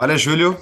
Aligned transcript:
Olha, 0.00 0.16
Júlio, 0.16 0.56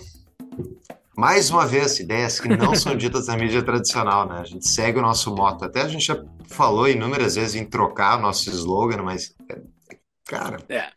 mais 1.17 1.51
uma 1.51 1.67
vez, 1.67 1.99
ideias 1.99 2.41
que 2.41 2.49
não 2.49 2.75
são 2.75 2.95
ditas 2.97 3.27
na 3.27 3.37
mídia 3.37 3.63
tradicional, 3.63 4.29
né? 4.29 4.39
A 4.41 4.45
gente 4.45 4.69
segue 4.69 4.99
o 4.99 5.03
nosso 5.03 5.35
moto. 5.35 5.65
Até 5.65 5.83
a 5.83 5.89
gente 5.89 6.05
já 6.07 6.23
falou 6.49 6.89
inúmeras 6.89 7.35
vezes 7.37 7.55
em 7.55 7.65
trocar 7.65 8.19
o 8.19 8.23
nosso 8.23 8.51
slogan, 8.51 9.03
mas, 9.03 9.35
cara, 10.25 10.59
É, 10.69 10.91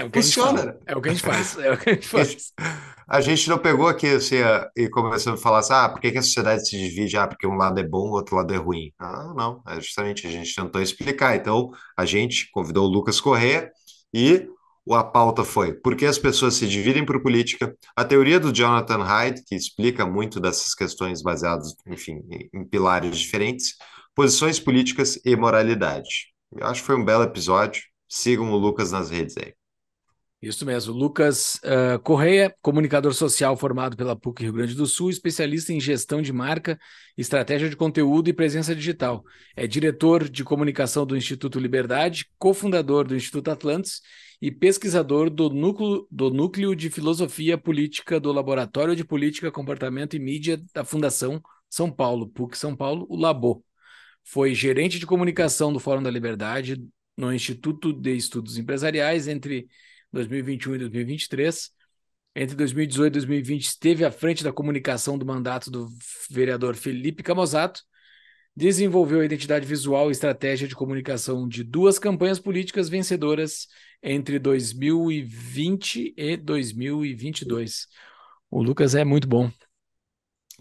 é 0.00 0.04
o 0.04 0.10
que 0.10 0.22
funciona. 0.22 0.60
a 0.60 0.62
gente 0.62 0.72
faz. 0.72 0.86
É 0.86 0.96
o 0.96 1.00
que 1.02 1.08
a 1.08 1.12
gente 1.12 1.22
faz. 1.24 1.58
É 1.58 1.72
o 1.72 1.78
que 1.78 1.90
a 1.90 1.94
gente 1.94 2.08
faz. 2.08 2.52
A 3.08 3.20
gente 3.22 3.48
não 3.48 3.58
pegou 3.58 3.88
aqui 3.88 4.06
assim, 4.08 4.36
e 4.76 4.88
começou 4.90 5.32
a 5.32 5.36
falar 5.36 5.60
assim, 5.60 5.72
ah, 5.72 5.88
por 5.88 6.00
que 6.00 6.12
que 6.12 6.18
a 6.18 6.22
sociedade 6.22 6.68
se 6.68 6.76
divide? 6.76 7.16
Ah, 7.16 7.26
porque 7.26 7.46
um 7.46 7.56
lado 7.56 7.80
é 7.80 7.82
bom, 7.82 8.08
o 8.10 8.12
outro 8.12 8.36
lado 8.36 8.52
é 8.52 8.56
ruim. 8.58 8.92
Ah, 8.98 9.32
não, 9.34 9.62
é 9.66 9.80
justamente 9.80 10.26
a 10.26 10.30
gente 10.30 10.54
tentou 10.54 10.82
explicar. 10.82 11.34
Então, 11.36 11.70
a 11.96 12.04
gente 12.04 12.50
convidou 12.50 12.84
o 12.86 12.90
Lucas 12.90 13.20
Corrêa 13.20 13.70
e 14.12 14.46
a 14.94 15.04
pauta 15.04 15.44
foi 15.44 15.74
por 15.74 15.96
que 15.96 16.06
as 16.06 16.18
pessoas 16.18 16.54
se 16.54 16.66
dividem 16.66 17.04
por 17.04 17.22
política, 17.22 17.76
a 17.96 18.04
teoria 18.04 18.40
do 18.40 18.52
Jonathan 18.52 19.02
Haidt, 19.02 19.42
que 19.46 19.54
explica 19.54 20.06
muito 20.06 20.40
dessas 20.40 20.74
questões 20.74 21.22
baseadas, 21.22 21.74
enfim, 21.86 22.22
em, 22.52 22.64
pilares 22.64 23.18
diferentes, 23.18 23.74
posições 24.14 24.58
políticas 24.58 25.18
e 25.24 25.36
moralidade. 25.36 26.32
Eu 26.56 26.66
acho 26.66 26.80
que 26.80 26.86
foi 26.86 26.96
um 26.96 27.04
belo 27.04 27.24
episódio. 27.24 27.82
Sigam 28.08 28.50
o 28.50 28.56
Lucas 28.56 28.90
nas 28.90 29.10
redes 29.10 29.36
aí. 29.36 29.52
Isso 30.40 30.64
mesmo. 30.64 30.94
Lucas 30.94 31.58
ah, 31.64 31.98
Correia, 31.98 32.54
comunicador 32.62 33.12
social 33.12 33.56
formado 33.56 33.96
pela 33.96 34.16
PUC 34.16 34.44
Rio 34.44 34.52
Grande 34.52 34.74
do 34.74 34.86
Sul, 34.86 35.10
especialista 35.10 35.72
em 35.72 35.80
gestão 35.80 36.22
de 36.22 36.32
marca, 36.32 36.78
estratégia 37.16 37.68
de 37.68 37.76
conteúdo 37.76 38.28
e 38.28 38.32
presença 38.32 38.74
digital. 38.74 39.24
É 39.56 39.66
diretor 39.66 40.28
de 40.28 40.44
comunicação 40.44 41.04
do 41.04 41.16
Instituto 41.16 41.58
Liberdade, 41.58 42.26
cofundador 42.38 43.06
do 43.06 43.16
Instituto 43.16 43.50
Atlantis 43.50 44.00
e 44.40 44.50
pesquisador 44.50 45.28
do 45.28 45.50
núcleo, 45.50 46.06
do 46.10 46.30
núcleo 46.30 46.74
de 46.74 46.90
Filosofia 46.90 47.58
Política 47.58 48.20
do 48.20 48.32
Laboratório 48.32 48.94
de 48.94 49.04
Política, 49.04 49.50
Comportamento 49.50 50.14
e 50.14 50.18
Mídia 50.18 50.62
da 50.72 50.84
Fundação 50.84 51.42
São 51.68 51.90
Paulo, 51.90 52.28
PUC 52.28 52.56
São 52.56 52.76
Paulo, 52.76 53.06
o 53.08 53.16
Labo. 53.16 53.64
Foi 54.22 54.54
gerente 54.54 54.98
de 54.98 55.06
comunicação 55.06 55.72
do 55.72 55.80
Fórum 55.80 56.02
da 56.02 56.10
Liberdade 56.10 56.80
no 57.16 57.32
Instituto 57.32 57.92
de 57.92 58.14
Estudos 58.14 58.58
Empresariais 58.58 59.26
entre 59.26 59.66
2021 60.12 60.76
e 60.76 60.78
2023. 60.78 61.70
Entre 62.36 62.54
2018 62.54 63.06
e 63.06 63.10
2020, 63.14 63.62
esteve 63.64 64.04
à 64.04 64.12
frente 64.12 64.44
da 64.44 64.52
comunicação 64.52 65.18
do 65.18 65.26
mandato 65.26 65.70
do 65.70 65.88
vereador 66.30 66.76
Felipe 66.76 67.22
Camozato. 67.24 67.82
Desenvolveu 68.54 69.20
a 69.20 69.24
identidade 69.24 69.66
visual 69.66 70.08
e 70.08 70.12
estratégia 70.12 70.68
de 70.68 70.76
comunicação 70.76 71.48
de 71.48 71.64
duas 71.64 71.98
campanhas 71.98 72.38
políticas 72.38 72.88
vencedoras 72.88 73.66
entre 74.02 74.38
2020 74.38 76.14
e 76.16 76.36
2022. 76.36 77.86
O 78.50 78.62
Lucas 78.62 78.94
é 78.94 79.04
muito 79.04 79.28
bom. 79.28 79.50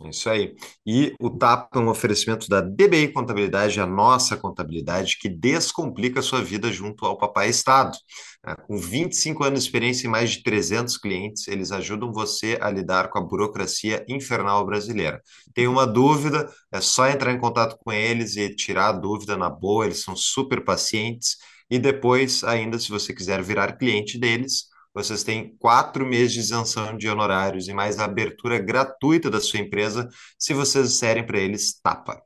Isso 0.06 0.30
aí. 0.30 0.56
E 0.86 1.16
o 1.20 1.28
TAP 1.30 1.76
é 1.76 1.80
um 1.80 1.90
oferecimento 1.90 2.48
da 2.48 2.62
DBI 2.62 3.12
Contabilidade, 3.12 3.80
a 3.82 3.88
nossa 3.88 4.38
contabilidade, 4.38 5.18
que 5.20 5.28
descomplica 5.28 6.20
a 6.20 6.24
sua 6.24 6.44
vida 6.44 6.72
junto 6.72 7.04
ao 7.04 7.18
Papai 7.18 7.50
Estado. 7.50 7.98
né? 8.46 8.56
Com 8.68 8.78
25 8.78 9.44
anos 9.44 9.62
de 9.62 9.66
experiência 9.66 10.06
e 10.06 10.10
mais 10.10 10.30
de 10.32 10.44
300 10.44 10.98
clientes, 10.98 11.48
eles 11.48 11.72
ajudam 11.72 12.14
você 12.14 12.60
a 12.62 12.70
lidar 12.70 13.10
com 13.10 13.18
a 13.18 13.22
burocracia 13.22 14.06
infernal 14.08 14.64
brasileira. 14.68 15.20
Tem 15.54 15.68
uma 15.68 15.88
dúvida, 15.88 16.48
é 16.72 16.80
só 16.80 17.08
entrar 17.10 17.34
em 17.34 17.40
contato 17.40 17.76
com 17.84 17.92
eles 17.92 18.36
e 18.36 18.54
tirar 18.56 18.90
a 18.90 18.92
dúvida 18.92 19.36
na 19.36 19.50
boa, 19.50 19.86
eles 19.86 20.04
são 20.04 20.16
super 20.16 20.64
pacientes. 20.64 21.38
E 21.70 21.78
depois, 21.78 22.44
ainda, 22.44 22.80
se 22.80 22.90
você 22.90 23.14
quiser 23.14 23.42
virar 23.42 23.78
cliente 23.78 24.18
deles, 24.18 24.68
vocês 24.94 25.24
têm 25.24 25.56
quatro 25.60 26.06
meses 26.06 26.34
de 26.34 26.40
isenção 26.40 26.98
de 26.98 27.08
honorários 27.08 27.68
e 27.68 27.74
mais 27.74 28.00
a 28.00 28.06
abertura 28.06 28.58
gratuita 28.58 29.30
da 29.30 29.40
sua 29.40 29.60
empresa 29.60 30.10
se 30.40 30.54
vocês 30.54 30.90
disserem 30.90 31.26
para 31.26 31.40
eles 31.40 31.80
tapa. 31.82 32.22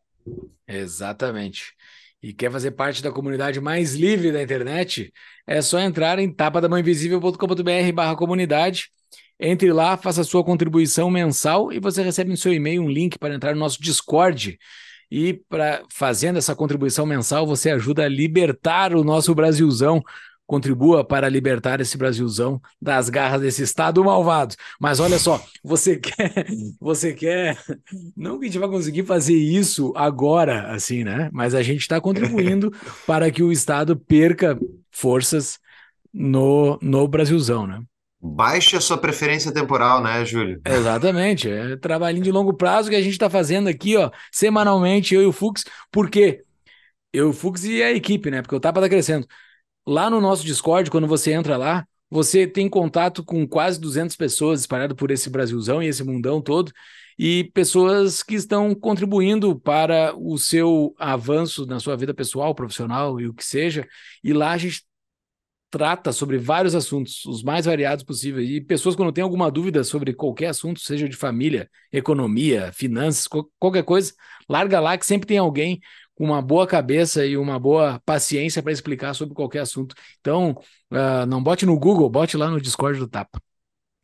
Exatamente. 0.68 1.74
E 2.24 2.34
quer 2.34 2.52
fazer 2.52 2.72
parte 2.72 3.02
da 3.02 3.12
comunidade 3.12 3.59
mais 3.59 3.96
livre 3.96 4.31
da 4.31 4.41
internet? 4.41 5.12
É 5.47 5.62
só 5.62 5.79
entrar 5.79 6.19
em 6.19 6.31
tapadamãoinvisível.com.br 6.31 7.94
barra 7.94 8.16
comunidade. 8.16 8.90
Entre 9.40 9.73
lá, 9.73 9.97
faça 9.97 10.23
sua 10.23 10.44
contribuição 10.44 11.09
mensal 11.09 11.73
e 11.73 11.79
você 11.79 12.03
recebe 12.03 12.29
no 12.29 12.38
seu 12.38 12.53
e-mail 12.53 12.84
um 12.84 12.90
link 12.90 13.18
para 13.18 13.34
entrar 13.34 13.53
no 13.56 13.59
nosso 13.59 13.81
Discord. 13.81 14.58
E 15.11 15.33
para 15.49 15.83
fazendo 15.91 16.38
essa 16.38 16.55
contribuição 16.55 17.05
mensal, 17.05 17.45
você 17.45 17.69
ajuda 17.69 18.05
a 18.05 18.09
libertar 18.09 18.95
o 18.95 19.03
nosso 19.03 19.35
Brasilzão. 19.35 20.01
Contribua 20.47 21.03
para 21.05 21.29
libertar 21.29 21.79
esse 21.79 21.97
Brasilzão 21.97 22.61
das 22.81 23.09
garras 23.09 23.41
desse 23.41 23.63
Estado 23.63 24.03
malvado. 24.03 24.55
Mas 24.79 24.99
olha 24.99 25.19
só, 25.19 25.44
você 25.63 25.95
quer, 25.99 26.45
você 26.79 27.13
quer 27.13 27.57
não 28.16 28.39
que 28.39 28.45
a 28.45 28.47
gente 28.47 28.59
vai 28.59 28.69
conseguir 28.69 29.03
fazer 29.03 29.35
isso 29.35 29.94
agora, 29.95 30.72
assim, 30.73 31.03
né? 31.03 31.29
Mas 31.33 31.53
a 31.53 31.61
gente 31.61 31.81
está 31.81 31.99
contribuindo 31.99 32.72
para 33.05 33.29
que 33.31 33.43
o 33.43 33.51
Estado 33.51 33.97
perca 33.97 34.57
forças 34.91 35.59
no, 36.13 36.78
no 36.81 37.07
Brasilzão, 37.07 37.67
né? 37.67 37.81
Baixe 38.24 38.76
a 38.76 38.82
sua 38.82 38.98
preferência 38.98 39.52
temporal, 39.52 40.04
né, 40.04 40.24
Júlio? 40.24 40.62
Exatamente. 40.66 41.50
É 41.50 41.76
trabalhinho 41.76 42.24
de 42.24 42.32
longo 42.32 42.54
prazo 42.54 42.90
que 42.90 42.96
a 42.96 43.02
gente 43.02 43.14
está 43.14 43.30
fazendo 43.30 43.68
aqui, 43.68 43.98
ó, 43.98 44.12
semanalmente, 44.32 45.16
eu 45.16 45.24
e 45.24 45.26
o 45.26 45.32
Fux. 45.32 45.64
Por 45.92 46.09
quê? 46.09 46.44
Eu, 47.12 47.30
o 47.30 47.34
Fux 47.34 47.64
e 47.64 47.82
a 47.82 47.92
equipe, 47.92 48.30
né? 48.30 48.42
Porque 48.42 48.56
o 48.56 48.59
Tapa 48.59 48.80
tá 48.80 48.88
crescendo. 48.88 49.28
Lá 49.88 50.09
no 50.09 50.22
nosso 50.22 50.46
Discord, 50.46 50.92
quando 50.92 51.08
você 51.08 51.32
entra 51.32 51.58
lá, 51.58 51.86
você 52.12 52.46
tem 52.46 52.70
contato 52.70 53.24
com 53.24 53.48
quase 53.48 53.80
200 53.80 54.16
pessoas 54.16 54.59
espalhadas 54.59 54.96
por 54.96 55.09
esse 55.09 55.30
Brasilzão 55.30 55.82
e 55.82 55.88
esse 55.88 56.03
mundão 56.03 56.42
todo, 56.42 56.72
e 57.18 57.46
pessoas 57.53 58.22
que 58.22 58.36
estão 58.36 58.76
contribuindo 58.76 59.59
para 59.59 60.14
o 60.16 60.38
seu 60.38 60.94
avanço 61.00 61.66
na 61.66 61.80
sua 61.80 61.96
vida 61.96 62.14
pessoal, 62.14 62.53
profissional 62.53 63.20
e 63.20 63.28
o 63.28 63.34
que 63.34 63.44
seja. 63.44 63.88
E 64.24 64.34
lá 64.34 64.52
a 64.52 64.58
gente 64.58 64.84
trata 65.72 66.12
sobre 66.14 66.38
vários 66.38 66.76
assuntos, 66.76 67.26
os 67.26 67.44
mais 67.44 67.66
variados 67.66 68.04
possíveis. 68.04 68.50
E 68.50 68.62
pessoas, 68.62 68.96
quando 68.96 69.12
têm 69.14 69.24
alguma 69.24 69.50
dúvida 69.52 69.84
sobre 69.84 70.14
qualquer 70.14 70.48
assunto, 70.48 70.80
seja 70.82 71.09
de 71.09 71.16
família, 71.18 71.70
economia, 71.92 72.72
finanças, 72.74 73.28
qual- 73.28 73.50
qualquer 73.59 73.84
coisa, 73.84 74.14
larga 74.50 74.80
lá 74.80 74.98
que 74.98 75.06
sempre 75.06 75.28
tem 75.28 75.38
alguém 75.40 75.80
com 76.16 76.26
uma 76.26 76.42
boa 76.42 76.68
cabeça 76.68 77.26
e 77.26 77.38
uma 77.38 77.59
boa 77.59 78.02
paciência 78.06 78.62
para 78.62 78.72
explicar 78.74 79.14
sobre 79.16 79.34
qualquer 79.34 79.59
assunto. 79.62 79.96
Então, 80.20 80.56
ah, 80.92 81.26
não 81.26 81.42
bote 81.42 81.66
no 81.66 81.80
Google, 81.80 82.09
bote 82.09 82.38
lá 82.38 82.50
no 82.50 82.62
Discord 82.62 83.00
do 83.00 83.08
Tapa. 83.08 83.42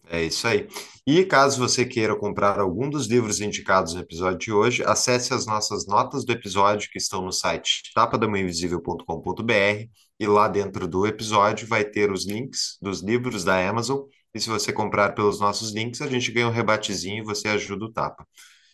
É 0.10 0.24
isso 0.24 0.48
aí. 0.48 0.68
E 1.06 1.26
caso 1.26 1.60
você 1.60 1.86
queira 1.86 2.16
comprar 2.18 2.60
algum 2.60 2.90
dos 2.90 3.08
livros 3.08 3.42
indicados 3.42 3.94
no 3.94 4.00
episódio 4.02 4.38
de 4.40 4.52
hoje, 4.54 4.84
acesse 4.86 5.34
as 5.34 5.46
nossas 5.46 5.86
notas 5.86 6.24
do 6.26 6.32
episódio 6.32 6.90
que 6.90 6.98
estão 6.98 7.22
no 7.22 7.32
site 7.32 7.84
tapadamainvisível.com.br 7.94 9.90
e 10.20 10.26
lá 10.26 10.48
dentro 10.48 10.88
do 10.88 11.06
episódio 11.06 11.68
vai 11.68 11.86
ter 11.86 12.12
os 12.12 12.26
links 12.26 12.78
dos 12.82 13.02
livros 13.02 13.44
da 13.44 13.68
Amazon. 13.68 14.02
E 14.34 14.40
se 14.40 14.50
você 14.50 14.74
comprar 14.74 15.14
pelos 15.14 15.40
nossos 15.40 15.72
links, 15.72 16.02
a 16.02 16.08
gente 16.08 16.32
ganha 16.32 16.48
um 16.48 16.52
rebatezinho 16.52 17.24
e 17.24 17.26
você 17.26 17.48
ajuda 17.48 17.86
o 17.86 17.92
Tapa. 17.92 18.28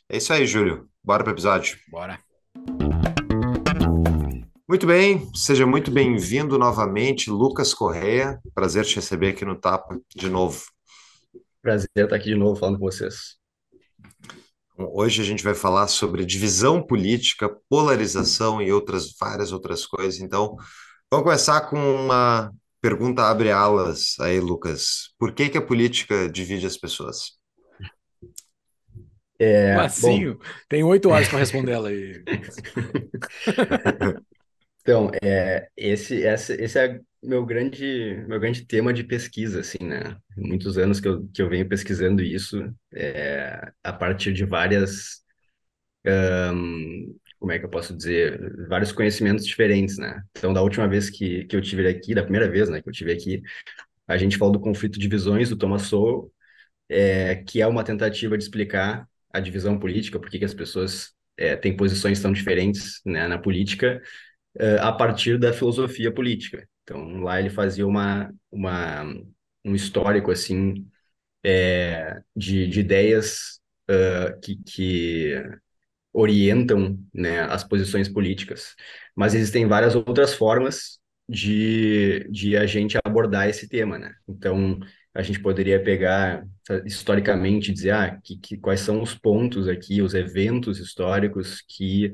É 0.09 0.17
isso 0.17 0.31
aí, 0.31 0.45
Júlio. 0.45 0.87
Bora 1.03 1.23
para 1.23 1.31
o 1.31 1.33
episódio. 1.33 1.77
Bora. 1.89 2.19
Muito 4.67 4.87
bem, 4.87 5.29
seja 5.35 5.65
muito 5.65 5.91
bem-vindo 5.91 6.57
novamente, 6.57 7.29
Lucas 7.29 7.73
Correia. 7.73 8.39
Prazer 8.55 8.85
te 8.85 8.95
receber 8.95 9.29
aqui 9.29 9.45
no 9.45 9.59
Tapa 9.59 9.99
de 10.15 10.29
novo. 10.29 10.63
Prazer 11.61 11.89
estar 11.95 12.15
aqui 12.15 12.25
de 12.25 12.35
novo 12.35 12.59
falando 12.59 12.79
com 12.79 12.85
vocês. 12.85 13.37
Hoje 14.77 15.21
a 15.21 15.25
gente 15.25 15.43
vai 15.43 15.53
falar 15.53 15.87
sobre 15.87 16.25
divisão 16.25 16.81
política, 16.81 17.55
polarização 17.69 18.61
e 18.61 18.71
outras 18.71 19.15
várias 19.19 19.51
outras 19.51 19.85
coisas. 19.85 20.19
Então, 20.19 20.55
vamos 21.13 21.25
começar 21.25 21.61
com 21.69 21.77
uma 21.77 22.51
pergunta 22.81 23.21
abre 23.21 23.51
alas 23.51 24.15
aí, 24.19 24.39
Lucas. 24.39 25.13
Por 25.19 25.31
que 25.31 25.47
que 25.47 25.57
a 25.59 25.61
política 25.61 26.27
divide 26.27 26.65
as 26.65 26.75
pessoas? 26.75 27.33
É, 29.37 29.75
bom, 29.75 29.81
Facinho. 29.81 30.39
Tem 30.67 30.83
oito 30.83 31.09
horas 31.09 31.27
para 31.27 31.37
responder 31.39 31.73
ela 31.73 31.89
aí. 31.89 32.23
Então, 34.85 35.09
é, 35.23 35.69
esse, 35.77 36.23
esse, 36.23 36.55
esse 36.55 36.77
é 36.77 36.99
meu 37.23 37.45
grande, 37.45 38.21
meu 38.27 38.37
grande 38.37 38.65
tema 38.65 38.93
de 38.93 39.01
pesquisa, 39.01 39.61
assim, 39.61 39.77
né? 39.81 40.17
Muitos 40.35 40.77
anos 40.77 40.99
que 40.99 41.07
eu, 41.07 41.25
que 41.33 41.41
eu 41.41 41.47
venho 41.47 41.69
pesquisando 41.69 42.21
isso, 42.21 42.61
é, 42.93 43.71
a 43.81 43.93
partir 43.93 44.33
de 44.33 44.43
várias, 44.43 45.23
um, 46.05 47.15
como 47.43 47.51
é 47.51 47.59
que 47.59 47.65
eu 47.65 47.69
posso 47.69 47.93
dizer, 47.93 48.39
vários 48.69 48.93
conhecimentos 48.93 49.45
diferentes, 49.45 49.97
né? 49.97 50.23
Então, 50.31 50.53
da 50.53 50.61
última 50.61 50.87
vez 50.87 51.09
que, 51.09 51.43
que 51.43 51.53
eu 51.53 51.61
tive 51.61 51.85
aqui, 51.85 52.15
da 52.15 52.23
primeira 52.23 52.49
vez, 52.49 52.69
né, 52.69 52.81
que 52.81 52.87
eu 52.87 52.93
tive 52.93 53.11
aqui, 53.11 53.41
a 54.07 54.15
gente 54.15 54.37
falou 54.37 54.53
do 54.53 54.61
conflito 54.61 54.97
de 54.97 55.09
visões 55.09 55.49
do 55.49 55.57
Thomas 55.57 55.81
Sowell, 55.81 56.31
é, 56.87 57.35
que 57.35 57.61
é 57.61 57.67
uma 57.67 57.83
tentativa 57.83 58.37
de 58.37 58.45
explicar 58.45 59.05
a 59.29 59.41
divisão 59.41 59.77
política, 59.77 60.17
por 60.17 60.29
que 60.29 60.45
as 60.45 60.53
pessoas 60.53 61.11
é, 61.35 61.57
têm 61.57 61.75
posições 61.75 62.21
tão 62.21 62.31
diferentes 62.31 63.01
né, 63.05 63.27
na 63.27 63.37
política, 63.37 64.01
é, 64.57 64.77
a 64.77 64.93
partir 64.93 65.37
da 65.37 65.51
filosofia 65.51 66.13
política. 66.13 66.65
Então, 66.83 67.23
lá 67.23 67.41
ele 67.41 67.49
fazia 67.49 67.85
uma, 67.85 68.33
uma, 68.49 69.03
um 69.65 69.75
histórico, 69.75 70.31
assim, 70.31 70.87
é, 71.43 72.21
de, 72.33 72.67
de 72.67 72.79
ideias 72.79 73.59
uh, 73.89 74.39
que, 74.39 74.55
que 74.63 75.43
orientam 76.13 76.97
né, 77.13 77.41
as 77.41 77.63
posições 77.63 78.07
políticas. 78.07 78.75
Mas 79.15 79.33
existem 79.33 79.67
várias 79.67 79.95
outras 79.95 80.33
formas 80.33 80.99
de, 81.27 82.27
de 82.29 82.55
a 82.55 82.65
gente 82.65 82.97
abordar 83.03 83.49
esse 83.49 83.67
tema, 83.67 83.97
né? 83.97 84.13
Então, 84.27 84.79
a 85.13 85.21
gente 85.21 85.39
poderia 85.39 85.81
pegar 85.81 86.45
historicamente 86.85 87.71
dizer 87.71 87.91
ah, 87.91 88.19
que, 88.23 88.37
que, 88.37 88.57
quais 88.57 88.79
são 88.79 89.01
os 89.01 89.15
pontos 89.15 89.67
aqui, 89.67 90.01
os 90.01 90.13
eventos 90.13 90.79
históricos 90.79 91.61
que 91.67 92.13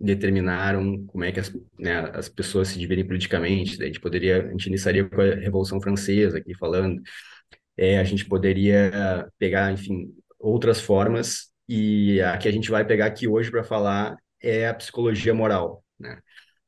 determinaram 0.00 1.04
como 1.06 1.24
é 1.24 1.32
que 1.32 1.40
as, 1.40 1.52
né, 1.78 2.10
as 2.14 2.28
pessoas 2.28 2.68
se 2.68 2.78
dividem 2.78 3.06
politicamente. 3.06 3.76
Daí 3.76 3.86
a 3.86 3.88
gente 3.88 4.00
poderia, 4.00 4.46
a 4.46 4.50
gente 4.50 4.66
iniciaria 4.66 5.04
com 5.08 5.20
a 5.20 5.34
Revolução 5.34 5.80
Francesa 5.80 6.38
aqui 6.38 6.54
falando. 6.56 7.00
É, 7.76 7.98
a 7.98 8.04
gente 8.04 8.24
poderia 8.24 9.28
pegar, 9.38 9.72
enfim, 9.72 10.12
outras 10.38 10.80
formas 10.80 11.48
e 11.68 12.20
a 12.22 12.38
que 12.38 12.48
a 12.48 12.52
gente 12.52 12.70
vai 12.70 12.84
pegar 12.84 13.06
aqui 13.06 13.28
hoje 13.28 13.50
para 13.50 13.64
falar 13.64 14.16
é 14.40 14.68
a 14.68 14.74
psicologia 14.74 15.34
moral, 15.34 15.84
né? 15.98 16.20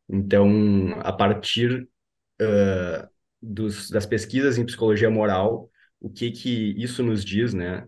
Então, 0.08 0.92
a 1.00 1.12
partir 1.12 1.88
uh, 2.42 3.08
dos, 3.40 3.90
das 3.90 4.06
pesquisas 4.06 4.58
em 4.58 4.66
psicologia 4.66 5.10
moral, 5.10 5.70
o 6.00 6.10
que 6.10 6.30
que 6.30 6.74
isso 6.76 7.02
nos 7.02 7.24
diz, 7.24 7.54
né? 7.54 7.86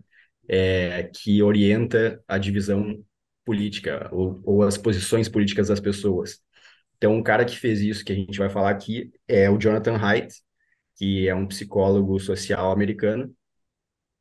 É, 0.48 1.04
que 1.04 1.42
orienta 1.42 2.22
a 2.26 2.38
divisão 2.38 3.04
política 3.44 4.08
ou, 4.12 4.40
ou 4.44 4.62
as 4.62 4.76
posições 4.78 5.28
políticas 5.28 5.68
das 5.68 5.80
pessoas. 5.80 6.40
Então, 6.96 7.16
um 7.16 7.22
cara 7.22 7.44
que 7.44 7.58
fez 7.58 7.80
isso, 7.80 8.04
que 8.04 8.12
a 8.12 8.14
gente 8.14 8.38
vai 8.38 8.48
falar 8.48 8.70
aqui, 8.70 9.10
é 9.26 9.50
o 9.50 9.58
Jonathan 9.58 9.96
Haidt, 9.96 10.34
que 10.96 11.28
é 11.28 11.34
um 11.34 11.46
psicólogo 11.46 12.18
social 12.20 12.70
americano, 12.70 13.34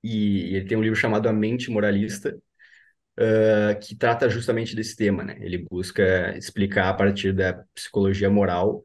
e 0.04 0.56
ele 0.56 0.66
tem 0.66 0.78
um 0.78 0.82
livro 0.82 0.98
chamado 0.98 1.30
A 1.30 1.34
Mente 1.34 1.70
Moralista, 1.70 2.36
uh, 3.20 3.80
que 3.80 3.96
trata 3.96 4.30
justamente 4.30 4.76
desse 4.76 4.96
tema, 4.96 5.24
né? 5.24 5.38
Ele 5.42 5.58
busca 5.70 6.36
explicar 6.38 6.90
a 6.90 6.94
partir 6.94 7.34
da 7.34 7.64
psicologia 7.74 8.30
moral 8.30 8.84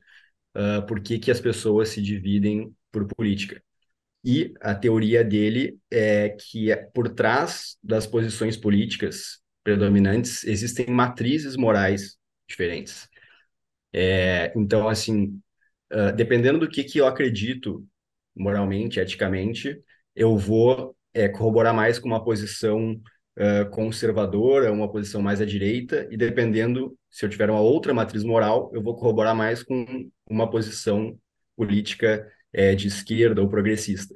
uh, 0.56 0.86
por 0.86 1.00
que, 1.00 1.18
que 1.18 1.30
as 1.30 1.40
pessoas 1.40 1.90
se 1.90 2.02
dividem 2.02 2.74
por 2.90 3.06
política. 3.06 3.62
E 4.24 4.54
a 4.60 4.74
teoria 4.74 5.22
dele 5.22 5.78
é 5.90 6.30
que 6.30 6.74
por 6.92 7.08
trás 7.10 7.76
das 7.82 8.06
posições 8.06 8.56
políticas 8.56 9.40
predominantes 9.62 10.44
existem 10.44 10.86
matrizes 10.88 11.56
morais 11.56 12.16
diferentes. 12.48 13.08
É, 13.92 14.52
então, 14.56 14.88
assim, 14.88 15.40
uh, 15.92 16.12
dependendo 16.14 16.58
do 16.60 16.68
que, 16.68 16.84
que 16.84 16.98
eu 16.98 17.06
acredito 17.06 17.86
moralmente, 18.34 19.00
eticamente, 19.00 19.80
eu 20.14 20.36
vou 20.36 20.96
é, 21.14 21.28
corroborar 21.28 21.74
mais 21.74 21.98
com 21.98 22.08
uma 22.08 22.22
posição 22.22 23.00
uh, 23.38 23.68
conservadora, 23.70 24.72
uma 24.72 24.90
posição 24.90 25.22
mais 25.22 25.40
à 25.40 25.44
direita, 25.44 26.06
e 26.10 26.16
dependendo 26.16 26.96
se 27.10 27.24
eu 27.24 27.30
tiver 27.30 27.50
uma 27.50 27.60
outra 27.60 27.94
matriz 27.94 28.24
moral, 28.24 28.70
eu 28.74 28.82
vou 28.82 28.94
corroborar 28.96 29.34
mais 29.34 29.62
com 29.62 30.10
uma 30.28 30.50
posição 30.50 31.18
política 31.56 32.30
é, 32.52 32.74
de 32.74 32.88
esquerda 32.88 33.40
ou 33.40 33.48
progressista. 33.48 34.14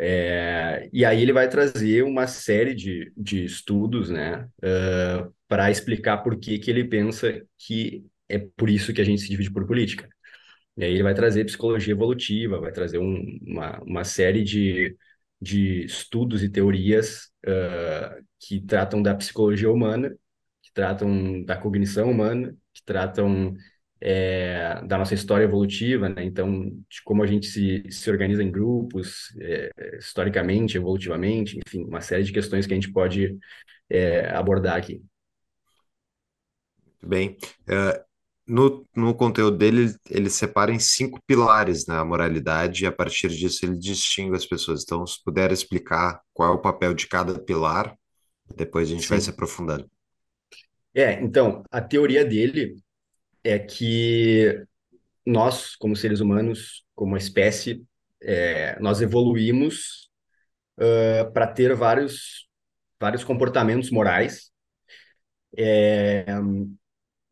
É, 0.00 0.88
e 0.92 1.04
aí 1.04 1.20
ele 1.22 1.32
vai 1.32 1.48
trazer 1.48 2.02
uma 2.02 2.26
série 2.26 2.74
de, 2.74 3.12
de 3.16 3.44
estudos 3.44 4.10
né, 4.10 4.48
uh, 4.62 5.32
para 5.48 5.70
explicar 5.70 6.18
por 6.18 6.38
que, 6.38 6.58
que 6.58 6.70
ele 6.70 6.84
pensa 6.84 7.42
que 7.58 8.04
é 8.28 8.38
por 8.38 8.70
isso 8.70 8.92
que 8.92 9.00
a 9.00 9.04
gente 9.04 9.22
se 9.22 9.28
divide 9.28 9.50
por 9.52 9.66
política. 9.66 10.08
E 10.76 10.84
aí 10.84 10.92
ele 10.94 11.02
vai 11.02 11.14
trazer 11.14 11.44
psicologia 11.44 11.92
evolutiva, 11.92 12.60
vai 12.60 12.72
trazer 12.72 12.98
um, 12.98 13.38
uma, 13.42 13.80
uma 13.82 14.04
série 14.04 14.44
de, 14.44 14.96
de 15.40 15.84
estudos 15.84 16.42
e 16.42 16.48
teorias 16.48 17.30
uh, 17.46 18.24
que 18.40 18.60
tratam 18.60 19.02
da 19.02 19.14
psicologia 19.14 19.70
humana, 19.70 20.10
que 20.62 20.72
tratam 20.72 21.42
da 21.44 21.56
cognição 21.56 22.10
humana, 22.10 22.54
que 22.74 22.82
tratam 22.84 23.54
é, 24.00 24.80
da 24.86 24.98
nossa 24.98 25.14
história 25.14 25.44
evolutiva, 25.44 26.08
né? 26.08 26.24
Então, 26.24 26.70
de 26.88 27.02
como 27.04 27.22
a 27.22 27.26
gente 27.26 27.46
se, 27.46 27.82
se 27.90 28.10
organiza 28.10 28.42
em 28.42 28.50
grupos, 28.50 29.34
é, 29.40 29.70
historicamente, 29.98 30.76
evolutivamente, 30.76 31.58
enfim, 31.66 31.84
uma 31.84 32.00
série 32.00 32.22
de 32.24 32.32
questões 32.32 32.66
que 32.66 32.72
a 32.72 32.76
gente 32.76 32.92
pode 32.92 33.36
é, 33.90 34.28
abordar 34.30 34.76
aqui. 34.76 35.02
Muito 36.84 37.08
bem. 37.08 37.36
Uh, 37.68 38.07
no, 38.48 38.86
no 38.96 39.14
conteúdo 39.14 39.58
dele, 39.58 39.94
ele 40.08 40.30
separa 40.30 40.72
em 40.72 40.78
cinco 40.78 41.20
pilares 41.26 41.86
né, 41.86 41.96
a 41.96 42.04
moralidade, 42.04 42.82
e 42.82 42.86
a 42.86 42.92
partir 42.92 43.28
disso 43.28 43.66
ele 43.66 43.76
distingue 43.76 44.34
as 44.34 44.46
pessoas. 44.46 44.82
Então, 44.82 45.06
se 45.06 45.22
puder 45.22 45.52
explicar 45.52 46.20
qual 46.32 46.52
é 46.52 46.56
o 46.56 46.60
papel 46.60 46.94
de 46.94 47.06
cada 47.06 47.38
pilar, 47.38 47.94
depois 48.56 48.88
a 48.88 48.92
gente 48.92 49.02
Sim. 49.02 49.10
vai 49.10 49.20
se 49.20 49.30
aprofundando. 49.30 49.88
É, 50.94 51.20
então, 51.20 51.62
a 51.70 51.80
teoria 51.80 52.24
dele 52.24 52.76
é 53.44 53.58
que 53.58 54.64
nós, 55.24 55.76
como 55.76 55.94
seres 55.94 56.20
humanos, 56.20 56.84
como 56.94 57.16
espécie, 57.16 57.84
é, 58.20 58.80
nós 58.80 59.02
evoluímos 59.02 60.10
uh, 60.78 61.30
para 61.32 61.46
ter 61.46 61.74
vários, 61.74 62.48
vários 62.98 63.22
comportamentos 63.22 63.90
morais. 63.90 64.50
É, 65.56 66.24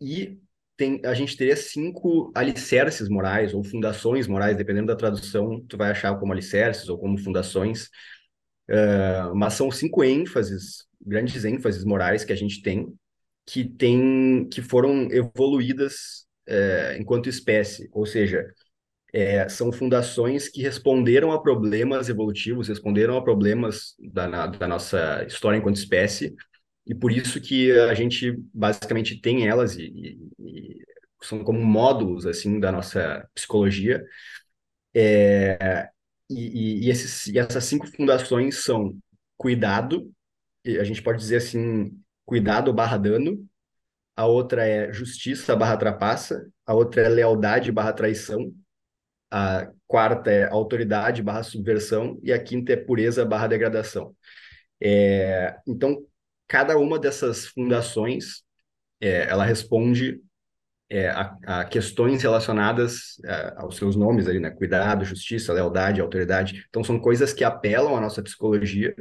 e 0.00 0.38
tem, 0.76 1.00
a 1.04 1.14
gente 1.14 1.36
teria 1.36 1.56
cinco 1.56 2.30
alicerces 2.34 3.08
morais 3.08 3.54
ou 3.54 3.64
fundações 3.64 4.26
morais, 4.26 4.56
dependendo 4.56 4.88
da 4.88 4.96
tradução, 4.96 5.64
tu 5.68 5.76
vai 5.76 5.90
achar 5.90 6.18
como 6.18 6.32
alicerces 6.32 6.88
ou 6.88 6.98
como 6.98 7.18
fundações, 7.18 7.86
uh, 8.70 9.34
mas 9.34 9.54
são 9.54 9.70
cinco 9.70 10.04
ênfases, 10.04 10.86
grandes 11.00 11.44
ênfases 11.44 11.84
morais 11.84 12.24
que 12.24 12.32
a 12.32 12.36
gente 12.36 12.62
tem, 12.62 12.92
que 13.46 13.64
tem, 13.64 14.48
que 14.50 14.60
foram 14.60 15.08
evoluídas 15.10 16.26
uh, 16.48 17.00
enquanto 17.00 17.28
espécie, 17.28 17.88
ou 17.92 18.04
seja, 18.04 18.46
é, 19.12 19.48
são 19.48 19.72
fundações 19.72 20.48
que 20.48 20.60
responderam 20.60 21.32
a 21.32 21.40
problemas 21.40 22.08
evolutivos, 22.10 22.68
responderam 22.68 23.16
a 23.16 23.22
problemas 23.24 23.94
da, 23.98 24.28
na, 24.28 24.46
da 24.46 24.68
nossa 24.68 25.24
história 25.26 25.56
enquanto 25.56 25.76
espécie, 25.76 26.34
e 26.86 26.94
por 26.94 27.10
isso 27.10 27.40
que 27.40 27.72
a 27.72 27.94
gente 27.94 28.32
basicamente 28.54 29.20
tem 29.20 29.48
elas 29.48 29.76
e, 29.76 29.82
e, 29.86 30.18
e 30.38 30.86
são 31.22 31.42
como 31.42 31.64
módulos 31.64 32.26
assim 32.26 32.60
da 32.60 32.70
nossa 32.70 33.28
psicologia. 33.34 34.04
É, 34.94 35.88
e, 36.30 36.86
e, 36.86 36.90
esses, 36.90 37.26
e 37.26 37.38
essas 37.38 37.64
cinco 37.64 37.86
fundações 37.88 38.64
são 38.64 38.96
cuidado, 39.36 40.10
a 40.66 40.84
gente 40.84 41.02
pode 41.02 41.18
dizer 41.18 41.36
assim, 41.36 41.92
cuidado 42.24 42.72
barra 42.72 42.96
dano, 42.96 43.46
a 44.16 44.26
outra 44.26 44.66
é 44.66 44.92
justiça 44.92 45.54
barra 45.54 45.76
trapaça, 45.76 46.48
a 46.64 46.74
outra 46.74 47.02
é 47.02 47.08
lealdade 47.08 47.70
barra 47.70 47.92
traição, 47.92 48.52
a 49.30 49.70
quarta 49.86 50.30
é 50.30 50.44
autoridade 50.48 51.22
barra 51.22 51.42
subversão 51.42 52.18
e 52.22 52.32
a 52.32 52.42
quinta 52.42 52.72
é 52.72 52.76
pureza 52.76 53.24
barra 53.24 53.48
degradação. 53.48 54.16
É, 54.80 55.56
então, 55.66 56.04
cada 56.48 56.78
uma 56.78 56.98
dessas 56.98 57.46
fundações, 57.46 58.42
é, 59.00 59.28
ela 59.28 59.44
responde 59.44 60.20
é, 60.88 61.08
a, 61.08 61.36
a, 61.46 61.64
questões 61.64 62.22
relacionadas 62.22 63.20
é, 63.24 63.54
aos 63.56 63.76
seus 63.76 63.96
nomes 63.96 64.28
ali, 64.28 64.38
né? 64.38 64.50
Cuidado, 64.50 65.04
justiça, 65.04 65.52
lealdade, 65.52 66.00
autoridade. 66.00 66.64
Então, 66.68 66.84
são 66.84 66.98
coisas 66.98 67.32
que 67.32 67.44
apelam 67.44 67.96
à 67.96 68.00
nossa 68.00 68.22
psicologia 68.22 68.94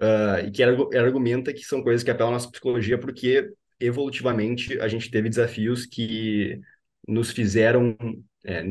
uh, 0.00 0.46
e 0.46 0.50
que 0.50 0.62
argumenta 0.62 1.52
que 1.52 1.64
são 1.64 1.82
coisas 1.82 2.02
que 2.02 2.10
apelam 2.10 2.30
à 2.30 2.34
nossa 2.34 2.50
psicologia 2.50 2.98
porque, 2.98 3.52
evolutivamente, 3.78 4.78
a 4.80 4.88
gente 4.88 5.10
teve 5.10 5.28
desafios 5.28 5.86
que 5.86 6.60
nos 7.06 7.30
fizeram 7.30 7.96
é, 8.44 8.64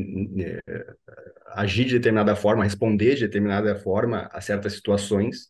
agir 1.47 1.85
de 1.85 1.93
determinada 1.93 2.35
forma, 2.35 2.63
responder 2.63 3.15
de 3.15 3.21
determinada 3.21 3.75
forma 3.75 4.29
a 4.31 4.41
certas 4.41 4.73
situações 4.73 5.49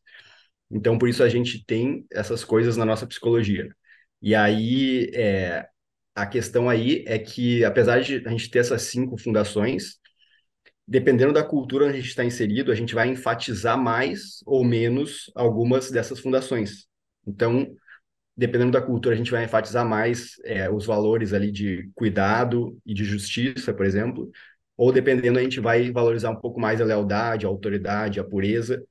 então, 0.72 0.98
por 0.98 1.10
isso 1.10 1.24
a 1.24 1.30
gente 1.30 1.66
tem 1.66 2.06
essas 2.12 2.44
coisas 2.44 2.78
na 2.78 2.86
nossa 2.86 3.06
psicologia. 3.08 3.70
E 4.22 4.36
aí, 4.36 5.12
é, 5.14 5.68
a 6.16 6.26
questão 6.26 6.70
aí 6.70 7.04
é 7.08 7.20
que, 7.20 7.64
apesar 7.66 8.02
de 8.02 8.24
a 8.26 8.30
gente 8.30 8.50
ter 8.50 8.60
essas 8.60 8.84
cinco 8.84 9.18
fundações, 9.18 9.98
dependendo 10.88 11.34
da 11.34 11.44
cultura 11.44 11.86
onde 11.86 11.96
a 11.96 12.00
gente 12.00 12.10
está 12.10 12.24
inserido, 12.24 12.72
a 12.72 12.76
gente 12.76 12.94
vai 12.94 13.08
enfatizar 13.08 13.78
mais 13.78 14.40
ou 14.46 14.64
menos 14.64 15.32
algumas 15.36 15.90
dessas 15.92 16.20
fundações. 16.20 16.88
Então, 17.26 17.68
dependendo 18.36 18.72
da 18.72 18.82
cultura, 18.82 19.16
a 19.16 19.18
gente 19.18 19.32
vai 19.32 19.44
enfatizar 19.46 19.88
mais 19.88 20.34
é, 20.44 20.70
os 20.70 20.86
valores 20.86 21.34
ali 21.34 21.52
de 21.52 21.90
cuidado 21.96 22.78
e 22.86 22.94
de 22.94 23.04
justiça, 23.06 23.74
por 23.74 23.86
exemplo, 23.86 24.32
ou 24.78 24.92
dependendo, 24.92 25.40
a 25.40 25.44
gente 25.44 25.60
vai 25.60 25.92
valorizar 25.92 26.32
um 26.32 26.36
pouco 26.40 26.60
mais 26.60 26.82
a 26.82 26.86
lealdade, 26.86 27.46
a 27.46 27.50
autoridade, 27.50 28.20
a 28.20 28.24
pureza. 28.24 28.84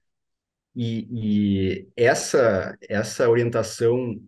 E, 0.74 1.08
e 1.10 1.88
essa, 1.96 2.76
essa 2.88 3.28
orientação 3.28 4.20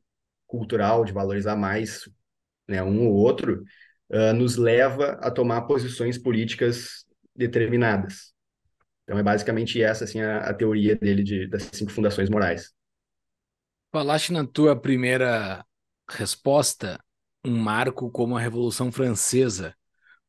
cultural 0.46 1.04
de 1.04 1.12
valorizar 1.12 1.56
mais 1.56 2.08
né, 2.68 2.82
um 2.82 3.06
ou 3.06 3.14
outro 3.14 3.64
uh, 4.10 4.32
nos 4.34 4.56
leva 4.56 5.12
a 5.22 5.30
tomar 5.30 5.62
posições 5.62 6.18
políticas 6.18 7.04
determinadas. 7.34 8.32
Então 9.04 9.18
é 9.18 9.22
basicamente 9.22 9.82
essa 9.82 10.04
assim 10.04 10.20
a, 10.20 10.38
a 10.38 10.54
teoria 10.54 10.96
dele 10.96 11.22
de, 11.22 11.48
das 11.48 11.70
cinco 11.72 11.92
fundações 11.92 12.28
morais. 12.28 12.72
Falaste 13.90 14.32
na 14.32 14.46
tua 14.46 14.78
primeira 14.78 15.64
resposta 16.08 16.98
um 17.44 17.56
marco 17.56 18.10
como 18.10 18.36
a 18.36 18.40
Revolução 18.40 18.92
Francesa, 18.92 19.74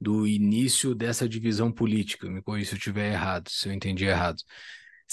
do 0.02 0.28
início 0.28 0.94
dessa 0.94 1.30
divisão 1.30 1.72
política. 1.72 2.30
Me 2.30 2.42
corrija 2.42 2.70
se 2.70 2.76
eu 2.76 2.78
estiver 2.78 3.12
errado, 3.14 3.50
se 3.50 3.70
eu 3.70 3.74
entendi 3.74 4.06
errado. 4.06 4.38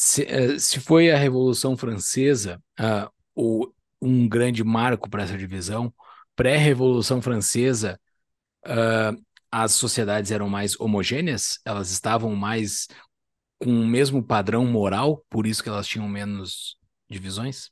Se, 0.02 0.22
uh, 0.22 0.58
se 0.58 0.80
foi 0.80 1.10
a 1.10 1.18
Revolução 1.18 1.76
Francesa 1.76 2.58
uh, 2.80 3.12
o, 3.34 3.70
um 4.00 4.26
grande 4.26 4.64
marco 4.64 5.10
para 5.10 5.24
essa 5.24 5.36
divisão, 5.36 5.92
pré-Revolução 6.34 7.20
Francesa, 7.20 8.00
uh, 8.64 9.22
as 9.52 9.72
sociedades 9.72 10.30
eram 10.30 10.48
mais 10.48 10.74
homogêneas? 10.80 11.60
Elas 11.66 11.90
estavam 11.90 12.34
mais 12.34 12.88
com 13.58 13.68
o 13.68 13.86
mesmo 13.86 14.22
padrão 14.22 14.64
moral, 14.64 15.22
por 15.28 15.46
isso 15.46 15.62
que 15.62 15.68
elas 15.68 15.86
tinham 15.86 16.08
menos 16.08 16.78
divisões? 17.06 17.70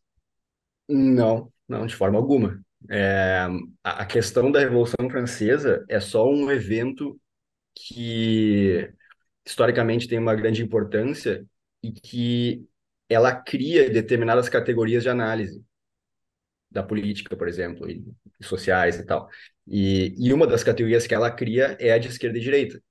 Não, 0.87 1.51
não, 1.67 1.87
de 1.87 1.97
forma 1.97 2.19
alguma. 2.19 2.61
É, 2.91 3.49
a 3.83 4.05
questão 4.05 4.53
da 4.53 4.61
Revolução 4.61 5.09
Francesa 5.09 5.83
é 5.89 5.99
só 5.99 6.29
um 6.31 6.51
evento 6.51 7.19
que 7.75 8.93
historicamente 9.47 10.07
tem 10.07 10.19
uma 10.19 10.35
grande 10.35 10.63
importância 10.63 11.43
e 11.89 11.93
que 11.93 12.69
ela 13.09 13.35
cria 13.35 13.89
determinadas 13.89 14.49
categorias 14.49 15.03
de 15.03 15.09
análise 15.09 15.65
da 16.71 16.83
política, 16.83 17.37
por 17.37 17.49
exemplo, 17.49 17.91
e, 17.91 18.05
sociais 18.43 18.99
e 18.99 19.05
tal. 19.07 19.29
E, 19.67 20.15
e 20.19 20.33
uma 20.33 20.47
das 20.47 20.63
categorias 20.63 21.07
que 21.07 21.15
ela 21.15 21.31
cria 21.31 21.77
é 21.81 21.93
a 21.93 21.99
de 21.99 22.09
esquerda 22.09 22.39
e 22.39 22.41
direita. 22.41 22.83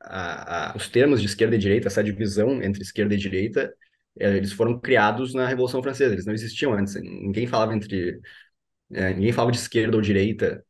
A, 0.00 0.72
a, 0.72 0.76
os 0.76 0.88
termos 0.88 1.20
de 1.20 1.26
esquerda 1.26 1.56
e 1.56 1.58
direita, 1.58 1.88
essa 1.88 2.04
divisão 2.04 2.62
entre 2.62 2.82
esquerda 2.82 3.14
e 3.14 3.18
direita, 3.18 3.74
é, 4.18 4.36
eles 4.36 4.52
foram 4.52 4.78
criados 4.80 5.34
na 5.34 5.48
Revolução 5.48 5.82
Francesa, 5.82 6.14
eles 6.14 6.26
não 6.26 6.34
existiam 6.34 6.72
antes. 6.72 6.94
Ninguém 6.94 7.46
falava 7.46 7.74
entre 7.74 8.20
é, 8.92 9.12
ninguém 9.14 9.32
falava 9.32 9.52
de 9.52 9.58
esquerda 9.58 9.96
ou 9.96 10.02
direita 10.02 10.64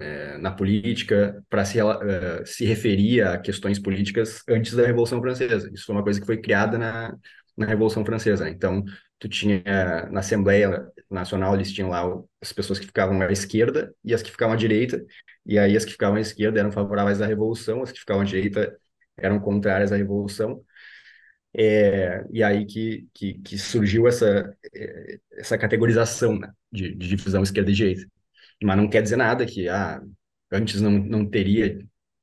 é, 0.00 0.38
na 0.38 0.50
política 0.52 1.42
para 1.50 1.64
se, 1.64 1.82
uh, 1.82 2.46
se 2.46 2.64
referir 2.64 3.22
a 3.22 3.38
questões 3.38 3.78
políticas 3.78 4.42
antes 4.48 4.74
da 4.74 4.86
Revolução 4.86 5.20
Francesa. 5.20 5.70
Isso 5.72 5.86
foi 5.86 5.94
uma 5.94 6.04
coisa 6.04 6.20
que 6.20 6.26
foi 6.26 6.40
criada 6.40 6.78
na, 6.78 7.16
na 7.56 7.66
Revolução 7.66 8.04
Francesa. 8.04 8.48
Então, 8.48 8.84
tu 9.18 9.28
tinha 9.28 9.62
na 10.10 10.20
Assembleia 10.20 10.88
Nacional 11.10 11.54
eles 11.54 11.72
tinham 11.72 11.90
lá 11.90 12.02
as 12.40 12.52
pessoas 12.52 12.78
que 12.78 12.86
ficavam 12.86 13.20
à 13.22 13.30
esquerda 13.30 13.94
e 14.04 14.14
as 14.14 14.22
que 14.22 14.30
ficavam 14.30 14.54
à 14.54 14.56
direita, 14.56 15.04
e 15.46 15.58
aí 15.58 15.76
as 15.76 15.84
que 15.84 15.92
ficavam 15.92 16.16
à 16.16 16.20
esquerda 16.20 16.58
eram 16.58 16.72
favoráveis 16.72 17.20
à 17.20 17.26
revolução, 17.26 17.82
as 17.82 17.92
que 17.92 18.00
ficavam 18.00 18.22
à 18.22 18.24
direita 18.24 18.76
eram 19.16 19.38
contrárias 19.40 19.92
à 19.92 19.96
revolução. 19.96 20.64
É, 21.54 22.24
e 22.30 22.42
aí 22.42 22.64
que, 22.64 23.06
que, 23.12 23.34
que, 23.34 23.58
surgiu 23.58 24.08
essa, 24.08 24.56
é, 24.74 25.18
essa 25.32 25.58
categorização 25.58 26.38
né, 26.38 26.50
de, 26.72 26.94
de 26.94 27.08
divisão 27.08 27.42
esquerda 27.42 27.70
e 27.70 27.74
direita. 27.74 28.06
Mas 28.62 28.76
não 28.76 28.88
quer 28.88 29.02
dizer 29.02 29.16
nada 29.16 29.44
que 29.44 29.68
ah, 29.68 30.00
antes 30.50 30.80
não, 30.80 30.90
não 30.90 31.28
teria 31.28 31.78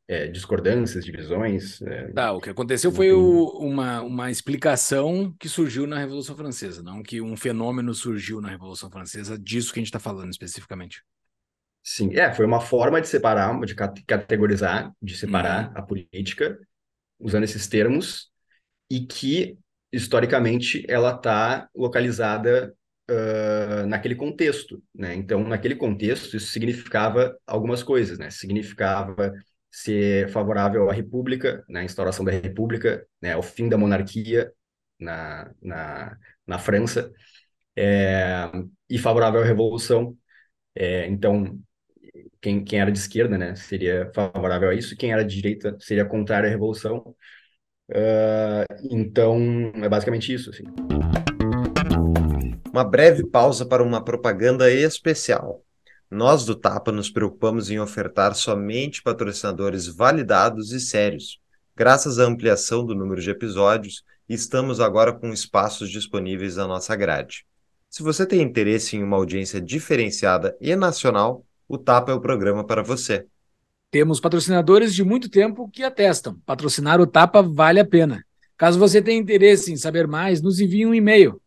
é, 0.09 0.27
discordâncias, 0.27 1.05
divisões. 1.05 1.79
É... 1.83 2.11
Tá, 2.11 2.31
o 2.31 2.41
que 2.41 2.49
aconteceu 2.49 2.91
foi 2.91 3.11
o, 3.11 3.45
uma, 3.59 4.01
uma 4.01 4.31
explicação 4.31 5.31
que 5.39 5.47
surgiu 5.47 5.85
na 5.85 5.99
Revolução 5.99 6.35
Francesa, 6.35 6.81
não 6.81 7.03
que 7.03 7.21
um 7.21 7.37
fenômeno 7.37 7.93
surgiu 7.93 8.41
na 8.41 8.49
Revolução 8.49 8.89
Francesa, 8.89 9.37
disso 9.37 9.71
que 9.71 9.79
a 9.79 9.81
gente 9.81 9.89
está 9.89 9.99
falando 9.99 10.31
especificamente. 10.31 11.03
Sim, 11.83 12.15
é, 12.15 12.33
foi 12.33 12.45
uma 12.45 12.59
forma 12.59 12.99
de 12.99 13.07
separar, 13.07 13.57
de 13.61 13.75
categorizar, 13.75 14.91
de 15.01 15.15
separar 15.15 15.69
uhum. 15.69 15.77
a 15.77 15.81
política, 15.83 16.59
usando 17.19 17.43
esses 17.43 17.67
termos, 17.67 18.31
e 18.89 19.05
que, 19.05 19.57
historicamente, 19.91 20.83
ela 20.89 21.15
está 21.15 21.69
localizada 21.75 22.75
naquele 23.87 24.15
contexto, 24.15 24.81
né? 24.93 25.15
Então, 25.15 25.43
naquele 25.43 25.75
contexto, 25.75 26.35
isso 26.37 26.51
significava 26.51 27.37
algumas 27.45 27.83
coisas, 27.83 28.17
né? 28.17 28.29
Significava 28.29 29.33
ser 29.71 30.29
favorável 30.29 30.89
à 30.89 30.93
República, 30.93 31.63
né, 31.69 31.83
instauração 31.83 32.25
da 32.25 32.31
República, 32.31 33.05
né, 33.21 33.33
ao 33.33 33.43
fim 33.43 33.69
da 33.69 33.77
monarquia 33.77 34.51
na, 34.99 35.51
na, 35.61 36.17
na 36.45 36.59
França, 36.59 37.11
é, 37.75 38.49
e 38.89 38.97
favorável 38.97 39.41
à 39.41 39.45
Revolução. 39.45 40.17
É, 40.75 41.07
então, 41.07 41.59
quem, 42.41 42.63
quem 42.63 42.79
era 42.79 42.91
de 42.91 42.99
esquerda 42.99 43.37
né, 43.37 43.55
seria 43.55 44.11
favorável 44.13 44.69
a 44.69 44.75
isso, 44.75 44.97
quem 44.97 45.11
era 45.11 45.23
de 45.23 45.35
direita 45.35 45.77
seria 45.79 46.05
contrário 46.05 46.47
à 46.47 46.51
Revolução. 46.51 47.15
Uh, 47.89 48.65
então, 48.91 49.71
é 49.83 49.89
basicamente 49.89 50.31
isso. 50.33 50.51
Assim. 50.51 50.63
Uma 52.79 52.85
breve 52.85 53.25
pausa 53.25 53.65
para 53.65 53.83
uma 53.83 54.01
propaganda 54.01 54.71
especial. 54.71 55.61
Nós 56.09 56.45
do 56.45 56.55
Tapa 56.55 56.93
nos 56.93 57.09
preocupamos 57.09 57.69
em 57.69 57.77
ofertar 57.77 58.33
somente 58.33 59.03
patrocinadores 59.03 59.85
validados 59.85 60.71
e 60.71 60.79
sérios. 60.79 61.41
Graças 61.75 62.19
à 62.19 62.23
ampliação 62.23 62.85
do 62.85 62.95
número 62.95 63.19
de 63.19 63.29
episódios, 63.29 64.05
estamos 64.29 64.79
agora 64.79 65.11
com 65.11 65.33
espaços 65.33 65.89
disponíveis 65.89 66.55
na 66.55 66.65
nossa 66.65 66.95
grade. 66.95 67.45
Se 67.89 68.01
você 68.01 68.25
tem 68.25 68.41
interesse 68.41 68.95
em 68.95 69.03
uma 69.03 69.17
audiência 69.17 69.59
diferenciada 69.59 70.55
e 70.61 70.73
nacional, 70.73 71.45
o 71.67 71.77
Tapa 71.77 72.13
é 72.13 72.15
o 72.15 72.21
programa 72.21 72.63
para 72.63 72.81
você. 72.81 73.25
Temos 73.91 74.21
patrocinadores 74.21 74.95
de 74.95 75.03
muito 75.03 75.27
tempo 75.27 75.69
que 75.69 75.83
atestam. 75.83 76.39
Patrocinar 76.45 77.01
o 77.01 77.07
Tapa 77.07 77.41
vale 77.41 77.81
a 77.81 77.85
pena. 77.85 78.23
Caso 78.55 78.79
você 78.79 79.01
tenha 79.01 79.19
interesse 79.19 79.69
em 79.69 79.75
saber 79.75 80.07
mais, 80.07 80.41
nos 80.41 80.61
envie 80.61 80.85
um 80.85 80.93
e-mail 80.93 81.41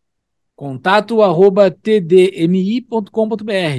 Contato 0.55 1.23
arroba 1.23 1.71
tdmi.com.br. 1.71 3.01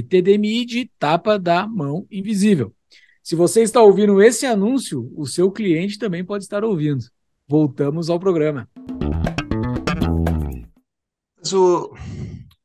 TDMI 0.08 0.64
de 0.64 0.90
tapa 0.98 1.38
da 1.38 1.68
mão 1.68 2.04
invisível. 2.10 2.74
Se 3.22 3.36
você 3.36 3.62
está 3.62 3.80
ouvindo 3.80 4.20
esse 4.20 4.44
anúncio, 4.44 5.10
o 5.16 5.24
seu 5.24 5.52
cliente 5.52 5.98
também 5.98 6.24
pode 6.24 6.42
estar 6.42 6.64
ouvindo. 6.64 7.04
Voltamos 7.46 8.10
ao 8.10 8.18
programa. 8.18 8.68
O, 11.52 11.94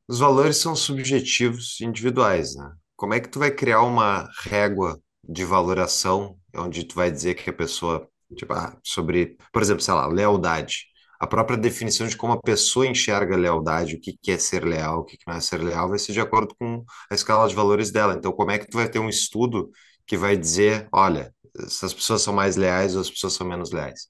os 0.07 0.19
valores 0.19 0.57
são 0.57 0.75
subjetivos 0.75 1.79
individuais, 1.79 2.55
né? 2.55 2.71
Como 2.95 3.13
é 3.13 3.19
que 3.19 3.29
tu 3.29 3.37
vai 3.37 3.51
criar 3.51 3.83
uma 3.83 4.27
régua 4.41 4.99
de 5.23 5.45
valoração 5.45 6.35
onde 6.55 6.83
tu 6.83 6.95
vai 6.95 7.11
dizer 7.11 7.35
que 7.35 7.49
a 7.49 7.53
pessoa, 7.53 8.09
tipo, 8.35 8.51
ah, 8.53 8.75
sobre, 8.83 9.37
por 9.53 9.61
exemplo, 9.61 9.83
sei 9.83 9.93
lá, 9.93 10.07
lealdade 10.07 10.89
a 11.19 11.27
própria 11.27 11.57
definição 11.57 12.07
de 12.07 12.15
como 12.15 12.33
a 12.33 12.41
pessoa 12.41 12.87
enxerga 12.87 13.35
a 13.35 13.37
lealdade, 13.37 13.95
o 13.95 13.99
que 13.99 14.17
é 14.31 14.37
ser 14.37 14.63
leal, 14.63 14.99
o 14.99 15.03
que 15.03 15.17
não 15.27 15.35
é 15.35 15.41
ser 15.41 15.61
leal, 15.61 15.89
vai 15.89 15.99
ser 15.99 16.13
de 16.13 16.21
acordo 16.21 16.55
com 16.55 16.83
a 17.11 17.15
escala 17.15 17.47
de 17.47 17.55
valores 17.55 17.91
dela. 17.91 18.13
Então, 18.13 18.31
como 18.31 18.51
é 18.51 18.57
que 18.57 18.67
tu 18.67 18.77
vai 18.77 18.89
ter 18.89 18.99
um 18.99 19.09
estudo 19.09 19.69
que 20.07 20.15
vai 20.15 20.37
dizer, 20.37 20.87
olha, 20.91 21.33
se 21.67 21.85
as 21.85 21.93
pessoas 21.93 22.21
são 22.21 22.33
mais 22.33 22.55
leais 22.55 22.95
ou 22.95 23.01
as 23.01 23.09
pessoas 23.09 23.33
são 23.33 23.45
menos 23.45 23.71
leais? 23.71 24.07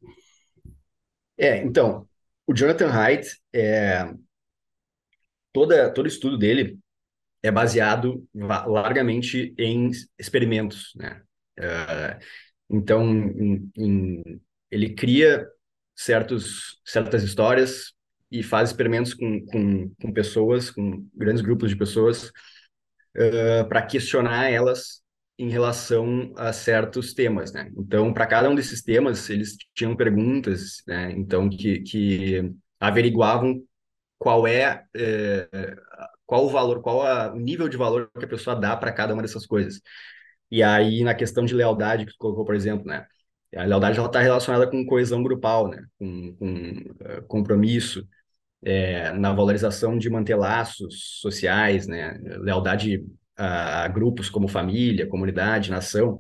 É, 1.36 1.58
então, 1.64 2.08
o 2.46 2.54
Jonathan 2.54 2.92
Haidt, 2.92 3.28
é, 3.54 4.14
toda, 5.52 5.92
todo 5.92 6.08
estudo 6.08 6.38
dele 6.38 6.78
é 7.42 7.52
baseado 7.52 8.28
largamente 8.34 9.54
em 9.58 9.90
experimentos, 10.18 10.92
né? 10.96 11.22
Uh, 11.58 12.20
então, 12.70 13.10
em, 13.10 13.72
em, 13.76 14.42
ele 14.70 14.94
cria 14.94 15.48
certos, 16.00 16.80
certas 16.86 17.24
histórias 17.24 17.92
e 18.32 18.42
faz 18.42 18.70
experimentos 18.70 19.14
com, 19.14 19.46
com, 19.48 19.92
com 20.02 20.14
pessoas, 20.14 20.72
com 20.72 21.06
grandes 21.14 21.42
grupos 21.42 21.70
de 21.70 21.76
pessoas, 21.76 22.32
uh, 23.18 23.68
para 23.68 23.82
questionar 23.82 24.50
elas 24.50 25.02
em 25.38 25.50
relação 25.50 26.34
a 26.38 26.54
certos 26.54 27.14
temas, 27.14 27.52
né? 27.52 27.70
Então, 27.78 28.14
para 28.14 28.28
cada 28.28 28.50
um 28.50 28.56
desses 28.56 28.82
temas, 28.82 29.30
eles 29.30 29.58
tinham 29.74 29.96
perguntas, 29.96 30.82
né? 30.88 31.12
Então, 31.12 31.50
que, 31.50 31.82
que 31.82 32.50
averiguavam 32.80 33.62
qual 34.18 34.48
é, 34.48 34.86
é 34.96 35.76
qual 36.26 36.46
o 36.46 36.50
valor, 36.50 36.82
qual 36.82 37.02
a, 37.06 37.34
o 37.34 37.40
nível 37.40 37.68
de 37.68 37.76
valor 37.76 38.10
que 38.18 38.26
a 38.26 38.28
pessoa 38.28 38.56
dá 38.56 38.76
para 38.78 38.94
cada 38.94 39.14
uma 39.14 39.22
dessas 39.22 39.46
coisas. 39.46 39.82
E 40.52 40.64
aí, 40.64 41.04
na 41.04 41.16
questão 41.16 41.44
de 41.46 41.54
lealdade 41.54 42.06
que 42.06 42.14
tu 42.14 42.18
colocou, 42.20 42.46
por 42.46 42.56
exemplo, 42.56 42.86
né? 42.86 43.06
A 43.56 43.64
lealdade 43.64 44.00
está 44.00 44.20
relacionada 44.22 44.70
com 44.70 44.86
coesão 44.86 45.24
grupal, 45.24 45.68
né? 45.68 45.84
Com, 45.98 46.36
com 46.36 46.54
uh, 46.58 47.24
compromisso, 47.28 48.08
é, 48.64 49.12
na 49.14 49.34
valorização 49.34 49.98
de 49.98 50.10
manter 50.10 50.36
laços 50.36 51.20
sociais, 51.20 51.88
né? 51.88 52.20
Lealdade 52.42 53.04
a, 53.36 53.86
a 53.86 53.88
grupos 53.88 54.30
como 54.30 54.48
família, 54.48 55.08
comunidade, 55.08 55.72
nação. 55.72 56.20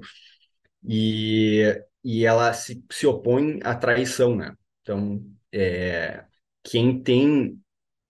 E, 0.87 1.79
e 2.03 2.25
ela 2.25 2.53
se, 2.53 2.83
se 2.91 3.05
opõe 3.05 3.59
à 3.63 3.75
traição, 3.75 4.35
né? 4.35 4.53
Então, 4.81 5.23
é, 5.51 6.23
quem 6.63 7.01
tem 7.01 7.59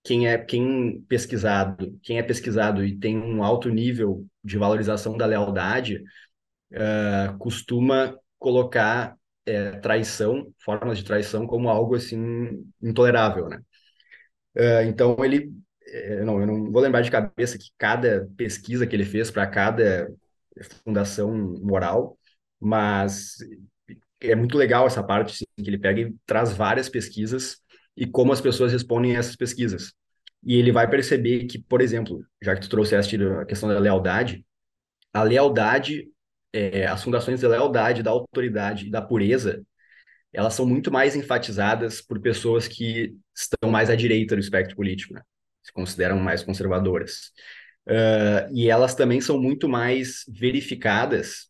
quem 0.04 0.28
é 0.28 0.38
quem 0.38 1.02
pesquisado, 1.08 2.00
quem 2.02 2.18
é 2.18 2.24
pesquisado 2.24 2.86
e 2.86 2.98
tem 2.98 3.18
um 3.18 3.44
alto 3.44 3.70
nível 3.70 4.26
de 4.44 4.58
valorização 4.58 5.18
da 5.18 5.26
lealdade, 5.26 6.04
uh, 6.72 7.38
costuma 7.38 8.18
colocar 8.40 9.16
é, 9.46 9.72
traição, 9.72 10.54
formas 10.64 10.98
de 10.98 11.04
traição 11.04 11.46
como 11.46 11.70
algo 11.70 11.96
assim 11.96 12.66
intolerável, 12.82 13.50
né? 13.50 13.62
Uh, 14.56 14.84
então 14.88 15.16
ele, 15.24 15.52
é, 15.88 16.24
não, 16.24 16.40
eu 16.42 16.48
não 16.48 16.72
vou 16.72 16.82
lembrar 16.82 17.02
de 17.02 17.12
cabeça 17.12 17.58
que 17.58 17.70
cada 17.78 18.28
pesquisa 18.36 18.88
que 18.88 18.96
ele 18.96 19.06
fez 19.06 19.30
para 19.30 19.46
cada 19.48 20.10
fundação 20.84 21.32
moral, 21.62 22.18
mas 22.60 23.38
é 24.20 24.36
muito 24.36 24.58
legal 24.58 24.86
essa 24.88 25.04
parte 25.04 25.34
assim, 25.34 25.46
que 25.64 25.70
ele 25.70 25.78
pega 25.78 26.02
e 26.02 26.16
traz 26.26 26.52
várias 26.52 26.90
pesquisas 26.90 27.58
e 27.96 28.06
como 28.06 28.34
as 28.34 28.42
pessoas 28.42 28.72
respondem 28.72 29.16
a 29.16 29.20
essas 29.20 29.36
pesquisas. 29.36 29.94
E 30.44 30.56
ele 30.56 30.72
vai 30.72 30.90
perceber 30.90 31.46
que, 31.46 31.60
por 31.60 31.82
exemplo, 31.82 32.24
já 32.42 32.56
que 32.56 32.62
tu 32.62 32.70
trouxeste 32.70 33.22
a 33.22 33.46
questão 33.46 33.68
da 33.70 33.80
lealdade, 33.80 34.46
a 35.14 35.24
lealdade, 35.24 36.08
é, 36.54 36.88
as 36.88 37.04
fundações 37.04 37.42
da 37.42 37.50
lealdade, 37.50 38.04
da 38.04 38.12
autoridade 38.12 38.88
e 38.88 38.92
da 38.92 39.02
pureza, 39.02 39.64
elas 40.32 40.54
são 40.54 40.66
muito 40.66 40.92
mais 40.92 41.16
enfatizadas 41.16 42.02
por 42.02 42.20
pessoas 42.22 42.68
que 42.68 43.16
estão 43.36 43.72
mais 43.72 43.90
à 43.90 43.96
direita 43.96 44.36
do 44.36 44.42
espectro 44.42 44.76
político, 44.76 45.14
né? 45.14 45.22
se 45.64 45.72
consideram 45.72 46.20
mais 46.20 46.44
conservadoras. 46.44 47.32
Uh, 47.88 48.54
e 48.54 48.70
elas 48.70 48.94
também 48.94 49.20
são 49.22 49.40
muito 49.42 49.68
mais 49.68 50.24
verificadas 50.28 51.50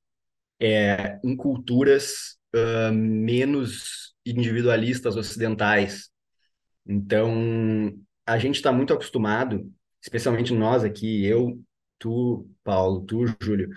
é, 0.59 1.19
em 1.23 1.35
culturas 1.35 2.37
uh, 2.55 2.93
menos 2.93 4.13
individualistas 4.25 5.15
ocidentais. 5.15 6.09
Então, 6.85 7.93
a 8.25 8.37
gente 8.37 8.55
está 8.55 8.71
muito 8.71 8.93
acostumado, 8.93 9.71
especialmente 10.01 10.53
nós 10.53 10.83
aqui, 10.83 11.25
eu, 11.25 11.61
tu, 11.97 12.49
Paulo, 12.63 13.05
tu, 13.05 13.25
Júlio, 13.41 13.69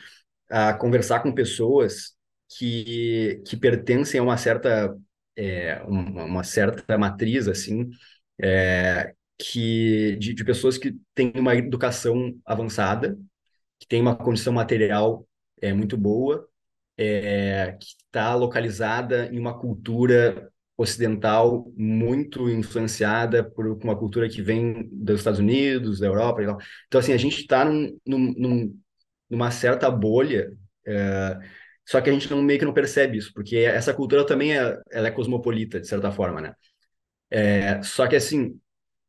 a 0.52 0.74
conversar 0.74 1.20
com 1.20 1.32
pessoas 1.32 2.12
que, 2.58 3.42
que 3.46 3.56
pertencem 3.56 4.20
a 4.20 4.22
uma 4.22 4.36
certa, 4.36 4.94
é, 5.34 5.82
uma, 5.86 6.24
uma, 6.24 6.44
certa 6.44 6.98
matriz, 6.98 7.48
assim, 7.48 7.88
é, 8.38 9.14
que, 9.38 10.16
de, 10.16 10.34
de 10.34 10.44
pessoas 10.44 10.76
que 10.76 10.94
têm 11.14 11.32
uma 11.36 11.56
educação 11.56 12.38
avançada, 12.44 13.18
que 13.78 13.86
têm 13.88 14.02
uma 14.02 14.14
condição 14.14 14.52
material 14.52 15.26
é, 15.60 15.72
muito 15.72 15.96
boa, 15.96 16.46
é, 16.98 17.76
que 17.80 17.86
está 17.86 18.34
localizada 18.34 19.26
em 19.32 19.38
uma 19.38 19.58
cultura 19.58 20.52
ocidental 20.76 21.72
muito 21.76 22.50
influenciada 22.50 23.42
por 23.42 23.66
uma 23.66 23.96
cultura 23.96 24.28
que 24.28 24.42
vem 24.42 24.88
dos 24.92 25.20
Estados 25.20 25.40
Unidos, 25.40 26.00
da 26.00 26.06
Europa 26.06 26.42
e 26.42 26.46
tal. 26.46 26.58
Então, 26.86 27.00
assim, 27.00 27.12
a 27.12 27.16
gente 27.16 27.40
está 27.40 27.64
num, 27.64 27.98
num, 28.06 28.81
numa 29.32 29.50
certa 29.50 29.90
bolha, 29.90 30.52
é, 30.86 31.38
só 31.86 32.02
que 32.02 32.10
a 32.10 32.12
gente 32.12 32.30
não, 32.30 32.42
meio 32.42 32.58
que 32.58 32.66
não 32.66 32.74
percebe 32.74 33.16
isso, 33.16 33.32
porque 33.32 33.56
essa 33.56 33.94
cultura 33.94 34.26
também 34.26 34.54
é, 34.56 34.78
ela 34.90 35.08
é 35.08 35.10
cosmopolita, 35.10 35.80
de 35.80 35.88
certa 35.88 36.12
forma, 36.12 36.42
né? 36.42 36.54
É, 37.30 37.82
só 37.82 38.06
que, 38.06 38.14
assim, 38.14 38.60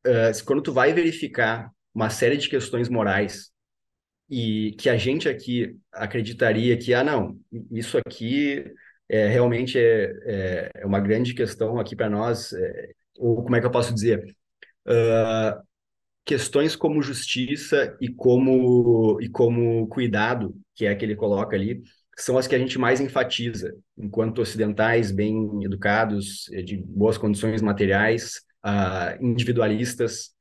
é, 0.05 0.31
quando 0.45 0.61
tu 0.61 0.71
vai 0.71 0.93
verificar 0.93 1.69
uma 1.93 2.09
série 2.09 2.37
de 2.37 2.47
questões 2.47 2.87
morais 2.87 3.51
e 4.29 4.71
que 4.79 4.89
a 4.89 4.95
gente 4.95 5.27
aqui 5.27 5.75
acreditaria 5.91 6.77
que, 6.77 6.93
ah, 6.93 7.03
não, 7.03 7.37
isso 7.69 7.97
aqui 7.97 8.63
é, 9.09 9.27
realmente 9.27 9.77
é, 9.77 10.05
é, 10.25 10.71
é 10.75 10.85
uma 10.85 11.01
grande 11.01 11.33
questão 11.33 11.77
aqui 11.79 11.97
para 11.97 12.09
nós, 12.09 12.53
é, 12.53 12.91
ou 13.17 13.43
como 13.43 13.57
é 13.57 13.59
que 13.59 13.65
eu 13.65 13.71
posso 13.71 13.93
dizer? 13.93 14.23
Uh, 14.87 15.61
questões 16.25 16.75
como 16.75 17.01
justiça 17.01 17.95
e 17.99 18.09
como, 18.09 19.19
e 19.21 19.29
como 19.29 19.87
cuidado, 19.87 20.55
que 20.75 20.85
é 20.85 20.95
que 20.95 21.03
ele 21.03 21.15
coloca 21.15 21.55
ali, 21.55 21.81
são 22.17 22.37
as 22.37 22.47
que 22.47 22.55
a 22.55 22.59
gente 22.59 22.77
mais 22.77 23.01
enfatiza, 23.01 23.75
enquanto 23.97 24.39
ocidentais 24.39 25.11
bem 25.11 25.63
educados, 25.63 26.49
é, 26.51 26.61
de 26.61 26.77
boas 26.77 27.17
condições 27.17 27.61
materiais, 27.61 28.41
uh, 28.65 29.23
individualistas, 29.23 30.33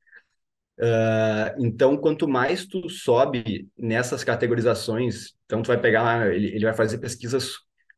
Uh, 0.79 1.53
então, 1.59 1.95
quanto 1.95 2.27
mais 2.27 2.65
tu 2.65 2.89
sobe 2.89 3.69
nessas 3.77 4.23
categorizações, 4.23 5.33
então 5.45 5.61
tu 5.61 5.67
vai 5.67 5.79
pegar, 5.79 6.33
ele, 6.33 6.47
ele 6.47 6.65
vai 6.65 6.73
fazer 6.73 6.97
pesquisas 6.97 7.51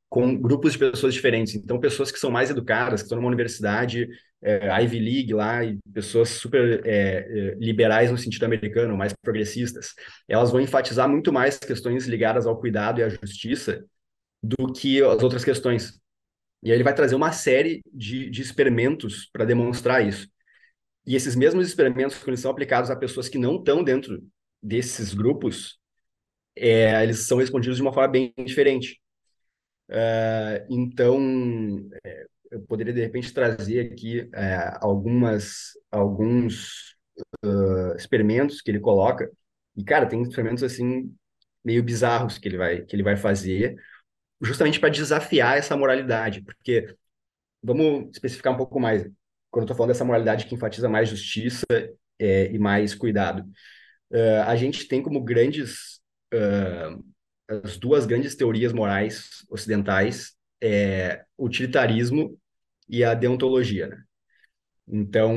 com 0.09 0.35
grupos 0.37 0.73
de 0.73 0.79
pessoas 0.79 1.13
diferentes. 1.13 1.55
Então, 1.55 1.79
pessoas 1.79 2.11
que 2.11 2.19
são 2.19 2.31
mais 2.31 2.49
educadas, 2.49 3.01
que 3.01 3.05
estão 3.05 3.17
numa 3.17 3.27
universidade, 3.27 4.07
é, 4.41 4.81
Ivy 4.83 4.99
League 4.99 5.33
lá, 5.33 5.63
e 5.63 5.77
pessoas 5.93 6.29
super 6.29 6.81
é, 6.85 6.91
é, 6.91 7.55
liberais 7.55 8.11
no 8.11 8.17
sentido 8.17 8.43
americano, 8.45 8.95
mais 8.95 9.13
progressistas, 9.21 9.93
elas 10.27 10.51
vão 10.51 10.61
enfatizar 10.61 11.09
muito 11.09 11.33
mais 11.33 11.57
questões 11.57 12.05
ligadas 12.07 12.45
ao 12.45 12.59
cuidado 12.59 12.99
e 12.99 13.03
à 13.03 13.09
justiça 13.09 13.83
do 14.41 14.71
que 14.71 15.01
as 15.03 15.23
outras 15.23 15.43
questões. 15.43 15.99
E 16.63 16.71
aí 16.71 16.77
ele 16.77 16.83
vai 16.83 16.93
trazer 16.95 17.15
uma 17.15 17.31
série 17.31 17.81
de, 17.93 18.29
de 18.29 18.41
experimentos 18.41 19.29
para 19.31 19.45
demonstrar 19.45 20.05
isso. 20.05 20.27
E 21.05 21.15
esses 21.15 21.35
mesmos 21.35 21.67
experimentos, 21.67 22.17
quando 22.17 22.37
são 22.37 22.49
aplicados 22.49 22.89
a 22.89 22.95
pessoas 22.95 23.29
que 23.29 23.37
não 23.37 23.57
estão 23.57 23.83
dentro 23.83 24.23
desses 24.61 25.13
grupos, 25.13 25.77
é, 26.55 27.03
eles 27.03 27.27
são 27.27 27.37
respondidos 27.37 27.77
de 27.77 27.83
uma 27.83 27.93
forma 27.93 28.07
bem 28.07 28.33
diferente. 28.45 28.99
Uh, 29.89 30.65
então, 30.69 31.89
é, 32.03 32.25
eu 32.51 32.61
poderia 32.61 32.93
de 32.93 33.01
repente 33.01 33.33
trazer 33.33 33.79
aqui 33.79 34.29
é, 34.33 34.77
algumas, 34.81 35.71
alguns 35.91 36.95
uh, 37.43 37.95
experimentos 37.95 38.61
que 38.61 38.71
ele 38.71 38.79
coloca. 38.79 39.29
E, 39.75 39.83
cara, 39.83 40.05
tem 40.05 40.21
experimentos 40.21 40.63
assim 40.63 41.13
meio 41.63 41.83
bizarros 41.83 42.37
que 42.37 42.47
ele 42.47 42.57
vai, 42.57 42.81
que 42.83 42.95
ele 42.95 43.03
vai 43.03 43.17
fazer, 43.17 43.75
justamente 44.41 44.79
para 44.79 44.89
desafiar 44.89 45.57
essa 45.57 45.75
moralidade. 45.75 46.41
Porque, 46.41 46.95
vamos 47.61 48.09
especificar 48.13 48.53
um 48.53 48.57
pouco 48.57 48.79
mais, 48.79 49.03
quando 49.51 49.63
eu 49.63 49.65
estou 49.65 49.75
falando 49.75 49.91
dessa 49.91 50.05
moralidade 50.05 50.45
que 50.45 50.55
enfatiza 50.55 50.89
mais 50.89 51.09
justiça 51.09 51.65
é, 52.19 52.51
e 52.51 52.59
mais 52.59 52.93
cuidado. 52.95 53.43
Uh, 54.11 54.43
a 54.45 54.55
gente 54.55 54.87
tem 54.87 55.01
como 55.01 55.23
grandes 55.23 55.99
uh, 56.33 57.03
as 57.47 57.77
duas 57.77 58.05
grandes 58.05 58.35
teorias 58.35 58.73
morais 58.73 59.45
ocidentais 59.49 60.33
é 60.61 61.23
o 61.37 61.45
utilitarismo 61.45 62.37
e 62.89 63.03
a 63.03 63.13
deontologia, 63.13 63.87
né? 63.87 63.97
Então, 64.87 65.35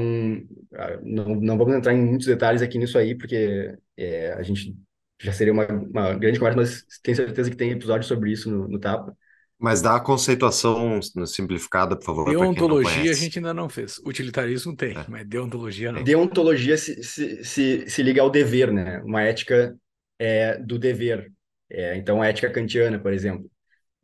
não, 1.03 1.35
não 1.37 1.57
vamos 1.57 1.75
entrar 1.75 1.95
em 1.95 2.05
muitos 2.05 2.27
detalhes 2.27 2.61
aqui 2.61 2.79
nisso 2.79 2.99
aí, 2.99 3.17
porque 3.17 3.75
é, 3.97 4.33
a 4.35 4.43
gente 4.43 4.77
já 5.21 5.33
seria 5.33 5.53
uma, 5.53 5.67
uma 5.67 6.15
grande 6.15 6.39
conversa, 6.39 6.59
mas 6.59 6.85
tenho 7.03 7.17
certeza 7.17 7.51
que 7.51 7.57
tem 7.57 7.71
episódio 7.71 8.07
sobre 8.07 8.31
isso 8.31 8.51
no, 8.51 8.69
no 8.69 8.79
Tapa. 8.79 9.17
Mas 9.59 9.83
dá 9.83 9.97
a 9.97 10.01
conceituação 10.01 11.01
simplificada, 11.27 11.97
por 11.97 12.05
favor. 12.05 12.31
Deontologia 12.31 13.11
a 13.11 13.15
gente 13.15 13.39
ainda 13.39 13.53
não 13.53 13.69
fez. 13.69 13.99
Utilitarismo 14.05 14.77
tem, 14.77 14.97
é. 14.97 15.05
mas 15.09 15.27
deontologia 15.27 15.91
não. 15.91 16.05
Deontologia 16.05 16.77
se, 16.77 17.03
se, 17.03 17.45
se, 17.45 17.91
se 17.91 18.03
liga 18.03 18.23
ao 18.23 18.31
dever, 18.31 18.73
né? 18.73 19.03
Uma 19.05 19.23
ética 19.23 19.77
é, 20.17 20.57
do 20.59 20.79
dever. 20.79 21.33
É, 21.71 21.97
então, 21.97 22.23
a 22.23 22.27
ética 22.27 22.51
kantiana, 22.51 22.99
por 22.99 23.13
exemplo, 23.13 23.51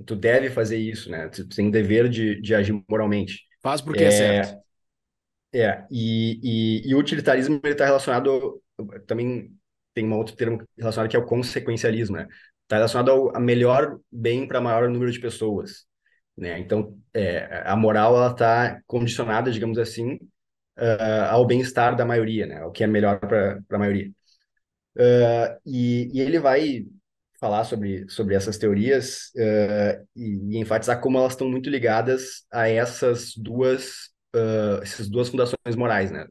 tu 0.04 0.14
deve 0.14 0.50
fazer 0.50 0.76
isso, 0.76 1.10
né? 1.10 1.28
Tu 1.28 1.48
tem 1.48 1.68
o 1.68 1.70
dever 1.70 2.08
de, 2.08 2.40
de 2.40 2.54
agir 2.54 2.82
moralmente. 2.88 3.42
Faz 3.62 3.80
porque 3.80 4.04
é, 4.04 4.08
é 4.08 4.10
certo. 4.10 4.64
É, 5.52 5.84
e, 5.90 6.40
e, 6.42 6.90
e 6.90 6.94
o 6.94 6.98
utilitarismo 6.98 7.60
está 7.64 7.84
relacionado, 7.84 8.60
também 9.06 9.52
tem 9.94 10.04
um 10.04 10.14
outro 10.14 10.34
termo 10.34 10.60
relacionado 10.76 11.08
que 11.08 11.16
é 11.16 11.18
o 11.18 11.24
consequencialismo, 11.24 12.16
né? 12.16 12.26
Está 12.62 12.76
relacionado 12.76 13.10
ao 13.10 13.36
a 13.36 13.40
melhor 13.40 13.98
bem 14.10 14.48
para 14.48 14.60
maior 14.60 14.88
número 14.88 15.12
de 15.12 15.20
pessoas, 15.20 15.86
né? 16.36 16.58
Então, 16.58 16.98
é, 17.14 17.62
a 17.64 17.76
moral 17.76 18.16
ela 18.16 18.32
está 18.32 18.80
condicionada, 18.86 19.50
digamos 19.52 19.78
assim, 19.78 20.14
uh, 20.78 21.24
ao 21.30 21.46
bem-estar 21.46 21.96
da 21.96 22.04
maioria, 22.04 22.46
né? 22.46 22.64
O 22.64 22.72
que 22.72 22.82
é 22.82 22.86
melhor 22.86 23.20
para 23.20 23.60
a 23.70 23.78
maioria. 23.78 24.10
Uh, 24.96 25.60
e, 25.66 26.10
e 26.12 26.20
ele 26.20 26.38
vai 26.38 26.84
falar 27.38 27.64
sobre, 27.64 28.08
sobre 28.08 28.34
essas 28.34 28.58
teorias 28.58 29.32
uh, 29.36 30.06
e, 30.16 30.56
e, 30.56 30.58
enfatizar 30.58 31.00
como 31.00 31.18
elas 31.18 31.32
estão 31.32 31.48
muito 31.48 31.68
ligadas 31.68 32.44
a 32.50 32.68
essas 32.68 33.34
duas, 33.36 34.10
uh, 34.34 34.82
essas 34.82 35.08
duas 35.08 35.28
fundações 35.28 35.76
morais, 35.76 36.10
né? 36.10 36.26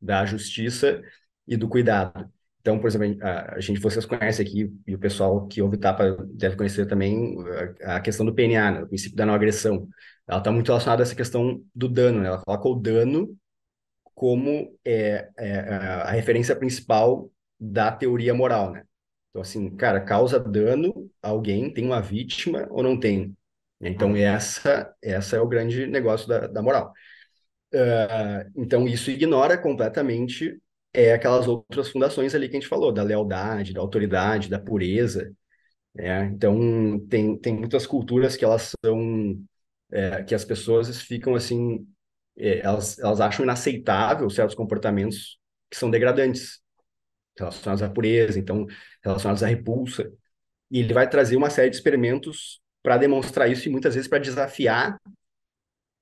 Da 0.00 0.24
justiça 0.24 1.00
e 1.46 1.56
do 1.56 1.68
cuidado. 1.68 2.30
Então, 2.60 2.80
por 2.80 2.88
exemplo, 2.88 3.16
a, 3.24 3.60
gente, 3.60 3.80
vocês 3.80 4.04
conhecem 4.04 4.44
aqui, 4.44 4.72
e 4.86 4.94
o 4.94 4.98
pessoal 4.98 5.46
que 5.46 5.62
ouve 5.62 5.76
Tapa 5.76 6.16
deve 6.34 6.56
conhecer 6.56 6.86
também 6.86 7.36
a, 7.84 7.96
a 7.96 8.00
questão 8.00 8.26
do 8.26 8.34
PNA, 8.34 8.72
né, 8.72 8.82
o 8.82 8.88
princípio 8.88 9.16
da 9.16 9.24
não 9.24 9.34
agressão. 9.34 9.88
Ela 10.26 10.38
está 10.38 10.50
muito 10.50 10.66
relacionada 10.66 11.00
a 11.02 11.04
essa 11.04 11.14
questão 11.14 11.62
do 11.72 11.88
dano, 11.88 12.20
né? 12.20 12.26
Ela 12.26 12.42
coloca 12.42 12.68
o 12.68 12.74
dano 12.74 13.36
como 14.16 14.76
é, 14.84 15.28
é, 15.38 15.60
a 15.60 16.10
referência 16.10 16.56
principal 16.56 17.30
da 17.60 17.92
teoria 17.92 18.34
moral, 18.34 18.72
né? 18.72 18.82
Então, 19.36 19.42
assim, 19.42 19.68
cara, 19.76 20.00
causa 20.00 20.40
dano 20.40 21.10
a 21.22 21.28
alguém, 21.28 21.70
tem 21.70 21.84
uma 21.84 22.00
vítima 22.00 22.66
ou 22.70 22.82
não 22.82 22.98
tem? 22.98 23.36
Então, 23.78 24.12
uhum. 24.12 24.16
essa, 24.16 24.94
essa 25.02 25.36
é 25.36 25.40
o 25.40 25.46
grande 25.46 25.86
negócio 25.86 26.26
da, 26.26 26.46
da 26.46 26.62
moral. 26.62 26.90
Uh, 27.70 28.50
então, 28.56 28.88
isso 28.88 29.10
ignora 29.10 29.58
completamente 29.58 30.58
é, 30.90 31.12
aquelas 31.12 31.46
outras 31.46 31.90
fundações 31.90 32.34
ali 32.34 32.48
que 32.48 32.56
a 32.56 32.60
gente 32.60 32.68
falou, 32.68 32.90
da 32.90 33.02
lealdade, 33.02 33.74
da 33.74 33.80
autoridade, 33.82 34.48
da 34.48 34.58
pureza. 34.58 35.30
Né? 35.94 36.24
Então, 36.32 36.98
tem, 37.06 37.36
tem 37.36 37.54
muitas 37.54 37.86
culturas 37.86 38.36
que 38.38 38.44
elas 38.44 38.72
são... 38.82 39.38
É, 39.92 40.22
que 40.22 40.34
as 40.34 40.46
pessoas 40.46 40.98
ficam, 41.02 41.34
assim... 41.34 41.86
É, 42.38 42.60
elas, 42.60 42.98
elas 42.98 43.20
acham 43.20 43.44
inaceitável 43.44 44.30
certos 44.30 44.54
comportamentos 44.54 45.38
que 45.70 45.76
são 45.76 45.90
degradantes 45.90 46.62
relacionados 47.38 47.82
à 47.82 47.88
pureza, 47.90 48.38
então 48.38 48.66
relacionados 49.02 49.42
à 49.42 49.46
repulsa. 49.46 50.10
E 50.70 50.80
ele 50.80 50.94
vai 50.94 51.08
trazer 51.08 51.36
uma 51.36 51.50
série 51.50 51.70
de 51.70 51.76
experimentos 51.76 52.60
para 52.82 52.96
demonstrar 52.96 53.50
isso 53.50 53.68
e 53.68 53.70
muitas 53.70 53.94
vezes 53.94 54.08
para 54.08 54.18
desafiar 54.18 54.98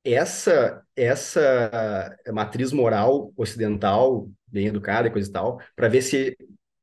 essa 0.04 0.82
essa 0.94 2.16
matriz 2.32 2.72
moral 2.72 3.32
ocidental 3.36 4.28
bem 4.46 4.66
educada 4.66 5.08
e 5.08 5.10
coisa 5.10 5.28
e 5.28 5.32
tal, 5.32 5.60
para 5.74 5.88
ver 5.88 6.02
se 6.02 6.36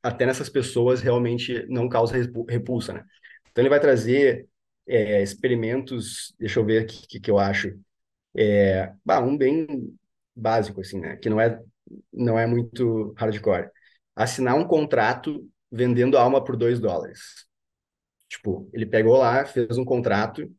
até 0.04 0.26
nessas 0.26 0.50
pessoas 0.50 1.02
realmente 1.02 1.66
não 1.70 1.88
causa 1.88 2.16
repulsa, 2.50 2.94
né? 2.94 3.06
Então 3.52 3.62
ele 3.62 3.70
vai 3.70 3.80
trazer 3.80 4.48
é, 4.88 5.22
experimentos, 5.22 6.34
deixa 6.40 6.60
eu 6.60 6.66
ver 6.66 6.84
o 6.84 6.88
que, 6.88 7.20
que 7.20 7.32
eu 7.32 7.38
acho, 7.40 7.80
é, 8.36 8.92
bah, 9.06 9.20
um 9.22 9.38
bem 9.38 9.68
básico 10.36 10.82
assim, 10.82 11.00
né? 11.00 11.16
Que 11.18 11.30
não 11.30 11.40
é 11.40 11.60
não 12.12 12.40
é 12.40 12.48
muito 12.48 13.14
hardcore 13.18 13.70
assinar 14.24 14.56
um 14.56 14.66
contrato 14.66 15.48
vendendo 15.72 16.18
alma 16.18 16.44
por 16.44 16.56
dois 16.56 16.80
dólares. 16.80 17.46
Tipo, 18.30 18.70
ele 18.74 18.86
pegou 18.86 19.18
lá, 19.18 19.46
fez 19.46 19.78
um 19.78 19.86
contrato, 19.86 20.50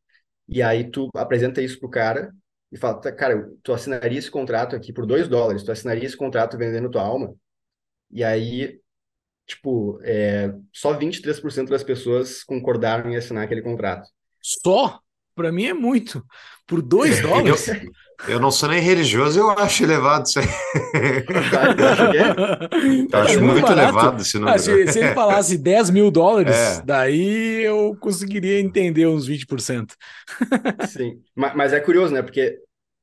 e 0.49 0.63
aí 0.63 0.91
tu 0.91 1.09
apresenta 1.15 1.63
isso 1.63 1.79
pro 1.79 1.89
cara 1.89 2.33
e 2.71 2.77
fala, 2.77 3.01
tá, 3.01 3.13
cara, 3.13 3.51
tu 3.63 3.73
assinaria 3.73 4.19
esse 4.19 4.31
contrato 4.31 4.75
aqui 4.75 4.93
por 4.93 5.07
dois 5.07 5.29
dólares, 5.29 5.63
tu 5.63 5.73
assinaria 5.73 6.05
esse 6.05 6.17
contrato 6.17 6.57
vendendo 6.57 6.91
tua 6.91 7.03
alma? 7.03 7.35
E 8.11 8.23
aí, 8.23 8.81
tipo, 9.47 9.99
é, 10.03 10.55
só 10.73 10.93
23% 10.99 11.69
das 11.69 11.83
pessoas 11.83 12.43
concordaram 12.45 13.11
em 13.11 13.17
assinar 13.17 13.45
aquele 13.45 13.63
contrato. 13.63 14.09
Só? 14.41 15.01
Para 15.35 15.51
mim 15.51 15.65
é 15.65 15.75
muito. 15.75 16.25
Por 16.67 16.83
dois 16.83 17.21
dólares? 17.23 17.67
Eu 18.29 18.39
não 18.39 18.51
sou 18.51 18.69
nem 18.69 18.81
religioso, 18.81 19.39
eu 19.39 19.51
acho 19.51 19.83
elevado 19.83 20.27
isso 20.27 20.39
aí. 20.39 20.47
eu 23.13 23.19
acho 23.19 23.35
é 23.35 23.37
muito, 23.39 23.53
muito 23.53 23.73
elevado 23.73 24.23
esse 24.23 24.39
número. 24.39 24.55
Ah, 24.55 24.59
se, 24.59 24.87
se, 24.89 24.99
ele 25.01 25.15
falasse 25.15 25.59
10 25.59 25.91
mil 25.91 26.11
dólares, 26.11 26.55
é. 26.55 26.83
daí 26.83 27.63
eu 27.65 27.97
conseguiria 28.01 28.61
entender 28.61 29.07
uns 29.07 29.29
20%. 29.29 29.93
Sim, 30.89 31.21
mas, 31.35 31.55
mas 31.55 31.73
é 31.73 31.81
curioso, 31.81 32.15
né? 32.15 32.23
Porque 32.23 32.59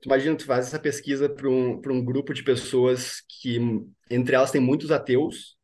imagina, 0.05 0.35
tu 0.35 0.45
faz 0.45 0.67
essa 0.67 0.79
pesquisa 0.79 1.27
para 1.27 1.49
um, 1.49 1.81
um 1.87 2.03
grupo 2.03 2.33
de 2.33 2.43
pessoas 2.43 3.21
que, 3.27 3.59
entre 4.09 4.35
elas, 4.35 4.51
tem 4.51 4.61
muitos 4.61 4.91
ateus, 4.91 5.57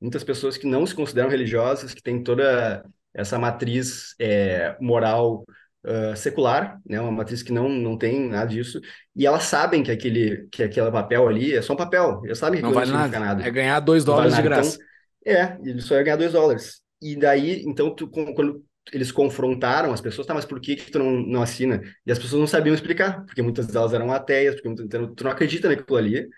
muitas 0.00 0.24
pessoas 0.24 0.56
que 0.56 0.66
não 0.66 0.86
se 0.86 0.94
consideram 0.94 1.28
religiosas, 1.28 1.92
que 1.92 2.02
têm 2.02 2.22
toda 2.22 2.84
essa 3.12 3.38
matriz 3.38 4.14
é, 4.18 4.76
moral 4.80 5.44
uh, 5.84 6.16
secular, 6.16 6.80
né, 6.86 7.00
uma 7.00 7.12
matriz 7.12 7.42
que 7.42 7.52
não, 7.52 7.68
não 7.68 7.96
tem 7.96 8.28
nada 8.28 8.46
disso, 8.46 8.80
e 9.14 9.26
elas 9.26 9.44
sabem 9.44 9.82
que 9.82 9.90
aquele, 9.90 10.48
que 10.50 10.62
aquele 10.62 10.90
papel 10.90 11.28
ali 11.28 11.54
é 11.54 11.62
só 11.62 11.74
um 11.74 11.76
papel, 11.76 12.20
eles 12.24 12.38
sabem 12.38 12.60
que 12.60 12.66
não 12.66 12.72
vale 12.72 12.90
nada. 12.90 13.18
nada. 13.18 13.42
É 13.42 13.50
ganhar 13.50 13.80
dois 13.80 14.04
dólares 14.04 14.32
vale 14.32 14.42
de 14.42 14.48
graça. 14.48 14.78
Então, 15.26 15.34
é, 15.42 15.58
ele 15.62 15.80
só 15.80 15.94
ia 15.94 16.02
ganhar 16.02 16.16
dois 16.16 16.32
dólares. 16.32 16.80
E 17.00 17.16
daí, 17.16 17.62
então, 17.66 17.94
tu, 17.94 18.08
quando 18.08 18.64
eles 18.92 19.10
confrontaram 19.10 19.92
as 19.92 20.00
pessoas, 20.00 20.26
tá, 20.26 20.34
mas 20.34 20.44
por 20.44 20.60
que, 20.60 20.76
que 20.76 20.90
tu 20.90 20.98
não, 20.98 21.10
não 21.10 21.42
assina? 21.42 21.80
E 22.06 22.12
as 22.12 22.18
pessoas 22.18 22.40
não 22.40 22.46
sabiam 22.46 22.74
explicar, 22.74 23.24
porque 23.24 23.42
muitas 23.42 23.66
delas 23.66 23.94
eram 23.94 24.12
ateias, 24.12 24.54
porque 24.54 24.82
então, 24.82 25.14
tu 25.14 25.24
não 25.24 25.30
acredita 25.30 25.68
naquilo 25.68 25.96
ali, 25.96 26.28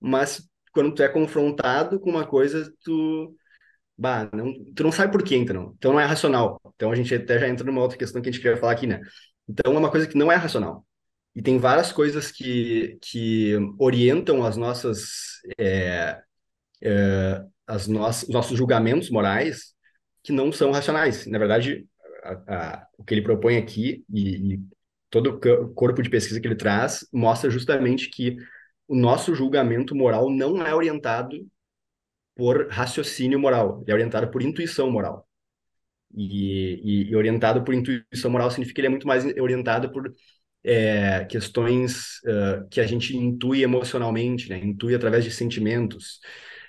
mas 0.00 0.46
quando 0.72 0.92
tu 0.92 1.02
é 1.02 1.08
confrontado 1.08 1.98
com 2.00 2.10
uma 2.10 2.26
coisa, 2.26 2.70
tu 2.82 3.34
bah, 3.96 4.28
não, 4.32 4.52
tu 4.74 4.82
não 4.82 4.92
sabe 4.92 5.12
por 5.12 5.22
quê, 5.22 5.36
então. 5.36 5.74
Então 5.76 5.92
não 5.92 6.00
é 6.00 6.04
racional. 6.04 6.60
Então 6.74 6.90
a 6.90 6.94
gente 6.94 7.14
até 7.14 7.38
já 7.38 7.48
entra 7.48 7.64
numa 7.66 7.80
outra 7.82 7.98
questão 7.98 8.20
que 8.20 8.28
a 8.28 8.32
gente 8.32 8.40
queria 8.40 8.56
falar 8.56 8.72
aqui, 8.72 8.86
né? 8.86 9.00
Então 9.48 9.74
é 9.74 9.78
uma 9.78 9.90
coisa 9.90 10.06
que 10.06 10.16
não 10.16 10.30
é 10.32 10.36
racional. 10.36 10.86
E 11.34 11.42
tem 11.42 11.58
várias 11.58 11.92
coisas 11.92 12.30
que, 12.30 12.98
que 13.02 13.54
orientam 13.78 14.44
as 14.44 14.56
nossas, 14.56 15.40
é, 15.58 16.20
é, 16.82 17.44
as 17.66 17.88
no 17.88 18.06
os 18.06 18.28
nossos 18.28 18.56
julgamentos 18.56 19.10
morais 19.10 19.74
que 20.22 20.32
não 20.32 20.52
são 20.52 20.70
racionais. 20.70 21.26
Na 21.26 21.38
verdade, 21.38 21.86
a, 22.22 22.32
a, 22.76 22.86
o 22.96 23.04
que 23.04 23.14
ele 23.14 23.22
propõe 23.22 23.56
aqui 23.56 24.04
e, 24.12 24.54
e 24.54 24.60
todo 25.10 25.30
o 25.30 25.74
corpo 25.74 26.02
de 26.02 26.10
pesquisa 26.10 26.40
que 26.40 26.46
ele 26.46 26.56
traz 26.56 27.06
mostra 27.12 27.50
justamente 27.50 28.10
que 28.10 28.36
o 28.86 28.96
nosso 28.96 29.34
julgamento 29.34 29.94
moral 29.94 30.30
não 30.30 30.64
é 30.64 30.74
orientado 30.74 31.46
por 32.34 32.68
raciocínio 32.68 33.38
moral, 33.38 33.80
ele 33.82 33.90
é 33.92 33.94
orientado 33.94 34.30
por 34.30 34.42
intuição 34.42 34.90
moral. 34.90 35.26
E, 36.16 36.80
e, 37.08 37.10
e, 37.10 37.16
orientado 37.16 37.64
por 37.64 37.74
intuição 37.74 38.30
moral 38.30 38.50
significa 38.50 38.76
que 38.76 38.80
ele 38.80 38.86
é 38.86 38.90
muito 38.90 39.06
mais 39.06 39.24
orientado 39.24 39.90
por 39.90 40.12
é, 40.62 41.24
questões 41.26 42.20
uh, 42.24 42.68
que 42.70 42.80
a 42.80 42.86
gente 42.86 43.16
intui 43.16 43.62
emocionalmente, 43.62 44.48
né? 44.48 44.58
intui 44.58 44.94
através 44.94 45.24
de 45.24 45.30
sentimentos. 45.30 46.20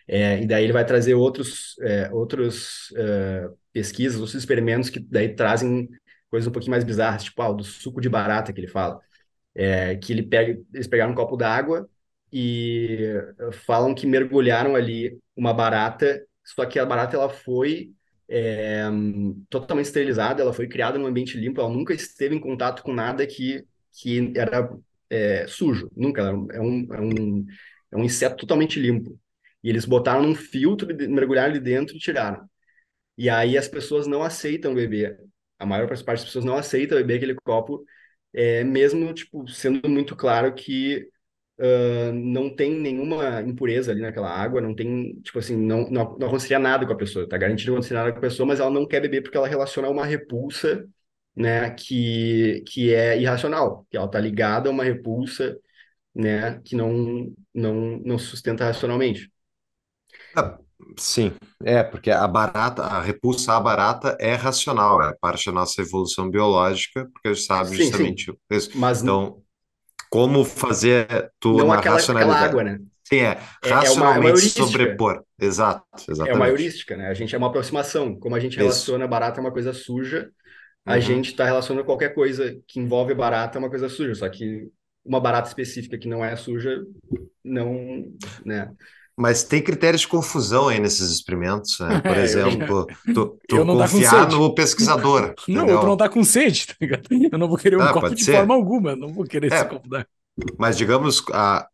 É, 0.07 0.41
e 0.41 0.47
daí 0.47 0.63
ele 0.63 0.73
vai 0.73 0.85
trazer 0.85 1.15
outros, 1.15 1.75
é, 1.81 2.11
outros 2.11 2.91
uh, 2.91 3.57
pesquisas, 3.73 4.19
outros 4.19 4.35
experimentos 4.35 4.89
que 4.89 4.99
daí 4.99 5.33
trazem 5.35 5.89
coisas 6.29 6.47
um 6.47 6.51
pouquinho 6.51 6.71
mais 6.71 6.83
bizarras, 6.83 7.23
tipo 7.23 7.41
ah, 7.41 7.51
do 7.51 7.63
suco 7.63 8.01
de 8.01 8.09
barata 8.09 8.53
que 8.53 8.59
ele 8.59 8.67
fala. 8.67 8.99
É, 9.55 9.95
que 9.95 10.11
ele 10.11 10.23
pega, 10.23 10.59
eles 10.73 10.87
pegaram 10.87 11.13
um 11.13 11.15
copo 11.15 11.37
d'água 11.37 11.89
e 12.31 13.13
falam 13.65 13.95
que 13.95 14.05
mergulharam 14.05 14.75
ali 14.75 15.17
uma 15.35 15.53
barata, 15.53 16.25
só 16.43 16.65
que 16.65 16.79
a 16.79 16.85
barata 16.85 17.15
ela 17.15 17.29
foi 17.29 17.91
é, 18.29 18.83
totalmente 19.49 19.85
esterilizada, 19.87 20.41
ela 20.41 20.53
foi 20.53 20.67
criada 20.67 20.97
num 20.97 21.07
ambiente 21.07 21.37
limpo, 21.37 21.61
ela 21.61 21.69
nunca 21.69 21.93
esteve 21.93 22.35
em 22.35 22.39
contato 22.39 22.83
com 22.83 22.93
nada 22.93 23.25
que, 23.27 23.65
que 23.93 24.33
era 24.35 24.69
é, 25.09 25.45
sujo, 25.47 25.89
nunca, 25.95 26.21
é 26.21 26.31
um, 26.31 26.47
é, 26.93 27.01
um, 27.01 27.45
é 27.91 27.97
um 27.97 28.03
inseto 28.03 28.37
totalmente 28.37 28.79
limpo. 28.79 29.19
E 29.63 29.69
eles 29.69 29.85
botaram 29.85 30.21
num 30.23 30.35
filtro, 30.35 30.87
mergulharam 31.09 31.51
ali 31.51 31.59
dentro 31.59 31.95
e 31.95 31.99
tiraram. 31.99 32.47
E 33.17 33.29
aí 33.29 33.57
as 33.57 33.67
pessoas 33.67 34.07
não 34.07 34.23
aceitam 34.23 34.73
beber. 34.75 35.19
A 35.59 35.65
maior 35.65 35.87
parte 35.87 36.05
das 36.05 36.25
pessoas 36.25 36.45
não 36.45 36.57
aceita 36.57 36.95
beber 36.95 37.15
aquele 37.17 37.35
copo, 37.35 37.83
é, 38.33 38.63
mesmo 38.63 39.13
tipo 39.13 39.47
sendo 39.47 39.89
muito 39.89 40.15
claro 40.15 40.53
que 40.53 41.07
uh, 41.59 42.13
não 42.13 42.49
tem 42.53 42.71
nenhuma 42.73 43.41
impureza 43.41 43.91
ali 43.91 44.01
naquela 44.01 44.29
água, 44.29 44.61
não 44.61 44.75
tem, 44.75 45.19
tipo 45.21 45.39
assim, 45.39 45.55
não, 45.55 45.89
não, 45.89 46.17
não 46.17 46.27
aconteceria 46.27 46.59
nada 46.59 46.85
com 46.85 46.93
a 46.93 46.97
pessoa, 46.97 47.27
tá 47.27 47.37
garantido 47.37 47.71
não 47.71 47.77
acontecer 47.77 47.93
nada 47.93 48.11
com 48.11 48.17
a 48.17 48.21
pessoa, 48.21 48.47
mas 48.47 48.59
ela 48.59 48.69
não 48.69 48.87
quer 48.87 48.99
beber 49.01 49.21
porque 49.21 49.37
ela 49.37 49.47
relaciona 49.47 49.87
a 49.87 49.91
uma 49.91 50.05
repulsa, 50.05 50.85
né, 51.35 51.69
que, 51.71 52.63
que 52.67 52.93
é 52.93 53.19
irracional, 53.19 53.85
que 53.89 53.97
ela 53.97 54.07
tá 54.07 54.19
ligada 54.19 54.69
a 54.69 54.71
uma 54.71 54.83
repulsa, 54.83 55.57
né, 56.13 56.61
que 56.63 56.75
não, 56.75 57.33
não, 57.53 57.99
não 58.05 58.17
sustenta 58.17 58.65
racionalmente. 58.65 59.31
Ah, 60.35 60.57
sim, 60.97 61.33
é, 61.63 61.83
porque 61.83 62.09
a 62.09 62.27
barata, 62.27 62.83
a 62.83 63.01
repulsa 63.01 63.53
à 63.53 63.59
barata 63.59 64.17
é 64.19 64.33
racional, 64.33 65.01
é 65.01 65.13
parte 65.19 65.45
da 65.47 65.51
nossa 65.51 65.81
evolução 65.81 66.29
biológica, 66.29 67.09
porque 67.11 67.27
a 67.27 67.33
gente 67.33 67.45
sabe 67.45 67.69
sim, 67.69 67.75
justamente 67.83 68.25
sim. 68.25 68.37
isso. 68.51 68.77
Mas 68.77 69.01
então, 69.01 69.41
como 70.15 70.45
fazer 70.45 71.29
tu 71.41 71.57
Não 71.57 71.73
aquela, 71.73 71.97
aquela 71.97 72.37
água, 72.37 72.63
né? 72.63 72.79
Sim, 73.03 73.19
é. 73.19 73.37
Racionalmente 73.61 74.39
é, 74.39 74.59
é 74.59 74.61
uma, 74.61 74.67
sobrepor. 74.67 75.23
Exato, 75.39 75.83
exatamente. 76.09 76.33
É 76.33 76.35
uma 76.35 76.47
heurística, 76.47 76.95
né? 76.95 77.07
A 77.09 77.13
gente 77.13 77.35
é 77.35 77.37
uma 77.37 77.47
aproximação. 77.47 78.17
Como 78.17 78.33
a 78.33 78.39
gente 78.39 78.55
relaciona 78.55 79.05
barata 79.07 79.39
é 79.39 79.41
uma 79.41 79.51
coisa 79.51 79.73
suja, 79.73 80.29
a 80.85 80.95
uhum. 80.95 81.01
gente 81.01 81.31
está 81.31 81.43
relacionando 81.43 81.85
qualquer 81.85 82.15
coisa 82.15 82.57
que 82.65 82.79
envolve 82.79 83.13
barata 83.13 83.57
é 83.57 83.59
uma 83.59 83.69
coisa 83.69 83.89
suja. 83.89 84.15
Só 84.15 84.29
que 84.29 84.69
uma 85.03 85.19
barata 85.19 85.49
específica 85.49 85.97
que 85.97 86.07
não 86.07 86.23
é 86.23 86.33
suja, 86.37 86.81
não, 87.43 88.05
né? 88.45 88.71
Mas 89.17 89.43
tem 89.43 89.61
critérios 89.61 90.01
de 90.01 90.07
confusão 90.07 90.67
aí 90.67 90.79
nesses 90.79 91.09
experimentos, 91.09 91.79
né? 91.79 92.01
Por 92.03 92.17
é, 92.17 92.23
exemplo, 92.23 92.85
tu, 93.13 93.39
tu 93.47 93.65
confiar 93.65 94.29
no 94.29 94.53
pesquisador. 94.53 95.33
Não, 95.47 95.63
entendeu? 95.63 95.79
tu 95.79 95.87
não 95.87 95.97
tá 95.97 96.09
com 96.09 96.23
sede, 96.23 96.67
tá 96.67 96.75
ligado? 96.81 97.07
Eu 97.31 97.37
não 97.37 97.47
vou 97.47 97.57
querer 97.57 97.77
um 97.77 97.81
ah, 97.81 97.93
copo 97.93 98.13
de 98.13 98.23
ser. 98.23 98.33
forma 98.37 98.53
alguma, 98.53 98.91
eu 98.91 98.97
não 98.97 99.13
vou 99.13 99.23
querer 99.25 99.51
é, 99.51 99.55
esse 99.55 99.65
copo 99.65 99.87
d'água. 99.87 100.07
Mas 100.57 100.77
digamos, 100.77 101.23
a, 101.31 101.67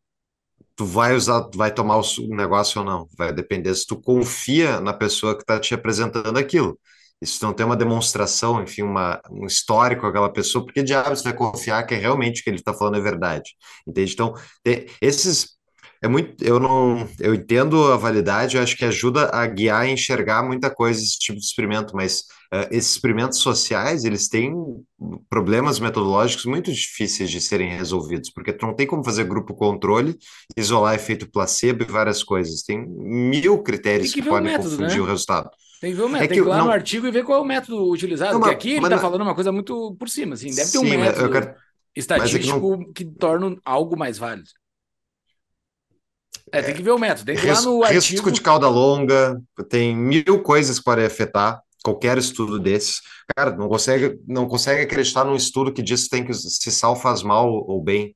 tu 0.76 0.86
vai 0.86 1.16
usar, 1.16 1.50
vai 1.56 1.74
tomar 1.74 1.98
o 1.98 2.04
negócio 2.36 2.80
ou 2.80 2.86
não. 2.86 3.08
Vai 3.18 3.34
depender 3.34 3.74
se 3.76 3.86
tu 3.86 4.00
confia 4.00 4.80
na 4.80 4.94
pessoa 4.94 5.36
que 5.36 5.42
está 5.42 5.60
te 5.60 5.74
apresentando 5.74 6.38
aquilo. 6.38 6.80
E 7.22 7.26
se 7.26 7.40
tu 7.40 7.46
não 7.46 7.54
tem 7.54 7.66
uma 7.66 7.76
demonstração, 7.76 8.64
enfim, 8.64 8.82
uma, 8.82 9.22
um 9.30 9.46
histórico 9.46 10.02
com 10.02 10.08
aquela 10.08 10.32
pessoa, 10.32 10.66
porque 10.66 10.82
diabos 10.82 11.20
você 11.20 11.26
vai 11.26 11.34
confiar 11.34 11.84
que 11.86 11.94
é 11.94 11.98
realmente 11.98 12.42
o 12.42 12.44
que 12.44 12.50
ele 12.50 12.58
está 12.58 12.74
falando 12.74 12.98
é 12.98 13.02
verdade? 13.02 13.52
Entende? 13.88 14.14
Então, 14.14 14.34
esses 15.00 15.56
é 16.04 16.08
muito, 16.08 16.44
eu 16.44 16.60
não, 16.60 17.08
eu 17.20 17.36
entendo 17.36 17.92
a 17.92 17.96
validade, 17.96 18.58
eu 18.58 18.64
acho 18.64 18.76
que 18.76 18.84
ajuda 18.84 19.30
a 19.32 19.46
guiar 19.46 19.88
e 19.88 19.92
enxergar 19.92 20.42
muita 20.42 20.68
coisa 20.68 21.00
esse 21.00 21.20
tipo 21.20 21.38
de 21.38 21.46
experimento, 21.46 21.96
mas 21.96 22.22
uh, 22.52 22.66
esses 22.72 22.94
experimentos 22.94 23.38
sociais, 23.38 24.04
eles 24.04 24.28
têm 24.28 24.52
problemas 25.30 25.80
metodológicos 25.80 26.46
muito 26.46 26.74
difíceis 26.74 27.30
de 27.30 27.40
serem 27.40 27.78
resolvidos, 27.78 28.32
porque 28.32 28.52
tu 28.52 28.66
não 28.66 28.74
tem 28.74 28.88
como 28.88 29.04
fazer 29.04 29.26
grupo 29.26 29.54
controle, 29.54 30.18
isolar 30.58 30.96
efeito 30.96 31.30
placebo 31.30 31.84
e 31.84 31.86
várias 31.86 32.24
coisas, 32.24 32.64
tem 32.64 32.84
mil 32.84 33.62
critérios 33.62 34.12
que, 34.12 34.24
que 34.24 34.28
podem 34.28 34.54
método, 34.54 34.72
confundir 34.72 34.98
né? 34.98 35.04
o 35.04 35.06
resultado. 35.06 35.52
Tem 35.80 35.92
que 35.92 35.98
ver 35.98 36.04
o 36.04 36.10
método, 36.10 36.24
é 36.24 36.28
tem 36.28 36.38
que 36.38 36.44
ir 36.44 36.50
lá 36.50 36.58
não... 36.58 36.66
no 36.66 36.72
artigo 36.72 37.06
e 37.06 37.12
ver 37.12 37.24
qual 37.24 37.38
é 37.38 37.42
o 37.44 37.46
método 37.46 37.92
utilizado, 37.92 38.34
não, 38.34 38.40
porque 38.40 38.56
aqui 38.56 38.72
ele 38.72 38.86
está 38.86 38.98
falando 38.98 39.22
uma 39.22 39.36
coisa 39.36 39.52
muito 39.52 39.96
por 40.00 40.10
cima, 40.10 40.34
assim, 40.34 40.50
deve 40.50 40.72
ter 40.72 40.80
um 40.80 40.84
método 40.84 41.30
quero... 41.30 41.54
estatístico 41.96 42.40
é 42.40 42.42
que, 42.42 42.60
não... 42.60 42.94
que 42.94 43.06
torna 43.06 43.56
algo 43.64 43.96
mais 43.96 44.18
válido. 44.18 44.50
É, 46.52 46.62
tem 46.62 46.76
que 46.76 46.84
ver 46.84 46.92
o 46.92 47.00
método. 47.00 47.26
Tem 47.26 47.36
que 47.36 47.46
ir 47.46 47.52
lá 47.52 47.62
no 47.62 47.84
risco 47.84 48.12
artigo... 48.12 48.32
de 48.32 48.42
cauda 48.42 48.68
longa, 48.68 49.42
tem 49.70 49.96
mil 49.96 50.42
coisas 50.44 50.80
que 50.80 50.86
podem 50.86 51.06
afetar 51.06 51.62
qualquer 51.84 52.18
estudo 52.18 52.60
desses. 52.60 53.02
Cara, 53.36 53.56
não 53.56 53.68
consegue, 53.68 54.20
não 54.28 54.48
consegue 54.48 54.82
acreditar 54.82 55.24
num 55.24 55.36
estudo 55.36 55.74
que 55.74 55.82
diz 55.82 56.04
que 56.04 56.10
tem 56.10 56.26
que 56.26 56.34
se 56.34 56.72
sal 56.72 56.96
faz 56.96 57.24
mal 57.24 57.50
ou 57.50 57.82
bem, 57.82 58.16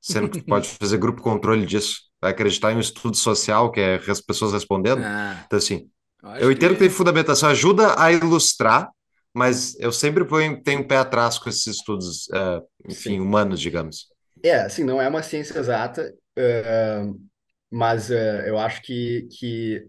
sendo 0.00 0.28
que 0.28 0.42
pode 0.42 0.68
fazer 0.80 0.98
grupo 0.98 1.22
controle 1.22 1.64
disso. 1.64 2.00
Vai 2.20 2.32
acreditar 2.32 2.72
em 2.72 2.76
um 2.76 2.80
estudo 2.80 3.16
social 3.16 3.70
que 3.70 3.80
é 3.80 4.00
as 4.08 4.20
pessoas 4.20 4.52
respondendo. 4.52 5.02
Ah, 5.04 5.44
então, 5.46 5.58
assim, 5.58 5.88
eu, 6.22 6.30
eu 6.30 6.52
entendo 6.52 6.70
que... 6.70 6.74
que 6.76 6.80
tem 6.80 6.90
fundamentação, 6.90 7.48
ajuda 7.48 7.94
a 8.00 8.12
ilustrar, 8.12 8.90
mas 9.32 9.78
eu 9.78 9.92
sempre 9.92 10.24
ponho, 10.24 10.60
tenho 10.62 10.80
um 10.80 10.86
pé 10.86 10.96
atrás 10.96 11.38
com 11.38 11.48
esses 11.48 11.66
estudos, 11.66 12.26
uh, 12.28 12.60
enfim, 12.88 13.10
Sim. 13.10 13.20
humanos, 13.20 13.60
digamos. 13.60 14.08
É, 14.42 14.62
assim, 14.62 14.82
não 14.82 15.00
é 15.00 15.08
uma 15.08 15.22
ciência 15.22 15.58
exata. 15.58 16.12
Uh, 16.36 17.27
mas 17.70 18.10
uh, 18.10 18.14
eu 18.46 18.58
acho 18.58 18.82
que, 18.82 19.28
que 19.38 19.88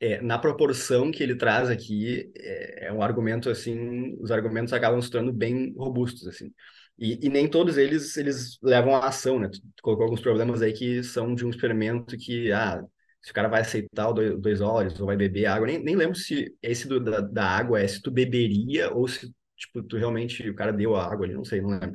é, 0.00 0.20
na 0.20 0.38
proporção 0.38 1.12
que 1.12 1.22
ele 1.22 1.36
traz 1.36 1.70
aqui, 1.70 2.32
é, 2.36 2.86
é, 2.88 2.92
um 2.92 3.02
argumento 3.02 3.48
assim, 3.48 4.16
os 4.20 4.32
argumentos 4.32 4.72
acabam 4.72 5.00
se 5.00 5.10
tornando 5.10 5.32
bem 5.32 5.72
robustos, 5.76 6.26
assim. 6.26 6.52
E, 6.98 7.18
e 7.26 7.28
nem 7.28 7.48
todos 7.48 7.76
eles, 7.78 8.16
eles 8.16 8.58
levam 8.62 8.96
à 8.96 9.06
ação, 9.06 9.38
né? 9.38 9.48
Tu, 9.48 9.60
tu, 9.60 9.82
colocou 9.82 10.04
alguns 10.04 10.20
problemas 10.20 10.60
aí 10.60 10.72
que 10.72 11.02
são 11.04 11.34
de 11.34 11.46
um 11.46 11.50
experimento 11.50 12.16
que, 12.16 12.50
ah, 12.52 12.82
se 13.22 13.30
o 13.30 13.34
cara 13.34 13.48
vai 13.48 13.60
aceitar 13.60 14.08
o 14.08 14.12
dois, 14.12 14.40
dois 14.40 14.58
dólares 14.58 14.98
ou 15.00 15.06
vai 15.06 15.16
beber 15.16 15.46
água, 15.46 15.66
nem, 15.68 15.82
nem 15.82 15.94
lembro 15.96 16.16
se 16.16 16.52
esse 16.62 16.88
do, 16.88 16.98
da, 17.00 17.20
da 17.20 17.44
água 17.44 17.80
é 17.80 17.86
se 17.86 18.02
tu 18.02 18.10
beberia 18.10 18.90
ou 18.92 19.06
se, 19.06 19.32
tipo, 19.56 19.82
tu 19.84 19.96
realmente, 19.96 20.48
o 20.50 20.54
cara 20.54 20.72
deu 20.72 20.96
a 20.96 21.04
água 21.06 21.26
ali, 21.26 21.34
não 21.34 21.44
sei, 21.44 21.60
não 21.60 21.70
lembro. 21.70 21.92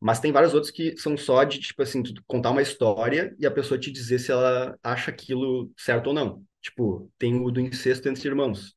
Mas 0.00 0.20
tem 0.20 0.30
vários 0.30 0.54
outros 0.54 0.70
que 0.70 0.96
são 0.96 1.16
só 1.16 1.42
de, 1.44 1.58
tipo 1.58 1.82
assim, 1.82 2.02
contar 2.26 2.50
uma 2.50 2.62
história 2.62 3.34
e 3.38 3.46
a 3.46 3.50
pessoa 3.50 3.78
te 3.78 3.90
dizer 3.90 4.18
se 4.20 4.30
ela 4.30 4.78
acha 4.82 5.10
aquilo 5.10 5.72
certo 5.76 6.08
ou 6.08 6.14
não. 6.14 6.44
Tipo, 6.62 7.10
tem 7.18 7.34
o 7.40 7.50
do 7.50 7.60
incesto 7.60 8.08
entre 8.08 8.28
irmãos. 8.28 8.76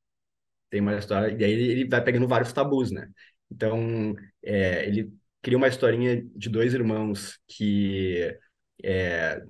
Tem 0.70 0.82
uma 0.82 0.98
história, 0.98 1.36
e 1.38 1.44
aí 1.44 1.52
ele 1.52 1.88
vai 1.88 2.04
pegando 2.04 2.28
vários 2.28 2.54
tabus, 2.54 2.92
né? 2.92 3.10
Então, 3.52 4.16
é, 4.44 4.88
ele 4.88 5.12
cria 5.42 5.58
uma 5.58 5.68
historinha 5.68 6.24
de 6.36 6.50
dois 6.50 6.74
irmãos 6.74 7.40
que 7.48 8.36
é, 8.84 9.42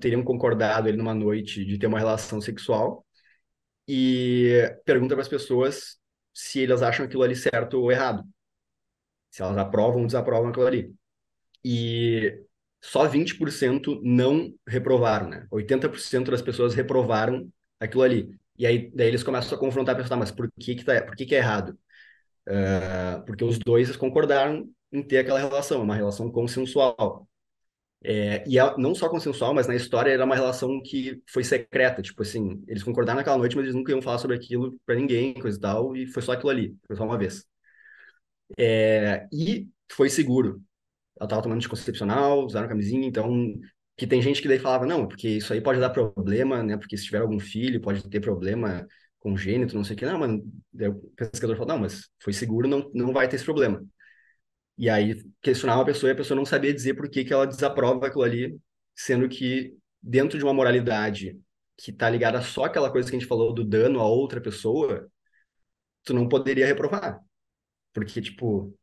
teriam 0.00 0.22
concordado 0.24 0.88
ele 0.88 0.96
numa 0.98 1.14
noite 1.14 1.64
de 1.64 1.78
ter 1.78 1.86
uma 1.86 1.98
relação 1.98 2.40
sexual 2.40 3.04
e 3.88 4.52
pergunta 4.84 5.14
para 5.14 5.22
as 5.22 5.28
pessoas 5.28 5.98
se 6.34 6.64
elas 6.64 6.82
acham 6.82 7.04
aquilo 7.06 7.22
ali 7.22 7.36
certo 7.36 7.74
ou 7.80 7.92
errado. 7.92 8.24
Se 9.30 9.42
elas 9.42 9.56
aprovam 9.58 10.00
ou 10.02 10.06
desaprovam 10.06 10.50
aquilo 10.50 10.66
ali 10.66 10.94
e 11.64 12.44
só 12.80 13.06
20% 13.06 14.00
não 14.02 14.54
reprovaram, 14.66 15.28
né? 15.28 15.46
80% 15.50 16.30
das 16.30 16.42
pessoas 16.42 16.74
reprovaram 16.74 17.48
aquilo 17.80 18.02
ali. 18.02 18.36
E 18.58 18.66
aí 18.66 18.90
daí 18.94 19.08
eles 19.08 19.22
começam 19.22 19.56
a 19.56 19.60
confrontar 19.60 19.94
a 19.94 19.98
pessoa, 19.98 20.18
mas 20.18 20.30
por 20.30 20.50
que 20.60 20.74
que, 20.74 20.84
tá, 20.84 21.02
por 21.02 21.16
que, 21.16 21.26
que 21.26 21.34
é 21.34 21.38
errado? 21.38 21.78
Uh, 22.48 23.24
porque 23.24 23.44
os 23.44 23.58
dois 23.58 23.96
concordaram 23.96 24.68
em 24.92 25.02
ter 25.02 25.18
aquela 25.18 25.38
relação, 25.38 25.82
uma 25.82 25.94
relação 25.96 26.30
consensual. 26.30 27.28
É, 28.04 28.42
e 28.48 28.58
a, 28.58 28.76
não 28.76 28.94
só 28.94 29.08
consensual, 29.08 29.54
mas 29.54 29.68
na 29.68 29.76
história 29.76 30.10
era 30.10 30.24
uma 30.24 30.34
relação 30.34 30.82
que 30.82 31.22
foi 31.28 31.44
secreta, 31.44 32.02
tipo 32.02 32.22
assim, 32.22 32.62
eles 32.66 32.82
concordaram 32.82 33.18
naquela 33.18 33.38
noite, 33.38 33.54
mas 33.54 33.64
eles 33.64 33.76
nunca 33.76 33.92
iam 33.92 34.02
falar 34.02 34.18
sobre 34.18 34.36
aquilo 34.36 34.76
para 34.84 34.96
ninguém, 34.96 35.34
coisa 35.34 35.56
e 35.56 35.60
tal, 35.60 35.96
e 35.96 36.06
foi 36.06 36.20
só 36.22 36.32
aquilo 36.32 36.50
ali, 36.50 36.76
foi 36.86 36.96
só 36.96 37.04
uma 37.04 37.16
vez. 37.16 37.46
É, 38.58 39.26
e 39.32 39.68
foi 39.90 40.10
seguro, 40.10 40.62
ela 41.22 41.26
estava 41.26 41.42
tomando 41.42 41.58
anticoncepcional, 41.58 42.44
usaram 42.44 42.68
camisinha, 42.68 43.06
então 43.06 43.54
que 43.96 44.06
tem 44.06 44.20
gente 44.20 44.42
que 44.42 44.48
daí 44.48 44.58
falava, 44.58 44.84
não, 44.86 45.06
porque 45.06 45.28
isso 45.28 45.52
aí 45.52 45.60
pode 45.60 45.78
dar 45.78 45.90
problema, 45.90 46.62
né? 46.62 46.76
Porque 46.76 46.96
se 46.96 47.04
tiver 47.04 47.20
algum 47.20 47.38
filho, 47.38 47.80
pode 47.80 48.08
ter 48.08 48.20
problema 48.20 48.86
congênito, 49.20 49.76
não 49.76 49.84
sei 49.84 49.94
o 49.94 49.98
que. 49.98 50.06
Não, 50.06 50.18
mas 50.18 50.32
o 50.32 50.94
pesquisador 51.16 51.56
falou, 51.56 51.74
não, 51.74 51.78
mas 51.80 52.08
foi 52.20 52.32
seguro, 52.32 52.66
não, 52.66 52.90
não 52.94 53.12
vai 53.12 53.28
ter 53.28 53.36
esse 53.36 53.44
problema. 53.44 53.84
E 54.76 54.88
aí 54.90 55.22
questionava 55.40 55.82
a 55.82 55.84
pessoa 55.84 56.10
e 56.10 56.12
a 56.12 56.16
pessoa 56.16 56.36
não 56.36 56.44
sabia 56.46 56.74
dizer 56.74 56.94
por 56.94 57.08
que, 57.08 57.24
que 57.24 57.32
ela 57.32 57.46
desaprova 57.46 58.06
aquilo 58.08 58.24
ali, 58.24 58.58
sendo 58.96 59.28
que 59.28 59.76
dentro 60.02 60.38
de 60.38 60.44
uma 60.44 60.54
moralidade 60.54 61.38
que 61.76 61.90
está 61.92 62.10
ligada 62.10 62.42
só 62.42 62.64
àquela 62.64 62.90
coisa 62.90 63.08
que 63.08 63.16
a 63.16 63.18
gente 63.18 63.28
falou 63.28 63.52
do 63.54 63.64
dano 63.64 64.00
a 64.00 64.06
outra 64.06 64.40
pessoa, 64.40 65.08
tu 66.04 66.14
não 66.14 66.28
poderia 66.28 66.66
reprovar. 66.66 67.20
Porque, 67.92 68.20
tipo, 68.20 68.76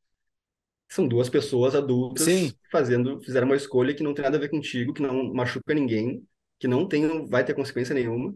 são 0.89 1.08
duas 1.08 1.30
pessoas 1.30 1.75
adultas 1.75 2.25
Sim. 2.25 2.52
fazendo, 2.71 3.21
fizeram 3.21 3.45
uma 3.45 3.56
escolha 3.56 3.93
que 3.93 4.02
não 4.02 4.13
tem 4.13 4.23
nada 4.23 4.38
a 4.38 4.39
ver 4.39 4.49
contigo, 4.49 4.93
que 4.93 5.02
não 5.02 5.32
machuca 5.34 5.73
ninguém, 5.73 6.23
que 6.58 6.67
não 6.67 6.88
tem, 6.88 7.28
vai 7.28 7.45
ter 7.45 7.54
consequência 7.54 7.93
nenhuma. 7.93 8.34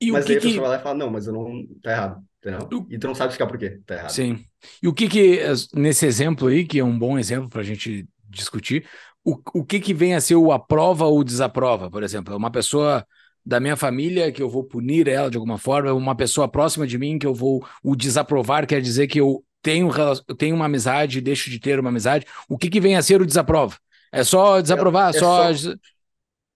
E 0.00 0.10
mas 0.10 0.24
o 0.24 0.26
que 0.26 0.32
aí 0.32 0.38
a 0.38 0.40
pessoa 0.40 0.54
que... 0.54 0.60
vai 0.60 0.70
lá 0.70 0.76
e 0.76 0.82
fala, 0.82 0.98
não, 0.98 1.10
mas 1.10 1.26
eu 1.26 1.32
não, 1.34 1.66
tá 1.82 1.92
errado, 1.92 2.24
entendeu? 2.38 2.86
E 2.88 2.98
tu 2.98 3.06
não 3.06 3.14
sabe 3.14 3.32
explicar 3.32 3.50
por 3.50 3.58
quê, 3.58 3.78
tá 3.84 3.94
errado. 3.94 4.10
Sim. 4.10 4.44
E 4.82 4.88
o 4.88 4.94
que 4.94 5.06
que, 5.08 5.40
nesse 5.74 6.06
exemplo 6.06 6.48
aí, 6.48 6.64
que 6.64 6.78
é 6.78 6.84
um 6.84 6.98
bom 6.98 7.18
exemplo 7.18 7.50
para 7.50 7.60
a 7.60 7.64
gente 7.64 8.08
discutir, 8.24 8.88
o, 9.22 9.38
o 9.52 9.64
que 9.64 9.80
que 9.80 9.92
vem 9.92 10.14
a 10.14 10.20
ser 10.20 10.36
o 10.36 10.50
aprova 10.50 11.04
ou 11.04 11.22
desaprova, 11.22 11.90
por 11.90 12.02
exemplo? 12.02 12.32
É 12.32 12.36
uma 12.36 12.50
pessoa 12.50 13.06
da 13.44 13.60
minha 13.60 13.76
família 13.76 14.32
que 14.32 14.42
eu 14.42 14.48
vou 14.48 14.64
punir 14.64 15.08
ela 15.08 15.30
de 15.30 15.36
alguma 15.36 15.58
forma, 15.58 15.92
uma 15.92 16.14
pessoa 16.14 16.48
próxima 16.48 16.86
de 16.86 16.96
mim 16.98 17.18
que 17.18 17.26
eu 17.26 17.34
vou 17.34 17.66
o 17.82 17.96
desaprovar 17.96 18.66
quer 18.66 18.80
dizer 18.80 19.06
que 19.06 19.20
eu 19.20 19.42
tenho, 19.68 19.90
tenho 20.38 20.56
uma 20.56 20.64
amizade, 20.64 21.20
deixo 21.20 21.50
de 21.50 21.58
ter 21.58 21.78
uma 21.78 21.90
amizade, 21.90 22.26
o 22.48 22.56
que, 22.56 22.70
que 22.70 22.80
vem 22.80 22.96
a 22.96 23.02
ser 23.02 23.20
o 23.20 23.26
desaprova? 23.26 23.76
É 24.10 24.24
só 24.24 24.60
desaprovar, 24.62 25.12
é, 25.12 25.16
é 25.16 25.20
só, 25.20 25.54
só, 25.54 25.74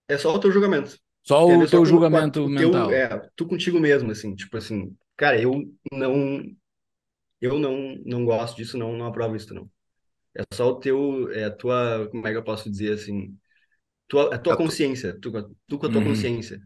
É 0.07 0.17
só 0.17 0.33
o 0.33 0.39
teu 0.39 0.51
julgamento. 0.51 0.97
Só 1.21 1.45
o 1.45 1.67
teu 1.67 1.85
julgamento 1.85 2.49
mental. 2.49 2.87
Teu, 2.87 2.97
é, 2.97 3.29
tu 3.35 3.45
contigo 3.45 3.79
mesmo, 3.79 4.11
assim, 4.11 4.35
tipo 4.35 4.57
assim, 4.57 4.95
cara, 5.15 5.39
eu 5.39 5.63
não. 5.91 6.43
Eu 7.39 7.59
não, 7.59 7.97
não 8.05 8.25
gosto 8.25 8.55
disso, 8.55 8.77
não, 8.77 8.95
não 8.95 9.05
aprovo 9.05 9.35
isso, 9.35 9.53
não. 9.53 9.69
É 10.35 10.43
só 10.53 10.69
o 10.69 10.79
teu. 10.79 11.31
É 11.31 11.45
a 11.45 11.51
tua. 11.51 12.07
Como 12.09 12.25
é 12.25 12.31
que 12.31 12.37
eu 12.37 12.43
posso 12.43 12.69
dizer 12.69 12.93
assim? 12.93 13.37
Tua, 14.07 14.33
a 14.33 14.39
tua 14.39 14.57
consciência. 14.57 15.17
Tu, 15.21 15.31
tu 15.67 15.77
com 15.77 15.85
a 15.85 15.89
tua 15.89 16.01
uhum. 16.01 16.07
consciência. 16.07 16.59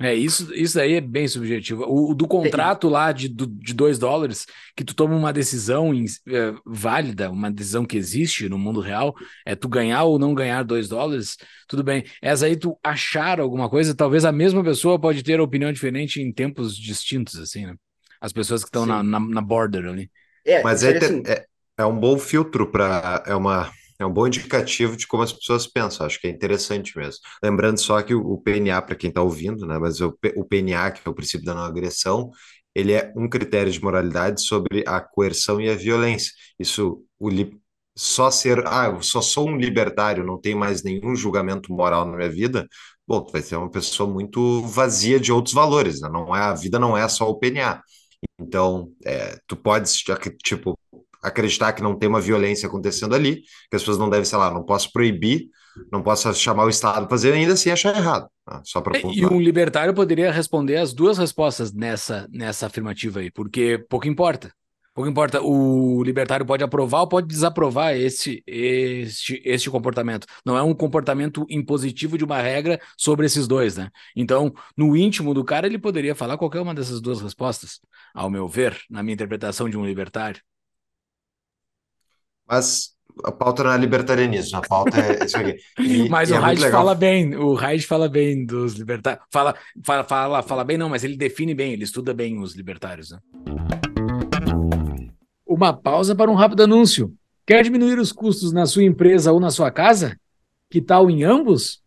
É, 0.00 0.14
isso, 0.14 0.54
isso 0.54 0.78
aí 0.78 0.94
é 0.94 1.00
bem 1.00 1.26
subjetivo. 1.26 1.82
O, 1.82 2.12
o 2.12 2.14
do 2.14 2.28
contrato 2.28 2.88
lá 2.88 3.10
de, 3.10 3.28
do, 3.28 3.48
de 3.48 3.74
dois 3.74 3.98
dólares, 3.98 4.46
que 4.76 4.84
tu 4.84 4.94
toma 4.94 5.16
uma 5.16 5.32
decisão 5.32 5.92
em, 5.92 6.04
é, 6.28 6.54
válida, 6.64 7.28
uma 7.28 7.50
decisão 7.50 7.84
que 7.84 7.96
existe 7.96 8.48
no 8.48 8.56
mundo 8.56 8.80
real, 8.80 9.12
é 9.44 9.56
tu 9.56 9.68
ganhar 9.68 10.04
ou 10.04 10.16
não 10.16 10.34
ganhar 10.34 10.62
dois 10.62 10.88
dólares, 10.88 11.36
tudo 11.66 11.82
bem. 11.82 12.04
Essa 12.22 12.46
aí 12.46 12.56
tu 12.56 12.78
achar 12.82 13.40
alguma 13.40 13.68
coisa, 13.68 13.92
talvez 13.92 14.24
a 14.24 14.30
mesma 14.30 14.62
pessoa 14.62 15.00
pode 15.00 15.24
ter 15.24 15.40
opinião 15.40 15.72
diferente 15.72 16.22
em 16.22 16.32
tempos 16.32 16.76
distintos, 16.76 17.36
assim, 17.36 17.66
né? 17.66 17.74
As 18.20 18.32
pessoas 18.32 18.62
que 18.62 18.68
estão 18.68 18.86
na, 18.86 19.02
na, 19.02 19.18
na, 19.18 19.40
border 19.40 19.86
ali. 19.86 20.10
É, 20.44 20.62
Mas 20.62 20.84
é, 20.84 20.96
assim... 20.96 21.22
é, 21.26 21.44
é 21.76 21.84
um 21.84 21.98
bom 21.98 22.18
filtro 22.18 22.70
para. 22.70 23.22
É 23.26 23.34
uma 23.34 23.70
é 23.98 24.06
um 24.06 24.12
bom 24.12 24.26
indicativo 24.26 24.96
de 24.96 25.06
como 25.06 25.22
as 25.22 25.32
pessoas 25.32 25.66
pensam, 25.66 26.06
acho 26.06 26.20
que 26.20 26.26
é 26.26 26.30
interessante 26.30 26.96
mesmo. 26.96 27.20
Lembrando 27.42 27.78
só 27.80 28.00
que 28.02 28.14
o, 28.14 28.38
PNA, 28.38 28.80
para 28.82 28.94
quem 28.94 29.08
está 29.08 29.22
ouvindo, 29.22 29.66
né, 29.66 29.78
mas 29.78 30.00
o, 30.00 30.12
PNA, 30.48 30.92
que 30.92 31.00
é 31.06 31.10
o 31.10 31.14
princípio 31.14 31.44
da 31.46 31.54
não 31.54 31.62
agressão, 31.62 32.30
ele 32.74 32.92
é 32.92 33.12
um 33.16 33.28
critério 33.28 33.72
de 33.72 33.82
moralidade 33.82 34.42
sobre 34.44 34.84
a 34.86 35.00
coerção 35.00 35.60
e 35.60 35.68
a 35.68 35.74
violência. 35.74 36.32
Isso, 36.58 37.02
o, 37.18 37.28
só 37.96 38.30
ser, 38.30 38.64
ah, 38.68 38.86
eu 38.86 39.02
só 39.02 39.20
sou 39.20 39.48
um 39.48 39.56
libertário, 39.56 40.24
não 40.24 40.40
tenho 40.40 40.56
mais 40.58 40.84
nenhum 40.84 41.16
julgamento 41.16 41.72
moral 41.72 42.06
na 42.06 42.16
minha 42.16 42.30
vida, 42.30 42.68
bom, 43.06 43.20
tu 43.22 43.32
vai 43.32 43.42
ser 43.42 43.56
uma 43.56 43.70
pessoa 43.70 44.08
muito 44.08 44.62
vazia 44.62 45.18
de 45.18 45.32
outros 45.32 45.54
valores, 45.54 46.00
né? 46.00 46.08
Não 46.08 46.34
é, 46.36 46.40
a 46.40 46.54
vida 46.54 46.78
não 46.78 46.96
é 46.96 47.08
só 47.08 47.28
o 47.28 47.36
PNA. 47.38 47.82
Então, 48.38 48.92
é, 49.04 49.38
tu 49.46 49.56
podes, 49.56 49.96
tipo, 50.44 50.78
acreditar 51.22 51.72
que 51.72 51.82
não 51.82 51.96
tem 51.96 52.08
uma 52.08 52.20
violência 52.20 52.66
acontecendo 52.66 53.14
ali, 53.14 53.42
que 53.70 53.76
as 53.76 53.82
pessoas 53.82 53.98
não 53.98 54.08
devem, 54.08 54.24
sei 54.24 54.38
lá, 54.38 54.50
não 54.50 54.64
posso 54.64 54.92
proibir, 54.92 55.48
não 55.92 56.02
posso 56.02 56.32
chamar 56.34 56.64
o 56.64 56.70
Estado 56.70 57.06
para 57.06 57.08
fazer, 57.10 57.32
ainda 57.32 57.52
assim 57.52 57.70
achar 57.70 57.96
errado. 57.96 58.28
Tá? 58.44 58.60
Só 58.64 58.80
para 58.80 58.98
é, 58.98 59.02
E 59.04 59.26
um 59.26 59.40
libertário 59.40 59.94
poderia 59.94 60.30
responder 60.32 60.76
as 60.76 60.92
duas 60.92 61.18
respostas 61.18 61.72
nessa, 61.72 62.28
nessa 62.30 62.66
afirmativa 62.66 63.20
aí, 63.20 63.30
porque 63.30 63.84
pouco 63.88 64.08
importa. 64.08 64.52
Pouco 64.98 65.08
importa, 65.08 65.40
o 65.40 66.02
libertário 66.02 66.44
pode 66.44 66.64
aprovar 66.64 67.02
ou 67.02 67.08
pode 67.08 67.28
desaprovar 67.28 67.94
esse, 67.94 68.42
este, 68.44 69.40
este 69.44 69.70
comportamento. 69.70 70.26
Não 70.44 70.58
é 70.58 70.62
um 70.62 70.74
comportamento 70.74 71.46
impositivo 71.48 72.18
de 72.18 72.24
uma 72.24 72.42
regra 72.42 72.80
sobre 72.96 73.24
esses 73.24 73.46
dois, 73.46 73.76
né? 73.76 73.90
Então, 74.16 74.52
no 74.76 74.96
íntimo 74.96 75.32
do 75.32 75.44
cara, 75.44 75.68
ele 75.68 75.78
poderia 75.78 76.16
falar 76.16 76.36
qualquer 76.36 76.60
uma 76.60 76.74
dessas 76.74 77.00
duas 77.00 77.20
respostas, 77.20 77.78
ao 78.12 78.28
meu 78.28 78.48
ver, 78.48 78.76
na 78.90 79.00
minha 79.00 79.14
interpretação 79.14 79.70
de 79.70 79.78
um 79.78 79.86
libertário. 79.86 80.40
Mas 82.48 82.94
a 83.24 83.32
pauta 83.32 83.64
não 83.64 83.72
é 83.72 83.76
libertarianismo, 83.76 84.58
a 84.58 84.62
pauta 84.62 84.98
é 84.98 85.24
isso 85.24 85.36
aqui. 85.36 85.56
E, 85.78 86.08
mas 86.10 86.30
e 86.30 86.32
o 86.32 86.36
é 86.36 86.38
Reich 86.38 86.70
fala 86.70 86.94
bem, 86.94 87.36
o 87.36 87.54
Reich 87.54 87.86
fala 87.86 88.08
bem 88.08 88.46
dos 88.46 88.74
libertários. 88.74 89.24
Fala, 89.30 89.54
fala, 89.84 90.04
fala, 90.04 90.42
fala 90.42 90.64
bem, 90.64 90.78
não, 90.78 90.88
mas 90.88 91.04
ele 91.04 91.16
define 91.16 91.54
bem, 91.54 91.72
ele 91.72 91.84
estuda 91.84 92.14
bem 92.14 92.38
os 92.40 92.54
libertários, 92.54 93.10
né? 93.10 93.18
Uma 95.46 95.72
pausa 95.72 96.14
para 96.14 96.30
um 96.30 96.34
rápido 96.34 96.62
anúncio. 96.62 97.12
Quer 97.46 97.64
diminuir 97.64 97.98
os 97.98 98.12
custos 98.12 98.52
na 98.52 98.66
sua 98.66 98.84
empresa 98.84 99.32
ou 99.32 99.40
na 99.40 99.50
sua 99.50 99.70
casa? 99.70 100.16
Que 100.70 100.80
tal 100.80 101.10
em 101.10 101.24
ambos? 101.24 101.82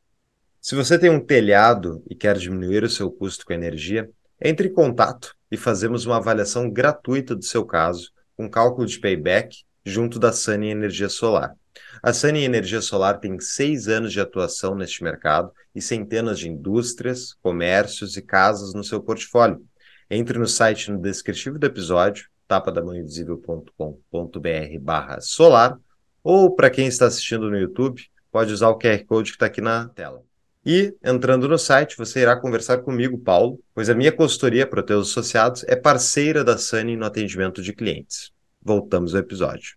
Se 0.59 0.75
você 0.75 0.97
tem 0.97 1.09
um 1.09 1.19
telhado 1.19 2.03
e 2.09 2.15
quer 2.15 2.37
diminuir 2.37 2.83
o 2.83 2.89
seu 2.89 3.09
custo 3.11 3.45
com 3.45 3.53
energia, 3.53 4.09
entre 4.41 4.67
em 4.67 4.73
contato 4.73 5.35
e 5.51 5.57
fazemos 5.57 6.05
uma 6.05 6.17
avaliação 6.17 6.69
gratuita 6.69 7.35
do 7.35 7.45
seu 7.45 7.63
caso, 7.63 8.11
com 8.35 8.49
cálculo 8.49 8.87
de 8.87 8.99
payback, 8.99 9.63
junto 9.85 10.19
da 10.19 10.31
Sunny 10.31 10.69
Energia 10.69 11.09
Solar. 11.09 11.55
A 12.01 12.13
Sunny 12.13 12.43
Energia 12.43 12.81
Solar 12.81 13.19
tem 13.19 13.39
seis 13.39 13.87
anos 13.87 14.11
de 14.11 14.19
atuação 14.19 14.75
neste 14.75 15.03
mercado 15.03 15.51
e 15.73 15.81
centenas 15.81 16.39
de 16.39 16.49
indústrias, 16.49 17.33
comércios 17.41 18.17
e 18.17 18.21
casas 18.21 18.73
no 18.73 18.83
seu 18.83 19.01
portfólio. 19.01 19.63
Entre 20.09 20.37
no 20.37 20.47
site 20.47 20.91
no 20.91 20.99
descritivo 20.99 21.57
do 21.57 21.65
episódio 21.65 22.29
tapadamãoinvisível.com.br 22.47 24.79
barra 24.81 25.21
solar, 25.21 25.79
ou 26.21 26.53
para 26.53 26.69
quem 26.69 26.87
está 26.87 27.05
assistindo 27.05 27.49
no 27.49 27.57
YouTube, 27.57 28.03
pode 28.29 28.51
usar 28.51 28.67
o 28.69 28.77
QR 28.77 29.05
Code 29.05 29.31
que 29.31 29.37
está 29.37 29.45
aqui 29.45 29.61
na 29.61 29.87
tela. 29.87 30.21
E, 30.65 30.93
entrando 31.03 31.47
no 31.47 31.57
site, 31.57 31.97
você 31.97 32.19
irá 32.19 32.35
conversar 32.35 32.79
comigo, 32.79 33.17
Paulo, 33.17 33.59
pois 33.73 33.89
a 33.89 33.95
minha 33.95 34.11
consultoria 34.11 34.67
para 34.67 34.83
teus 34.83 35.09
associados 35.09 35.63
é 35.63 35.75
parceira 35.75 36.43
da 36.43 36.57
Sunny 36.57 36.95
no 36.95 37.05
atendimento 37.05 37.63
de 37.63 37.73
clientes. 37.73 38.31
Voltamos 38.63 39.13
ao 39.13 39.21
episódio. 39.21 39.75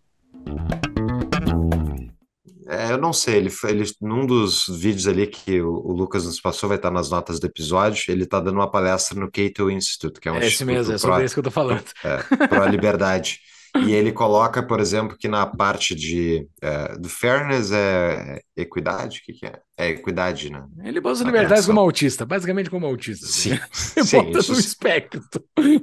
É, 2.67 2.93
eu 2.93 2.99
não 2.99 3.13
sei, 3.13 3.37
ele, 3.37 3.51
ele 3.65 3.85
num 4.01 4.27
dos 4.27 4.67
vídeos 4.69 5.07
ali 5.07 5.27
que 5.27 5.61
o, 5.61 5.71
o, 5.71 5.93
Lucas 5.93 6.25
nos 6.25 6.41
passou, 6.41 6.69
vai 6.69 6.77
estar 6.77 6.91
nas 6.91 7.11
notas 7.11 7.39
do 7.39 7.47
episódio, 7.47 8.11
ele 8.11 8.25
está 8.25 8.41
dando 8.41 8.57
uma 8.57 8.71
palestra 8.71 9.19
no 9.19 9.31
Cato 9.31 9.71
Institute, 9.71 10.19
que 10.19 10.29
é 10.29 10.33
um 10.33 10.37
é 10.37 10.47
esse 10.47 10.65
mesmo, 10.65 10.93
é 10.93 10.99
sobre 10.99 11.17
pro, 11.17 11.25
isso 11.25 11.35
que 11.35 11.41
eu 11.41 11.45
tô 11.45 11.51
falando. 11.51 11.85
É, 12.03 12.47
para 12.47 12.65
a 12.65 12.69
liberdade. 12.69 13.41
E 13.77 13.93
ele 13.93 14.13
coloca, 14.13 14.63
por 14.63 14.79
exemplo, 14.79 15.17
que 15.19 15.27
na 15.27 15.45
parte 15.47 15.95
de 15.95 16.47
é, 16.63 16.97
do 16.97 17.09
fairness 17.09 17.73
é 17.73 18.41
equidade, 18.57 19.19
o 19.19 19.23
que, 19.25 19.33
que 19.33 19.47
é? 19.47 19.61
É 19.77 19.89
equidade, 19.89 20.51
né? 20.51 20.65
Ele 20.85 21.01
usa 21.01 21.25
liberdade 21.25 21.67
como 21.67 21.81
autista, 21.81 22.25
basicamente 22.25 22.71
como 22.71 22.87
autista. 22.87 23.27
Sim, 23.27 23.59
sim 23.73 24.23
bota 24.23 24.39
isso... 24.39 24.53
no 24.53 24.61
espectro. 24.61 25.23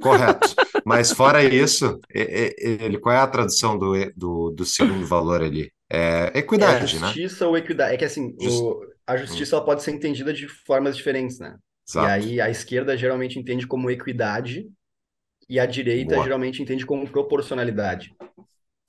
Correto. 0.00 0.54
Mas 0.86 1.12
fora 1.12 1.44
isso, 1.44 2.00
ele, 2.10 2.98
qual 2.98 3.14
é 3.14 3.18
a 3.18 3.26
tradução 3.26 3.78
do, 3.78 3.92
do, 4.16 4.50
do 4.50 4.64
segundo 4.64 5.06
valor 5.06 5.42
ali? 5.42 5.70
É 5.90 6.32
equidade, 6.34 6.96
é, 6.96 7.00
né? 7.00 7.06
Justiça 7.08 7.46
ou 7.46 7.58
equidade. 7.58 7.94
É 7.94 7.96
que 7.98 8.04
assim, 8.06 8.34
Just... 8.40 8.58
o, 8.58 8.80
a 9.06 9.16
justiça 9.18 9.56
ela 9.56 9.64
pode 9.64 9.82
ser 9.82 9.90
entendida 9.90 10.32
de 10.32 10.48
formas 10.48 10.96
diferentes, 10.96 11.38
né? 11.38 11.56
Exato. 11.86 12.06
E 12.06 12.10
aí 12.10 12.40
a 12.40 12.48
esquerda 12.48 12.96
geralmente 12.96 13.38
entende 13.38 13.66
como 13.66 13.90
equidade 13.90 14.66
e 15.48 15.58
a 15.60 15.66
direita 15.66 16.14
Boa. 16.14 16.24
geralmente 16.24 16.62
entende 16.62 16.86
como 16.86 17.08
proporcionalidade. 17.08 18.14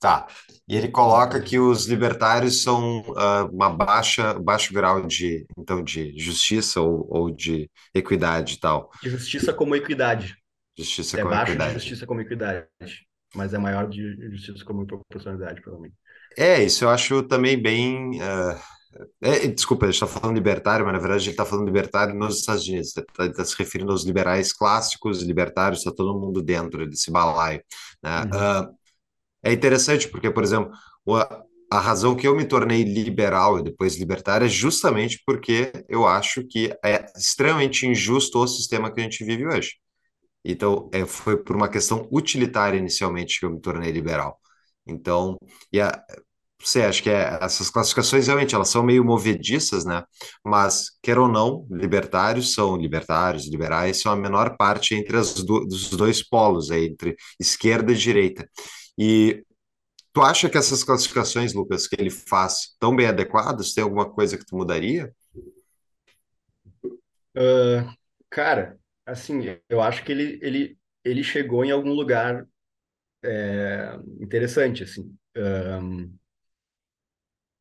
Tá. 0.00 0.26
E 0.68 0.76
ele 0.76 0.88
coloca 0.88 1.40
que 1.40 1.58
os 1.58 1.86
libertários 1.86 2.62
são 2.62 3.00
uh, 3.00 3.48
uma 3.50 3.70
baixa, 3.70 4.34
baixo 4.34 4.72
grau 4.74 5.06
de, 5.06 5.46
então, 5.56 5.82
de 5.82 6.12
justiça 6.18 6.80
ou, 6.80 7.06
ou 7.10 7.30
de 7.30 7.70
equidade 7.94 8.54
e 8.54 8.60
tal. 8.60 8.90
De 9.02 9.08
justiça 9.08 9.52
como 9.52 9.74
equidade. 9.74 10.36
Justiça 10.76 11.18
é 11.18 11.22
como 11.22 11.34
baixo 11.34 11.52
equidade. 11.52 11.72
de 11.72 11.78
justiça 11.80 12.06
como 12.06 12.20
equidade, 12.20 12.66
mas 13.34 13.54
é 13.54 13.58
maior 13.58 13.88
de 13.88 14.30
justiça 14.30 14.64
como 14.64 14.86
proporcionalidade, 14.86 15.62
provavelmente. 15.62 15.96
É, 16.36 16.62
isso 16.62 16.84
eu 16.84 16.90
acho 16.90 17.22
também 17.22 17.60
bem. 17.60 18.20
Uh, 18.20 18.60
é, 19.20 19.46
desculpa, 19.48 19.86
a 19.86 19.90
gente 19.90 20.02
está 20.02 20.06
falando 20.06 20.36
libertário, 20.36 20.84
mas 20.84 20.94
na 20.94 21.00
verdade 21.00 21.20
a 21.20 21.24
gente 21.24 21.32
está 21.32 21.44
falando 21.44 21.66
libertário 21.66 22.14
nos 22.14 22.40
Estados 22.40 22.66
Unidos. 22.66 22.96
Está 22.96 23.32
tá 23.32 23.44
se 23.44 23.56
referindo 23.58 23.92
aos 23.92 24.04
liberais 24.04 24.52
clássicos, 24.52 25.22
libertários, 25.22 25.80
está 25.80 25.92
todo 25.92 26.18
mundo 26.18 26.42
dentro 26.42 26.88
desse 26.88 27.10
balaio. 27.10 27.62
Né? 28.02 28.22
Uhum. 28.22 28.68
Uh, 28.70 28.74
é 29.42 29.52
interessante 29.52 30.08
porque, 30.08 30.30
por 30.30 30.42
exemplo, 30.42 30.72
a, 31.10 31.42
a 31.70 31.80
razão 31.80 32.14
que 32.16 32.26
eu 32.26 32.36
me 32.36 32.44
tornei 32.44 32.82
liberal 32.84 33.58
e 33.58 33.62
depois 33.62 33.96
libertário 33.96 34.46
é 34.46 34.48
justamente 34.48 35.22
porque 35.26 35.72
eu 35.88 36.06
acho 36.06 36.46
que 36.46 36.72
é 36.84 37.04
extremamente 37.16 37.86
injusto 37.86 38.38
o 38.38 38.46
sistema 38.46 38.92
que 38.92 39.00
a 39.00 39.02
gente 39.04 39.24
vive 39.24 39.46
hoje. 39.46 39.72
Então, 40.44 40.90
é, 40.92 41.06
foi 41.06 41.42
por 41.42 41.56
uma 41.56 41.68
questão 41.68 42.08
utilitária 42.12 42.78
inicialmente 42.78 43.40
que 43.40 43.46
eu 43.46 43.50
me 43.50 43.60
tornei 43.60 43.90
liberal. 43.90 44.38
Então, 44.86 45.38
e 45.72 45.80
a, 45.80 46.04
você 46.64 46.82
acha 46.82 47.02
que 47.02 47.10
é, 47.10 47.38
essas 47.42 47.70
classificações 47.70 48.26
realmente 48.26 48.54
elas 48.54 48.68
são 48.68 48.82
meio 48.82 49.04
movediças, 49.04 49.84
né? 49.84 50.02
Mas, 50.44 50.90
quer 51.02 51.18
ou 51.18 51.28
não, 51.28 51.66
libertários 51.70 52.54
são 52.54 52.76
libertários, 52.76 53.48
liberais 53.48 54.00
são 54.00 54.12
a 54.12 54.16
menor 54.16 54.56
parte 54.56 54.94
entre 54.94 55.16
as 55.16 55.34
do, 55.34 55.66
os 55.66 55.90
dois 55.90 56.22
polos, 56.22 56.70
aí, 56.70 56.86
entre 56.86 57.16
esquerda 57.38 57.92
e 57.92 57.96
direita. 57.96 58.48
E 58.98 59.44
tu 60.12 60.22
acha 60.22 60.48
que 60.48 60.56
essas 60.56 60.82
classificações, 60.82 61.52
Lucas, 61.52 61.86
que 61.86 61.96
ele 61.98 62.10
faz, 62.10 62.70
estão 62.72 62.94
bem 62.96 63.06
adequadas? 63.06 63.74
Tem 63.74 63.84
alguma 63.84 64.10
coisa 64.10 64.38
que 64.38 64.46
tu 64.46 64.56
mudaria? 64.56 65.12
Uh, 67.36 67.92
cara, 68.30 68.78
assim, 69.04 69.58
eu 69.68 69.80
acho 69.80 70.04
que 70.04 70.12
ele, 70.12 70.38
ele, 70.40 70.78
ele 71.04 71.24
chegou 71.24 71.64
em 71.64 71.70
algum 71.70 71.92
lugar 71.92 72.46
é, 73.24 73.98
interessante, 74.20 74.84
assim. 74.84 75.14
Um, 75.36 76.14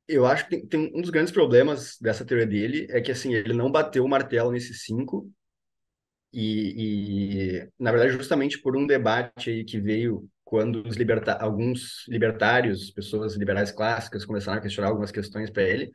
eu 0.07 0.25
acho 0.25 0.45
que 0.45 0.51
tem, 0.51 0.67
tem, 0.67 0.91
um 0.95 1.01
dos 1.01 1.09
grandes 1.09 1.31
problemas 1.31 1.97
dessa 1.99 2.25
teoria 2.25 2.45
dele 2.45 2.87
é 2.89 3.01
que 3.01 3.11
assim 3.11 3.33
ele 3.33 3.53
não 3.53 3.71
bateu 3.71 4.03
o 4.03 4.09
martelo 4.09 4.51
nesses 4.51 4.83
cinco 4.83 5.31
e, 6.31 7.59
e 7.61 7.69
na 7.79 7.91
verdade 7.91 8.13
justamente 8.13 8.61
por 8.61 8.75
um 8.75 8.87
debate 8.87 9.49
aí 9.49 9.63
que 9.63 9.79
veio 9.79 10.27
quando 10.43 10.87
os 10.87 10.95
liberta 10.95 11.33
alguns 11.33 12.05
libertários, 12.07 12.91
pessoas 12.91 13.35
liberais 13.35 13.71
clássicas 13.71 14.25
começaram 14.25 14.59
a 14.59 14.61
questionar 14.61 14.89
algumas 14.89 15.11
questões 15.11 15.49
para 15.49 15.63
ele, 15.63 15.91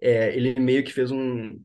é, 0.00 0.36
ele 0.36 0.58
meio 0.60 0.84
que 0.84 0.92
fez 0.92 1.10
um 1.10 1.58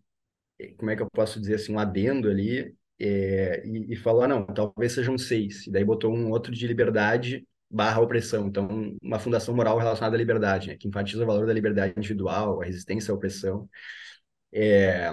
como 0.78 0.92
é 0.92 0.96
que 0.96 1.02
eu 1.02 1.10
posso 1.12 1.40
dizer 1.40 1.56
assim 1.56 1.74
um 1.74 1.80
adendo 1.80 2.30
ali 2.30 2.74
é, 3.00 3.64
e, 3.66 3.94
e 3.94 3.96
falou, 3.96 4.24
ah, 4.24 4.28
não, 4.28 4.46
talvez 4.46 4.94
sejam 4.94 5.18
seis. 5.18 5.68
E 5.68 5.72
daí 5.72 5.84
botou 5.84 6.14
um 6.14 6.30
outro 6.30 6.54
de 6.54 6.66
liberdade 6.68 7.46
barra 7.74 8.00
opressão. 8.02 8.48
Então, 8.48 8.96
uma 9.02 9.20
fundação 9.20 9.56
moral 9.56 9.78
relacionada 9.80 10.16
à 10.16 10.20
liberdade, 10.20 10.68
né, 10.70 10.78
que 10.78 10.88
enfatiza 10.88 11.24
o 11.24 11.28
valor 11.28 11.48
da 11.48 11.54
liberdade 11.54 11.96
individual, 11.98 12.62
a 12.62 12.66
resistência 12.66 13.12
à 13.12 13.16
opressão. 13.16 13.68
É, 14.52 15.12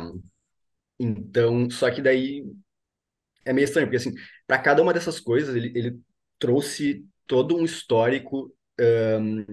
então, 0.99 1.71
só 1.71 1.91
que 1.91 2.03
daí 2.03 2.45
é 3.45 3.53
meio 3.53 3.65
estranho, 3.65 3.87
porque 3.87 3.97
assim, 3.97 4.15
para 4.47 4.59
cada 4.59 4.83
uma 4.83 4.93
dessas 4.93 5.19
coisas, 5.19 5.57
ele, 5.57 5.73
ele 5.75 5.99
trouxe 6.39 7.07
todo 7.27 7.57
um 7.57 7.65
histórico 7.65 8.55
um, 8.79 9.45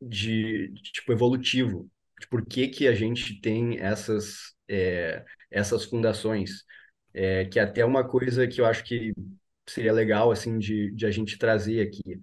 de, 0.00 0.68
de, 0.68 0.82
tipo, 0.92 1.12
evolutivo, 1.12 1.90
de 2.20 2.26
por 2.28 2.44
que 2.44 2.68
que 2.68 2.86
a 2.86 2.94
gente 2.94 3.40
tem 3.40 3.78
essas, 3.78 4.54
é, 4.68 5.24
essas 5.50 5.84
fundações 5.84 6.64
é, 7.14 7.46
que 7.46 7.58
é 7.58 7.62
até 7.62 7.84
uma 7.84 8.06
coisa 8.06 8.46
que 8.46 8.60
eu 8.60 8.66
acho 8.66 8.84
que 8.84 9.14
seria 9.66 9.92
legal 9.92 10.30
assim 10.30 10.58
de, 10.58 10.90
de 10.92 11.06
a 11.06 11.10
gente 11.10 11.38
trazer 11.38 11.80
aqui, 11.80 12.20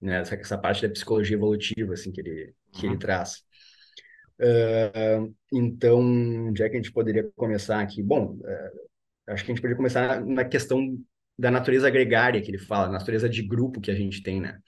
né? 0.00 0.20
Essa, 0.20 0.34
essa 0.34 0.58
parte 0.58 0.86
da 0.86 0.92
psicologia 0.92 1.36
evolutiva 1.36 1.94
assim 1.94 2.12
que 2.12 2.20
ele 2.20 2.54
que 2.72 2.86
uhum. 2.86 2.92
ele 2.92 3.00
traz. 3.00 3.42
Uh, 4.40 5.34
então, 5.52 6.00
onde 6.00 6.62
é 6.62 6.68
que 6.68 6.76
a 6.76 6.78
gente 6.78 6.92
poderia 6.92 7.28
começar 7.34 7.80
aqui? 7.80 8.02
Bom, 8.02 8.36
uh, 8.36 9.32
acho 9.32 9.44
que 9.44 9.50
a 9.50 9.54
gente 9.54 9.60
poderia 9.60 9.76
começar 9.76 10.24
na 10.24 10.44
questão 10.44 10.96
da 11.38 11.50
natureza 11.50 11.90
gregária 11.90 12.40
que 12.40 12.50
ele 12.50 12.58
fala, 12.58 12.88
natureza 12.88 13.28
de 13.28 13.42
grupo 13.42 13.80
que 13.80 13.90
a 13.90 13.94
gente 13.94 14.22
tem, 14.22 14.40
né? 14.40 14.58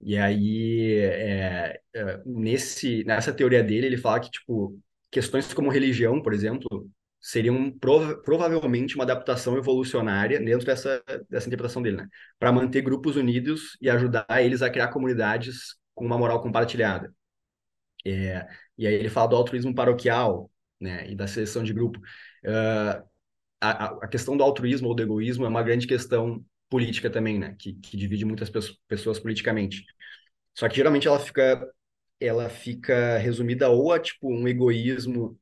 E 0.00 0.16
aí, 0.16 0.98
é, 0.98 1.80
é, 1.94 2.22
nesse, 2.24 3.04
nessa 3.04 3.32
teoria 3.32 3.62
dele, 3.62 3.86
ele 3.86 3.96
fala 3.96 4.20
que, 4.20 4.30
tipo, 4.30 4.78
questões 5.10 5.52
como 5.54 5.70
religião, 5.70 6.20
por 6.22 6.32
exemplo, 6.34 6.90
seriam 7.26 7.72
prova 7.72 8.16
provavelmente 8.22 8.94
uma 8.94 9.02
adaptação 9.02 9.56
evolucionária 9.58 10.38
dentro 10.38 10.64
dessa, 10.64 11.02
dessa 11.28 11.48
interpretação 11.48 11.82
dele, 11.82 11.96
né? 11.96 12.08
Para 12.38 12.52
manter 12.52 12.82
grupos 12.82 13.16
unidos 13.16 13.76
e 13.80 13.90
ajudar 13.90 14.24
eles 14.38 14.62
a 14.62 14.70
criar 14.70 14.88
comunidades 14.88 15.74
com 15.92 16.06
uma 16.06 16.16
moral 16.16 16.40
compartilhada. 16.40 17.12
É, 18.06 18.46
e 18.78 18.86
aí 18.86 18.94
ele 18.94 19.08
fala 19.10 19.26
do 19.26 19.34
altruísmo 19.34 19.74
paroquial, 19.74 20.48
né? 20.80 21.10
E 21.10 21.16
da 21.16 21.26
seleção 21.26 21.64
de 21.64 21.72
grupo. 21.72 21.98
Uh, 22.44 23.04
a, 23.60 23.86
a 23.86 24.08
questão 24.08 24.36
do 24.36 24.44
altruísmo 24.44 24.86
ou 24.86 24.94
do 24.94 25.02
egoísmo 25.02 25.44
é 25.44 25.48
uma 25.48 25.64
grande 25.64 25.88
questão 25.88 26.44
política 26.68 27.10
também, 27.10 27.40
né? 27.40 27.56
Que, 27.58 27.72
que 27.72 27.96
divide 27.96 28.24
muitas 28.24 28.48
pessoas 28.86 29.18
politicamente. 29.18 29.84
Só 30.54 30.68
que 30.68 30.76
geralmente 30.76 31.08
ela 31.08 31.18
fica 31.18 31.68
ela 32.20 32.48
fica 32.48 33.18
resumida 33.18 33.68
ou 33.68 33.92
a 33.92 33.98
tipo 33.98 34.32
um 34.32 34.46
egoísmo 34.46 35.36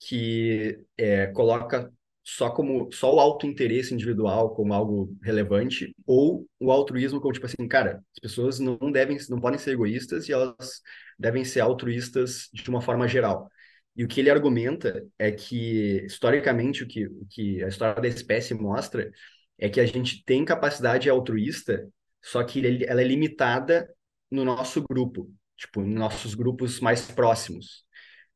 que 0.00 0.78
é, 0.96 1.26
coloca 1.28 1.92
só 2.24 2.50
como 2.50 2.92
só 2.92 3.14
o 3.14 3.20
autointeresse 3.20 3.94
individual 3.94 4.54
como 4.54 4.74
algo 4.74 5.16
relevante 5.22 5.94
ou 6.06 6.46
o 6.60 6.70
altruísmo 6.70 7.20
como 7.20 7.32
tipo 7.32 7.46
assim, 7.46 7.66
cara, 7.66 8.02
as 8.12 8.20
pessoas 8.20 8.58
não 8.58 8.76
devem 8.92 9.16
não 9.30 9.40
podem 9.40 9.58
ser 9.58 9.72
egoístas 9.72 10.28
e 10.28 10.32
elas 10.32 10.82
devem 11.18 11.44
ser 11.44 11.60
altruístas 11.60 12.48
de 12.52 12.68
uma 12.68 12.82
forma 12.82 13.08
geral. 13.08 13.48
E 13.96 14.04
o 14.04 14.08
que 14.08 14.20
ele 14.20 14.30
argumenta 14.30 15.04
é 15.18 15.32
que 15.32 16.04
historicamente 16.04 16.84
o 16.84 16.88
que 16.88 17.06
o 17.06 17.26
que 17.30 17.64
a 17.64 17.68
história 17.68 18.00
da 18.02 18.08
espécie 18.08 18.54
mostra 18.54 19.10
é 19.58 19.68
que 19.68 19.80
a 19.80 19.86
gente 19.86 20.22
tem 20.24 20.44
capacidade 20.44 21.08
altruísta, 21.10 21.88
só 22.22 22.44
que 22.44 22.60
ela 22.86 23.00
é 23.00 23.04
limitada 23.04 23.88
no 24.30 24.44
nosso 24.44 24.82
grupo, 24.82 25.32
tipo, 25.56 25.82
em 25.82 25.94
nossos 25.94 26.34
grupos 26.34 26.78
mais 26.80 27.10
próximos. 27.10 27.84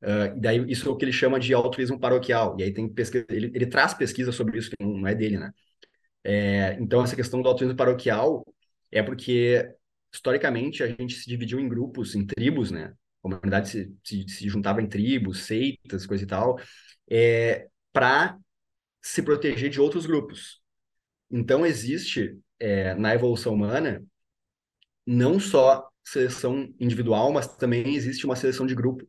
Uh, 0.03 0.40
daí 0.40 0.64
isso 0.70 0.88
é 0.88 0.92
o 0.92 0.96
que 0.96 1.05
ele 1.05 1.12
chama 1.12 1.38
de 1.38 1.55
altruísmo 1.55 1.98
paroquial. 1.98 2.57
E 2.59 2.64
aí 2.64 2.72
tem 2.72 2.88
pesquisa, 2.88 3.24
ele, 3.30 3.53
ele 3.55 3.66
traz 3.66 3.94
pesquisa 3.94 4.32
sobre 4.32 4.59
isso, 4.59 4.70
que 4.70 4.76
não 4.84 5.07
é 5.07 5.14
dele, 5.14 5.38
né? 5.38 5.53
É, 6.24 6.76
então, 6.80 7.03
essa 7.03 7.16
questão 7.16 7.42
do 7.42 7.48
altruísmo 7.48 7.76
paroquial 7.76 8.44
é 8.90 9.03
porque, 9.03 9.68
historicamente, 10.12 10.82
a 10.82 10.88
gente 10.88 11.14
se 11.14 11.28
dividiu 11.28 11.59
em 11.61 11.68
grupos, 11.68 12.14
em 12.14 12.26
tribos, 12.26 12.70
né? 12.70 12.94
A 13.22 13.28
humanidade 13.28 13.68
se, 13.68 13.96
se, 14.05 14.28
se 14.28 14.48
juntava 14.48 14.82
em 14.82 14.88
tribos, 14.88 15.44
seitas, 15.44 16.07
coisa 16.07 16.24
e 16.24 16.26
tal, 16.26 16.59
é, 17.11 17.68
para 17.92 18.38
se 19.00 19.22
proteger 19.22 19.70
de 19.70 19.80
outros 19.80 20.07
grupos. 20.07 20.61
Então, 21.30 21.66
existe 21.66 22.38
é, 22.59 22.94
na 22.94 23.14
evolução 23.14 23.55
humana 23.55 24.05
não 25.07 25.38
só 25.40 25.88
seleção 26.05 26.72
individual, 26.80 27.32
mas 27.32 27.57
também 27.57 27.94
existe 27.94 28.24
uma 28.24 28.36
seleção 28.36 28.66
de 28.66 28.74
grupo. 28.74 29.07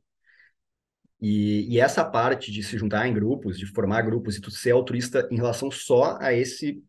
E, 1.23 1.73
e, 1.73 1.79
essa 1.79 2.03
parte 2.03 2.51
de 2.51 2.61
se 2.61 2.77
juntar 2.77 3.07
em 3.07 3.13
grupos, 3.13 3.57
de 3.57 3.65
formar 3.65 4.01
grupos 4.01 4.35
e 4.35 4.41
tu 4.41 4.51
ser 4.51 4.71
altruísta 4.71 5.25
em 5.31 5.37
relação 5.37 5.71
só 5.71 6.17
a 6.19 6.33
esse, 6.33 6.83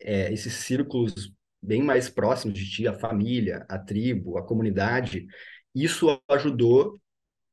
é, 0.00 0.32
esses 0.32 0.54
círculos 0.54 1.32
bem 1.60 1.82
mais 1.82 2.08
próximos 2.08 2.56
de 2.56 2.70
ti, 2.70 2.86
a 2.86 2.94
família, 2.94 3.66
a 3.68 3.76
tribo, 3.80 4.38
a 4.38 4.46
comunidade, 4.46 5.26
isso 5.74 6.16
ajudou 6.28 6.96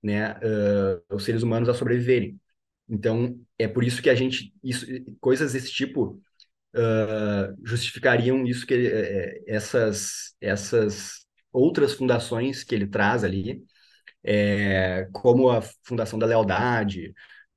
né, 0.03 0.33
uh, 0.33 1.15
os 1.15 1.25
seres 1.25 1.41
humanos 1.41 1.67
a 1.67 1.73
sobreviverem. 1.73 2.39
Então, 2.87 3.35
é 3.57 3.67
por 3.67 3.83
isso 3.83 3.99
que 3.99 4.09
a 4.09 4.15
gente, 4.15 4.53
isso, 4.63 4.85
coisas 5.19 5.53
desse 5.53 5.71
tipo 5.71 6.21
uh, 6.75 7.57
justificariam 7.63 8.45
isso 8.45 8.67
que 8.67 8.75
uh, 8.75 9.43
essas, 9.47 10.35
essas 10.39 11.25
outras 11.51 11.93
fundações 11.93 12.63
que 12.63 12.75
ele 12.75 12.85
traz 12.85 13.23
ali, 13.23 13.63
é, 14.23 15.07
como 15.11 15.49
a 15.49 15.61
Fundação 15.83 16.19
da 16.19 16.25
Lealdade, 16.25 17.13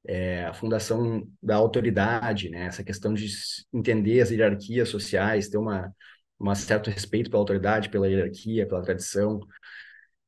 é, 0.06 0.44
a 0.46 0.54
Fundação 0.54 1.26
da 1.42 1.56
Autoridade, 1.56 2.48
né? 2.48 2.66
essa 2.66 2.84
questão 2.84 3.14
de 3.14 3.26
entender 3.72 4.20
as 4.20 4.30
hierarquias 4.30 4.88
sociais, 4.88 5.48
ter 5.48 5.58
uma, 5.58 5.94
um 6.40 6.54
certo 6.54 6.90
respeito 6.90 7.30
pela 7.30 7.40
autoridade, 7.40 7.88
pela 7.88 8.08
hierarquia, 8.08 8.66
pela 8.66 8.82
tradição. 8.82 9.40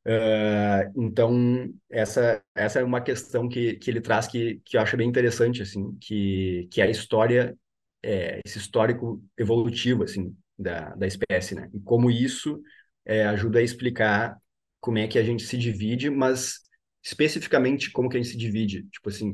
Uh, 0.06 1.02
então, 1.02 1.72
essa, 1.90 2.42
essa 2.54 2.78
é 2.80 2.84
uma 2.84 3.00
questão 3.00 3.48
que, 3.48 3.74
que 3.76 3.90
ele 3.90 4.00
traz 4.00 4.26
que, 4.26 4.60
que 4.64 4.76
eu 4.76 4.80
acho 4.80 4.96
bem 4.96 5.08
interessante, 5.08 5.62
assim, 5.62 5.96
que, 6.00 6.68
que 6.70 6.80
é 6.80 6.84
a 6.84 6.90
história, 6.90 7.56
é, 8.02 8.40
esse 8.44 8.58
histórico 8.58 9.22
evolutivo, 9.38 10.02
assim, 10.04 10.36
da, 10.58 10.94
da 10.94 11.06
espécie, 11.06 11.54
né? 11.54 11.70
E 11.72 11.80
como 11.80 12.10
isso 12.10 12.60
é, 13.04 13.24
ajuda 13.26 13.58
a 13.60 13.62
explicar 13.62 14.36
como 14.84 14.98
é 14.98 15.08
que 15.08 15.18
a 15.18 15.22
gente 15.24 15.42
se 15.44 15.56
divide, 15.56 16.10
mas 16.10 16.60
especificamente 17.02 17.90
como 17.90 18.06
que 18.06 18.18
a 18.18 18.22
gente 18.22 18.32
se 18.32 18.36
divide. 18.36 18.82
Tipo 18.90 19.08
assim, 19.08 19.30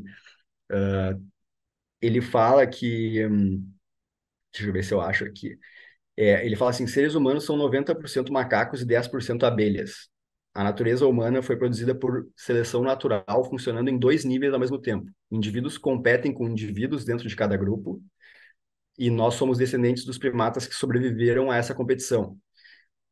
uh, 0.70 1.20
ele 2.00 2.20
fala 2.20 2.64
que... 2.68 3.26
Hum, 3.26 3.68
deixa 4.52 4.68
eu 4.68 4.72
ver 4.72 4.84
se 4.84 4.94
eu 4.94 5.00
acho 5.00 5.24
aqui. 5.24 5.58
É, 6.16 6.46
ele 6.46 6.54
fala 6.54 6.70
assim, 6.70 6.86
seres 6.86 7.16
humanos 7.16 7.44
são 7.44 7.56
90% 7.56 8.30
macacos 8.32 8.80
e 8.80 8.86
10% 8.86 9.42
abelhas. 9.42 10.08
A 10.54 10.62
natureza 10.62 11.04
humana 11.04 11.42
foi 11.42 11.56
produzida 11.56 11.96
por 11.96 12.28
seleção 12.36 12.84
natural, 12.84 13.44
funcionando 13.50 13.88
em 13.88 13.98
dois 13.98 14.24
níveis 14.24 14.54
ao 14.54 14.60
mesmo 14.60 14.80
tempo. 14.80 15.10
Indivíduos 15.32 15.76
competem 15.76 16.32
com 16.32 16.48
indivíduos 16.48 17.04
dentro 17.04 17.28
de 17.28 17.34
cada 17.34 17.56
grupo, 17.56 18.00
e 18.96 19.10
nós 19.10 19.34
somos 19.34 19.58
descendentes 19.58 20.04
dos 20.04 20.18
primatas 20.18 20.66
que 20.68 20.74
sobreviveram 20.76 21.50
a 21.50 21.56
essa 21.56 21.74
competição. 21.74 22.38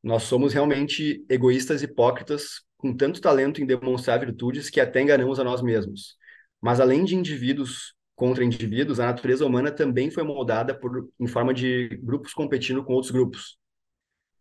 Nós 0.02 0.24
somos 0.24 0.52
realmente 0.52 1.24
egoístas 1.28 1.82
hipócritas, 1.82 2.62
com 2.76 2.94
tanto 2.94 3.20
talento 3.20 3.60
em 3.60 3.66
demonstrar 3.66 4.20
virtudes 4.20 4.70
que 4.70 4.80
até 4.80 5.02
enganamos 5.02 5.38
a 5.40 5.44
nós 5.44 5.60
mesmos. 5.60 6.16
Mas 6.60 6.80
além 6.80 7.04
de 7.04 7.16
indivíduos 7.16 7.94
contra 8.14 8.44
indivíduos, 8.44 9.00
a 9.00 9.06
natureza 9.06 9.44
humana 9.44 9.70
também 9.70 10.10
foi 10.10 10.22
moldada 10.22 10.74
por, 10.74 11.08
em 11.20 11.26
forma 11.26 11.52
de 11.52 11.88
grupos 12.02 12.32
competindo 12.32 12.84
com 12.84 12.92
outros 12.92 13.12
grupos. 13.12 13.56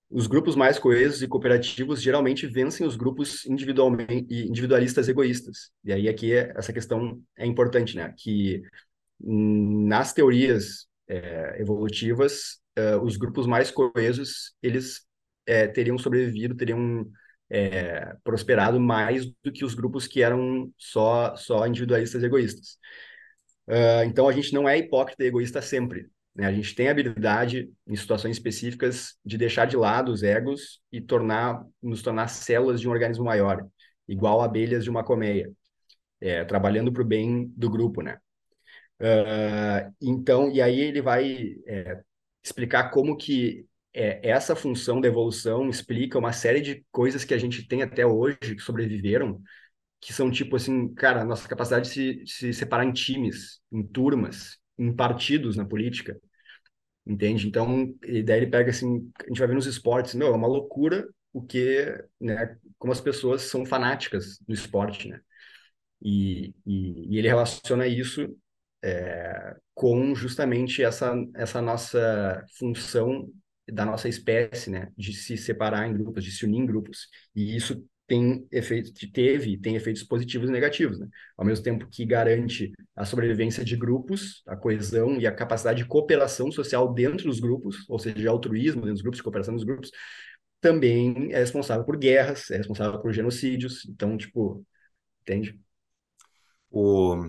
Os 0.09 0.25
grupos 0.25 0.55
mais 0.55 0.79
coesos 0.79 1.21
e 1.21 1.27
cooperativos 1.27 2.01
geralmente 2.01 2.47
vencem 2.47 2.87
os 2.87 2.95
grupos 2.95 3.45
individualmente 3.45 4.25
individualistas 4.29 5.09
egoístas. 5.09 5.69
E 5.83 5.91
aí 5.91 6.07
aqui 6.07 6.33
essa 6.33 6.71
questão 6.71 7.21
é 7.35 7.45
importante, 7.45 7.95
né? 7.95 8.13
Que 8.17 8.61
nas 9.19 10.13
teorias 10.13 10.87
é, 11.07 11.57
evolutivas, 11.59 12.59
é, 12.75 12.95
os 12.95 13.17
grupos 13.17 13.45
mais 13.45 13.69
coesos 13.69 14.53
eles 14.61 15.06
é, 15.47 15.65
teriam 15.65 15.97
sobrevivido, 15.97 16.55
teriam 16.55 17.09
é, 17.49 18.13
prosperado 18.23 18.79
mais 18.79 19.25
do 19.25 19.51
que 19.51 19.63
os 19.63 19.73
grupos 19.73 20.05
que 20.05 20.21
eram 20.21 20.71
só, 20.77 21.35
só 21.35 21.65
individualistas 21.65 22.21
e 22.21 22.25
egoístas. 22.25 22.77
Uh, 23.67 24.03
então, 24.05 24.27
a 24.27 24.31
gente 24.31 24.53
não 24.53 24.67
é 24.67 24.77
hipócrita 24.77 25.23
e 25.23 25.27
egoísta 25.27 25.61
sempre. 25.61 26.07
Né? 26.35 26.45
A 26.45 26.53
gente 26.53 26.75
tem 26.75 26.87
a 26.87 26.91
habilidade, 26.91 27.69
em 27.87 27.95
situações 27.95 28.37
específicas, 28.37 29.17
de 29.25 29.37
deixar 29.37 29.65
de 29.65 29.75
lado 29.75 30.11
os 30.11 30.23
egos 30.23 30.81
e 30.91 31.01
tornar, 31.01 31.65
nos 31.81 32.01
tornar 32.01 32.27
células 32.27 32.79
de 32.79 32.87
um 32.87 32.91
organismo 32.91 33.25
maior, 33.25 33.65
igual 34.07 34.41
abelhas 34.41 34.83
de 34.83 34.89
uma 34.89 35.03
colmeia, 35.03 35.51
é, 36.21 36.43
trabalhando 36.45 36.91
para 36.91 37.01
o 37.01 37.05
bem 37.05 37.51
do 37.55 37.69
grupo, 37.69 38.01
né? 38.01 38.17
Uh, 38.99 39.93
então, 40.01 40.49
e 40.51 40.61
aí 40.61 40.79
ele 40.79 41.01
vai 41.01 41.55
é, 41.67 42.01
explicar 42.43 42.89
como 42.89 43.15
que 43.15 43.65
é, 43.97 44.19
essa 44.29 44.55
função 44.55 45.01
da 45.01 45.07
evolução 45.07 45.69
explica 45.69 46.19
uma 46.19 46.31
série 46.33 46.61
de 46.61 46.85
coisas 46.91 47.25
que 47.25 47.33
a 47.33 47.37
gente 47.37 47.67
tem 47.67 47.81
até 47.81 48.05
hoje 48.05 48.37
que 48.55 48.61
sobreviveram, 48.61 49.41
que 50.01 50.13
são 50.13 50.31
tipo 50.31 50.55
assim, 50.55 50.93
cara, 50.93 51.25
nossa 51.25 51.47
capacidade 51.47 51.89
de 51.89 51.93
se, 51.93 52.23
se 52.27 52.53
separar 52.53 52.85
em 52.85 52.93
times, 52.93 53.59
em 53.71 53.83
turmas, 53.83 54.57
em 54.77 54.95
partidos 54.95 55.55
na 55.57 55.65
política, 55.65 56.19
entende? 57.05 57.47
Então, 57.47 57.93
e 58.03 58.23
daí 58.23 58.39
ele 58.41 58.51
pega 58.51 58.71
assim, 58.71 59.11
a 59.19 59.27
gente 59.27 59.39
vai 59.39 59.47
ver 59.47 59.55
nos 59.55 59.65
esportes, 59.67 60.13
meu, 60.15 60.27
é 60.27 60.35
uma 60.35 60.47
loucura 60.47 61.07
o 61.33 61.41
que, 61.41 61.85
né, 62.19 62.57
como 62.79 62.93
as 62.93 63.01
pessoas 63.01 63.43
são 63.43 63.65
fanáticas 63.65 64.39
do 64.47 64.53
esporte, 64.53 65.09
né? 65.09 65.21
E, 66.01 66.53
e, 66.65 67.15
e 67.15 67.17
ele 67.17 67.27
relaciona 67.27 67.87
isso 67.87 68.27
é, 68.83 69.55
com 69.73 70.15
justamente 70.15 70.83
essa, 70.83 71.13
essa 71.35 71.61
nossa 71.61 72.45
função 72.57 73.29
da 73.67 73.85
nossa 73.85 74.07
espécie, 74.07 74.69
né, 74.69 74.91
de 74.97 75.13
se 75.13 75.37
separar 75.37 75.87
em 75.87 75.93
grupos, 75.93 76.23
de 76.23 76.31
se 76.31 76.45
unir 76.45 76.59
em 76.59 76.65
grupos. 76.65 77.07
E 77.35 77.55
isso 77.55 77.83
tem 78.07 78.47
efeitos, 78.51 78.91
teve, 79.11 79.57
tem 79.57 79.75
efeitos 79.75 80.01
positivos 80.01 80.49
e 80.49 80.51
negativos, 80.53 80.97
né? 80.97 81.07
Ao 81.35 81.45
mesmo 81.45 81.63
tempo 81.63 81.87
que 81.91 82.05
garante 82.05 82.71
a 82.95 83.03
sobrevivência 83.03 83.65
de 83.65 83.75
grupos, 83.75 84.41
a 84.47 84.55
coesão 84.55 85.19
e 85.19 85.27
a 85.27 85.31
capacidade 85.35 85.83
de 85.83 85.89
cooperação 85.89 86.49
social 86.49 86.93
dentro 86.93 87.27
dos 87.27 87.41
grupos, 87.41 87.83
ou 87.89 87.99
seja, 87.99 88.15
de 88.15 88.27
altruísmo 88.27 88.81
dentro 88.81 88.93
dos 88.93 89.01
grupos, 89.01 89.17
de 89.17 89.23
cooperação 89.23 89.53
dos 89.53 89.65
grupos, 89.65 89.91
também 90.61 91.33
é 91.33 91.39
responsável 91.39 91.83
por 91.85 91.97
guerras, 91.97 92.49
é 92.49 92.57
responsável 92.57 92.99
por 93.01 93.11
genocídios. 93.13 93.85
Então, 93.85 94.17
tipo, 94.17 94.65
entende? 95.21 95.59
O... 96.71 97.25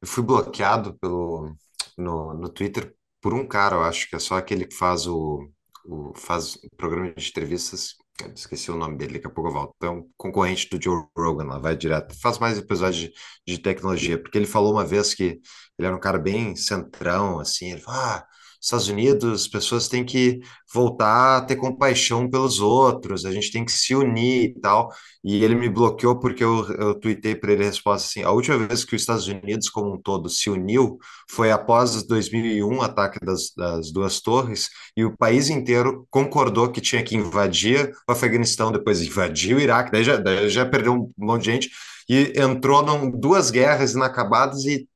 Eu 0.00 0.06
fui 0.06 0.22
bloqueado 0.24 0.96
pelo, 0.98 1.54
no, 1.98 2.34
no 2.34 2.48
Twitter 2.48 2.94
por 3.20 3.34
um 3.34 3.46
cara, 3.46 3.76
eu 3.76 3.82
acho 3.82 4.08
que 4.08 4.16
é 4.16 4.18
só 4.18 4.36
aquele 4.36 4.66
que 4.66 4.74
faz 4.76 5.06
o, 5.06 5.48
o 5.84 6.12
faz 6.16 6.56
o 6.56 6.70
programa 6.76 7.12
de 7.14 7.28
entrevistas 7.28 7.94
esqueci 8.34 8.70
o 8.70 8.76
nome 8.76 8.96
dele, 8.96 9.14
daqui 9.14 9.26
a 9.26 9.30
pouco 9.30 9.48
eu 9.50 9.54
volto. 9.54 9.74
É 9.82 9.88
um 9.90 10.08
concorrente 10.16 10.68
do 10.70 10.82
Joe 10.82 11.04
Rogan 11.16 11.44
lá, 11.44 11.58
vai 11.58 11.76
direto. 11.76 12.14
Faz 12.20 12.38
mais 12.38 12.58
episódios 12.58 13.10
de, 13.10 13.12
de 13.46 13.58
tecnologia, 13.58 14.20
porque 14.20 14.36
ele 14.38 14.46
falou 14.46 14.72
uma 14.72 14.84
vez 14.84 15.14
que 15.14 15.40
ele 15.78 15.86
era 15.86 15.96
um 15.96 16.00
cara 16.00 16.18
bem 16.18 16.54
centrão, 16.56 17.38
assim. 17.40 17.72
Ele 17.72 17.80
falou: 17.80 18.00
ah, 18.00 18.26
Estados 18.60 18.88
Unidos, 18.88 19.42
as 19.42 19.48
pessoas 19.48 19.88
têm 19.88 20.04
que 20.04 20.40
voltar 20.72 21.38
a 21.38 21.40
ter 21.40 21.56
compaixão 21.56 22.28
pelos 22.28 22.60
outros, 22.60 23.24
a 23.24 23.32
gente 23.32 23.50
tem 23.50 23.64
que 23.64 23.72
se 23.72 23.94
unir 23.94 24.50
e 24.50 24.60
tal. 24.60 24.92
E 25.24 25.42
ele 25.42 25.54
me 25.54 25.68
bloqueou 25.68 26.18
porque 26.18 26.44
eu, 26.44 26.66
eu 26.74 26.94
tuitei 26.94 27.34
para 27.34 27.52
ele 27.52 27.62
a 27.62 27.66
resposta 27.66 28.06
assim: 28.06 28.22
a 28.22 28.30
última 28.30 28.58
vez 28.58 28.84
que 28.84 28.94
os 28.94 29.02
Estados 29.02 29.26
Unidos, 29.26 29.70
como 29.70 29.94
um 29.94 30.00
todo, 30.00 30.28
se 30.28 30.50
uniu 30.50 30.98
foi 31.30 31.50
após 31.50 32.02
2001, 32.04 32.78
o 32.78 32.82
ataque 32.82 33.18
das, 33.24 33.52
das 33.56 33.90
duas 33.92 34.20
torres, 34.20 34.68
e 34.96 35.04
o 35.04 35.16
país 35.16 35.48
inteiro 35.48 36.06
concordou 36.10 36.70
que 36.70 36.80
tinha 36.80 37.02
que 37.02 37.16
invadir 37.16 37.92
o 38.08 38.12
Afeganistão, 38.12 38.72
depois 38.72 39.00
invadir 39.02 39.56
o 39.56 39.60
Iraque, 39.60 39.92
daí 39.92 40.04
já, 40.04 40.16
daí 40.16 40.48
já 40.50 40.66
perdeu 40.66 40.94
um 40.94 41.12
monte 41.16 41.44
de 41.44 41.52
gente, 41.52 41.70
e 42.08 42.32
entrou 42.36 42.82
em 43.04 43.10
duas 43.10 43.50
guerras 43.50 43.94
inacabadas 43.94 44.64
e 44.64 44.88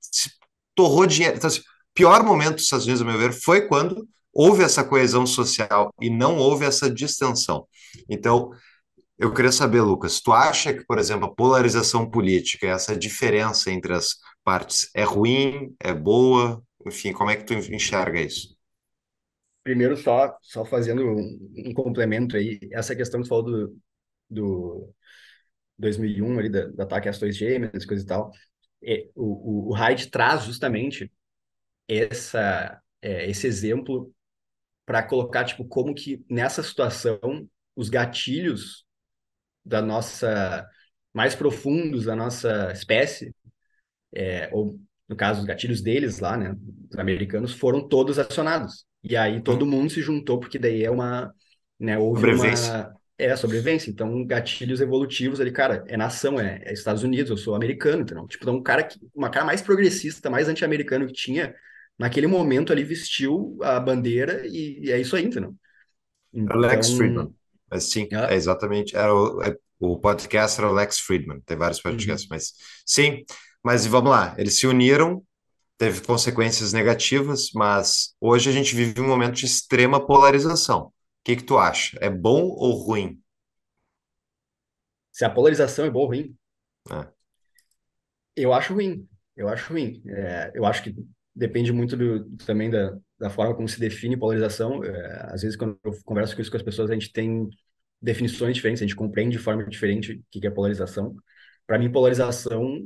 torrou 0.75 1.07
dinheiro. 1.07 1.37
Então, 1.37 1.49
assim, 1.49 1.63
pior 1.95 2.23
momento 2.25 2.57
dos 2.57 2.65
Estados 2.65 2.87
Unidos, 2.87 3.03
a 3.03 3.05
meu 3.05 3.19
ver, 3.19 3.33
foi 3.33 3.67
quando 3.69 4.09
houve 4.33 4.65
essa 4.65 4.85
coesão 4.85 5.27
social 5.27 5.95
e 6.01 6.11
não 6.11 6.37
houve 6.37 6.65
essa 6.65 6.91
distensão. 6.91 7.67
Então, 8.09 8.51
eu 9.17 9.33
queria 9.33 9.53
saber, 9.53 9.81
Lucas, 9.81 10.21
tu 10.21 10.33
acha 10.33 10.75
que, 10.75 10.85
por 10.85 10.99
exemplo, 10.99 11.27
a 11.27 11.35
polarização 11.35 12.11
política, 12.11 12.67
essa 12.67 12.97
diferença 12.97 13.71
entre 13.71 13.93
as 13.93 14.17
partes, 14.43 14.91
é 14.95 15.05
ruim, 15.05 15.75
é 15.81 15.95
boa? 15.95 16.61
Enfim, 16.85 17.13
como 17.13 17.31
é 17.31 17.37
que 17.37 17.45
tu 17.45 17.55
enxerga 17.55 18.21
isso? 18.21 18.57
Primeiro, 19.63 19.97
só, 19.97 20.37
só 20.43 20.65
fazendo 20.65 21.03
um, 21.03 21.53
um 21.69 21.73
complemento 21.73 22.37
aí, 22.37 22.59
essa 22.73 22.95
questão 22.95 23.21
que 23.21 23.27
tu 23.27 23.29
falou 23.29 23.45
do, 23.45 23.79
do 24.29 24.95
2001, 25.79 26.39
ali, 26.39 26.49
do, 26.51 26.73
do 26.73 26.83
ataque 26.83 27.09
às 27.09 27.19
Torres 27.19 27.37
Gêmeas, 27.37 27.87
coisa 27.87 28.03
e 28.03 28.07
tal, 28.07 28.33
é, 28.83 29.09
o, 29.15 29.69
o, 29.69 29.71
o 29.71 29.73
Hyde 29.73 30.11
traz 30.11 30.45
justamente 30.45 31.11
essa, 31.89 32.81
é, 33.03 33.29
esse 33.29 33.47
exemplo 33.47 34.13
para 34.87 35.03
colocar 35.03 35.45
tipo 35.45 35.65
como 35.65 35.95
que 35.95 36.25
nessa 36.29 36.63
situação 36.63 37.49
os 37.75 37.89
gatilhos 37.89 38.85
da 39.65 39.81
nossa 39.81 40.67
mais 41.13 41.35
profundos 41.35 42.05
da 42.05 42.15
nossa 42.15 42.71
espécie 42.73 43.35
é, 44.15 44.49
ou 44.53 44.79
no 45.09 45.17
caso 45.17 45.41
os 45.41 45.47
gatilhos 45.47 45.81
deles 45.81 46.19
lá 46.19 46.37
né 46.37 46.55
os 46.91 46.99
americanos 46.99 47.53
foram 47.53 47.87
todos 47.87 48.19
acionados. 48.19 48.87
E 49.03 49.17
aí 49.17 49.43
todo 49.43 49.67
mundo 49.67 49.91
se 49.91 50.01
juntou 50.01 50.39
porque 50.39 50.59
daí 50.59 50.85
é 50.85 50.91
uma 50.91 51.33
né 51.79 51.99
houve 51.99 52.27
uma 52.27 52.95
é 53.17 53.37
sobrevivência. 53.37 53.91
Então 53.91 54.25
gatilhos 54.27 54.81
evolutivos 54.81 55.41
ali 55.41 55.51
cara 55.51 55.85
é 55.87 55.97
nação 55.97 56.39
é, 56.39 56.61
é 56.65 56.73
Estados 56.73 57.03
Unidos 57.03 57.31
eu 57.31 57.37
sou 57.37 57.55
americano 57.55 58.03
então 58.03 58.27
tipo 58.27 58.45
então 58.45 58.57
um 58.57 58.63
cara 58.63 58.83
que 58.83 58.99
uma 59.15 59.31
cara 59.31 59.47
mais 59.47 59.63
progressista 59.63 60.29
mais 60.31 60.49
anti-americano 60.49 61.07
que 61.07 61.13
tinha 61.13 61.55
naquele 61.99 62.27
momento 62.27 62.73
ali 62.73 62.85
vestiu 62.85 63.59
a 63.63 63.79
bandeira 63.79 64.47
e, 64.47 64.81
e 64.87 64.93
é 64.93 65.01
isso 65.01 65.17
aí, 65.17 65.25
entendeu? 65.25 65.55
Então... 66.33 66.57
Lex 66.57 66.91
Friedman. 66.93 67.35
Mas 67.71 67.85
sim, 67.85 68.09
ah. 68.13 68.33
é 68.33 68.35
exatamente. 68.35 68.97
Era 68.97 69.15
o, 69.15 69.43
é, 69.43 69.57
o 69.79 69.99
podcast 69.99 70.61
era 70.61 70.71
o 70.71 70.73
Lex 70.73 71.01
Friedman, 71.01 71.41
tem 71.41 71.57
vários 71.57 71.81
podcasts, 71.81 72.29
uhum. 72.29 72.37
mas 72.37 72.53
sim. 72.87 73.25
Mas 73.63 73.87
vamos 73.87 74.11
lá, 74.11 74.35
eles 74.39 74.59
se 74.59 74.67
uniram, 74.67 75.25
teve 75.79 76.03
consequências 76.03 76.73
negativas, 76.73 77.51
mas 77.55 78.15
hoje 78.21 78.51
a 78.51 78.53
gente 78.53 78.75
vive 78.75 79.01
um 79.01 79.07
momento 79.07 79.37
de 79.37 79.47
extrema 79.47 80.05
polarização. 80.05 80.87
O 80.87 80.93
que, 81.25 81.37
que 81.37 81.45
tu 81.45 81.57
acha? 81.59 81.97
É 82.01 82.11
bom 82.11 82.43
ou 82.43 82.73
ruim? 82.73 83.21
Se 85.11 85.25
a 85.25 85.31
polarização 85.31 85.85
é 85.85 85.91
boa 85.91 86.05
ou 86.05 86.09
ruim? 86.09 86.37
É. 86.91 87.09
Eu 88.37 88.53
acho 88.53 88.75
ruim. 88.75 89.09
Eu 89.37 89.49
acho 89.49 89.73
ruim. 89.73 90.03
É, 90.07 90.53
eu 90.55 90.67
acho 90.67 90.83
que 90.83 90.95
depende 91.35 91.73
muito 91.73 91.97
do, 91.97 92.25
também 92.39 92.71
da, 92.71 92.97
da 93.19 93.31
forma 93.31 93.55
como 93.55 93.69
se 93.69 93.81
define 93.81 94.17
polarização. 94.17 94.85
É, 94.85 95.33
às 95.33 95.43
vezes, 95.43 95.57
quando 95.57 95.79
eu 95.85 95.93
converso 96.05 96.35
com 96.35 96.43
isso 96.43 96.51
com 96.51 96.57
as 96.57 96.63
pessoas, 96.63 96.91
a 96.91 96.95
gente 96.95 97.13
tem 97.13 97.49
definições 98.01 98.55
diferentes, 98.55 98.83
a 98.83 98.87
gente 98.87 98.97
compreende 98.97 99.37
de 99.37 99.43
forma 99.43 99.65
diferente 99.65 100.13
o 100.13 100.25
que 100.31 100.47
é 100.47 100.51
polarização. 100.51 101.17
Para 101.67 101.79
mim, 101.79 101.91
polarização 101.91 102.85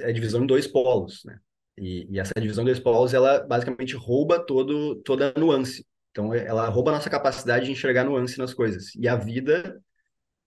é 0.00 0.12
divisão 0.12 0.44
em 0.44 0.46
dois 0.46 0.66
polos, 0.66 1.22
né? 1.24 1.38
E, 1.76 2.06
e, 2.10 2.20
essa 2.20 2.32
divisão 2.40 2.62
em 2.62 2.66
dois 2.66 2.78
polos, 2.78 3.14
ela 3.14 3.40
basicamente 3.40 3.96
rouba 3.96 4.38
todo, 4.38 4.96
toda 5.02 5.32
a 5.34 5.40
nuance. 5.40 5.84
Então, 6.10 6.32
ela 6.32 6.68
rouba 6.68 6.92
a 6.92 6.94
nossa 6.94 7.10
capacidade 7.10 7.66
de 7.66 7.72
enxergar 7.72 8.04
nuance 8.04 8.38
nas 8.38 8.54
coisas. 8.54 8.94
E 8.94 9.08
a 9.08 9.16
vida, 9.16 9.82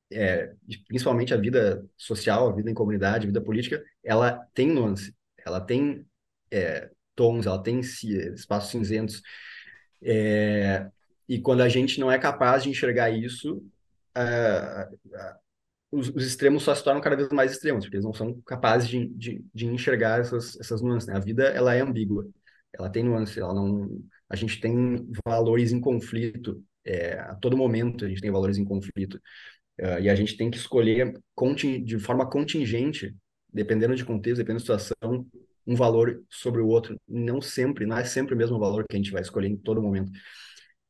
é, 0.09 0.53
principalmente 0.87 1.33
a 1.33 1.37
vida 1.37 1.85
social, 1.97 2.49
a 2.49 2.55
vida 2.55 2.71
em 2.71 2.73
comunidade, 2.73 3.25
a 3.25 3.27
vida 3.27 3.41
política, 3.41 3.83
ela 4.03 4.47
tem 4.53 4.67
nuance. 4.67 5.13
Ela 5.45 5.59
tem 5.59 6.05
é, 6.51 6.89
tons, 7.17 7.45
ela 7.45 7.61
tem 7.61 7.79
espaços 7.79 8.69
cinzentos. 8.71 9.21
É, 10.01 10.87
e 11.27 11.39
quando 11.41 11.61
a 11.61 11.67
gente 11.67 11.99
não 11.99 12.11
é 12.11 12.17
capaz 12.19 12.63
de 12.63 12.69
enxergar 12.69 13.09
isso, 13.09 13.61
os, 15.91 16.09
os, 16.09 16.25
extremos 16.25 16.63
só 16.63 16.73
se 16.75 16.83
tornam 16.83 17.01
cada 17.01 17.15
vez 17.15 17.29
mais 17.29 17.51
extremos, 17.51 17.85
porque 17.85 17.97
eles 17.97 18.05
não 18.05 18.13
são 18.13 18.39
capazes 18.41 18.87
de, 18.87 19.07
de, 19.07 19.45
de 19.53 19.65
enxergar 19.65 20.19
essas, 20.19 20.59
essas 20.59 20.81
nuances. 20.81 21.07
Né? 21.07 21.15
A 21.15 21.19
vida 21.19 21.45
ela 21.45 21.73
é 21.73 21.81
ambígua, 21.81 22.27
ela 22.73 22.89
tem 22.89 23.03
nuances, 23.03 23.37
ela 23.37 23.53
não. 23.53 24.01
A 24.29 24.35
gente 24.35 24.59
tem 24.59 25.07
valores 25.25 25.71
em 25.71 25.79
conflito 25.79 26.63
é, 26.85 27.19
a 27.19 27.35
todo 27.35 27.57
momento. 27.57 28.05
A 28.05 28.09
gente 28.09 28.21
tem 28.21 28.31
valores 28.31 28.57
em 28.57 28.65
conflito 28.65 29.15
uh, 29.81 29.99
e 30.01 30.09
a 30.09 30.15
gente 30.15 30.35
tem 30.37 30.49
que 30.51 30.57
escolher 30.57 31.13
de 31.83 31.99
forma 31.99 32.29
contingente, 32.29 33.15
dependendo 33.51 33.95
de 33.95 34.05
contexto, 34.05 34.37
dependendo 34.37 34.65
da 34.65 34.77
situação, 34.79 35.25
um 35.67 35.75
valor 35.75 36.23
sobre 36.29 36.61
o 36.61 36.67
outro. 36.67 36.99
Não 37.07 37.41
sempre, 37.41 37.85
não 37.85 37.97
é 37.97 38.05
sempre 38.05 38.33
o 38.33 38.37
mesmo 38.37 38.57
valor 38.59 38.85
que 38.87 38.95
a 38.95 38.97
gente 38.97 39.11
vai 39.11 39.21
escolher 39.21 39.49
em 39.49 39.57
todo 39.57 39.81
momento. 39.81 40.11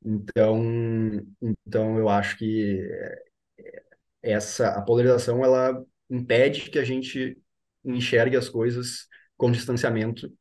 Então, 0.05 0.61
então 1.41 1.97
eu 1.97 2.07
acho 2.09 2.37
que 2.37 2.79
eh, 2.89 3.23
essa 4.21 4.69
a 4.69 4.81
polarização 4.81 5.43
ela 5.43 5.83
impede 6.09 6.69
que 6.69 6.79
a 6.79 6.83
gente 6.83 7.37
enxergue 7.83 8.37
as 8.37 8.49
coisas 8.49 9.07
com 9.37 9.51
distanciamento, 9.51 10.31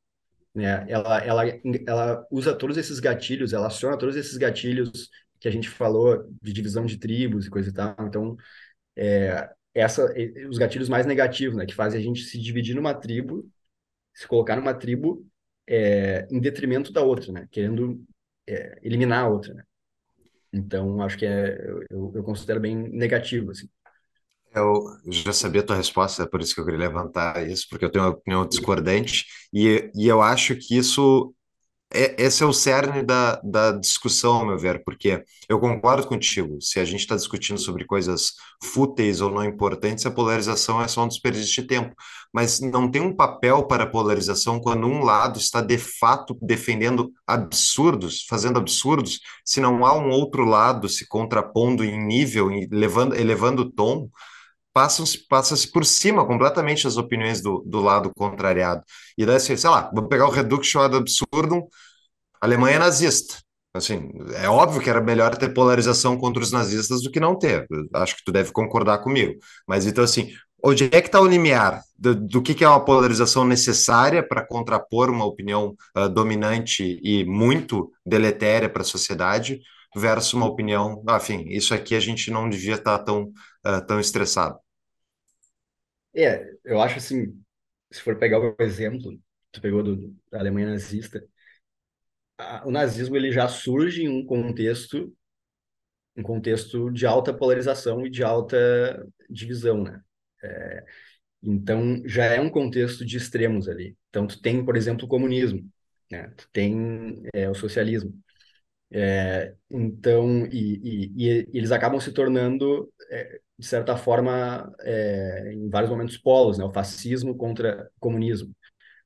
né? 0.54 0.86
Ela 0.88 1.18
ela 1.24 1.42
ela 1.86 2.26
usa 2.30 2.54
todos 2.54 2.76
esses 2.76 3.00
gatilhos, 3.00 3.52
ela 3.52 3.68
aciona 3.68 3.98
todos 3.98 4.16
esses 4.16 4.36
gatilhos 4.36 5.10
que 5.40 5.48
a 5.48 5.50
gente 5.50 5.68
falou 5.68 6.28
de 6.42 6.52
divisão 6.52 6.86
de 6.86 6.98
tribos 6.98 7.46
e 7.46 7.50
coisa 7.50 7.70
e 7.70 7.72
tal. 7.72 7.94
Então, 8.00 8.36
é, 8.96 9.50
essa 9.74 10.06
os 10.48 10.58
gatilhos 10.58 10.88
mais 10.88 11.06
negativos, 11.06 11.56
né, 11.56 11.66
que 11.66 11.74
fazem 11.74 12.00
a 12.00 12.02
gente 12.02 12.22
se 12.24 12.40
dividir 12.40 12.74
numa 12.74 12.94
tribo 12.94 13.48
se 14.16 14.26
colocar 14.26 14.56
numa 14.56 14.72
tribo 14.72 15.26
é, 15.68 16.26
em 16.30 16.40
detrimento 16.40 16.90
da 16.90 17.02
outra, 17.02 17.30
né? 17.30 17.46
Querendo 17.50 18.02
é, 18.48 18.78
eliminar 18.82 19.24
a 19.24 19.28
outra, 19.28 19.52
né? 19.52 19.62
Então, 20.50 21.02
acho 21.02 21.18
que 21.18 21.26
é, 21.26 21.68
eu, 21.90 22.12
eu 22.14 22.24
considero 22.24 22.58
bem 22.58 22.74
negativo, 22.74 23.50
assim. 23.50 23.68
Eu 24.54 24.82
já 25.10 25.34
sabia 25.34 25.60
a 25.60 25.64
tua 25.64 25.76
resposta, 25.76 26.22
é 26.22 26.26
por 26.26 26.40
isso 26.40 26.54
que 26.54 26.60
eu 26.62 26.64
queria 26.64 26.80
levantar 26.80 27.46
isso, 27.46 27.66
porque 27.68 27.84
eu 27.84 27.90
tenho 27.90 28.06
uma 28.06 28.12
opinião 28.12 28.48
discordante, 28.48 29.26
e, 29.52 29.90
e 29.94 30.08
eu 30.08 30.22
acho 30.22 30.56
que 30.56 30.78
isso 30.78 31.34
é, 31.94 32.16
esse 32.18 32.42
é 32.42 32.46
o 32.46 32.52
cerne 32.52 33.02
da, 33.02 33.36
da 33.44 33.72
discussão, 33.72 34.36
ao 34.36 34.46
meu 34.46 34.58
ver, 34.58 34.82
porque 34.84 35.24
eu 35.48 35.60
concordo 35.60 36.06
contigo. 36.06 36.60
Se 36.60 36.80
a 36.80 36.84
gente 36.84 37.00
está 37.00 37.14
discutindo 37.14 37.58
sobre 37.58 37.84
coisas 37.84 38.32
fúteis 38.62 39.20
ou 39.20 39.30
não 39.30 39.44
importantes, 39.44 40.04
a 40.04 40.10
polarização 40.10 40.82
é 40.82 40.88
só 40.88 41.04
um 41.04 41.08
desperdício 41.08 41.62
de 41.62 41.68
tempo. 41.68 41.94
Mas 42.32 42.60
não 42.60 42.90
tem 42.90 43.00
um 43.00 43.14
papel 43.14 43.66
para 43.66 43.84
a 43.84 43.88
polarização 43.88 44.60
quando 44.60 44.86
um 44.86 45.02
lado 45.04 45.38
está 45.38 45.60
de 45.60 45.78
fato 45.78 46.36
defendendo 46.42 47.12
absurdos, 47.26 48.26
fazendo 48.28 48.58
absurdos, 48.58 49.20
se 49.44 49.60
não 49.60 49.86
há 49.86 49.96
um 49.96 50.10
outro 50.10 50.44
lado 50.44 50.88
se 50.88 51.06
contrapondo 51.06 51.84
em 51.84 52.04
nível, 52.04 52.50
elevando, 52.50 53.14
elevando 53.14 53.62
o 53.62 53.70
tom 53.70 54.10
passa-se 54.76 55.26
passa 55.26 55.54
por 55.72 55.86
cima 55.86 56.26
completamente 56.26 56.86
as 56.86 56.98
opiniões 56.98 57.40
do, 57.40 57.64
do 57.66 57.80
lado 57.80 58.12
contrariado. 58.14 58.82
E 59.16 59.24
daí, 59.24 59.36
assim, 59.36 59.56
sei 59.56 59.70
lá, 59.70 59.90
vou 59.90 60.06
pegar 60.06 60.26
o 60.26 60.30
Reduction 60.30 60.82
ad 60.82 60.94
absurdum, 60.94 61.62
Alemanha 62.42 62.78
nazista. 62.78 63.36
Assim, 63.74 64.10
é 64.34 64.50
óbvio 64.50 64.82
que 64.82 64.90
era 64.90 65.00
melhor 65.00 65.34
ter 65.34 65.54
polarização 65.54 66.18
contra 66.18 66.42
os 66.42 66.52
nazistas 66.52 67.02
do 67.02 67.10
que 67.10 67.18
não 67.18 67.38
ter. 67.38 67.66
Acho 67.94 68.16
que 68.16 68.24
tu 68.26 68.30
deve 68.30 68.52
concordar 68.52 68.98
comigo. 68.98 69.38
Mas 69.66 69.86
então, 69.86 70.04
assim, 70.04 70.30
onde 70.62 70.84
é 70.84 71.00
que 71.00 71.08
está 71.08 71.22
o 71.22 71.26
limiar 71.26 71.80
do, 71.98 72.14
do 72.14 72.42
que, 72.42 72.54
que, 72.54 72.62
é 72.64 72.68
uma 72.68 72.84
polarização 72.84 73.46
necessária 73.46 74.22
para 74.22 74.46
contrapor 74.46 75.08
uma 75.08 75.24
opinião 75.24 75.74
uh, 75.96 76.06
dominante 76.06 77.00
e 77.02 77.24
muito 77.24 77.90
deletéria 78.04 78.68
para 78.68 78.82
a 78.82 78.84
sociedade 78.84 79.58
versus 79.96 80.34
uma 80.34 80.46
opinião, 80.46 81.02
enfim, 81.16 81.46
isso 81.48 81.72
aqui 81.72 81.94
a 81.94 82.00
gente 82.00 82.30
não 82.30 82.50
devia 82.50 82.74
estar 82.74 82.98
tá 82.98 83.04
tão, 83.04 83.32
uh, 83.66 83.86
tão 83.86 83.98
estressado. 83.98 84.58
É, 86.16 86.50
eu 86.64 86.80
acho 86.80 86.96
assim, 86.98 87.42
se 87.92 88.00
for 88.02 88.18
pegar 88.18 88.40
o 88.40 88.56
exemplo, 88.60 89.18
tu 89.52 89.60
pegou 89.60 89.82
do, 89.82 90.16
da 90.30 90.38
Alemanha 90.40 90.70
nazista, 90.70 91.22
a, 92.38 92.66
o 92.66 92.70
nazismo 92.70 93.16
ele 93.16 93.30
já 93.32 93.46
surge 93.48 94.02
em 94.04 94.08
um 94.08 94.24
contexto 94.24 95.14
um 96.16 96.22
contexto 96.22 96.90
de 96.90 97.06
alta 97.06 97.32
polarização 97.34 98.06
e 98.06 98.10
de 98.10 98.22
alta 98.24 98.56
divisão, 99.28 99.82
né? 99.84 100.00
É, 100.42 100.84
então, 101.42 102.02
já 102.06 102.26
é 102.26 102.40
um 102.40 102.50
contexto 102.50 103.04
de 103.06 103.16
extremos 103.16 103.68
ali. 103.68 103.96
Então, 104.10 104.26
tu 104.26 104.40
tem, 104.40 104.64
por 104.64 104.76
exemplo, 104.76 105.06
o 105.06 105.08
comunismo, 105.08 105.68
né? 106.10 106.28
Tu 106.36 106.48
tem 106.52 107.22
é, 107.34 107.48
o 107.50 107.54
socialismo. 107.54 108.14
É, 108.90 109.54
então, 109.70 110.46
e, 110.46 111.12
e, 111.16 111.28
e, 111.28 111.48
eles 111.52 111.72
acabam 111.72 112.00
se 112.00 112.12
tornando, 112.12 112.92
é, 113.10 113.40
de 113.58 113.66
certa 113.66 113.96
forma, 113.96 114.72
é, 114.80 115.52
em 115.52 115.68
vários 115.68 115.90
momentos 115.90 116.16
polos, 116.18 116.58
né? 116.58 116.64
O 116.64 116.72
fascismo 116.72 117.36
contra 117.36 117.90
o 117.96 118.00
comunismo. 118.00 118.54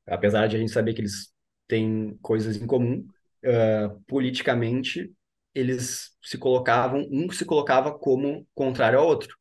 Apesar 0.07 0.47
de 0.49 0.57
a 0.57 0.59
gente 0.59 0.72
saber 0.72 0.95
que 0.95 1.01
eles 1.01 1.33
têm 1.68 2.18
coisas 2.22 2.57
em 2.57 2.66
comum, 2.66 3.07
uh, 3.45 4.01
politicamente, 4.07 5.12
eles 5.55 6.16
se 6.22 6.39
colocavam, 6.39 7.07
um 7.11 7.31
se 7.31 7.45
colocava 7.45 7.97
como 7.97 8.47
contrário 8.55 8.99
ao 8.99 9.07
outro. 9.07 9.37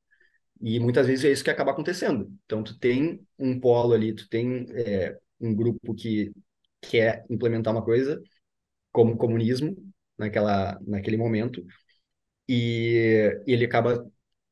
E 0.61 0.79
muitas 0.79 1.07
vezes 1.07 1.25
é 1.25 1.31
isso 1.31 1.43
que 1.43 1.49
acaba 1.49 1.71
acontecendo. 1.71 2.31
Então, 2.45 2.63
tu 2.63 2.77
tem 2.77 3.21
um 3.37 3.59
polo 3.59 3.93
ali, 3.93 4.13
tu 4.13 4.27
tem 4.29 4.65
é, 4.71 5.17
um 5.39 5.55
grupo 5.55 5.93
que 5.95 6.31
quer 6.81 7.25
implementar 7.29 7.73
uma 7.73 7.83
coisa, 7.83 8.21
como 8.91 9.13
o 9.13 9.17
comunismo, 9.17 9.75
naquela, 10.19 10.79
naquele 10.85 11.17
momento, 11.17 11.65
e, 12.47 13.41
e 13.47 13.53
ele 13.53 13.65
acaba 13.65 14.05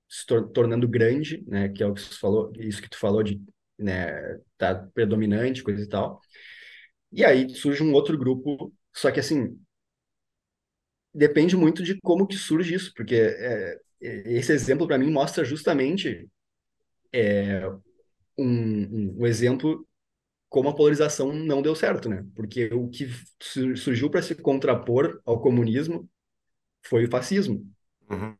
se 0.09 0.25
tor 0.25 0.49
tornando 0.51 0.87
grande, 0.87 1.43
né, 1.47 1.69
que 1.69 1.83
é 1.83 1.87
o 1.87 1.93
que 1.93 2.01
tu 2.01 2.19
falou, 2.19 2.51
isso 2.57 2.81
que 2.81 2.89
tu 2.89 2.97
falou 2.97 3.23
de, 3.23 3.41
né, 3.77 4.39
tá 4.57 4.75
predominante, 4.93 5.63
coisa 5.63 5.83
e 5.83 5.87
tal. 5.89 6.21
E 7.11 7.23
aí 7.25 7.49
surge 7.49 7.83
um 7.83 7.93
outro 7.93 8.17
grupo, 8.17 8.73
só 8.93 9.11
que 9.11 9.19
assim, 9.19 9.59
depende 11.13 11.55
muito 11.55 11.83
de 11.83 11.99
como 12.01 12.27
que 12.27 12.35
surge 12.35 12.73
isso, 12.75 12.93
porque 12.95 13.15
é, 13.15 13.79
esse 14.01 14.51
exemplo 14.53 14.87
para 14.87 14.97
mim 14.97 15.11
mostra 15.11 15.43
justamente 15.43 16.29
é, 17.11 17.67
um, 18.37 19.19
um, 19.21 19.25
exemplo 19.25 19.86
como 20.57 20.69
a 20.69 20.73
polarização 20.73 21.31
não 21.31 21.61
deu 21.61 21.75
certo, 21.75 22.09
né? 22.09 22.25
Porque 22.33 22.65
o 22.73 22.89
que 22.89 23.07
surgiu 23.75 24.09
para 24.09 24.23
se 24.23 24.33
contrapor 24.33 25.21
ao 25.23 25.39
comunismo 25.39 26.09
foi 26.81 27.05
o 27.05 27.11
fascismo 27.11 27.63
uhum. 28.09 28.33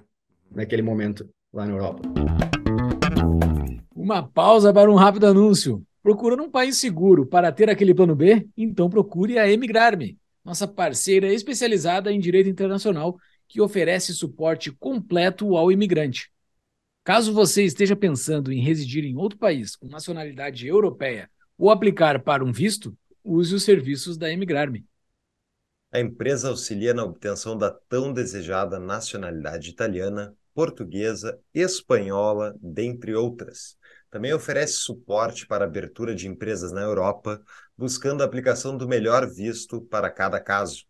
naquele 0.50 0.82
momento 0.82 1.30
lá 1.54 1.68
na 1.68 1.74
Europa. 1.74 2.02
Uma 3.96 4.28
pausa 4.28 4.74
para 4.74 4.92
um 4.92 4.96
rápido 4.96 5.28
anúncio. 5.28 5.86
Procurando 6.02 6.42
um 6.42 6.50
país 6.50 6.78
seguro 6.78 7.24
para 7.24 7.52
ter 7.52 7.70
aquele 7.70 7.94
plano 7.94 8.16
B? 8.16 8.48
Então 8.58 8.90
procure 8.90 9.38
a 9.38 9.48
Emigrar-me 9.48 10.18
nossa 10.44 10.68
parceira 10.68 11.32
especializada 11.32 12.12
em 12.12 12.20
direito 12.20 12.50
internacional 12.50 13.16
que 13.48 13.62
oferece 13.62 14.12
suporte 14.12 14.72
completo 14.72 15.56
ao 15.56 15.72
imigrante. 15.72 16.32
Caso 17.04 17.32
você 17.32 17.64
esteja 17.64 17.96
pensando 17.96 18.52
em 18.52 18.60
residir 18.60 19.06
em 19.06 19.16
outro 19.18 19.38
país 19.38 19.76
com 19.76 19.88
nacionalidade 19.88 20.66
europeia 20.66 21.30
ou 21.58 21.72
aplicar 21.72 22.22
para 22.22 22.44
um 22.44 22.52
visto, 22.52 22.96
use 23.24 23.56
os 23.56 23.64
serviços 23.64 24.18
da 24.18 24.32
Emigrar-me. 24.32 24.86
A 25.92 26.00
empresa 26.00 26.50
auxilia 26.50 26.94
na 26.94 27.04
obtenção 27.04 27.58
da 27.58 27.72
tão 27.72 28.12
desejada 28.12 28.78
nacionalidade 28.78 29.70
italiana, 29.70 30.36
portuguesa, 30.54 31.40
espanhola, 31.54 32.56
dentre 32.62 33.16
outras. 33.16 33.78
Também 34.10 34.34
oferece 34.34 34.74
suporte 34.74 35.48
para 35.48 35.66
abertura 35.66 36.14
de 36.14 36.28
empresas 36.28 36.72
na 36.72 36.82
Europa, 36.82 37.42
buscando 37.78 38.22
a 38.22 38.26
aplicação 38.26 38.78
do 38.78 38.88
melhor 38.88 39.30
visto 39.30 39.82
para 39.82 40.10
cada 40.10 40.40
caso. 40.40 40.86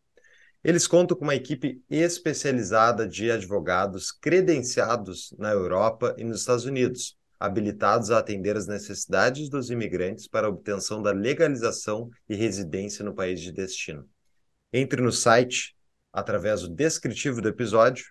Eles 0.64 0.88
contam 0.88 1.16
com 1.16 1.24
uma 1.24 1.36
equipe 1.36 1.82
especializada 1.90 3.08
de 3.08 3.30
advogados 3.32 4.12
credenciados 4.12 5.34
na 5.38 5.52
Europa 5.52 6.16
e 6.18 6.24
nos 6.24 6.40
Estados 6.40 6.66
Unidos, 6.66 7.18
habilitados 7.40 8.12
a 8.12 8.20
atender 8.20 8.56
as 8.56 8.68
necessidades 8.68 9.50
dos 9.50 9.70
imigrantes 9.70 10.28
para 10.28 10.50
obtenção 10.50 11.02
da 11.02 11.12
legalização 11.12 12.10
e 12.28 12.36
residência 12.36 13.04
no 13.04 13.14
país 13.14 13.42
de 13.42 13.52
destino. 13.52 14.08
Entre 14.72 15.02
no 15.02 15.12
site 15.12 15.76
através 16.12 16.62
do 16.62 16.70
descritivo 16.70 17.42
do 17.42 17.50
episódio 17.50 18.06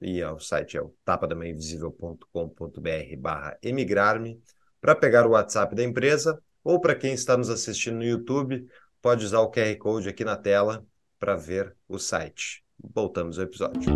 e 0.00 0.22
o 0.24 0.38
site 0.38 0.76
é 0.76 0.82
o 0.82 0.94
tapadamainvisível.com.br 1.04 3.16
barra 3.18 3.58
emigrar-me, 3.62 4.42
para 4.80 4.96
pegar 4.96 5.26
o 5.26 5.32
WhatsApp 5.32 5.74
da 5.74 5.84
empresa, 5.84 6.40
ou 6.64 6.80
para 6.80 6.94
quem 6.94 7.12
está 7.12 7.36
nos 7.36 7.50
assistindo 7.50 7.96
no 7.96 8.04
YouTube, 8.04 8.66
pode 9.02 9.24
usar 9.24 9.40
o 9.40 9.50
QR 9.50 9.76
Code 9.76 10.08
aqui 10.08 10.24
na 10.24 10.36
tela 10.36 10.84
para 11.18 11.36
ver 11.36 11.76
o 11.86 11.98
site. 11.98 12.64
Voltamos 12.78 13.38
ao 13.38 13.44
episódio. 13.44 13.94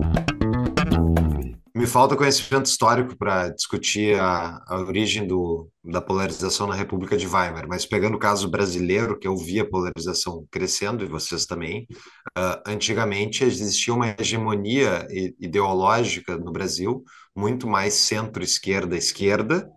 Me 1.77 1.89
falta 1.89 2.17
conhecimento 2.17 2.67
histórico 2.67 3.17
para 3.17 3.49
discutir 3.49 4.17
a, 4.21 4.63
a 4.65 4.79
origem 4.79 5.27
do, 5.27 5.69
da 5.83 6.01
polarização 6.01 6.69
na 6.69 6.75
República 6.75 7.17
de 7.17 7.27
Weimar, 7.27 7.67
mas 7.67 7.85
pegando 7.85 8.15
o 8.15 8.19
caso 8.19 8.49
brasileiro, 8.49 9.19
que 9.19 9.27
eu 9.27 9.37
vi 9.37 9.59
a 9.59 9.69
polarização 9.69 10.47
crescendo, 10.53 11.03
e 11.03 11.09
vocês 11.09 11.47
também, 11.47 11.89
uh, 12.39 12.63
antigamente 12.65 13.43
existia 13.43 13.93
uma 13.93 14.15
hegemonia 14.17 15.05
ideológica 15.41 16.37
no 16.37 16.53
Brasil, 16.53 17.03
muito 17.35 17.67
mais 17.67 17.95
centro-esquerda-esquerda, 17.95 19.69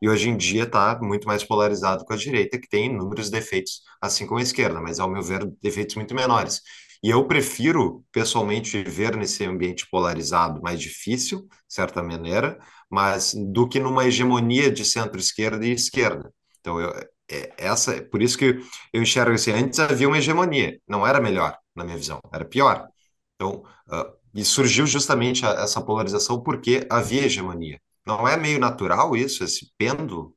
e 0.00 0.08
hoje 0.08 0.28
em 0.28 0.36
dia 0.36 0.62
está 0.62 0.96
muito 1.02 1.26
mais 1.26 1.42
polarizado 1.42 2.04
com 2.04 2.12
a 2.12 2.16
direita, 2.16 2.56
que 2.56 2.68
tem 2.68 2.86
inúmeros 2.86 3.30
defeitos, 3.30 3.82
assim 4.00 4.28
como 4.28 4.38
a 4.38 4.42
esquerda, 4.44 4.80
mas, 4.80 5.00
ao 5.00 5.10
meu 5.10 5.22
ver, 5.22 5.44
defeitos 5.60 5.96
muito 5.96 6.14
menores. 6.14 6.60
E 7.02 7.10
eu 7.10 7.26
prefiro, 7.26 8.04
pessoalmente, 8.12 8.82
viver 8.82 9.16
nesse 9.16 9.44
ambiente 9.44 9.88
polarizado, 9.90 10.62
mais 10.62 10.80
difícil, 10.80 11.48
de 11.48 11.74
certa 11.74 12.02
maneira, 12.02 12.58
mas 12.90 13.34
do 13.34 13.68
que 13.68 13.80
numa 13.80 14.06
hegemonia 14.06 14.70
de 14.70 14.84
centro-esquerda 14.84 15.66
e 15.66 15.72
esquerda. 15.72 16.32
Então, 16.60 16.80
eu, 16.80 16.90
é, 17.30 17.52
essa, 17.58 18.00
por 18.04 18.22
isso 18.22 18.38
que 18.38 18.60
eu 18.92 19.02
enxergo 19.02 19.32
assim, 19.32 19.50
antes 19.50 19.80
havia 19.80 20.06
uma 20.06 20.18
hegemonia, 20.18 20.78
não 20.86 21.06
era 21.06 21.20
melhor, 21.20 21.58
na 21.74 21.84
minha 21.84 21.96
visão, 21.96 22.20
era 22.32 22.44
pior. 22.44 22.86
Então, 23.34 23.64
uh, 23.88 24.12
e 24.34 24.44
surgiu 24.44 24.86
justamente 24.86 25.44
a, 25.44 25.50
essa 25.50 25.82
polarização 25.82 26.42
porque 26.42 26.86
havia 26.90 27.24
hegemonia. 27.24 27.80
Não 28.06 28.26
é 28.26 28.36
meio 28.36 28.58
natural 28.58 29.16
isso, 29.16 29.42
esse 29.42 29.72
pêndulo? 29.76 30.34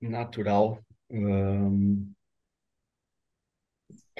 Natural. 0.00 0.82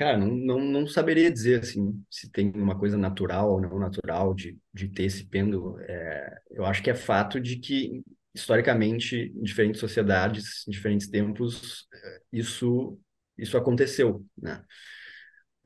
Cara, 0.01 0.17
não, 0.17 0.29
não, 0.29 0.59
não 0.61 0.87
saberia 0.87 1.31
dizer 1.31 1.61
assim 1.61 2.03
se 2.11 2.31
tem 2.31 2.51
uma 2.55 2.79
coisa 2.79 2.97
natural 2.97 3.51
ou 3.53 3.61
não 3.61 3.79
natural 3.79 4.33
de, 4.35 4.59
de 4.73 4.89
ter 4.89 5.03
esse 5.05 5.27
pêndulo. 5.27 5.79
É, 5.81 6.39
eu 6.53 6.65
acho 6.65 6.83
que 6.83 6.89
é 6.89 6.95
fato 6.95 7.39
de 7.39 7.57
que, 7.59 8.03
historicamente, 8.35 9.15
em 9.37 9.43
diferentes 9.43 9.79
sociedades, 9.79 10.67
em 10.67 10.71
diferentes 10.71 11.07
tempos, 11.07 11.87
é, 11.93 12.21
isso, 12.33 12.99
isso 13.37 13.59
aconteceu, 13.59 14.25
né? 14.39 14.65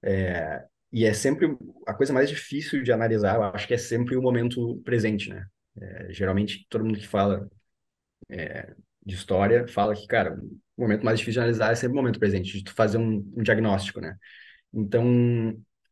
É, 0.03 0.65
e 0.93 1.05
é 1.05 1.13
sempre 1.15 1.47
a 1.87 1.95
coisa 1.95 2.13
mais 2.13 2.29
difícil 2.29 2.83
de 2.83 2.93
analisar, 2.93 3.37
eu 3.37 3.43
acho 3.45 3.67
que 3.67 3.75
é 3.75 3.79
sempre 3.79 4.17
o 4.17 4.23
momento 4.23 4.81
presente, 4.85 5.29
né? 5.31 5.47
É, 5.81 6.13
geralmente, 6.13 6.67
todo 6.69 6.85
mundo 6.85 6.99
que 6.99 7.07
fala 7.07 7.49
é, 8.31 8.75
de 9.05 9.15
história 9.15 9.69
fala 9.69 9.95
que, 9.95 10.07
cara, 10.07 10.39
o 10.77 10.83
momento 10.83 11.05
mais 11.05 11.19
difícil 11.19 11.41
de 11.41 11.45
analisar 11.45 11.73
é 11.73 11.75
sempre 11.75 11.95
o 11.95 11.97
momento 11.97 12.19
presente, 12.19 12.59
de 12.59 12.65
tu 12.65 12.75
fazer 12.75 12.99
um, 12.99 13.25
um 13.37 13.43
diagnóstico, 13.43 14.01
né? 14.01 14.17
Então, 14.73 15.05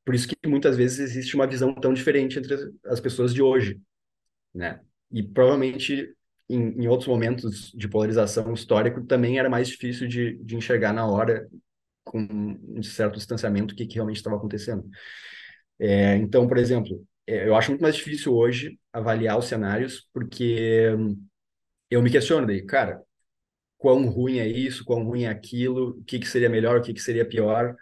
por 0.05 0.15
isso 0.15 0.29
que 0.29 0.37
muitas 0.47 0.77
vezes 0.77 0.99
existe 0.99 1.35
uma 1.35 1.47
visão 1.47 1.75
tão 1.75 1.93
diferente 1.95 2.39
entre 2.39 2.57
as 2.87 3.01
pessoas 3.01 3.33
de 3.33 3.43
hoje, 3.43 3.81
né? 4.55 4.81
E 5.11 5.23
provavelmente 5.23 6.15
em, 6.49 6.83
em 6.83 6.89
outros 6.89 7.09
momentos 7.09 7.73
de 7.73 7.89
polarização 7.89 8.53
histórico 8.53 9.05
também 9.05 9.39
era 9.39 9.49
mais 9.49 9.69
difícil 9.69 10.09
de, 10.09 10.37
de 10.39 10.57
enxergar 10.57 10.93
na 10.93 11.07
hora 11.07 11.49
com 12.05 12.21
um 12.21 12.83
certo 12.83 13.17
distanciamento 13.17 13.75
o 13.75 13.77
que, 13.77 13.87
que 13.87 13.95
realmente 13.95 14.17
estava 14.17 14.37
acontecendo. 14.37 14.89
É, 15.79 16.17
então, 16.17 16.47
por 16.47 16.59
exemplo, 16.59 17.05
é, 17.27 17.47
eu 17.49 17.55
acho 17.55 17.71
muito 17.71 17.81
mais 17.83 17.97
difícil 17.97 18.35
hoje 18.35 18.79
avaliar 18.93 19.39
os 19.39 19.47
cenários 19.47 20.09
porque 20.13 20.91
eu 21.91 22.03
me 22.03 22.11
questiono 22.11 22.47
daí, 22.47 22.63
cara, 22.63 23.03
quão 23.83 24.09
ruim 24.09 24.39
é 24.39 24.47
isso, 24.47 24.85
quão 24.85 25.03
ruim 25.03 25.25
é 25.25 25.29
aquilo, 25.29 25.91
o 25.99 26.05
que, 26.05 26.21
que 26.21 26.29
seria 26.29 26.49
melhor, 26.49 26.79
o 26.79 26.83
que, 26.83 26.95
que 26.95 27.01
seria 27.01 27.27
pior. 27.29 27.75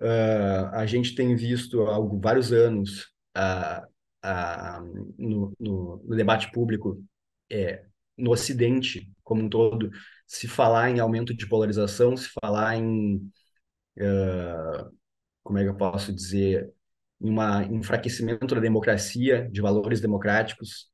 Uh, 0.00 0.66
a 0.72 0.86
gente 0.86 1.14
tem 1.14 1.36
visto 1.36 1.82
há 1.82 1.98
vários 2.18 2.50
anos 2.50 3.12
uh, 3.36 3.86
uh, 4.24 5.14
no, 5.18 5.52
no, 5.60 6.02
no, 6.02 6.16
debate 6.16 6.50
público, 6.50 6.98
é, 7.50 7.84
no 8.16 8.30
Ocidente 8.30 9.12
como 9.22 9.42
um 9.42 9.48
todo, 9.50 9.90
se 10.26 10.48
falar 10.48 10.88
em 10.90 10.98
aumento 10.98 11.34
de 11.34 11.46
polarização, 11.46 12.16
se 12.16 12.30
falar 12.40 12.76
em, 12.76 13.30
como 15.42 15.58
é 15.58 15.62
que 15.62 15.68
eu 15.68 15.76
posso 15.76 16.12
dizer, 16.12 16.72
em 17.20 17.30
um 17.30 17.78
enfraquecimento 17.78 18.54
da 18.54 18.60
democracia, 18.60 19.46
de 19.50 19.60
valores 19.60 20.00
democráticos. 20.00 20.88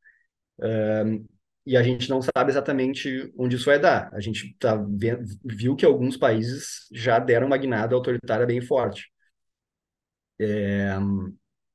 E 1.67 1.77
a 1.77 1.83
gente 1.83 2.09
não 2.09 2.21
sabe 2.23 2.51
exatamente 2.51 3.33
onde 3.37 3.57
isso 3.57 3.67
vai 3.67 3.79
dar. 3.79 4.09
A 4.13 4.21
gente 4.21 4.57
tá 4.59 4.77
vendo, 4.77 5.25
viu 5.45 5.77
que 5.77 5.85
alguns 5.85 6.17
países 6.17 6.87
já 6.93 7.19
deram 7.19 7.47
uma 7.47 7.59
guinada 7.59 7.95
autoritária 7.95 8.47
bem 8.47 8.61
forte. 8.61 9.11
É, 10.39 10.89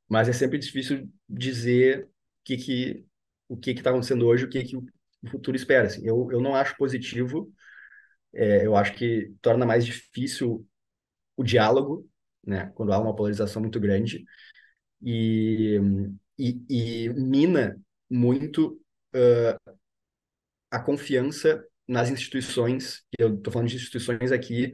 mas 0.09 0.27
é 0.29 0.33
sempre 0.33 0.57
difícil 0.57 1.09
dizer 1.29 2.07
que, 2.43 2.57
que, 2.57 3.05
o 3.47 3.57
que 3.57 3.71
está 3.71 3.89
acontecendo 3.91 4.25
hoje, 4.25 4.45
o 4.45 4.49
que, 4.49 4.63
que 4.63 4.77
o 4.77 4.85
futuro 5.29 5.55
espera. 5.55 5.87
Assim. 5.87 6.05
Eu, 6.05 6.29
eu 6.31 6.41
não 6.41 6.55
acho 6.55 6.75
positivo, 6.77 7.51
é, 8.33 8.65
eu 8.65 8.75
acho 8.75 8.93
que 8.95 9.33
torna 9.41 9.65
mais 9.65 9.85
difícil 9.85 10.67
o 11.37 11.43
diálogo, 11.43 12.09
né, 12.45 12.71
quando 12.75 12.93
há 12.93 12.99
uma 12.99 13.15
polarização 13.15 13.61
muito 13.61 13.79
grande, 13.79 14.23
e, 15.01 15.79
e, 16.37 16.65
e 16.69 17.09
mina 17.09 17.79
muito 18.09 18.79
a 20.75 20.79
confiança 20.79 21.63
nas 21.87 22.09
instituições, 22.09 23.03
eu 23.17 23.35
estou 23.35 23.53
falando 23.53 23.69
de 23.69 23.77
instituições 23.77 24.31
aqui 24.31 24.73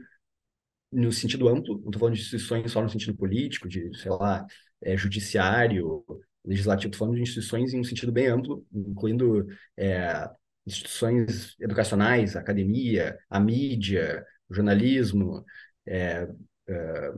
no 0.90 1.12
sentido 1.12 1.48
amplo, 1.48 1.74
não 1.74 1.86
estou 1.86 2.00
falando 2.00 2.14
de 2.14 2.20
instituições 2.20 2.72
só 2.72 2.82
no 2.82 2.88
sentido 2.88 3.16
político, 3.16 3.68
de, 3.68 3.96
sei 3.96 4.10
lá, 4.10 4.44
é, 4.82 4.96
judiciário, 4.96 6.04
legislativo, 6.44 6.88
estou 6.88 7.06
falando 7.06 7.16
de 7.16 7.22
instituições 7.22 7.72
em 7.72 7.80
um 7.80 7.84
sentido 7.84 8.10
bem 8.10 8.26
amplo, 8.26 8.66
incluindo 8.72 9.46
é, 9.76 10.28
instituições 10.66 11.54
educacionais, 11.60 12.34
academia, 12.34 13.16
a 13.30 13.38
mídia, 13.38 14.24
o 14.48 14.54
jornalismo. 14.54 15.44
É, 15.86 16.26
é, 16.68 17.12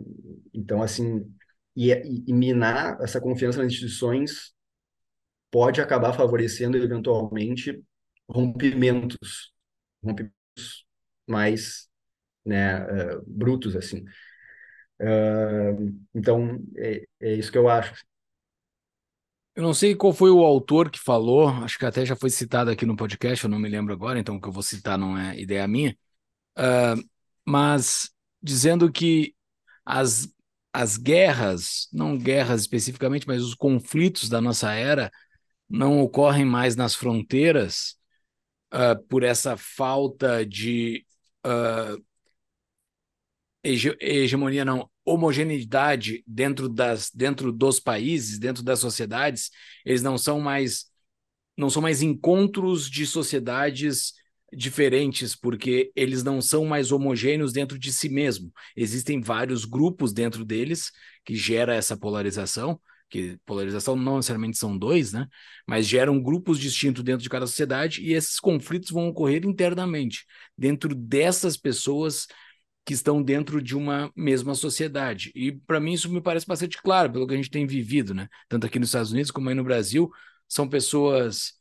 então, 0.52 0.82
assim, 0.82 1.24
e, 1.74 1.90
e, 2.26 2.32
minar 2.34 2.98
essa 3.00 3.20
confiança 3.20 3.58
nas 3.62 3.72
instituições 3.72 4.52
pode 5.50 5.80
acabar 5.80 6.12
favorecendo, 6.12 6.76
eventualmente, 6.76 7.82
rompimentos, 8.28 9.52
rompimentos 10.02 10.86
mais 11.26 11.88
né, 12.44 12.84
uh, 12.84 13.24
brutos, 13.26 13.74
assim. 13.76 14.04
Uh, 15.00 15.94
então, 16.14 16.62
é, 16.76 17.04
é 17.20 17.34
isso 17.34 17.50
que 17.50 17.58
eu 17.58 17.68
acho. 17.68 17.94
Eu 19.56 19.62
não 19.62 19.74
sei 19.74 19.94
qual 19.94 20.12
foi 20.12 20.30
o 20.30 20.44
autor 20.44 20.90
que 20.90 20.98
falou, 20.98 21.48
acho 21.48 21.78
que 21.78 21.86
até 21.86 22.04
já 22.04 22.16
foi 22.16 22.28
citado 22.28 22.70
aqui 22.70 22.84
no 22.84 22.96
podcast, 22.96 23.44
eu 23.44 23.50
não 23.50 23.58
me 23.58 23.68
lembro 23.68 23.92
agora, 23.92 24.18
então 24.18 24.36
o 24.36 24.40
que 24.40 24.48
eu 24.48 24.52
vou 24.52 24.64
citar 24.64 24.98
não 24.98 25.16
é 25.16 25.38
ideia 25.38 25.66
minha, 25.68 25.96
uh, 26.58 27.00
mas 27.46 28.10
dizendo 28.42 28.90
que 28.90 29.34
as, 29.84 30.28
as 30.72 30.96
guerras, 30.96 31.88
não 31.92 32.18
guerras 32.18 32.62
especificamente, 32.62 33.28
mas 33.28 33.42
os 33.42 33.54
conflitos 33.54 34.28
da 34.28 34.40
nossa 34.40 34.72
era 34.72 35.10
não 35.68 36.00
ocorrem 36.00 36.44
mais 36.44 36.74
nas 36.74 36.94
fronteiras 36.94 37.96
uh, 38.74 39.02
por 39.08 39.22
essa 39.22 39.56
falta 39.56 40.44
de 40.44 41.06
uh, 41.46 42.02
hege 43.62 43.96
hegemonia, 44.00 44.64
não, 44.64 44.90
homogeneidade 45.04 46.22
dentro, 46.26 46.68
das, 46.68 47.10
dentro 47.10 47.52
dos 47.52 47.78
países, 47.78 48.38
dentro 48.38 48.62
das 48.62 48.80
sociedades, 48.80 49.50
eles 49.84 50.02
não 50.02 50.18
são 50.18 50.40
mais 50.40 50.92
não 51.56 51.70
são 51.70 51.80
mais 51.80 52.02
encontros 52.02 52.90
de 52.90 53.06
sociedades 53.06 54.14
diferentes, 54.52 55.36
porque 55.36 55.92
eles 55.94 56.24
não 56.24 56.40
são 56.40 56.64
mais 56.64 56.90
homogêneos 56.90 57.52
dentro 57.52 57.78
de 57.78 57.92
si 57.92 58.08
mesmo. 58.08 58.52
Existem 58.76 59.20
vários 59.20 59.64
grupos 59.64 60.12
dentro 60.12 60.44
deles 60.44 60.90
que 61.24 61.36
gera 61.36 61.74
essa 61.74 61.96
polarização, 61.96 62.80
que 63.14 63.38
polarização 63.46 63.94
não 63.94 64.16
necessariamente 64.16 64.58
são 64.58 64.76
dois, 64.76 65.12
né? 65.12 65.28
Mas 65.68 65.86
geram 65.86 66.20
grupos 66.20 66.58
distintos 66.58 67.04
dentro 67.04 67.22
de 67.22 67.28
cada 67.28 67.46
sociedade 67.46 68.02
e 68.02 68.12
esses 68.12 68.40
conflitos 68.40 68.90
vão 68.90 69.06
ocorrer 69.06 69.46
internamente, 69.46 70.26
dentro 70.58 70.92
dessas 70.96 71.56
pessoas 71.56 72.26
que 72.84 72.92
estão 72.92 73.22
dentro 73.22 73.62
de 73.62 73.76
uma 73.76 74.10
mesma 74.16 74.56
sociedade. 74.56 75.30
E 75.32 75.52
para 75.52 75.78
mim 75.78 75.92
isso 75.92 76.12
me 76.12 76.20
parece 76.20 76.44
bastante 76.44 76.76
claro, 76.82 77.12
pelo 77.12 77.24
que 77.24 77.34
a 77.34 77.36
gente 77.36 77.50
tem 77.50 77.68
vivido, 77.68 78.12
né? 78.12 78.28
Tanto 78.48 78.66
aqui 78.66 78.80
nos 78.80 78.88
Estados 78.88 79.12
Unidos 79.12 79.30
como 79.30 79.48
aí 79.48 79.54
no 79.54 79.62
Brasil, 79.62 80.10
são 80.48 80.68
pessoas, 80.68 81.52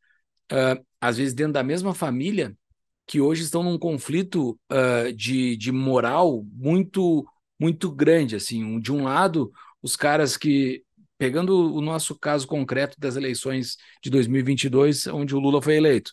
uh, 0.51 0.83
às 0.99 1.17
vezes 1.17 1.35
dentro 1.35 1.53
da 1.53 1.61
mesma 1.61 1.93
família, 1.93 2.57
que 3.05 3.21
hoje 3.21 3.43
estão 3.43 3.61
num 3.61 3.77
conflito 3.77 4.59
uh, 4.71 5.13
de, 5.13 5.55
de 5.55 5.71
moral 5.71 6.43
muito, 6.51 7.23
muito 7.59 7.91
grande. 7.91 8.35
Assim, 8.35 8.79
de 8.79 8.91
um 8.91 9.03
lado, 9.03 9.51
os 9.83 9.95
caras 9.95 10.35
que, 10.35 10.83
pegando 11.23 11.73
o 11.73 11.79
nosso 11.79 12.19
caso 12.19 12.45
concreto 12.45 12.99
das 12.99 13.15
eleições 13.15 13.77
de 14.03 14.09
2022, 14.09 15.07
onde 15.07 15.33
o 15.33 15.39
Lula 15.39 15.61
foi 15.61 15.77
eleito, 15.77 16.11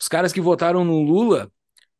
os 0.00 0.08
caras 0.08 0.32
que 0.32 0.40
votaram 0.40 0.86
no 0.86 1.02
Lula 1.02 1.52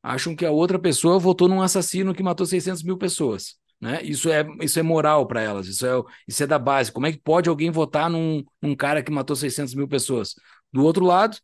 acham 0.02 0.34
que 0.34 0.46
a 0.46 0.50
outra 0.50 0.78
pessoa 0.78 1.18
votou 1.18 1.46
num 1.46 1.60
assassino 1.60 2.14
que 2.14 2.22
matou 2.22 2.46
600 2.46 2.82
mil 2.82 2.96
pessoas. 2.96 3.56
Né? 3.78 4.02
Isso, 4.02 4.30
é, 4.30 4.46
isso 4.62 4.78
é 4.78 4.82
moral 4.82 5.26
para 5.26 5.42
elas, 5.42 5.66
isso 5.66 5.86
é, 5.86 5.90
isso 6.26 6.42
é 6.42 6.46
da 6.46 6.58
base. 6.58 6.90
Como 6.90 7.06
é 7.06 7.12
que 7.12 7.18
pode 7.18 7.50
alguém 7.50 7.70
votar 7.70 8.08
num, 8.08 8.42
num 8.62 8.74
cara 8.74 9.02
que 9.02 9.12
matou 9.12 9.36
600 9.36 9.74
mil 9.74 9.86
pessoas? 9.86 10.34
Do 10.72 10.82
outro 10.82 11.04
lado, 11.04 11.36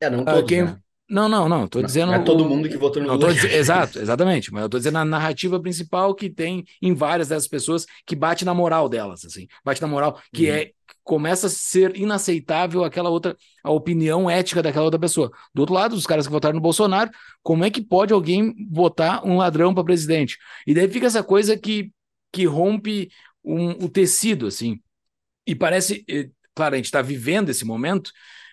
é, 0.00 0.08
não 0.08 0.22
ah, 0.22 0.36
todos, 0.36 0.48
quem, 0.48 0.62
né? 0.62 0.78
Não, 1.10 1.28
não, 1.28 1.48
não. 1.48 1.66
Tô 1.66 1.82
dizendo. 1.82 2.12
Não 2.12 2.20
é 2.20 2.22
todo 2.22 2.48
mundo 2.48 2.68
que 2.68 2.76
votou 2.76 3.02
no 3.02 3.08
não, 3.08 3.16
Lula. 3.16 3.32
Exato, 3.52 3.98
exatamente. 3.98 4.52
Mas 4.52 4.62
eu 4.62 4.68
tô 4.68 4.78
dizendo 4.78 4.98
a 4.98 5.04
narrativa 5.04 5.60
principal 5.60 6.14
que 6.14 6.30
tem 6.30 6.64
em 6.80 6.94
várias 6.94 7.28
dessas 7.28 7.48
pessoas 7.48 7.84
que 8.06 8.14
bate 8.14 8.44
na 8.44 8.54
moral 8.54 8.88
delas, 8.88 9.24
assim. 9.24 9.48
Bate 9.64 9.82
na 9.82 9.88
moral, 9.88 10.20
que 10.32 10.48
uhum. 10.48 10.56
é 10.56 10.70
começa 11.02 11.48
a 11.48 11.50
ser 11.50 11.96
inaceitável 11.96 12.84
aquela 12.84 13.10
outra, 13.10 13.36
a 13.64 13.70
opinião 13.72 14.30
ética 14.30 14.62
daquela 14.62 14.84
outra 14.84 15.00
pessoa. 15.00 15.32
Do 15.52 15.60
outro 15.60 15.74
lado, 15.74 15.96
os 15.96 16.06
caras 16.06 16.26
que 16.26 16.32
votaram 16.32 16.54
no 16.54 16.60
Bolsonaro, 16.60 17.10
como 17.42 17.64
é 17.64 17.70
que 17.70 17.82
pode 17.82 18.12
alguém 18.12 18.54
votar 18.70 19.26
um 19.26 19.38
ladrão 19.38 19.74
para 19.74 19.82
presidente? 19.82 20.38
E 20.64 20.72
daí 20.72 20.88
fica 20.88 21.06
essa 21.06 21.24
coisa 21.24 21.56
que, 21.56 21.90
que 22.32 22.44
rompe 22.44 23.10
um, 23.44 23.70
o 23.70 23.88
tecido, 23.88 24.46
assim. 24.46 24.80
E 25.44 25.54
parece, 25.54 26.04
eh, 26.08 26.28
claro, 26.54 26.74
a 26.74 26.76
gente 26.76 26.86
está 26.86 27.02
vivendo 27.02 27.48
esse 27.48 27.64
momento 27.64 28.12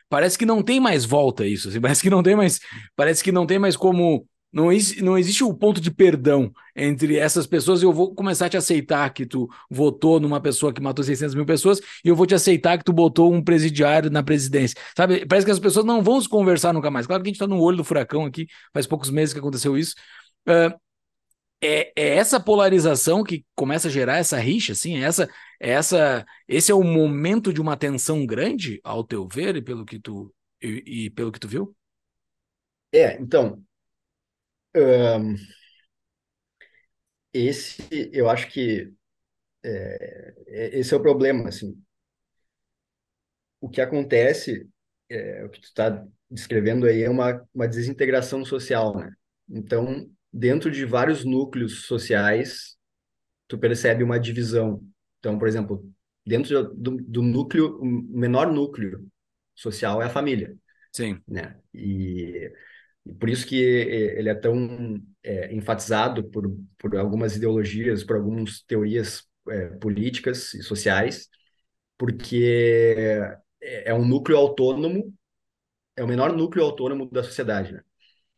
parece 0.10 0.38
que 0.38 0.46
não 0.46 0.62
tem 0.64 0.80
mais 0.80 1.06
volta 1.06 1.46
isso, 1.46 1.70
assim, 1.70 1.80
parece 1.82 2.02
que 2.02 2.10
não 2.10 2.24
tem 2.24 2.36
mais, 2.36 2.60
parece 2.96 3.24
que 3.24 3.32
não 3.32 3.46
tem 3.46 3.60
mais 3.60 3.76
como 3.76 4.28
não, 4.52 4.70
não 5.02 5.18
existe 5.18 5.44
o 5.44 5.54
ponto 5.54 5.82
de 5.82 5.92
perdão 5.92 6.52
entre 6.76 7.18
essas 7.18 7.46
pessoas. 7.46 7.84
Eu 7.84 7.92
vou 7.92 8.16
começar 8.16 8.46
a 8.46 8.50
te 8.50 8.58
aceitar 8.58 9.14
que 9.14 9.26
tu 9.26 9.48
votou 9.70 10.20
numa 10.20 10.42
pessoa 10.42 10.74
que 10.74 10.82
matou 10.82 11.04
600 11.04 11.36
mil 11.36 11.46
pessoas 11.46 11.80
e 12.04 12.08
eu 12.08 12.16
vou 12.16 12.26
te 12.26 12.34
aceitar 12.34 12.78
que 12.78 12.84
tu 12.84 12.94
botou 12.94 13.32
um 13.32 13.44
presidiário 13.44 14.10
na 14.10 14.24
presidência. 14.24 14.80
Sabe? 14.96 15.26
Parece 15.26 15.46
que 15.46 15.52
as 15.52 15.60
pessoas 15.60 15.86
não 15.86 16.02
vão 16.02 16.20
se 16.22 16.30
conversar 16.30 16.74
nunca 16.74 16.90
mais. 16.90 17.06
Claro 17.06 17.22
que 17.22 17.28
a 17.28 17.32
gente 17.32 17.36
está 17.36 17.48
no 17.48 17.62
olho 17.62 17.78
do 17.78 17.84
furacão 17.84 18.26
aqui, 18.26 18.48
faz 18.74 18.88
poucos 18.88 19.10
meses 19.10 19.34
que 19.34 19.40
aconteceu 19.40 19.78
isso. 19.78 19.96
Uh, 20.48 20.74
é, 21.62 21.92
é, 21.96 22.16
essa 22.16 22.40
polarização 22.40 23.24
que 23.24 23.44
começa 23.56 23.88
a 23.88 23.92
gerar 23.92 24.18
essa 24.18 24.38
rixa, 24.38 24.74
assim, 24.74 24.98
é 24.98 25.02
essa, 25.02 25.28
essa, 25.60 26.26
esse 26.48 26.72
é 26.72 26.76
o 26.76 26.84
momento 26.84 27.54
de 27.54 27.62
uma 27.62 27.78
tensão 27.78 28.26
grande, 28.26 28.80
ao 28.84 29.04
teu 29.04 29.28
ver, 29.28 29.56
e 29.56 29.62
pelo 29.62 29.86
que 29.86 30.00
tu, 30.00 30.34
e, 30.62 31.06
e 31.06 31.10
pelo 31.10 31.32
que 31.32 31.40
tu 31.40 31.48
viu? 31.48 31.76
É, 32.92 33.20
então, 33.22 33.64
um, 34.76 35.36
esse, 37.34 37.84
eu 38.14 38.30
acho 38.30 38.48
que 38.50 38.92
é, 39.64 40.36
é, 40.48 40.80
esse 40.80 40.94
é 40.94 40.98
o 40.98 41.02
problema, 41.02 41.50
assim. 41.50 41.76
O 43.60 43.70
que 43.70 43.82
acontece, 43.82 44.68
é, 45.10 45.44
o 45.46 45.50
que 45.50 45.60
tu 45.62 45.66
está 45.66 46.06
descrevendo 46.30 46.86
aí 46.86 47.04
é 47.04 47.10
uma, 47.10 47.44
uma 47.54 47.68
desintegração 47.68 48.46
social, 48.46 48.96
né? 48.98 49.12
Então, 49.50 50.10
dentro 50.32 50.70
de 50.72 50.86
vários 50.86 51.24
núcleos 51.26 51.86
sociais, 51.86 52.78
tu 53.48 53.58
percebe 53.58 54.04
uma 54.04 54.20
divisão. 54.20 54.84
Então, 55.20 55.38
por 55.38 55.48
exemplo, 55.48 55.90
dentro 56.26 56.74
do, 56.74 56.98
do 56.98 57.22
núcleo, 57.22 57.80
o 57.80 57.86
menor 57.86 58.52
núcleo 58.52 59.08
social 59.56 60.02
é 60.02 60.06
a 60.06 60.10
família. 60.10 60.56
Sim. 60.92 61.22
Né? 61.28 61.58
E, 61.74 62.52
e 63.06 63.14
por 63.14 63.30
isso 63.30 63.46
que 63.46 63.56
ele 63.56 64.30
é 64.30 64.36
tão 64.36 65.02
é, 65.24 65.54
enfatizado 65.54 66.24
por, 66.30 66.56
por 66.78 66.96
algumas 66.96 67.36
ideologias, 67.36 68.04
por 68.04 68.16
algumas 68.16 68.62
teorias 68.62 69.24
é, 69.50 69.68
políticas 69.78 70.54
e 70.54 70.62
sociais, 70.62 71.30
porque 71.98 72.96
é, 73.62 73.92
é 73.92 73.94
um 73.94 74.06
núcleo 74.06 74.38
autônomo, 74.38 75.14
é 75.96 76.04
o 76.04 76.08
menor 76.08 76.34
núcleo 76.34 76.64
autônomo 76.64 77.10
da 77.10 77.24
sociedade, 77.24 77.74
né? 77.74 77.82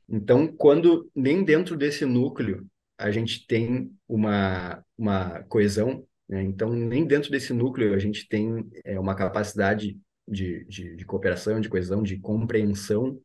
Então, 0.08 0.48
quando 0.48 1.10
nem 1.16 1.44
dentro 1.44 1.78
desse 1.78 2.04
núcleo 2.04 2.66
a 2.98 3.12
gente 3.12 3.46
tem 3.46 3.96
uma, 4.08 4.84
uma 4.98 5.44
coesão, 5.44 6.06
né? 6.30 6.44
então 6.44 6.72
nem 6.72 7.06
dentro 7.06 7.32
desse 7.32 7.52
núcleo 7.52 7.94
a 7.94 8.00
gente 8.00 8.28
tem 8.28 8.70
é, 8.86 9.00
uma 9.00 9.16
capacidade 9.16 10.00
de, 10.28 10.64
de, 10.66 10.96
de, 10.96 11.06
cooperação, 11.06 11.60
de 11.60 11.68
coesão, 11.68 12.04
de 12.04 12.20
compreensão, 12.20 13.20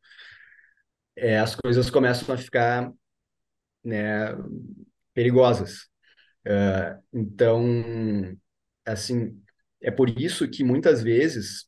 é, 1.14 1.38
as 1.38 1.54
coisas 1.54 1.90
começam 1.90 2.34
a 2.34 2.38
ficar 2.38 2.90
né, 3.84 4.34
perigosas. 5.12 5.86
Uh, 6.46 7.02
então, 7.12 8.36
assim, 8.84 9.40
é 9.80 9.90
por 9.90 10.08
isso 10.18 10.48
que 10.48 10.64
muitas 10.64 11.02
vezes 11.02 11.66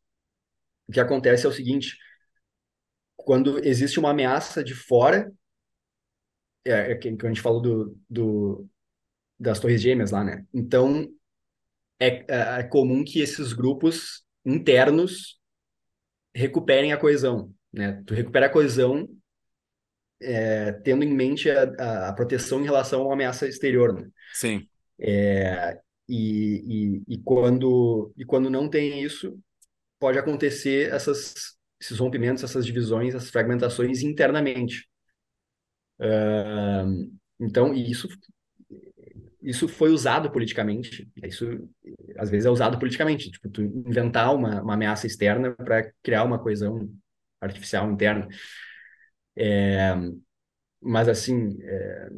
o 0.89 0.93
que 0.93 1.01
acontece 1.01 1.47
é 1.47 1.49
o 1.49 1.53
seguinte: 1.53 1.97
quando 3.17 3.65
existe 3.65 3.99
uma 3.99 4.11
ameaça 4.11 4.63
de 4.65 4.75
fora, 4.75 5.33
é, 6.65 6.93
é 6.93 6.95
que 6.97 7.09
a 7.09 7.29
gente 7.29 7.41
falou 7.41 7.61
do, 7.61 7.99
do, 8.09 8.69
das 9.39 9.61
torres 9.61 9.81
gêmeas 9.81 10.11
lá, 10.11 10.25
né? 10.25 10.45
Então, 10.53 11.09
é, 11.99 12.25
é, 12.29 12.61
é 12.61 12.63
comum 12.63 13.05
que 13.05 13.21
esses 13.21 13.53
grupos 13.53 14.25
internos 14.45 15.39
recuperem 16.35 16.93
a 16.93 16.97
coesão, 16.97 17.53
né? 17.73 18.03
Tu 18.07 18.15
recupera 18.15 18.47
a 18.47 18.51
coesão 18.51 19.09
é, 20.21 20.73
tendo 20.73 21.05
em 21.05 21.15
mente 21.15 21.51
a, 21.51 22.09
a, 22.09 22.13
proteção 22.13 22.61
em 22.61 22.65
relação 22.65 23.03
a 23.03 23.05
uma 23.05 23.15
ameaça 23.15 23.47
exterior, 23.47 23.93
né? 23.93 24.09
Sim. 24.35 24.69
É, 24.99 25.79
e, 26.09 27.03
e, 27.09 27.15
e, 27.15 27.19
quando, 27.19 28.13
e 28.17 28.25
quando 28.25 28.49
não 28.49 28.69
tem 28.69 29.03
isso, 29.03 29.39
pode 29.99 30.19
acontecer 30.19 30.93
essas, 30.93 31.57
esses 31.81 31.99
rompimentos, 31.99 32.45
essas 32.45 32.65
divisões, 32.65 33.15
essas 33.15 33.31
fragmentações 33.31 34.03
internamente. 34.03 34.89
Uh, 35.99 37.11
então, 37.41 37.75
isso, 37.75 38.09
isso 39.47 39.69
foi 39.69 39.91
usado 39.91 40.31
politicamente. 40.31 41.09
Isso, 41.23 41.47
às 42.19 42.29
vezes, 42.29 42.47
é 42.47 42.51
usado 42.51 42.79
politicamente. 42.79 43.31
Tipo, 43.31 43.49
tu 43.49 43.63
inventar 43.63 44.35
uma, 44.35 44.61
uma 44.61 44.75
ameaça 44.75 45.07
externa 45.07 45.55
para 45.55 45.93
criar 46.03 46.25
uma 46.25 46.39
coesão 46.39 46.91
artificial 47.41 47.89
interna. 47.91 48.27
É, 49.37 49.95
mas, 50.83 51.09
assim, 51.09 51.57
é, 51.63 52.09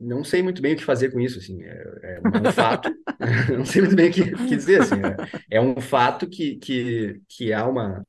não 0.00 0.24
sei 0.24 0.42
muito 0.42 0.60
bem 0.60 0.74
o 0.74 0.76
que 0.76 0.84
fazer 0.84 1.12
com 1.12 1.20
isso, 1.20 1.38
assim, 1.38 1.62
é, 1.62 1.84
é 2.02 2.20
um 2.20 2.22
fato, 2.52 2.90
não 3.56 3.64
sei 3.64 3.82
muito 3.82 3.94
bem 3.94 4.10
o 4.10 4.12
que, 4.12 4.32
que 4.32 4.56
dizer, 4.56 4.82
assim, 4.82 4.96
é, 5.50 5.56
é, 5.58 5.60
um 5.60 5.80
fato 5.80 6.28
que, 6.28 6.56
que, 6.56 7.20
que 7.28 7.52
há 7.52 7.66
uma, 7.66 8.04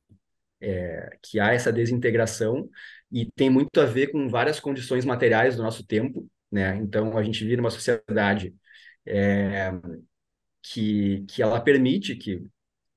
é, 0.60 1.16
que 1.22 1.38
há 1.38 1.52
essa 1.52 1.72
desintegração 1.72 2.68
e 3.12 3.30
tem 3.36 3.48
muito 3.48 3.80
a 3.80 3.86
ver 3.86 4.08
com 4.08 4.28
várias 4.28 4.58
condições 4.58 5.04
materiais 5.04 5.56
do 5.56 5.62
nosso 5.62 5.86
tempo, 5.86 6.28
né, 6.54 6.76
então 6.76 7.18
a 7.18 7.22
gente 7.24 7.42
vive 7.42 7.56
numa 7.56 7.70
sociedade 7.70 8.54
é, 9.04 9.72
que, 10.62 11.24
que 11.26 11.42
ela 11.42 11.60
permite 11.60 12.14
que, 12.14 12.46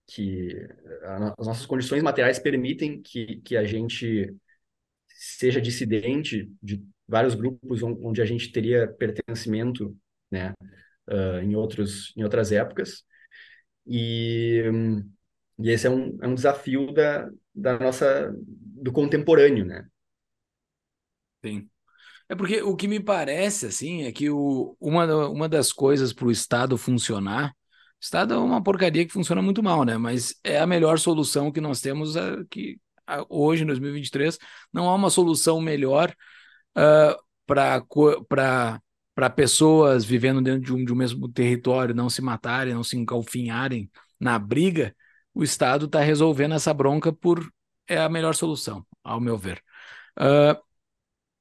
que 0.06 0.56
as 1.38 1.48
nossas 1.48 1.66
condições 1.66 2.04
materiais 2.04 2.38
permitem 2.38 3.02
que, 3.02 3.42
que 3.42 3.58
a 3.58 3.64
gente 3.64 4.32
seja 5.08 5.60
dissidente 5.60 6.48
de 6.62 6.86
vários 7.08 7.34
grupos 7.34 7.82
onde 7.82 8.22
a 8.22 8.26
gente 8.26 8.52
teria 8.52 8.88
pertencimento, 8.88 9.98
né, 10.30 10.54
uh, 11.10 11.40
em 11.42 11.56
outros 11.56 12.14
em 12.16 12.24
outras 12.24 12.52
épocas. 12.52 13.04
E, 13.88 14.62
e 15.58 15.70
esse 15.72 15.88
é 15.88 15.90
um, 15.90 16.16
é 16.22 16.28
um 16.28 16.36
desafio 16.36 16.92
da, 16.94 17.28
da 17.56 17.80
nossa 17.80 18.32
do 18.38 18.92
contemporâneo, 18.92 19.66
né? 19.66 19.88
Sim. 21.44 21.68
É 22.30 22.36
porque 22.36 22.62
o 22.62 22.76
que 22.76 22.88
me 22.88 23.00
parece 23.00 23.68
assim 23.68 24.04
é 24.04 24.12
que 24.12 24.30
o, 24.30 24.76
uma, 24.80 25.28
uma 25.28 25.50
das 25.50 25.72
coisas 25.72 26.12
para 26.12 26.26
o 26.26 26.32
Estado 26.32 26.78
funcionar, 26.78 27.50
o 27.50 27.54
Estado 28.02 28.34
é 28.34 28.38
uma 28.38 28.62
porcaria 28.62 29.06
que 29.06 29.14
funciona 29.14 29.42
muito 29.42 29.64
mal, 29.64 29.84
né? 29.84 29.98
Mas 29.98 30.36
é 30.44 30.60
a 30.60 30.68
melhor 30.68 31.00
solução 31.00 31.52
que 31.52 31.62
nós 31.62 31.82
temos 31.82 32.18
aqui 32.18 32.80
hoje, 33.30 33.64
em 33.64 33.68
2023. 33.68 34.38
Não 34.74 34.90
há 34.90 34.96
uma 34.96 35.10
solução 35.10 35.62
melhor 35.62 36.14
uh, 36.78 37.18
para 37.46 39.30
pessoas 39.36 40.06
vivendo 40.06 40.42
dentro 40.42 40.62
de 40.62 40.74
um, 40.74 40.86
de 40.86 40.94
um 40.94 40.96
mesmo 40.96 41.30
território 41.30 41.96
não 41.96 42.10
se 42.10 42.22
matarem, 42.22 42.74
não 42.74 42.84
se 42.84 42.98
encalfinharem 42.98 43.90
na 44.20 44.38
briga, 44.38 44.96
o 45.34 45.44
Estado 45.44 45.86
está 45.86 46.02
resolvendo 46.02 46.56
essa 46.56 46.74
bronca 46.74 47.14
por 47.14 47.48
é 47.88 47.98
a 47.98 48.10
melhor 48.10 48.36
solução, 48.36 48.86
ao 49.04 49.20
meu 49.22 49.38
ver. 49.38 49.64
Uh, 50.20 50.60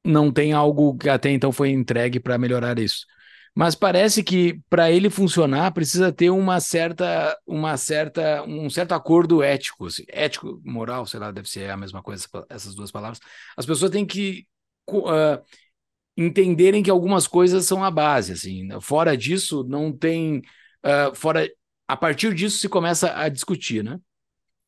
não 0.06 0.32
tem 0.32 0.52
algo 0.52 0.96
que 0.96 1.08
até 1.08 1.30
então 1.30 1.52
foi 1.52 1.70
entregue 1.70 2.20
para 2.20 2.38
melhorar 2.38 2.78
isso. 2.78 3.06
Mas 3.54 3.74
parece 3.74 4.22
que 4.22 4.60
para 4.68 4.90
ele 4.90 5.08
funcionar 5.08 5.72
precisa 5.72 6.12
ter 6.12 6.28
uma 6.28 6.60
certa, 6.60 7.34
uma 7.46 7.76
certa, 7.78 8.42
um 8.44 8.68
certo 8.68 8.92
acordo 8.92 9.42
ético, 9.42 9.86
assim, 9.86 10.04
ético, 10.08 10.60
moral, 10.62 11.06
sei 11.06 11.18
lá, 11.18 11.30
deve 11.32 11.48
ser 11.48 11.70
a 11.70 11.76
mesma 11.76 12.02
coisa 12.02 12.26
essas 12.50 12.74
duas 12.74 12.90
palavras. 12.90 13.18
As 13.56 13.64
pessoas 13.64 13.90
têm 13.90 14.04
que 14.04 14.46
uh, 14.90 15.42
entenderem 16.16 16.82
que 16.82 16.90
algumas 16.90 17.26
coisas 17.26 17.64
são 17.64 17.82
a 17.82 17.90
base, 17.90 18.32
assim. 18.32 18.68
Fora 18.82 19.16
disso, 19.16 19.64
não 19.68 19.90
tem. 19.90 20.42
Uh, 20.84 21.14
fora, 21.14 21.48
a 21.88 21.96
partir 21.96 22.34
disso 22.34 22.58
se 22.58 22.68
começa 22.68 23.18
a 23.18 23.28
discutir, 23.30 23.82
né? 23.82 23.98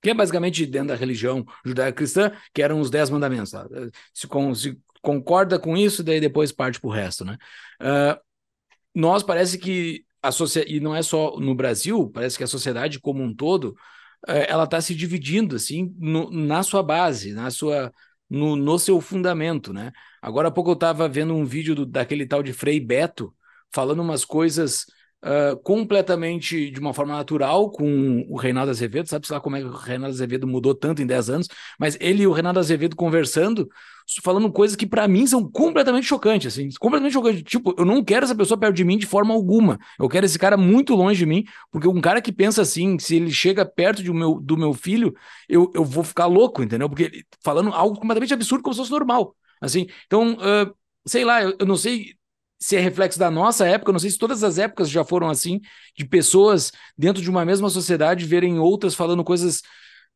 Que 0.01 0.11
é 0.11 0.15
basicamente 0.15 0.65
dentro 0.65 0.89
da 0.89 0.95
religião 0.95 1.45
judaico-cristã, 1.65 2.33
que 2.55 2.63
eram 2.63 2.81
os 2.81 2.89
dez 2.89 3.11
mandamentos. 3.11 3.53
Se, 4.15 4.27
com, 4.27 4.55
se, 4.55 4.79
concorda 5.03 5.59
com 5.59 5.77
isso, 5.77 6.03
daí 6.03 6.21
depois 6.21 6.53
parte 6.53 6.81
para 6.81 6.89
o 6.89 6.93
resto, 6.93 7.25
né? 7.25 7.37
Uh, 7.81 8.21
nós 8.95 9.23
parece 9.23 9.59
que 9.59 10.05
a 10.23 10.33
sociedade, 10.33 10.75
e 10.75 10.81
não 10.81 10.95
é 10.95 11.03
só 11.03 11.39
no 11.39 11.55
Brasil, 11.55 12.11
parece 12.11 12.37
que 12.37 12.45
a 12.45 12.49
sociedade 12.49 12.99
como 13.01 13.23
um 13.23 13.35
todo, 13.35 13.77
ela 14.27 14.65
está 14.65 14.81
se 14.81 14.95
dividindo 14.97 15.55
assim 15.55 15.95
no, 15.97 16.29
na 16.31 16.65
sua 16.65 16.83
base, 16.83 17.33
na 17.33 17.51
sua 17.51 17.93
no, 18.29 18.57
no 18.57 18.79
seu 18.79 19.01
fundamento, 19.01 19.73
né? 19.73 19.93
Agora 20.21 20.49
há 20.49 20.51
pouco 20.51 20.71
eu 20.71 20.75
estava 20.75 21.09
vendo 21.09 21.35
um 21.35 21.45
vídeo 21.45 21.75
do, 21.75 21.87
daquele 21.87 22.27
tal 22.27 22.43
de 22.43 22.53
Frei 22.53 22.79
Beto 22.79 23.35
falando 23.73 24.03
umas 24.03 24.25
coisas 24.25 24.85
uh, 25.25 25.57
completamente 25.63 26.71
de 26.71 26.81
uma 26.81 26.95
forma 26.95 27.17
natural 27.17 27.71
com 27.71 28.25
o 28.29 28.37
Reinaldo 28.37 28.71
Azevedo. 28.71 29.09
Sabe 29.09 29.27
lá 29.31 29.41
como 29.41 29.57
é 29.57 29.61
que 29.61 29.67
o 29.67 29.73
Reinaldo 29.73 30.15
Azevedo 30.15 30.47
mudou 30.47 30.75
tanto 30.75 31.03
em 31.03 31.07
10 31.07 31.31
anos? 31.31 31.49
Mas 31.79 31.97
ele 32.01 32.23
e 32.23 32.27
o 32.27 32.33
Reinaldo 32.33 32.59
Azevedo 32.59 32.97
conversando, 32.97 33.69
falando 34.23 34.51
coisas 34.51 34.77
que 34.77 34.87
para 34.87 35.07
mim 35.09 35.27
são 35.27 35.49
completamente 35.51 36.07
chocantes, 36.07 36.53
assim, 36.53 36.69
completamente 36.81 37.13
chocantes. 37.13 37.43
Tipo, 37.43 37.75
eu 37.79 37.85
não 37.85 38.03
quero 38.03 38.25
essa 38.25 38.35
pessoa 38.35 38.59
perto 38.59 38.75
de 38.75 38.85
mim 38.85 38.99
de 38.99 39.07
forma 39.07 39.35
alguma. 39.35 39.79
Eu 39.99 40.09
quero 40.09 40.27
esse 40.27 40.39
cara 40.39 40.57
muito 40.57 40.95
longe 40.95 41.19
de 41.19 41.27
mim, 41.27 41.45
porque 41.71 41.89
um 41.89 42.01
cara 42.01 42.21
que 42.21 42.33
pensa 42.33 42.63
assim, 42.63 42.99
se 42.99 43.17
ele 43.17 43.31
chega 43.31 43.65
perto 43.65 44.03
de 44.03 44.13
meu, 44.13 44.41
do 44.41 44.57
meu 44.57 44.73
filho, 44.73 45.15
eu, 45.49 45.71
eu 45.75 45.85
vou 45.85 46.05
ficar 46.05 46.27
louco, 46.27 46.63
entendeu? 46.63 46.89
Porque 46.89 47.25
falando 47.43 47.71
algo 47.71 47.99
completamente 47.99 48.35
absurdo 48.35 48.63
como 48.63 48.75
se 48.75 48.79
fosse 48.81 48.91
normal. 48.91 49.35
Assim, 49.61 49.87
então, 50.07 50.35
uh, 50.35 50.73
sei 51.07 51.25
lá, 51.25 51.43
eu, 51.43 51.57
eu 51.59 51.67
não 51.67 51.77
sei 51.77 52.18
se 52.59 52.77
é 52.77 52.81
reflexo 52.81 53.19
da 53.19 53.31
nossa 53.31 53.67
época, 53.67 53.93
não 53.93 53.99
sei 53.99 54.11
se 54.11 54.19
todas 54.19 54.43
as 54.43 54.59
épocas 54.59 54.91
já 54.91 55.05
foram 55.05 55.29
assim, 55.29 55.61
de 55.97 56.05
pessoas 56.05 56.73
dentro 56.97 57.23
de 57.23 57.31
uma 57.31 57.45
mesma 57.45 57.71
sociedade 57.71 58.25
verem 58.25 58.59
outras 58.59 58.95
falando 58.95 59.23
coisas 59.23 59.63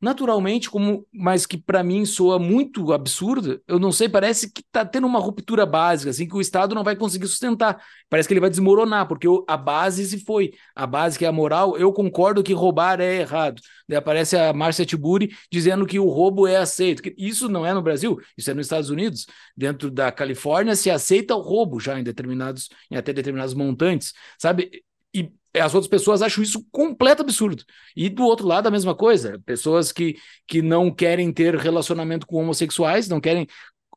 naturalmente, 0.02 0.68
como, 0.68 1.06
mas 1.12 1.46
que 1.46 1.56
para 1.56 1.84
mim 1.84 2.04
soa 2.04 2.36
muito 2.36 2.92
absurda. 2.92 3.62
Eu 3.68 3.78
não 3.78 3.92
sei, 3.92 4.08
parece 4.08 4.52
que 4.52 4.60
está 4.60 4.84
tendo 4.84 5.06
uma 5.06 5.20
ruptura 5.20 5.64
básica, 5.64 6.10
assim, 6.10 6.26
que 6.26 6.34
o 6.34 6.40
Estado 6.40 6.74
não 6.74 6.82
vai 6.82 6.96
conseguir 6.96 7.28
sustentar. 7.28 7.80
Parece 8.10 8.26
que 8.26 8.34
ele 8.34 8.40
vai 8.40 8.50
desmoronar, 8.50 9.06
porque 9.06 9.28
a 9.46 9.56
base 9.56 10.04
se 10.04 10.24
foi. 10.24 10.52
A 10.74 10.88
base 10.88 11.16
que 11.16 11.24
é 11.24 11.28
a 11.28 11.32
moral, 11.32 11.78
eu 11.78 11.92
concordo 11.92 12.42
que 12.42 12.52
roubar 12.52 13.00
é 13.00 13.20
errado. 13.20 13.62
Daí 13.88 13.96
aparece 13.96 14.36
a 14.36 14.52
Márcia 14.52 14.84
Tiburi 14.84 15.30
dizendo 15.50 15.86
que 15.86 16.00
o 16.00 16.08
roubo 16.08 16.48
é 16.48 16.56
aceito. 16.56 17.02
Isso 17.16 17.48
não 17.48 17.64
é 17.64 17.72
no 17.72 17.80
Brasil, 17.80 18.18
isso 18.36 18.50
é 18.50 18.54
nos 18.54 18.66
Estados 18.66 18.90
Unidos. 18.90 19.26
Dentro 19.56 19.88
da 19.88 20.10
Califórnia 20.10 20.74
se 20.74 20.90
aceita 20.90 21.36
o 21.36 21.40
roubo 21.40 21.78
já 21.78 21.98
em 21.98 22.02
determinados, 22.02 22.68
em 22.90 22.96
até 22.96 23.12
determinados 23.12 23.54
montantes, 23.54 24.12
sabe? 24.36 24.82
E 25.14 25.30
as 25.60 25.74
outras 25.74 25.88
pessoas 25.88 26.22
acham 26.22 26.42
isso 26.42 26.66
completo 26.70 27.22
absurdo. 27.22 27.62
E 27.94 28.08
do 28.08 28.24
outro 28.24 28.46
lado, 28.46 28.66
a 28.66 28.70
mesma 28.70 28.94
coisa. 28.94 29.40
Pessoas 29.44 29.92
que, 29.92 30.16
que 30.46 30.62
não 30.62 30.90
querem 30.90 31.32
ter 31.32 31.54
relacionamento 31.56 32.26
com 32.26 32.36
homossexuais, 32.36 33.08
não 33.08 33.20
querem 33.20 33.46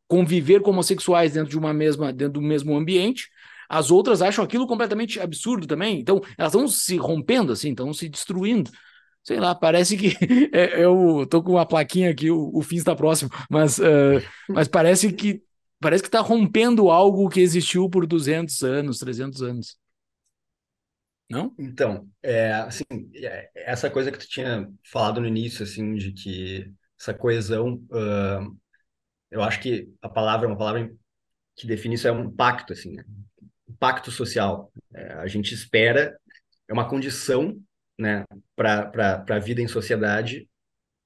conviver 0.08 0.62
com 0.62 0.72
homossexuais 0.72 1.34
dentro 1.34 1.50
de 1.50 1.58
uma 1.58 1.74
mesma, 1.74 2.12
dentro 2.12 2.34
do 2.34 2.42
mesmo 2.42 2.76
ambiente. 2.76 3.30
As 3.70 3.90
outras 3.90 4.22
acham 4.22 4.44
aquilo 4.44 4.68
completamente 4.68 5.20
absurdo 5.20 5.66
também. 5.66 6.00
Então, 6.00 6.22
elas 6.38 6.54
estão 6.54 6.68
se 6.68 6.98
rompendo, 6.98 7.54
assim, 7.54 7.72
estão 7.72 7.94
se 7.94 8.10
destruindo. 8.10 8.70
Sei 9.24 9.40
lá, 9.40 9.56
parece 9.56 9.98
que 9.98 10.16
é, 10.54 10.84
eu 10.84 11.26
tô 11.30 11.42
com 11.42 11.54
uma 11.54 11.66
plaquinha 11.66 12.12
aqui, 12.12 12.30
o, 12.30 12.52
o 12.54 12.62
fim 12.62 12.76
está 12.76 12.96
próximo, 12.96 13.32
mas, 13.50 13.80
uh, 13.80 14.22
mas 14.50 14.68
parece 14.68 15.12
que 15.12 15.42
parece 15.80 16.04
que 16.04 16.08
está 16.08 16.20
rompendo 16.20 16.90
algo 16.90 17.28
que 17.30 17.40
existiu 17.40 17.90
por 17.90 18.06
200 18.06 18.64
anos, 18.64 19.00
300 19.00 19.42
anos. 19.42 19.78
Não? 21.30 21.54
Então, 21.58 22.08
é, 22.22 22.54
assim, 22.54 22.84
é, 23.16 23.50
essa 23.56 23.90
coisa 23.90 24.12
que 24.12 24.18
tu 24.20 24.28
tinha 24.28 24.70
falado 24.92 25.20
no 25.20 25.28
início, 25.28 25.64
assim, 25.64 25.96
de 25.96 26.12
que 26.12 26.72
essa 27.00 27.14
coesão, 27.14 27.76
uh, 27.92 28.58
eu 29.32 29.42
acho 29.42 29.60
que 29.60 29.90
a 30.02 30.10
palavra, 30.10 30.48
uma 30.48 30.58
palavra 30.58 30.92
que 31.56 31.66
define 31.66 31.96
isso 31.96 32.08
é 32.08 32.12
um 32.12 32.30
pacto, 32.30 32.74
assim, 32.74 32.94
né? 32.94 33.04
Um 33.68 33.74
pacto 33.76 34.12
social. 34.12 34.72
É, 34.94 35.14
a 35.14 35.28
gente 35.28 35.54
espera, 35.54 36.18
é 36.68 36.74
uma 36.74 36.88
condição, 36.88 37.60
né, 37.98 38.26
para 38.56 39.26
a 39.30 39.40
vida 39.40 39.62
em 39.62 39.68
sociedade, 39.68 40.48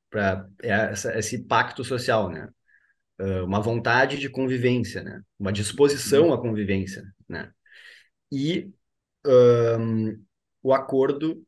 para 0.10 0.48
é 0.64 0.92
esse 1.18 1.46
pacto 1.46 1.84
social, 1.84 2.30
né? 2.30 2.50
Uh, 3.20 3.46
uma 3.46 3.60
vontade 3.62 4.18
de 4.18 4.30
convivência, 4.30 5.04
né? 5.04 5.22
Uma 5.38 5.52
disposição 5.52 6.34
à 6.34 6.42
convivência, 6.42 7.04
né? 7.28 7.52
E 8.32 8.72
um, 9.26 10.24
o 10.64 10.74
acordo, 10.74 11.44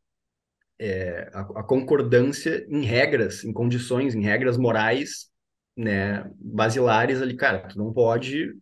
é, 0.80 1.30
a, 1.34 1.42
a, 1.42 1.64
concordância 1.64 2.66
em 2.70 2.84
regras, 2.84 3.44
em 3.44 3.54
condições, 3.54 4.16
em 4.16 4.22
regras 4.22 4.58
morais, 4.58 5.30
né, 5.76 6.30
basilares 6.36 7.22
ali, 7.22 7.36
cara, 7.36 7.68
tu 7.68 7.78
não 7.78 7.94
pode 7.94 8.54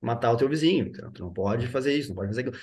matar 0.00 0.32
o 0.32 0.36
teu 0.36 0.48
vizinho, 0.48 0.92
tu 0.92 1.22
não 1.22 1.32
pode 1.32 1.66
fazer 1.68 1.96
isso, 1.96 2.08
não 2.10 2.16
pode 2.16 2.28
fazer 2.28 2.42
aquilo. 2.42 2.58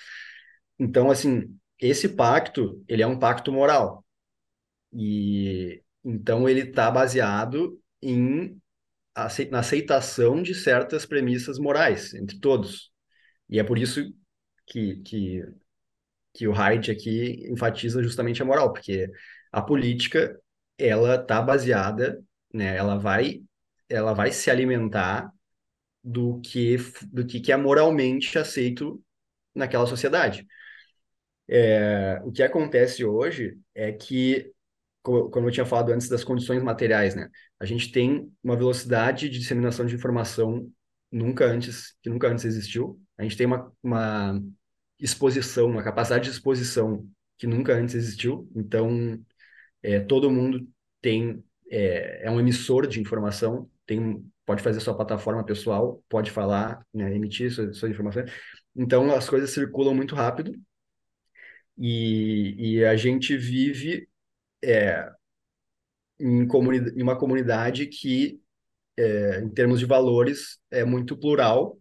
Então, 0.80 1.10
assim, 1.10 1.58
esse 1.80 2.10
pacto, 2.10 2.84
ele 2.88 3.02
é 3.02 3.08
um 3.08 3.18
pacto 3.20 3.52
moral. 3.52 4.06
E 4.94 5.82
então 6.04 6.50
ele 6.50 6.62
está 6.62 6.90
baseado 6.92 7.80
em 8.02 8.60
na 9.52 9.60
aceitação 9.60 10.42
de 10.42 10.56
certas 10.56 11.06
premissas 11.06 11.60
morais 11.60 12.14
entre 12.14 12.40
todos. 12.40 12.92
E 13.50 13.60
é 13.60 13.64
por 13.64 13.78
isso 13.78 14.14
que, 14.66 14.98
que, 14.98 15.44
que 16.34 16.48
o 16.48 16.54
Haidt 16.54 16.92
aqui 16.92 17.46
enfatiza 17.50 18.02
justamente 18.04 18.42
a 18.42 18.46
moral, 18.46 18.72
porque 18.74 19.10
a 19.52 19.62
política 19.62 20.40
ela 20.78 21.16
está 21.16 21.42
baseada, 21.42 22.24
né, 22.54 22.76
ela 22.76 22.98
vai 22.98 23.42
ela 23.90 24.14
vai 24.14 24.32
se 24.32 24.50
alimentar 24.50 25.32
do 26.04 26.40
que 26.42 26.78
do 27.12 27.26
que, 27.26 27.40
que 27.40 27.52
é 27.52 27.58
moralmente 27.58 28.38
aceito 28.40 29.02
naquela 29.54 29.86
sociedade. 29.88 30.48
É, 31.48 32.22
o 32.24 32.32
que 32.32 32.42
acontece 32.44 33.04
hoje 33.04 33.58
é 33.76 33.92
que 33.92 34.52
como 35.02 35.48
eu 35.48 35.52
tinha 35.52 35.66
falado 35.66 35.92
antes 35.92 36.08
das 36.08 36.24
condições 36.24 36.62
materiais, 36.62 37.16
né? 37.16 37.28
A 37.60 37.66
gente 37.66 37.92
tem 37.92 38.32
uma 38.44 38.56
velocidade 38.56 39.30
de 39.30 39.40
disseminação 39.40 39.86
de 39.86 39.96
informação 39.96 40.72
nunca 41.12 41.46
antes 41.46 41.96
que 42.02 42.10
nunca 42.10 42.28
antes 42.28 42.46
existiu. 42.46 43.02
A 43.18 43.24
gente 43.24 43.36
tem 43.36 43.48
uma, 43.48 43.72
uma 43.84 44.42
exposição, 45.02 45.68
uma 45.68 45.84
capacidade 45.84 46.26
de 46.26 46.32
exposição 46.32 47.10
que 47.38 47.48
nunca 47.48 47.74
antes 47.74 47.96
existiu. 47.96 48.50
Então, 48.56 49.20
é, 49.82 50.00
todo 50.00 50.32
mundo 50.32 50.68
tem 51.02 51.44
é, 51.70 52.28
é 52.28 52.32
um 52.32 52.40
emissor 52.40 52.86
de 52.88 53.02
informação, 53.02 53.70
tem 53.86 54.24
pode 54.46 54.62
fazer 54.62 54.80
sua 54.80 54.96
plataforma 54.96 55.44
pessoal, 55.46 56.04
pode 56.10 56.30
falar, 56.30 56.86
né, 56.94 57.16
emitir 57.16 57.52
suas, 57.52 57.78
suas 57.78 57.92
informações. 57.92 58.32
Então, 58.76 59.12
as 59.14 59.30
coisas 59.30 59.52
circulam 59.52 59.96
muito 59.96 60.14
rápido 60.16 60.54
e, 61.78 62.78
e 62.78 62.86
a 62.86 62.96
gente 62.96 63.36
vive 63.38 64.08
é, 64.64 65.10
em, 66.20 66.46
comunidade, 66.48 67.00
em 67.00 67.02
uma 67.02 67.18
comunidade 67.18 67.88
que, 67.88 68.42
é, 68.98 69.40
em 69.40 69.50
termos 69.50 69.80
de 69.80 69.86
valores, 69.86 70.60
é 70.70 70.84
muito 70.84 71.18
plural 71.18 71.81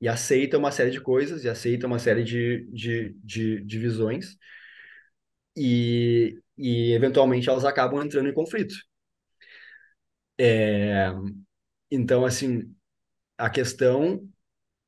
e 0.00 0.08
aceita 0.08 0.58
uma 0.58 0.72
série 0.72 0.90
de 0.90 1.00
coisas 1.00 1.44
e 1.44 1.48
aceita 1.48 1.86
uma 1.86 1.98
série 1.98 2.24
de, 2.24 2.66
de, 2.72 3.14
de, 3.22 3.64
de 3.64 3.78
visões 3.78 4.36
e, 5.56 6.40
e, 6.56 6.92
eventualmente, 6.92 7.48
elas 7.48 7.64
acabam 7.64 8.02
entrando 8.02 8.28
em 8.28 8.34
conflito. 8.34 8.74
É, 10.38 11.10
então, 11.90 12.24
assim, 12.24 12.74
a 13.38 13.50
questão 13.50 14.28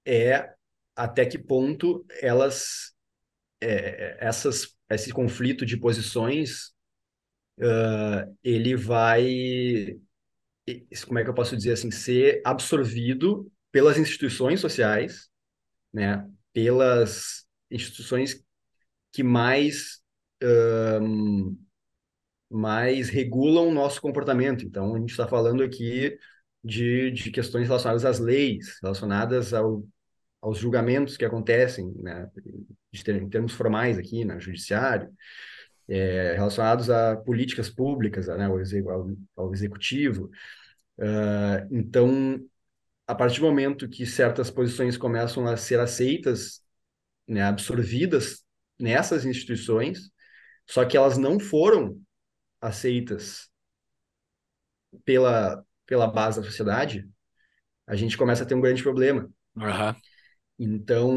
é 0.07 0.55
até 0.97 1.27
que 1.27 1.39
ponto 1.39 2.07
elas, 2.23 2.95
é, 3.61 4.19
essas, 4.21 4.77
esse 4.91 5.13
conflito 5.13 5.67
de 5.67 5.77
posições 5.79 6.73
uh, 7.61 8.37
ele 8.45 8.77
vai, 8.77 9.99
como 11.07 11.19
é 11.19 11.25
que 11.25 11.31
eu 11.31 11.35
posso 11.35 11.57
dizer 11.57 11.73
assim, 11.73 11.91
ser 11.91 12.41
absorvido 12.45 13.51
pelas 13.77 13.99
instituições 13.99 14.59
sociais, 14.59 15.29
né, 15.93 16.27
pelas 16.51 17.45
instituições 17.71 18.43
que 19.13 19.23
mais 19.23 20.01
um, 21.03 21.55
mais 22.49 23.11
regulam 23.11 23.69
o 23.69 23.75
nosso 23.75 24.01
comportamento. 24.01 24.65
Então, 24.65 24.95
a 24.95 24.99
gente 24.99 25.11
está 25.11 25.29
falando 25.29 25.63
aqui 25.63 26.17
de, 26.65 27.11
de 27.11 27.31
questões 27.31 27.67
relacionadas 27.67 28.07
às 28.07 28.19
leis, 28.19 28.79
relacionadas 28.83 29.53
ao, 29.53 29.87
aos 30.41 30.57
julgamentos 30.57 31.19
que 31.19 31.27
acontecem, 31.27 31.93
né, 31.99 32.31
em 33.09 33.29
termos 33.29 33.53
formais 33.53 33.99
aqui, 33.99 34.25
né, 34.25 34.41
judiciário, 34.41 35.11
é, 35.87 36.33
relacionados 36.33 36.89
a 36.89 37.15
políticas 37.15 37.69
públicas, 37.69 38.27
né, 38.27 38.47
ao, 38.47 39.11
ao, 39.37 39.53
executivo. 39.53 40.31
Uh, 40.99 41.69
então, 41.71 42.41
a 43.07 43.15
partir 43.15 43.41
do 43.41 43.47
momento 43.47 43.89
que 43.89 44.05
certas 44.05 44.51
posições 44.51 44.97
começam 44.97 45.47
a 45.47 45.57
ser 45.57 45.79
aceitas, 45.79 46.63
né, 47.27 47.43
absorvidas 47.43 48.45
nessas 48.79 49.25
instituições, 49.25 50.11
só 50.69 50.85
que 50.85 50.97
elas 50.97 51.17
não 51.17 51.39
foram 51.39 52.01
aceitas 52.61 53.49
pela, 55.05 55.65
pela 55.87 56.07
base 56.07 56.41
da 56.41 56.47
sociedade, 56.47 57.09
a 57.87 57.95
gente 57.95 58.19
começa 58.19 58.43
a 58.43 58.47
ter 58.47 58.55
um 58.55 58.61
grande 58.61 58.83
problema. 58.83 59.31
Uhum. 59.55 59.95
Então, 60.59 61.15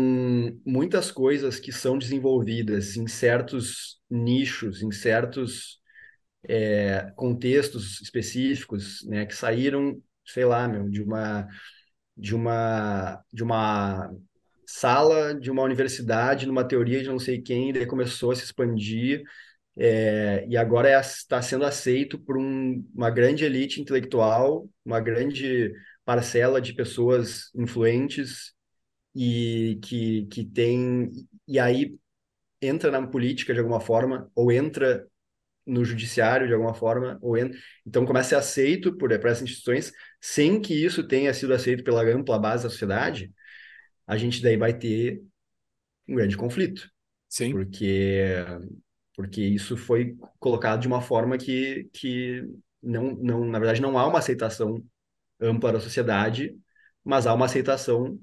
muitas 0.66 1.12
coisas 1.12 1.60
que 1.60 1.72
são 1.72 1.98
desenvolvidas 1.98 2.98
em 2.98 3.08
certos 3.08 4.00
nichos, 4.10 4.84
em 4.84 4.92
certos 4.92 5.80
é, 6.44 7.12
contextos 7.16 8.02
específicos, 8.02 9.04
né, 9.06 9.26
que 9.26 9.36
saíram, 9.36 10.02
sei 10.26 10.46
lá, 10.46 10.68
meu, 10.68 10.90
de 10.90 11.02
uma 11.02 11.48
de 12.20 12.36
uma 12.36 13.24
de 13.32 13.44
uma 13.44 14.12
sala 14.68 15.34
de 15.34 15.50
uma 15.50 15.64
universidade, 15.64 16.46
numa 16.46 16.68
teoria 16.68 17.02
de 17.02 17.10
não 17.10 17.20
sei 17.20 17.42
quem, 17.42 17.74
daí 17.74 17.86
começou 17.86 18.32
a 18.32 18.36
se 18.36 18.44
expandir 18.44 19.24
é, 19.78 20.46
e 20.48 20.58
agora 20.58 20.90
é, 20.90 21.00
está 21.00 21.42
sendo 21.42 21.64
aceito 21.66 22.20
por 22.20 22.38
um, 22.38 22.86
uma 22.94 23.10
grande 23.10 23.46
elite 23.46 23.80
intelectual, 23.82 24.70
uma 24.84 25.00
grande 25.00 25.74
parcela 26.04 26.60
de 26.60 26.74
pessoas 26.74 27.50
influentes 27.56 28.54
e 29.16 29.80
que, 29.82 30.26
que 30.28 30.44
tem. 30.46 31.10
E 31.48 31.58
aí 31.60 31.98
entra 32.62 32.92
na 32.92 33.08
política 33.08 33.54
de 33.54 33.60
alguma 33.60 33.80
forma, 33.80 34.30
ou 34.36 34.52
entra 34.52 35.08
no 35.70 35.86
judiciário 35.86 36.48
de 36.48 36.54
alguma 36.54 36.74
forma, 36.74 37.18
ou 37.22 37.38
entra... 37.38 37.58
então 37.86 38.06
começa 38.06 38.38
a 38.38 38.42
ser 38.42 38.48
aceito 38.48 38.98
por, 38.98 39.10
por 39.20 39.30
essas 39.30 39.44
instituições, 39.44 39.92
sem 40.20 40.60
que 40.62 40.74
isso 40.74 41.08
tenha 41.08 41.34
sido 41.34 41.54
aceito 41.54 41.84
pela 41.84 42.04
ampla 42.04 42.40
base 42.40 42.64
da 42.64 42.70
sociedade, 42.70 43.32
a 44.08 44.18
gente 44.18 44.42
daí 44.42 44.58
vai 44.58 44.74
ter 44.74 45.22
um 46.08 46.16
grande 46.16 46.36
conflito. 46.36 46.90
Sim. 47.28 47.52
Porque, 47.52 48.24
porque 49.16 49.42
isso 49.42 49.78
foi 49.78 50.16
colocado 50.40 50.82
de 50.82 50.88
uma 50.88 51.02
forma 51.02 51.38
que, 51.38 51.88
que 51.94 52.44
não, 52.82 53.12
não, 53.16 53.46
na 53.46 53.60
verdade, 53.60 53.82
não 53.82 53.98
há 53.98 54.08
uma 54.08 54.20
aceitação 54.20 54.84
ampla 55.40 55.72
da 55.72 55.80
sociedade, 55.80 56.58
mas 57.04 57.28
há 57.28 57.34
uma 57.34 57.46
aceitação 57.46 58.20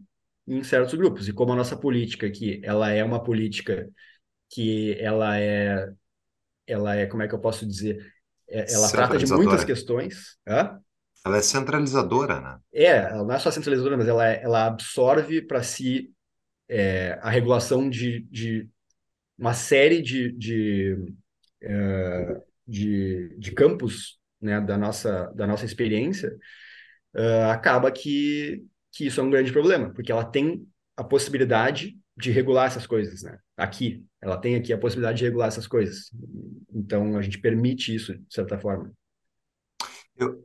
em 0.46 0.62
certos 0.64 0.94
grupos. 0.94 1.28
E 1.28 1.32
como 1.32 1.52
a 1.52 1.56
nossa 1.56 1.76
política 1.76 2.26
aqui, 2.26 2.60
ela 2.64 2.90
é 2.90 3.04
uma 3.04 3.22
política 3.22 3.88
que 4.50 4.96
ela 5.00 5.38
é, 5.38 5.88
ela 6.66 6.96
é, 6.96 7.06
como 7.06 7.22
é 7.22 7.28
que 7.28 7.34
eu 7.34 7.38
posso 7.38 7.66
dizer? 7.66 8.12
É, 8.48 8.72
ela 8.72 8.90
trata 8.90 9.18
de 9.18 9.26
muitas 9.32 9.64
questões. 9.64 10.36
Hã? 10.46 10.78
Ela 11.24 11.38
é 11.38 11.42
centralizadora, 11.42 12.40
né? 12.40 12.58
É, 12.72 12.96
ela 12.96 13.24
não 13.24 13.34
é 13.34 13.38
só 13.38 13.50
centralizadora, 13.50 13.96
mas 13.96 14.06
ela, 14.06 14.28
é, 14.28 14.42
ela 14.42 14.66
absorve 14.66 15.42
para 15.42 15.62
si 15.62 16.12
é, 16.68 17.18
a 17.20 17.30
regulação 17.30 17.88
de, 17.88 18.20
de 18.30 18.68
uma 19.36 19.52
série 19.52 20.00
de, 20.00 20.32
de, 20.32 21.14
é, 21.60 22.40
de, 22.66 23.36
de 23.38 23.52
campos 23.52 24.20
né, 24.40 24.60
da, 24.60 24.78
nossa, 24.78 25.32
da 25.34 25.46
nossa 25.46 25.64
experiência, 25.64 26.36
uh, 27.14 27.50
acaba 27.50 27.90
que 27.90 28.64
que 28.96 29.06
isso 29.06 29.20
é 29.20 29.22
um 29.22 29.28
grande 29.28 29.52
problema, 29.52 29.92
porque 29.92 30.10
ela 30.10 30.24
tem 30.24 30.66
a 30.96 31.04
possibilidade 31.04 31.98
de 32.16 32.30
regular 32.30 32.66
essas 32.66 32.86
coisas, 32.86 33.22
né? 33.22 33.38
Aqui, 33.54 34.02
ela 34.26 34.36
tem 34.36 34.56
aqui 34.56 34.72
a 34.72 34.78
possibilidade 34.78 35.18
de 35.18 35.24
regular 35.24 35.48
essas 35.48 35.66
coisas. 35.66 36.10
Então, 36.74 37.16
a 37.16 37.22
gente 37.22 37.38
permite 37.38 37.94
isso, 37.94 38.12
de 38.12 38.34
certa 38.34 38.58
forma. 38.58 38.92
Eu, 40.16 40.44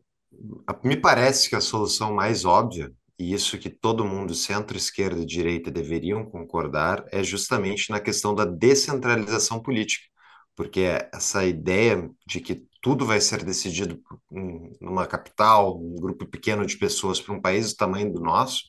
me 0.84 0.95
parece 0.95 1.49
que 1.49 1.55
a 1.55 1.61
solução 1.61 2.13
mais 2.13 2.45
óbvia, 2.45 2.91
e 3.17 3.34
isso 3.34 3.57
que 3.57 3.69
todo 3.69 4.05
mundo, 4.05 4.36
centro, 4.36 4.77
esquerda 4.77 5.21
e 5.21 5.25
direita, 5.25 5.71
deveriam 5.71 6.23
concordar, 6.23 7.03
é 7.11 7.23
justamente 7.23 7.89
na 7.89 7.99
questão 7.99 8.36
da 8.36 8.45
descentralização 8.45 9.59
política. 9.59 10.05
Porque 10.55 10.82
essa 11.11 11.43
ideia 11.43 12.09
de 12.27 12.39
que 12.39 12.63
tudo 12.82 13.05
vai 13.05 13.19
ser 13.19 13.43
decidido 13.43 13.99
numa 14.79 15.07
capital, 15.07 15.79
um 15.79 15.95
grupo 15.95 16.27
pequeno 16.27 16.65
de 16.65 16.77
pessoas 16.77 17.19
para 17.19 17.34
um 17.34 17.41
país 17.41 17.71
do 17.71 17.77
tamanho 17.77 18.13
do 18.13 18.19
nosso, 18.19 18.63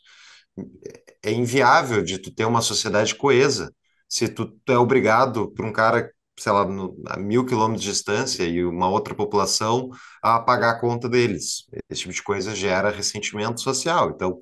é 1.23 1.33
inviável 1.33 2.03
de 2.03 2.19
tu 2.19 2.35
ter 2.35 2.45
uma 2.45 2.63
sociedade 2.63 3.15
coesa. 3.15 3.75
Se 4.13 4.29
tu, 4.29 4.47
tu 4.63 4.73
é 4.73 4.77
obrigado 4.77 5.51
por 5.53 5.65
um 5.65 5.73
cara, 5.73 6.13
sei 6.39 6.53
lá, 6.53 6.67
no, 6.67 7.03
a 7.07 7.19
mil 7.19 7.47
quilômetros 7.47 7.83
de 7.83 7.91
distância 7.91 8.45
e 8.45 8.63
uma 8.63 8.91
outra 8.91 9.15
população 9.15 9.89
a 10.23 10.39
pagar 10.39 10.73
a 10.73 10.79
conta 10.79 11.09
deles. 11.09 11.65
Esse 11.89 12.03
tipo 12.03 12.13
de 12.13 12.23
coisa 12.23 12.55
gera 12.55 12.91
ressentimento 12.91 13.63
social. 13.63 14.11
Então, 14.11 14.39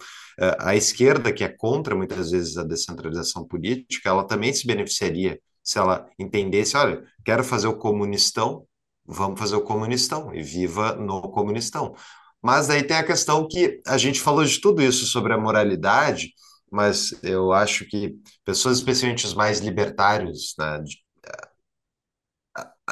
a 0.58 0.74
esquerda, 0.74 1.32
que 1.32 1.44
é 1.44 1.48
contra 1.48 1.94
muitas 1.94 2.32
vezes 2.32 2.56
a 2.56 2.64
descentralização 2.64 3.46
política, 3.46 4.08
ela 4.08 4.24
também 4.24 4.52
se 4.52 4.66
beneficiaria 4.66 5.38
se 5.62 5.78
ela 5.78 6.04
entendesse, 6.18 6.76
olha, 6.76 7.04
quero 7.24 7.44
fazer 7.44 7.68
o 7.68 7.76
comunistão, 7.76 8.66
vamos 9.06 9.38
fazer 9.38 9.54
o 9.54 9.62
comunistão 9.62 10.34
e 10.34 10.42
viva 10.42 10.96
no 10.96 11.30
comunistão. 11.30 11.94
Mas 12.42 12.68
aí 12.70 12.82
tem 12.82 12.96
a 12.96 13.06
questão 13.06 13.46
que 13.46 13.80
a 13.86 13.96
gente 13.96 14.20
falou 14.20 14.44
de 14.44 14.60
tudo 14.60 14.82
isso 14.82 15.06
sobre 15.06 15.32
a 15.32 15.38
moralidade, 15.38 16.32
mas 16.70 17.12
eu 17.22 17.52
acho 17.52 17.84
que 17.86 18.16
pessoas, 18.44 18.78
especialmente 18.78 19.26
os 19.26 19.34
mais 19.34 19.60
libertários, 19.60 20.54
né, 20.58 20.82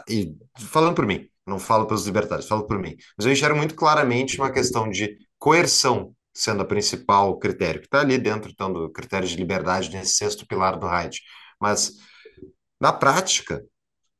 e 0.09 0.37
falando 0.59 0.95
por 0.95 1.07
mim, 1.07 1.29
não 1.47 1.59
falo 1.59 1.87
pelos 1.87 2.07
libertários, 2.07 2.49
falo 2.49 2.67
por 2.67 2.79
mim, 2.79 2.97
mas 3.17 3.27
eu 3.27 3.33
enxergo 3.33 3.57
muito 3.57 3.75
claramente 3.75 4.39
uma 4.39 4.53
questão 4.53 4.89
de 4.89 5.17
coerção 5.39 6.15
sendo 6.35 6.63
a 6.63 6.67
principal 6.67 7.37
critério, 7.39 7.81
que 7.81 7.87
está 7.87 8.01
ali 8.01 8.17
dentro 8.17 8.51
então, 8.51 8.73
do 8.73 8.91
critério 8.91 9.27
de 9.27 9.37
liberdade 9.37 9.91
nesse 9.91 10.15
sexto 10.15 10.47
pilar 10.47 10.79
do 10.79 10.87
Hyde. 10.87 11.21
Mas, 11.61 11.95
na 12.81 12.93
prática, 12.93 13.65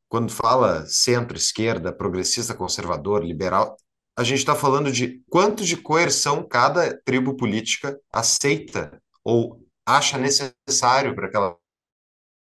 quando 0.09 0.33
fala 0.33 0.85
centro, 0.87 1.37
esquerda, 1.37 1.93
progressista, 1.93 2.55
conservador, 2.55 3.25
liberal, 3.25 3.77
a 4.17 4.25
gente 4.25 4.39
está 4.39 4.57
falando 4.57 4.91
de 4.91 5.23
quanto 5.31 5.65
de 5.65 5.77
coerção 5.77 6.43
cada 6.43 7.01
tribo 7.05 7.37
política 7.37 7.97
aceita 8.13 9.01
ou 9.29 9.63
acha 9.85 10.17
necessário 10.17 11.15
para 11.15 11.27
aquela 11.27 11.55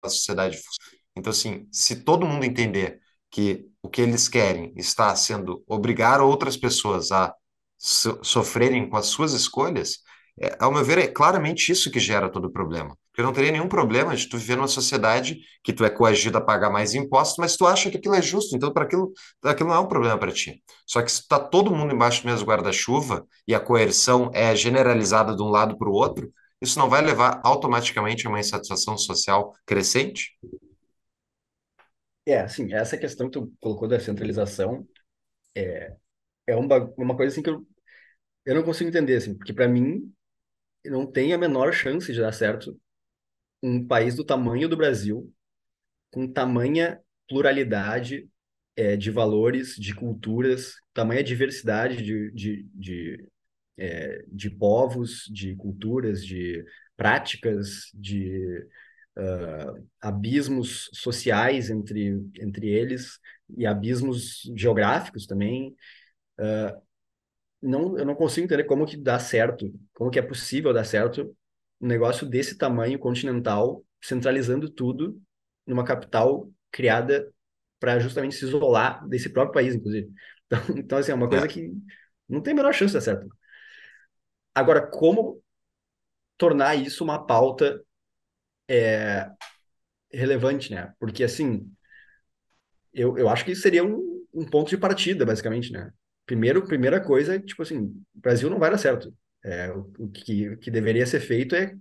sociedade. 0.06 0.56
Então, 1.16 1.32
assim, 1.32 1.66
se 1.72 2.04
todo 2.04 2.24
mundo 2.24 2.44
entender 2.44 3.00
que 3.28 3.66
o 3.82 3.88
que 3.88 4.00
eles 4.00 4.28
querem 4.28 4.72
está 4.76 5.14
sendo 5.16 5.64
obrigar 5.66 6.20
outras 6.20 6.56
pessoas 6.56 7.10
a 7.10 7.34
so 7.76 8.20
sofrerem 8.22 8.88
com 8.88 8.96
as 8.96 9.06
suas 9.06 9.32
escolhas, 9.32 9.98
é, 10.40 10.56
ao 10.60 10.70
meu 10.72 10.84
ver, 10.84 10.98
é 10.98 11.08
claramente 11.08 11.72
isso 11.72 11.90
que 11.90 11.98
gera 11.98 12.30
todo 12.30 12.44
o 12.46 12.52
problema. 12.52 12.96
Porque 13.10 13.22
não 13.22 13.32
teria 13.32 13.50
nenhum 13.50 13.68
problema 13.68 14.14
de 14.14 14.28
tu 14.28 14.38
viver 14.38 14.56
numa 14.56 14.68
sociedade 14.68 15.40
que 15.64 15.72
tu 15.72 15.84
é 15.84 15.90
coagido 15.90 16.38
a 16.38 16.40
pagar 16.40 16.70
mais 16.70 16.94
impostos, 16.94 17.38
mas 17.38 17.56
tu 17.56 17.66
acha 17.66 17.90
que 17.90 17.96
aquilo 17.96 18.14
é 18.14 18.22
justo, 18.22 18.54
então 18.54 18.72
para 18.72 18.84
aquilo, 18.84 19.12
aquilo 19.42 19.70
não 19.70 19.76
é 19.76 19.80
um 19.80 19.88
problema 19.88 20.16
para 20.18 20.30
ti. 20.30 20.62
Só 20.86 21.02
que 21.02 21.10
se 21.10 21.22
está 21.22 21.38
todo 21.38 21.74
mundo 21.74 21.92
embaixo 21.92 22.22
do 22.22 22.28
mesmo 22.28 22.46
guarda-chuva 22.46 23.26
e 23.46 23.54
a 23.54 23.60
coerção 23.60 24.30
é 24.32 24.54
generalizada 24.54 25.34
de 25.34 25.42
um 25.42 25.48
lado 25.48 25.76
para 25.76 25.88
o 25.88 25.92
outro, 25.92 26.32
isso 26.60 26.78
não 26.78 26.88
vai 26.88 27.02
levar 27.02 27.40
automaticamente 27.44 28.26
a 28.26 28.30
uma 28.30 28.40
insatisfação 28.40 28.96
social 28.98 29.54
crescente? 29.64 30.36
É, 32.26 32.40
assim, 32.40 32.72
essa 32.72 32.96
questão 32.96 33.28
que 33.28 33.38
tu 33.38 33.52
colocou 33.60 33.88
da 33.88 33.98
centralização 33.98 34.86
é, 35.54 35.96
é 36.46 36.56
uma, 36.56 36.92
uma 36.96 37.16
coisa 37.16 37.32
assim 37.32 37.42
que 37.42 37.50
eu, 37.50 37.66
eu 38.44 38.54
não 38.54 38.62
consigo 38.62 38.88
entender, 38.88 39.16
assim, 39.16 39.34
porque 39.36 39.52
para 39.52 39.68
mim 39.68 40.12
não 40.84 41.06
tem 41.06 41.32
a 41.32 41.38
menor 41.38 41.72
chance 41.72 42.12
de 42.12 42.20
dar 42.20 42.32
certo 42.32 42.78
um 43.62 43.86
país 43.86 44.14
do 44.16 44.24
tamanho 44.24 44.68
do 44.68 44.76
Brasil, 44.76 45.32
com 46.10 46.30
tamanha 46.30 47.00
pluralidade 47.28 48.28
é, 48.76 48.96
de 48.96 49.10
valores, 49.10 49.74
de 49.76 49.94
culturas, 49.94 50.74
tamanha 50.94 51.22
diversidade 51.22 52.02
de, 52.02 52.30
de, 52.32 52.66
de, 52.74 53.28
é, 53.80 54.22
de 54.28 54.50
povos, 54.50 55.24
de 55.32 55.56
culturas, 55.56 56.24
de 56.24 56.62
práticas, 56.96 57.90
de 57.94 58.66
uh, 59.16 59.88
abismos 60.00 60.90
sociais 60.92 61.70
entre, 61.70 62.22
entre 62.38 62.68
eles 62.68 63.18
e 63.56 63.66
abismos 63.66 64.42
geográficos 64.54 65.26
também. 65.26 65.74
Uh, 66.38 66.80
não, 67.62 67.98
eu 67.98 68.04
não 68.04 68.14
consigo 68.14 68.44
entender 68.44 68.64
como 68.64 68.86
que 68.86 68.98
dá 68.98 69.18
certo, 69.18 69.72
como 69.94 70.10
que 70.10 70.18
é 70.18 70.22
possível 70.22 70.74
dar 70.74 70.84
certo 70.84 71.34
um 71.80 71.86
negócio 71.86 72.26
desse 72.26 72.58
tamanho 72.58 72.98
continental, 72.98 73.82
centralizando 74.02 74.68
tudo 74.68 75.18
numa 75.66 75.84
capital 75.84 76.50
criada 76.70 77.26
para 77.78 77.98
justamente 77.98 78.34
se 78.34 78.44
isolar 78.44 79.06
desse 79.08 79.30
próprio 79.30 79.54
país, 79.54 79.74
inclusive. 79.74 80.10
Então, 80.52 80.76
então 80.76 80.98
assim, 80.98 81.12
é 81.12 81.14
uma 81.14 81.28
coisa 81.28 81.44
é. 81.44 81.48
que 81.48 81.72
não 82.28 82.40
tem 82.40 82.52
a 82.52 82.56
menor 82.56 82.74
chance 82.74 82.88
de 82.88 82.94
dar 82.94 83.00
certo. 83.02 83.28
Agora, 84.54 84.86
como 84.86 85.42
tornar 86.36 86.74
isso 86.74 87.04
uma 87.04 87.24
pauta 87.26 87.82
é, 88.68 89.30
relevante, 90.12 90.72
né? 90.72 90.94
Porque, 90.98 91.24
assim, 91.24 91.70
eu, 92.92 93.16
eu 93.18 93.28
acho 93.28 93.44
que 93.44 93.54
seria 93.54 93.84
um, 93.84 94.26
um 94.34 94.44
ponto 94.44 94.70
de 94.70 94.78
partida, 94.78 95.24
basicamente, 95.24 95.72
né? 95.72 95.92
primeiro, 96.30 96.64
primeira 96.64 97.00
coisa 97.00 97.40
tipo 97.40 97.60
assim, 97.60 97.78
o 98.14 98.20
Brasil 98.20 98.48
não 98.48 98.60
vai 98.60 98.70
dar 98.70 98.78
certo. 98.78 99.12
É, 99.44 99.72
o, 99.72 99.90
o, 99.98 100.08
que, 100.10 100.56
que 100.58 100.70
deveria 100.70 101.04
ser 101.04 101.18
feito 101.18 101.56
é 101.56 101.74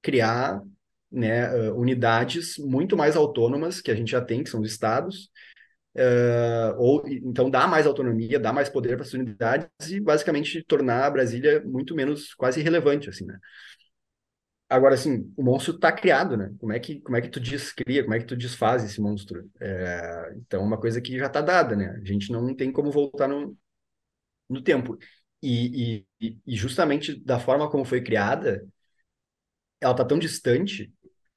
criar 0.00 0.62
né, 1.10 1.52
uh, 1.70 1.74
unidades 1.78 2.56
muito 2.56 2.96
mais 2.96 3.16
autônomas 3.16 3.82
que 3.82 3.90
a 3.90 3.94
gente 3.94 4.12
já 4.12 4.20
tem, 4.22 4.42
que 4.42 4.48
são 4.48 4.62
os 4.62 4.70
estados, 4.70 5.30
uh, 5.96 6.74
ou 6.78 7.02
então 7.08 7.50
dar 7.50 7.68
mais 7.68 7.86
autonomia, 7.86 8.38
dar 8.38 8.52
mais 8.52 8.68
poder 8.68 8.96
para 8.96 9.04
as 9.04 9.12
unidades 9.12 9.68
e 9.90 10.00
basicamente 10.00 10.62
tornar 10.64 11.04
a 11.04 11.10
Brasília 11.10 11.62
muito 11.64 11.94
menos 11.94 12.34
quase 12.34 12.60
irrelevante, 12.60 13.08
assim, 13.08 13.26
né? 13.26 13.38
Agora, 14.68 14.94
assim, 14.94 15.32
o 15.36 15.42
monstro 15.42 15.74
está 15.74 15.90
criado, 15.90 16.36
né? 16.36 16.54
Como 16.60 16.72
é 16.72 16.78
que, 16.78 17.00
como 17.00 17.16
é 17.16 17.20
que 17.20 17.28
tu 17.28 17.40
descria, 17.40 18.02
como 18.04 18.14
é 18.14 18.20
que 18.20 18.24
tu 18.26 18.36
desfaz 18.36 18.84
esse 18.84 19.00
monstro? 19.00 19.50
É, 19.60 20.32
então, 20.36 20.62
é 20.62 20.64
uma 20.64 20.78
coisa 20.78 21.00
que 21.00 21.18
já 21.18 21.26
está 21.26 21.40
dada, 21.40 21.74
né? 21.74 21.88
A 22.00 22.04
gente 22.04 22.30
não 22.30 22.54
tem 22.54 22.70
como 22.70 22.90
voltar 22.92 23.26
no, 23.26 23.56
no 24.48 24.62
tempo. 24.62 24.98
E, 25.42 26.04
e, 26.20 26.38
e 26.46 26.56
justamente 26.56 27.14
da 27.24 27.40
forma 27.40 27.70
como 27.70 27.84
foi 27.84 28.02
criada, 28.02 28.66
ela 29.80 29.92
está 29.92 30.04
tão 30.04 30.18
distante 30.18 30.92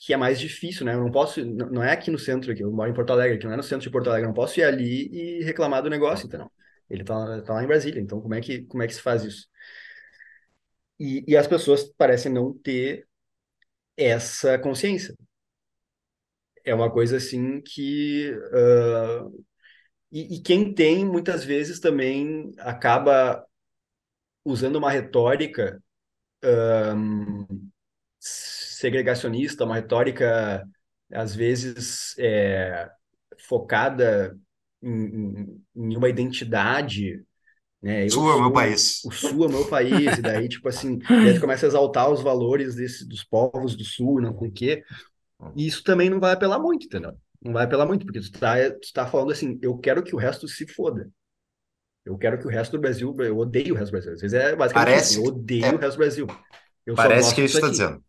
que 0.06 0.14
é 0.14 0.18
mais 0.18 0.38
difícil, 0.38 0.86
né? 0.86 0.94
Eu 0.94 1.00
não 1.00 1.12
posso, 1.12 1.44
não 1.46 1.82
é 1.82 1.94
aqui 1.94 2.12
no 2.12 2.20
centro, 2.20 2.52
aqui, 2.52 2.62
eu 2.62 2.72
moro 2.72 2.92
em 2.92 2.94
Porto 2.94 3.12
Alegre, 3.12 3.38
que 3.38 3.46
não 3.46 3.54
é 3.54 3.58
no 3.58 3.64
centro 3.64 3.84
de 3.84 3.90
Porto 3.90 4.08
Alegre, 4.10 4.26
eu 4.26 4.30
não 4.30 4.36
posso 4.36 4.60
ir 4.60 4.64
ali 4.64 5.08
e 5.14 5.44
reclamar 5.44 5.82
do 5.82 5.90
negócio, 5.90 6.28
então. 6.28 6.52
Ele 6.90 7.04
está 7.04 7.42
tá 7.42 7.54
lá 7.54 7.64
em 7.64 7.68
Brasília, 7.68 8.02
então 8.02 8.20
como 8.22 8.34
é 8.34 8.42
que, 8.42 8.64
como 8.66 8.84
é 8.84 8.88
que 8.88 8.94
se 8.94 9.02
faz 9.02 9.24
isso? 9.24 9.48
E, 11.00 11.24
e 11.26 11.38
as 11.38 11.48
pessoas 11.48 11.86
parecem 11.98 12.32
não 12.32 12.54
ter 12.54 13.08
essa 13.98 14.60
consciência. 14.60 15.16
É 16.66 16.74
uma 16.76 16.92
coisa 16.92 17.18
assim 17.18 17.62
que. 17.62 18.32
Uh, 18.52 19.46
e, 20.12 20.38
e, 20.38 20.42
quem 20.42 20.74
tem, 20.74 21.06
muitas 21.06 21.44
vezes 21.44 21.80
também 21.80 22.52
acaba 22.60 23.46
usando 24.46 24.76
uma 24.78 24.92
retórica 24.92 25.82
um, 26.44 27.72
segregacionista, 28.84 29.64
uma 29.64 29.76
retórica, 29.76 30.62
às 31.12 31.34
vezes, 31.34 32.14
é, 32.20 32.90
focada 33.48 34.38
em, 34.82 35.62
em, 35.74 35.98
uma 35.98 36.10
identidade 36.10 37.24
né? 37.82 38.08
Sul 38.08 38.32
é 38.32 38.36
o 38.36 38.42
meu 38.42 38.52
país. 38.54 39.04
O 39.04 39.12
Sul 39.12 39.44
é 39.44 39.48
o 39.48 39.52
meu 39.52 39.66
país, 39.68 40.18
e 40.18 40.22
daí, 40.22 40.48
tipo 40.48 40.70
assim, 40.70 41.00
a 41.04 41.26
gente 41.26 41.42
começa 41.42 41.66
a 41.66 41.68
exaltar 41.68 42.10
os 42.10 42.22
valores 42.22 42.76
desse, 42.76 43.06
dos 43.06 43.26
povos 43.26 43.76
do 43.76 43.84
Sul, 43.84 44.22
não 44.22 44.38
sei 44.40 44.48
o 44.48 44.52
quê. 44.54 44.84
E 45.54 45.68
isso 45.68 45.84
também 45.84 46.10
não 46.10 46.18
vai 46.18 46.32
apelar 46.32 46.60
muito, 46.60 46.86
entendeu? 46.86 47.14
Não 47.42 47.52
vai 47.52 47.66
apelar 47.66 47.86
muito, 47.86 48.06
porque 48.06 48.22
tu 48.22 48.32
tá, 48.40 48.56
tu 48.72 48.94
tá 48.94 49.06
falando 49.06 49.34
assim, 49.34 49.60
eu 49.62 49.78
quero 49.78 50.02
que 50.02 50.16
o 50.16 50.18
resto 50.18 50.48
se 50.48 50.66
foda. 50.66 51.10
Eu 52.06 52.18
quero 52.18 52.40
que 52.40 52.48
o 52.48 52.50
resto 52.50 52.72
do 52.72 52.80
Brasil, 52.80 53.14
eu 53.20 53.38
odeio 53.38 53.76
o 53.76 53.78
resto 53.78 53.92
do 53.92 53.96
Brasil. 53.96 54.14
Às 54.14 54.22
vezes 54.22 54.34
é 54.34 54.56
basicamente 54.56 54.90
Parece, 54.90 55.14
assim, 55.14 55.22
eu 55.22 55.28
odeio 55.28 55.66
é, 55.66 55.74
o 55.74 55.78
resto 55.78 55.96
do 55.96 56.00
Brasil. 56.00 56.28
Eu 56.86 56.96
parece 56.96 57.36
que 57.36 57.42
é 57.42 57.46
isso 57.46 57.58
está 57.58 57.70
dizendo. 57.70 58.02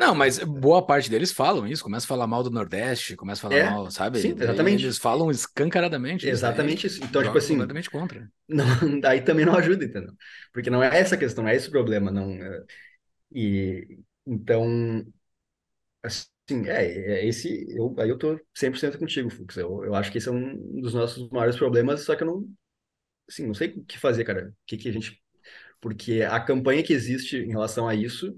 Não, 0.00 0.14
mas 0.14 0.38
boa 0.38 0.80
parte 0.84 1.10
deles 1.10 1.30
falam 1.30 1.66
isso, 1.66 1.82
começa 1.82 2.06
a 2.06 2.08
falar 2.08 2.26
mal 2.26 2.42
do 2.42 2.50
Nordeste, 2.50 3.14
começa 3.14 3.46
a 3.46 3.50
falar 3.50 3.60
é, 3.60 3.70
mal, 3.70 3.90
sabe? 3.90 4.18
Sim, 4.18 4.30
exatamente. 4.30 4.84
Eles 4.86 4.96
falam 4.96 5.30
escancaradamente. 5.30 6.26
Exatamente 6.26 6.86
isso. 6.86 7.04
Então, 7.04 7.22
tipo 7.22 7.36
assim. 7.36 7.52
Completamente 7.52 7.90
contra. 7.90 8.32
Não, 8.48 8.98
daí 8.98 9.20
também 9.20 9.44
não 9.44 9.54
ajuda, 9.54 9.84
entendeu? 9.84 10.12
Porque 10.54 10.70
não 10.70 10.82
é 10.82 10.98
essa 10.98 11.18
questão, 11.18 11.44
não 11.44 11.50
é 11.50 11.54
esse 11.54 11.68
o 11.68 11.70
problema. 11.70 12.10
Não, 12.10 12.32
é, 12.32 12.64
e 13.30 13.98
então, 14.26 15.04
assim, 16.02 16.66
é, 16.66 17.20
é 17.20 17.28
esse. 17.28 17.66
Eu, 17.68 17.94
aí 17.98 18.08
eu 18.08 18.18
tô 18.18 18.40
100% 18.54 18.98
contigo, 18.98 19.28
Fux. 19.28 19.56
Eu, 19.56 19.84
eu 19.84 19.94
acho 19.94 20.10
que 20.10 20.16
esse 20.18 20.28
é 20.28 20.32
um 20.32 20.80
dos 20.80 20.94
nossos 20.94 21.28
maiores 21.28 21.56
problemas, 21.56 22.00
só 22.00 22.16
que 22.16 22.22
eu 22.22 22.26
não. 22.26 22.48
Assim, 23.28 23.46
não 23.46 23.54
sei 23.54 23.68
o 23.68 23.84
que 23.84 23.98
fazer, 23.98 24.24
cara. 24.24 24.48
O 24.48 24.54
que, 24.66 24.78
que 24.78 24.88
a 24.88 24.92
gente. 24.92 25.22
Porque 25.78 26.22
a 26.22 26.40
campanha 26.40 26.82
que 26.82 26.92
existe 26.92 27.36
em 27.36 27.50
relação 27.50 27.86
a 27.86 27.94
isso 27.94 28.34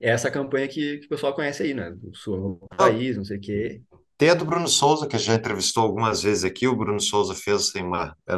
é 0.00 0.10
essa 0.10 0.30
campanha 0.30 0.68
que, 0.68 0.98
que 0.98 1.06
o 1.06 1.08
pessoal 1.08 1.34
conhece 1.34 1.62
aí, 1.62 1.74
né? 1.74 1.90
Do 1.90 2.14
Sul 2.16 2.60
ah. 2.70 2.76
País, 2.76 3.16
não 3.16 3.24
sei 3.24 3.38
o 3.38 3.40
quê. 3.40 3.82
Tem 4.16 4.30
a 4.30 4.34
do 4.34 4.44
Bruno 4.44 4.66
Souza, 4.66 5.06
que 5.06 5.14
a 5.14 5.18
gente 5.18 5.28
já 5.28 5.34
entrevistou 5.36 5.84
algumas 5.84 6.20
vezes 6.20 6.42
aqui. 6.42 6.66
O 6.66 6.74
Bruno 6.74 7.00
Souza 7.00 7.34
fez 7.34 7.70
tem 7.70 7.84
uma. 7.84 8.16
Eu 8.26 8.36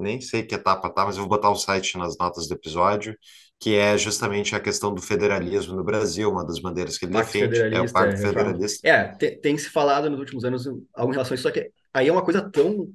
nem 0.00 0.20
sei 0.20 0.42
que 0.42 0.54
etapa 0.54 0.90
tá, 0.90 1.04
mas 1.04 1.16
eu 1.16 1.22
vou 1.22 1.30
botar 1.30 1.48
o 1.48 1.54
site 1.54 1.96
nas 1.96 2.18
notas 2.18 2.48
do 2.48 2.54
episódio, 2.54 3.16
que 3.60 3.76
é 3.76 3.96
justamente 3.96 4.56
a 4.56 4.60
questão 4.60 4.92
do 4.92 5.00
federalismo 5.00 5.76
no 5.76 5.84
Brasil, 5.84 6.28
uma 6.28 6.44
das 6.44 6.58
bandeiras 6.58 6.98
que 6.98 7.04
ele 7.04 7.12
Pacto 7.12 7.32
defende. 7.32 7.56
É 7.56 7.80
o 7.80 7.92
Pacto 7.92 8.14
é, 8.14 8.16
Federalista. 8.16 8.88
É, 8.88 9.04
tem, 9.14 9.40
tem, 9.40 9.58
se 9.58 9.70
falado 9.70 10.10
nos 10.10 10.18
últimos 10.18 10.44
anos 10.44 10.66
algo 10.92 11.12
em 11.12 11.14
relação 11.14 11.32
a 11.32 11.36
isso, 11.36 11.44
só 11.44 11.52
que 11.52 11.70
aí 11.94 12.08
é 12.08 12.12
uma 12.12 12.24
coisa 12.24 12.42
tão. 12.50 12.88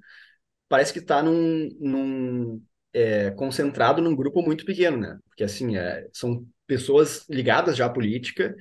Parece 0.67 0.91
que 0.91 0.99
está 0.99 1.23
num, 1.23 1.69
num 1.79 2.61
é, 2.93 3.31
concentrado 3.31 4.01
num 4.01 4.15
grupo 4.15 4.41
muito 4.41 4.65
pequeno, 4.65 4.97
né? 4.97 5.17
Porque 5.27 5.43
assim, 5.43 5.77
é, 5.77 6.07
são 6.11 6.45
pessoas 6.65 7.25
ligadas 7.29 7.77
já 7.77 7.85
à 7.85 7.89
política 7.89 8.55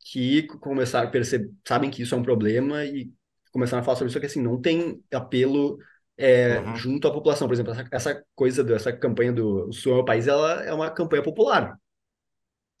que 0.00 0.42
começaram 0.58 1.08
a 1.08 1.10
perceber, 1.10 1.50
sabem 1.66 1.90
que 1.90 2.02
isso 2.02 2.14
é 2.14 2.18
um 2.18 2.22
problema 2.22 2.84
e 2.84 3.10
começaram 3.52 3.82
a 3.82 3.84
falar 3.84 3.96
sobre 3.96 4.10
isso, 4.10 4.18
que 4.18 4.26
assim, 4.26 4.42
não 4.42 4.60
tem 4.60 5.02
apelo 5.12 5.78
é, 6.16 6.58
uhum. 6.58 6.76
junto 6.76 7.06
à 7.06 7.12
população. 7.12 7.46
Por 7.46 7.54
exemplo, 7.54 7.72
essa, 7.72 7.88
essa 7.92 8.24
coisa 8.34 8.64
dessa 8.64 8.92
campanha 8.92 9.32
do 9.32 9.68
o 9.68 9.72
Sul 9.72 9.96
é 9.96 10.00
o 10.00 10.04
País, 10.04 10.26
ela 10.26 10.64
é 10.64 10.72
uma 10.72 10.90
campanha 10.90 11.22
popular. 11.22 11.78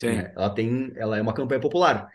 Né? 0.02 0.32
Ela 0.34 0.50
tem, 0.50 0.92
ela 0.96 1.16
é 1.16 1.22
uma 1.22 1.34
campanha 1.34 1.60
popular. 1.60 2.08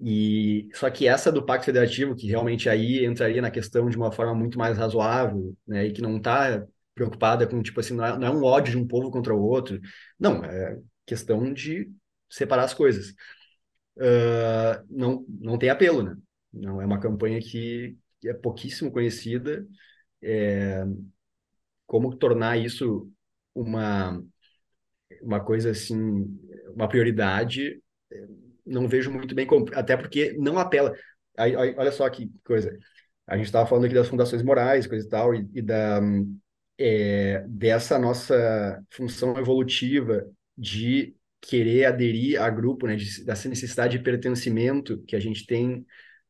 E 0.00 0.68
só 0.74 0.88
que 0.90 1.08
essa 1.08 1.32
do 1.32 1.44
Pacto 1.44 1.66
Federativo, 1.66 2.14
que 2.14 2.28
realmente 2.28 2.68
aí 2.68 3.04
entraria 3.04 3.42
na 3.42 3.50
questão 3.50 3.88
de 3.88 3.96
uma 3.96 4.12
forma 4.12 4.34
muito 4.34 4.56
mais 4.56 4.78
razoável, 4.78 5.56
né, 5.66 5.86
e 5.86 5.92
que 5.92 6.00
não 6.00 6.18
está 6.18 6.64
preocupada 6.98 7.46
com 7.46 7.62
tipo 7.62 7.78
assim, 7.78 7.94
não 7.94 8.04
é, 8.04 8.18
não 8.18 8.26
é 8.26 8.30
um 8.30 8.42
ódio 8.42 8.72
de 8.72 8.78
um 8.78 8.86
povo 8.86 9.10
contra 9.10 9.32
o 9.34 9.40
outro, 9.40 9.80
não, 10.18 10.44
é 10.44 10.78
questão 11.06 11.52
de 11.52 11.88
separar 12.28 12.64
as 12.64 12.74
coisas. 12.74 13.14
Uh, 13.96 14.84
não, 14.90 15.24
não 15.28 15.58
tem 15.58 15.70
apelo, 15.70 16.02
né? 16.02 16.16
Não 16.52 16.82
é 16.82 16.86
uma 16.86 17.00
campanha 17.00 17.40
que 17.40 17.96
é 18.24 18.32
pouquíssimo 18.32 18.92
conhecida. 18.92 19.66
É, 20.22 20.84
como 21.86 22.16
tornar 22.16 22.58
isso 22.58 23.10
uma 23.54 24.20
uma 25.22 25.40
coisa 25.40 25.70
assim, 25.70 26.38
uma 26.74 26.88
prioridade, 26.88 27.82
não 28.64 28.86
vejo 28.86 29.10
muito 29.10 29.34
bem 29.34 29.46
como, 29.46 29.66
até 29.74 29.96
porque 29.96 30.34
não 30.38 30.58
apela. 30.58 30.94
Aí, 31.36 31.56
olha 31.56 31.90
só 31.90 32.08
que 32.10 32.30
coisa. 32.44 32.76
A 33.26 33.36
gente 33.36 33.46
estava 33.46 33.66
falando 33.66 33.84
aqui 33.86 33.94
das 33.94 34.08
fundações 34.08 34.42
morais, 34.42 34.86
coisa 34.86 35.06
e 35.06 35.08
tal, 35.08 35.34
e, 35.34 35.48
e 35.54 35.62
da 35.62 36.00
é, 36.78 37.44
dessa 37.48 37.98
nossa 37.98 38.82
função 38.90 39.36
evolutiva 39.36 40.24
de 40.56 41.14
querer 41.40 41.86
aderir 41.86 42.40
a 42.40 42.48
grupo, 42.50 42.86
né, 42.86 42.96
de, 42.96 43.24
dessa 43.24 43.48
necessidade 43.48 43.98
de 43.98 44.04
pertencimento 44.04 45.02
que 45.06 45.16
a 45.16 45.20
gente 45.20 45.46
tem 45.46 45.84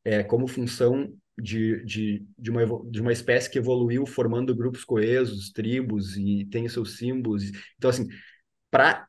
é, 0.05 0.23
como 0.23 0.47
função 0.47 1.12
de, 1.37 1.85
de, 1.85 2.27
de, 2.39 2.51
uma, 2.51 2.65
de 2.91 3.01
uma 3.01 3.12
espécie 3.12 3.51
que 3.51 3.59
evoluiu 3.59 4.07
formando 4.07 4.57
grupos 4.57 4.85
coesos, 4.85 5.51
tribos 5.53 6.16
e 6.16 6.47
tem 6.51 6.69
seus 6.69 6.97
símbolos. 6.97 7.45
Então, 7.77 7.91
assim, 7.91 8.09
para 8.70 9.07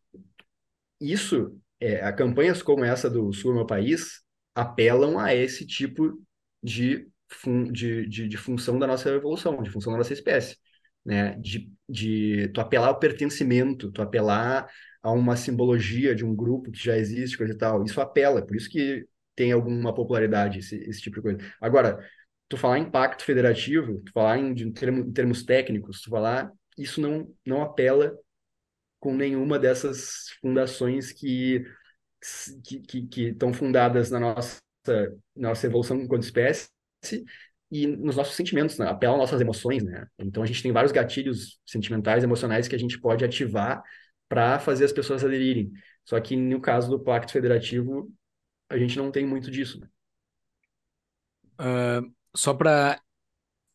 isso, 0.99 1.57
é, 1.79 2.11
campanhas 2.11 2.61
como 2.61 2.83
essa 2.83 3.09
do 3.09 3.31
Sul 3.33 3.53
Meu 3.53 3.65
País 3.65 4.21
apelam 4.53 5.17
a 5.17 5.33
esse 5.33 5.65
tipo 5.65 6.21
de, 6.61 7.07
fun, 7.29 7.71
de, 7.71 8.07
de, 8.07 8.27
de 8.27 8.37
função 8.37 8.77
da 8.77 8.87
nossa 8.87 9.09
evolução, 9.09 9.61
de 9.63 9.69
função 9.69 9.93
da 9.93 9.97
nossa 9.97 10.13
espécie. 10.13 10.57
Né? 11.05 11.35
De, 11.37 11.71
de 11.87 12.49
tu 12.49 12.61
apelar 12.61 12.87
ao 12.87 12.99
pertencimento, 12.99 13.91
tu 13.91 14.01
apelar 14.01 14.67
a 15.01 15.11
uma 15.11 15.35
simbologia 15.35 16.13
de 16.13 16.25
um 16.25 16.35
grupo 16.35 16.71
que 16.71 16.83
já 16.83 16.97
existe, 16.97 17.37
coisa 17.37 17.53
e 17.53 17.57
tal. 17.57 17.83
Isso 17.83 18.01
apela, 18.01 18.45
por 18.45 18.55
isso 18.55 18.69
que 18.69 19.07
tem 19.35 19.51
alguma 19.51 19.93
popularidade 19.93 20.59
esse, 20.59 20.75
esse 20.83 21.01
tipo 21.01 21.17
de 21.17 21.21
coisa. 21.21 21.39
Agora, 21.61 22.05
tu 22.49 22.57
falar 22.57 22.79
em 22.79 22.89
pacto 22.89 23.23
federativo, 23.23 24.01
tu 24.01 24.11
falar 24.11 24.37
em, 24.37 24.71
termos, 24.71 25.07
em 25.07 25.11
termos 25.13 25.43
técnicos, 25.43 26.01
tu 26.01 26.09
falar, 26.09 26.51
isso 26.77 26.99
não, 26.99 27.33
não 27.45 27.61
apela 27.61 28.17
com 28.99 29.15
nenhuma 29.15 29.57
dessas 29.57 30.31
fundações 30.41 31.13
que, 31.13 31.63
que 33.09 33.29
estão 33.29 33.53
fundadas 33.53 34.11
na 34.11 34.19
nossa, 34.19 34.59
nossa 35.35 35.67
evolução 35.67 36.01
enquanto 36.01 36.23
espécie 36.23 36.67
e 37.71 37.85
nos 37.85 38.15
nossos 38.15 38.35
sentimentos, 38.35 38.77
né? 38.77 38.87
apela 38.87 39.13
às 39.13 39.19
nossas 39.19 39.41
emoções, 39.41 39.83
né? 39.83 40.07
Então 40.17 40.41
a 40.41 40.45
gente 40.45 40.63
tem 40.63 40.71
vários 40.71 40.91
gatilhos 40.91 41.59
sentimentais, 41.65 42.23
emocionais 42.23 42.67
que 42.67 42.75
a 42.75 42.79
gente 42.79 42.99
pode 42.99 43.23
ativar 43.23 43.83
para 44.27 44.59
fazer 44.59 44.85
as 44.85 44.91
pessoas 44.91 45.23
aderirem. 45.23 45.71
Só 46.03 46.19
que 46.19 46.35
no 46.35 46.59
caso 46.59 46.89
do 46.89 46.99
Pacto 46.99 47.31
Federativo, 47.31 48.11
a 48.69 48.77
gente 48.77 48.97
não 48.97 49.11
tem 49.11 49.25
muito 49.25 49.51
disso. 49.51 49.79
Né? 49.79 49.87
Uh, 51.59 52.11
só 52.35 52.53
para 52.53 52.99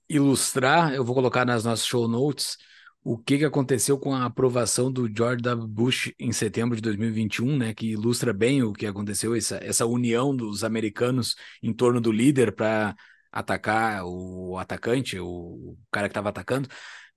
ilustrar, 0.08 0.94
eu 0.94 1.04
vou 1.04 1.14
colocar 1.14 1.44
nas 1.44 1.64
nossas 1.64 1.86
show 1.86 2.08
notes 2.08 2.56
o 3.02 3.18
que, 3.18 3.38
que 3.38 3.44
aconteceu 3.44 3.98
com 3.98 4.14
a 4.14 4.24
aprovação 4.24 4.90
do 4.90 5.06
George 5.14 5.42
W. 5.42 5.68
Bush 5.68 6.12
em 6.18 6.32
setembro 6.32 6.74
de 6.74 6.80
2021, 6.82 7.58
né, 7.58 7.74
que 7.74 7.88
ilustra 7.92 8.32
bem 8.32 8.62
o 8.62 8.72
que 8.72 8.86
aconteceu, 8.86 9.34
essa, 9.36 9.56
essa 9.62 9.84
união 9.84 10.34
dos 10.34 10.64
americanos 10.64 11.36
em 11.62 11.72
torno 11.72 12.00
do 12.00 12.10
líder 12.10 12.54
para 12.54 12.96
atacar 13.35 14.05
o 14.05 14.56
atacante, 14.59 15.19
o 15.19 15.77
cara 15.90 16.09
que 16.09 16.12
estava 16.12 16.28
atacando. 16.28 16.69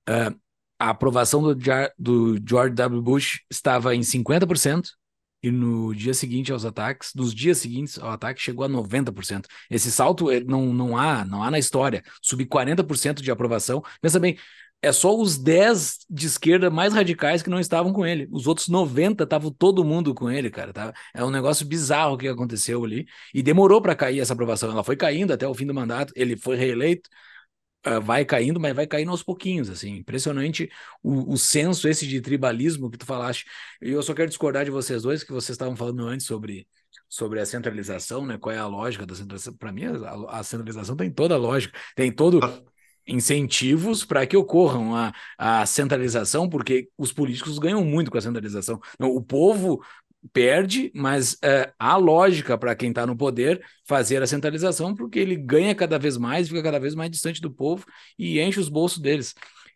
Uh, 0.10 0.36
a 0.80 0.90
aprovação 0.90 1.42
do, 1.42 1.56
do 1.98 2.40
George 2.48 2.74
W. 2.76 3.02
Bush 3.02 3.42
estava 3.52 3.96
em 3.96 4.02
50%, 4.02 4.90
e 5.42 5.52
no 5.52 5.94
dia 5.94 6.14
seguinte 6.14 6.52
aos 6.52 6.66
ataques, 6.66 7.12
nos 7.16 7.34
dias 7.34 7.60
seguintes 7.60 8.00
ao 8.00 8.10
ataque, 8.10 8.42
chegou 8.42 8.66
a 8.66 8.70
90%. 8.70 9.46
Esse 9.70 9.92
salto 9.92 10.28
não, 10.46 10.74
não 10.74 10.98
há, 10.98 11.24
não 11.24 11.44
há 11.44 11.52
na 11.52 11.60
história. 11.60 12.04
Subir 12.22 12.48
40% 12.48 13.22
de 13.22 13.30
aprovação. 13.30 13.84
Pensa 14.02 14.20
bem, 14.20 14.38
é 14.82 14.92
só 14.92 15.16
os 15.18 15.38
10 15.38 16.06
de 16.10 16.28
esquerda 16.28 16.70
mais 16.70 16.94
radicais 16.94 17.42
que 17.42 17.50
não 17.50 17.60
estavam 17.60 17.92
com 17.92 18.06
ele. 18.06 18.28
Os 18.32 18.46
outros 18.48 18.68
90 18.68 19.24
estavam 19.24 19.52
todo 19.52 19.84
mundo 19.84 20.14
com 20.14 20.30
ele, 20.30 20.50
cara. 20.50 20.72
Tá? 20.72 20.94
É 21.14 21.24
um 21.24 21.32
negócio 21.32 21.66
bizarro 21.66 22.14
o 22.14 22.18
que 22.18 22.28
aconteceu 22.28 22.84
ali. 22.84 23.06
E 23.34 23.42
demorou 23.42 23.82
para 23.82 23.96
cair 23.96 24.20
essa 24.20 24.34
aprovação. 24.34 24.72
Ela 24.72 24.84
foi 24.84 24.96
caindo 24.96 25.34
até 25.34 25.48
o 25.48 25.54
fim 25.54 25.66
do 25.66 25.74
mandato. 25.74 26.14
Ele 26.16 26.38
foi 26.38 26.56
reeleito. 26.56 27.10
Uh, 27.86 28.02
vai 28.02 28.26
caindo, 28.26 28.60
mas 28.60 28.76
vai 28.76 28.86
caindo 28.86 29.12
aos 29.12 29.24
pouquinhos, 29.24 29.70
assim. 29.70 29.98
Impressionante 29.98 30.70
o, 31.02 31.34
o 31.34 31.38
senso 31.38 31.88
esse 31.88 32.08
de 32.08 32.22
tribalismo 32.22 32.90
que 32.92 32.98
tu 32.98 33.06
falaste. 33.06 33.46
E 33.82 33.92
eu 33.92 34.04
só 34.04 34.14
quero 34.14 34.30
discordar 34.30 34.66
de 34.66 34.72
vocês 34.72 35.04
dois, 35.04 35.24
que 35.24 35.32
vocês 35.32 35.56
estavam 35.56 35.76
falando 35.76 36.06
antes 36.08 36.26
sobre, 36.26 36.68
sobre 37.08 37.40
a 37.40 37.46
centralização, 37.46 38.26
né? 38.26 38.38
Qual 38.38 38.54
é 38.54 38.58
a 38.58 38.68
lógica 38.68 39.06
da 39.06 39.16
centralização? 39.16 39.56
Para 39.58 39.72
mim, 39.72 39.86
a, 39.86 40.40
a 40.40 40.44
centralização 40.44 40.96
tem 40.96 41.12
toda 41.12 41.36
a 41.36 41.38
lógica. 41.38 41.78
Tem 41.96 42.12
todo 42.12 42.40
incentivos 43.08 44.04
para 44.04 44.26
que 44.28 44.36
ocorram 44.36 44.96
a, 44.96 45.14
a 45.38 45.66
centralização, 45.66 46.50
porque 46.50 46.90
os 46.98 47.14
políticos 47.14 47.58
ganham 47.58 47.84
muito 47.84 48.12
com 48.12 48.18
a 48.18 48.22
centralização. 48.22 48.80
O 49.00 49.22
povo 49.22 49.82
perde, 50.34 50.92
mas 50.94 51.34
uh, 51.34 51.72
há 51.80 51.96
lógica 51.96 52.58
para 52.58 52.76
quem 52.76 52.90
está 52.90 53.06
no 53.06 53.16
poder 53.16 53.64
fazer 53.86 54.22
a 54.22 54.28
centralização, 54.28 54.96
porque 54.96 55.20
ele 55.20 55.36
ganha 55.36 55.74
cada 55.74 55.98
vez 55.98 56.18
mais, 56.18 56.48
fica 56.48 56.62
cada 56.64 56.80
vez 56.80 56.96
mais 56.96 57.10
distante 57.10 57.42
do 57.42 57.52
povo 57.52 57.86
e 58.18 58.40
enche 58.40 58.60
os 58.60 58.70
bolsos 58.70 59.00
deles. 59.00 59.34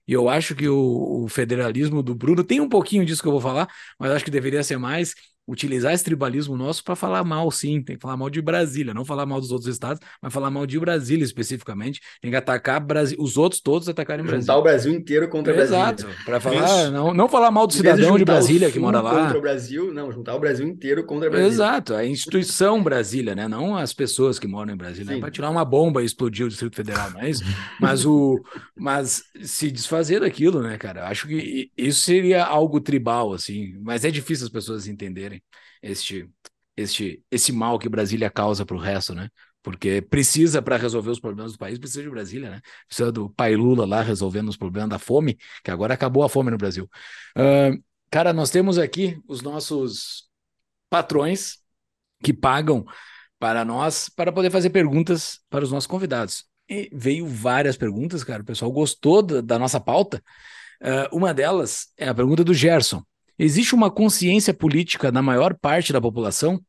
E 0.08 0.14
eu 0.14 0.28
acho 0.28 0.56
que 0.56 0.68
o, 0.68 1.24
o 1.24 1.28
federalismo 1.30 2.02
do 2.04 2.16
Bruno 2.16 2.44
tem 2.44 2.60
um 2.60 2.68
pouquinho 2.68 3.06
disso 3.06 3.22
que 3.22 3.28
eu 3.28 3.32
vou 3.32 3.42
falar, 3.42 3.68
mas 4.00 4.12
acho 4.12 4.26
que 4.26 4.32
deveria 4.32 4.64
ser 4.64 4.78
mais 4.78 5.14
utilizar 5.52 5.94
esse 5.94 6.04
tribalismo 6.04 6.56
nosso 6.56 6.82
para 6.84 6.96
falar 6.96 7.24
mal, 7.26 7.52
sim. 7.52 7.82
Tem 7.84 7.98
que 7.98 8.02
falar 8.02 8.16
mal 8.16 8.30
de 8.30 8.42
Brasília, 8.42 8.94
não 8.94 9.04
falar 9.04 9.26
mal 9.26 9.42
dos 9.42 9.52
outros 9.52 9.70
estados, 9.70 10.00
mas 10.22 10.34
falar 10.34 10.50
mal 10.50 10.66
de 10.66 10.80
Brasília 10.80 11.26
especificamente. 11.26 12.00
Tem 12.22 12.32
que 12.32 12.38
atacar 12.38 12.80
Brasil, 12.80 13.18
os 13.20 13.38
outros 13.38 13.62
todos 13.62 13.90
atacarem 13.90 14.24
Brasília. 14.24 14.42
Juntar 14.42 14.58
o 14.58 14.64
Brasil 14.64 14.94
inteiro 14.94 15.28
contra 15.28 15.54
Brasília. 15.54 15.78
Exato. 15.78 16.08
Para 16.24 16.40
falar, 16.40 16.90
não, 16.90 17.14
não 17.14 17.28
falar 17.28 17.52
mal 17.52 17.68
do 17.68 17.74
cidadão 17.74 18.14
de, 18.14 18.20
de 18.20 18.26
Brasília 18.26 18.72
que 18.72 18.80
mora 18.80 19.02
lá. 19.02 19.24
Contra 19.24 19.38
o 19.38 19.42
Brasil, 19.42 19.94
não, 19.94 20.12
juntar 20.12 20.36
o 20.36 20.40
Brasil 20.40 20.66
inteiro 20.66 21.04
contra 21.06 21.30
Brasília. 21.30 21.52
Exato, 21.52 21.94
a 21.94 22.06
instituição 22.06 22.82
Brasília, 22.82 23.36
né? 23.36 23.48
Não 23.48 23.76
as 23.76 23.94
pessoas 23.94 24.40
que 24.40 24.48
moram 24.48 24.74
em 24.74 24.78
Brasília. 24.78 25.20
Para 25.20 25.32
tirar 25.32 25.50
uma 25.50 25.66
bomba 25.66 26.02
e 26.02 26.06
explodir 26.06 26.46
o 26.46 26.50
Distrito 26.50 26.76
Federal, 26.76 27.12
não 27.12 27.22
é 27.22 27.30
isso? 27.30 27.44
mas 27.80 28.06
o, 28.06 28.42
mas 28.76 29.24
se 29.42 29.70
desfazer 29.70 30.22
daquilo, 30.22 30.62
né, 30.62 30.78
cara? 30.78 31.08
Acho 31.08 31.28
que 31.28 31.70
isso 31.78 32.02
seria 32.02 32.46
algo 32.46 32.80
tribal, 32.80 33.34
assim. 33.34 33.76
Mas 33.82 34.06
é 34.06 34.12
difícil 34.12 34.46
as 34.46 34.52
pessoas 34.52 34.88
entenderem 34.88 35.41
este, 35.82 36.30
este, 36.76 37.24
esse 37.32 37.52
mal 37.52 37.80
que 37.80 37.90
Brasília 37.90 38.30
causa 38.30 38.66
para 38.66 38.76
o 38.76 38.80
resto, 38.80 39.14
né? 39.14 39.30
Porque 39.64 40.02
precisa, 40.02 40.62
para 40.62 40.78
resolver 40.78 41.12
os 41.12 41.20
problemas 41.20 41.54
do 41.54 41.58
país, 41.60 41.78
precisa 41.78 42.02
de 42.02 42.10
Brasília, 42.10 42.50
né? 42.50 42.62
Precisa 42.88 43.12
do 43.12 43.30
pai 43.30 43.56
Lula 43.56 43.86
lá 43.86 44.02
resolvendo 44.02 44.50
os 44.50 44.58
problemas 44.58 44.90
da 44.90 45.00
fome, 45.00 45.38
que 45.64 45.70
agora 45.70 45.94
acabou 45.94 46.24
a 46.24 46.30
fome 46.30 46.50
no 46.50 46.58
Brasil. 46.58 46.90
Uh, 47.38 47.82
cara, 48.10 48.34
nós 48.34 48.50
temos 48.50 48.78
aqui 48.78 49.20
os 49.28 49.42
nossos 49.42 50.28
patrões 50.90 51.60
que 52.24 52.34
pagam 52.34 52.86
para 53.40 53.66
nós 53.66 54.10
para 54.10 54.32
poder 54.32 54.52
fazer 54.52 54.70
perguntas 54.70 55.40
para 55.50 55.64
os 55.64 55.72
nossos 55.72 55.88
convidados. 55.88 56.46
E 56.70 56.90
veio 56.94 57.28
várias 57.28 57.76
perguntas, 57.76 58.24
cara. 58.24 58.44
O 58.44 58.46
pessoal 58.46 58.72
gostou 58.72 59.22
da, 59.22 59.42
da 59.42 59.60
nossa 59.60 59.80
pauta. 59.80 60.24
Uh, 60.82 61.16
uma 61.16 61.34
delas 61.34 61.88
é 61.98 62.08
a 62.08 62.14
pergunta 62.14 62.44
do 62.44 62.54
Gerson. 62.54 63.04
Existe 63.38 63.74
uma 63.74 63.90
consciência 63.90 64.54
política 64.54 65.12
na 65.12 65.22
maior 65.22 65.58
parte 65.58 65.92
da 65.92 66.02
população? 66.02 66.64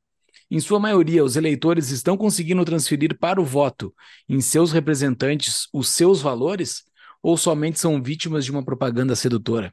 Em 0.51 0.61
sua 0.61 0.79
maioria, 0.79 1.25
os 1.25 1.37
eleitores 1.37 1.91
estão 1.91 2.17
conseguindo 2.17 2.65
transferir 2.65 3.19
para 3.19 3.41
o 3.41 3.45
voto 3.45 3.95
em 4.29 4.41
seus 4.41 4.71
representantes 4.71 5.67
os 5.73 5.89
seus 5.89 6.21
valores 6.21 6.85
ou 7.23 7.37
somente 7.37 7.79
são 7.79 8.03
vítimas 8.03 8.45
de 8.45 8.51
uma 8.51 8.65
propaganda 8.65 9.15
sedutora? 9.15 9.73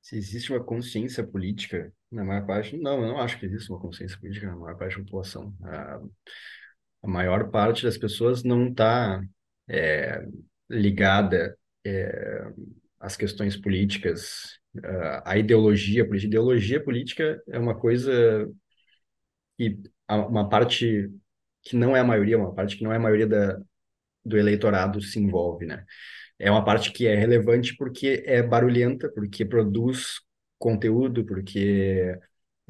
Se 0.00 0.16
existe 0.16 0.52
uma 0.52 0.62
consciência 0.62 1.22
política 1.26 1.92
na 2.10 2.24
maior 2.24 2.46
parte, 2.46 2.76
não, 2.76 3.02
eu 3.02 3.08
não 3.08 3.18
acho 3.18 3.38
que 3.38 3.46
existe 3.46 3.70
uma 3.70 3.80
consciência 3.80 4.18
política 4.18 4.46
na 4.46 4.56
maior 4.56 4.76
parte 4.76 4.96
da 4.96 5.04
população. 5.04 5.54
A, 5.62 6.00
a 7.02 7.08
maior 7.08 7.50
parte 7.50 7.82
das 7.82 7.98
pessoas 7.98 8.42
não 8.42 8.68
está 8.68 9.22
é, 9.68 10.24
ligada 10.70 11.56
é, 11.84 12.52
às 12.98 13.16
questões 13.16 13.56
políticas 13.56 14.61
a 15.24 15.36
ideologia 15.36 16.04
política. 16.06 16.28
Ideologia 16.28 16.82
política 16.82 17.42
é 17.48 17.58
uma 17.58 17.74
coisa 17.74 18.48
que 19.56 19.78
uma 20.08 20.48
parte 20.48 21.10
que 21.62 21.76
não 21.76 21.96
é 21.96 22.00
a 22.00 22.04
maioria, 22.04 22.38
uma 22.38 22.54
parte 22.54 22.76
que 22.76 22.84
não 22.84 22.92
é 22.92 22.96
a 22.96 23.00
maioria 23.00 23.26
da, 23.26 23.60
do 24.24 24.38
eleitorado 24.38 25.00
se 25.02 25.18
envolve, 25.20 25.66
né? 25.66 25.84
É 26.38 26.50
uma 26.50 26.64
parte 26.64 26.92
que 26.92 27.06
é 27.06 27.14
relevante 27.16 27.76
porque 27.76 28.24
é 28.26 28.42
barulhenta, 28.42 29.10
porque 29.12 29.44
produz 29.44 30.20
conteúdo, 30.58 31.24
porque 31.26 32.18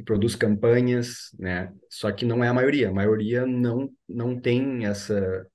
produz 0.04 0.36
campanhas, 0.36 1.30
né? 1.38 1.72
Só 1.90 2.12
que 2.12 2.24
não 2.26 2.44
é 2.44 2.48
a 2.48 2.54
maioria. 2.54 2.90
A 2.90 2.94
maioria 2.94 3.46
não, 3.46 3.90
não 4.08 4.40
tem 4.40 4.86
essa, 4.86 5.46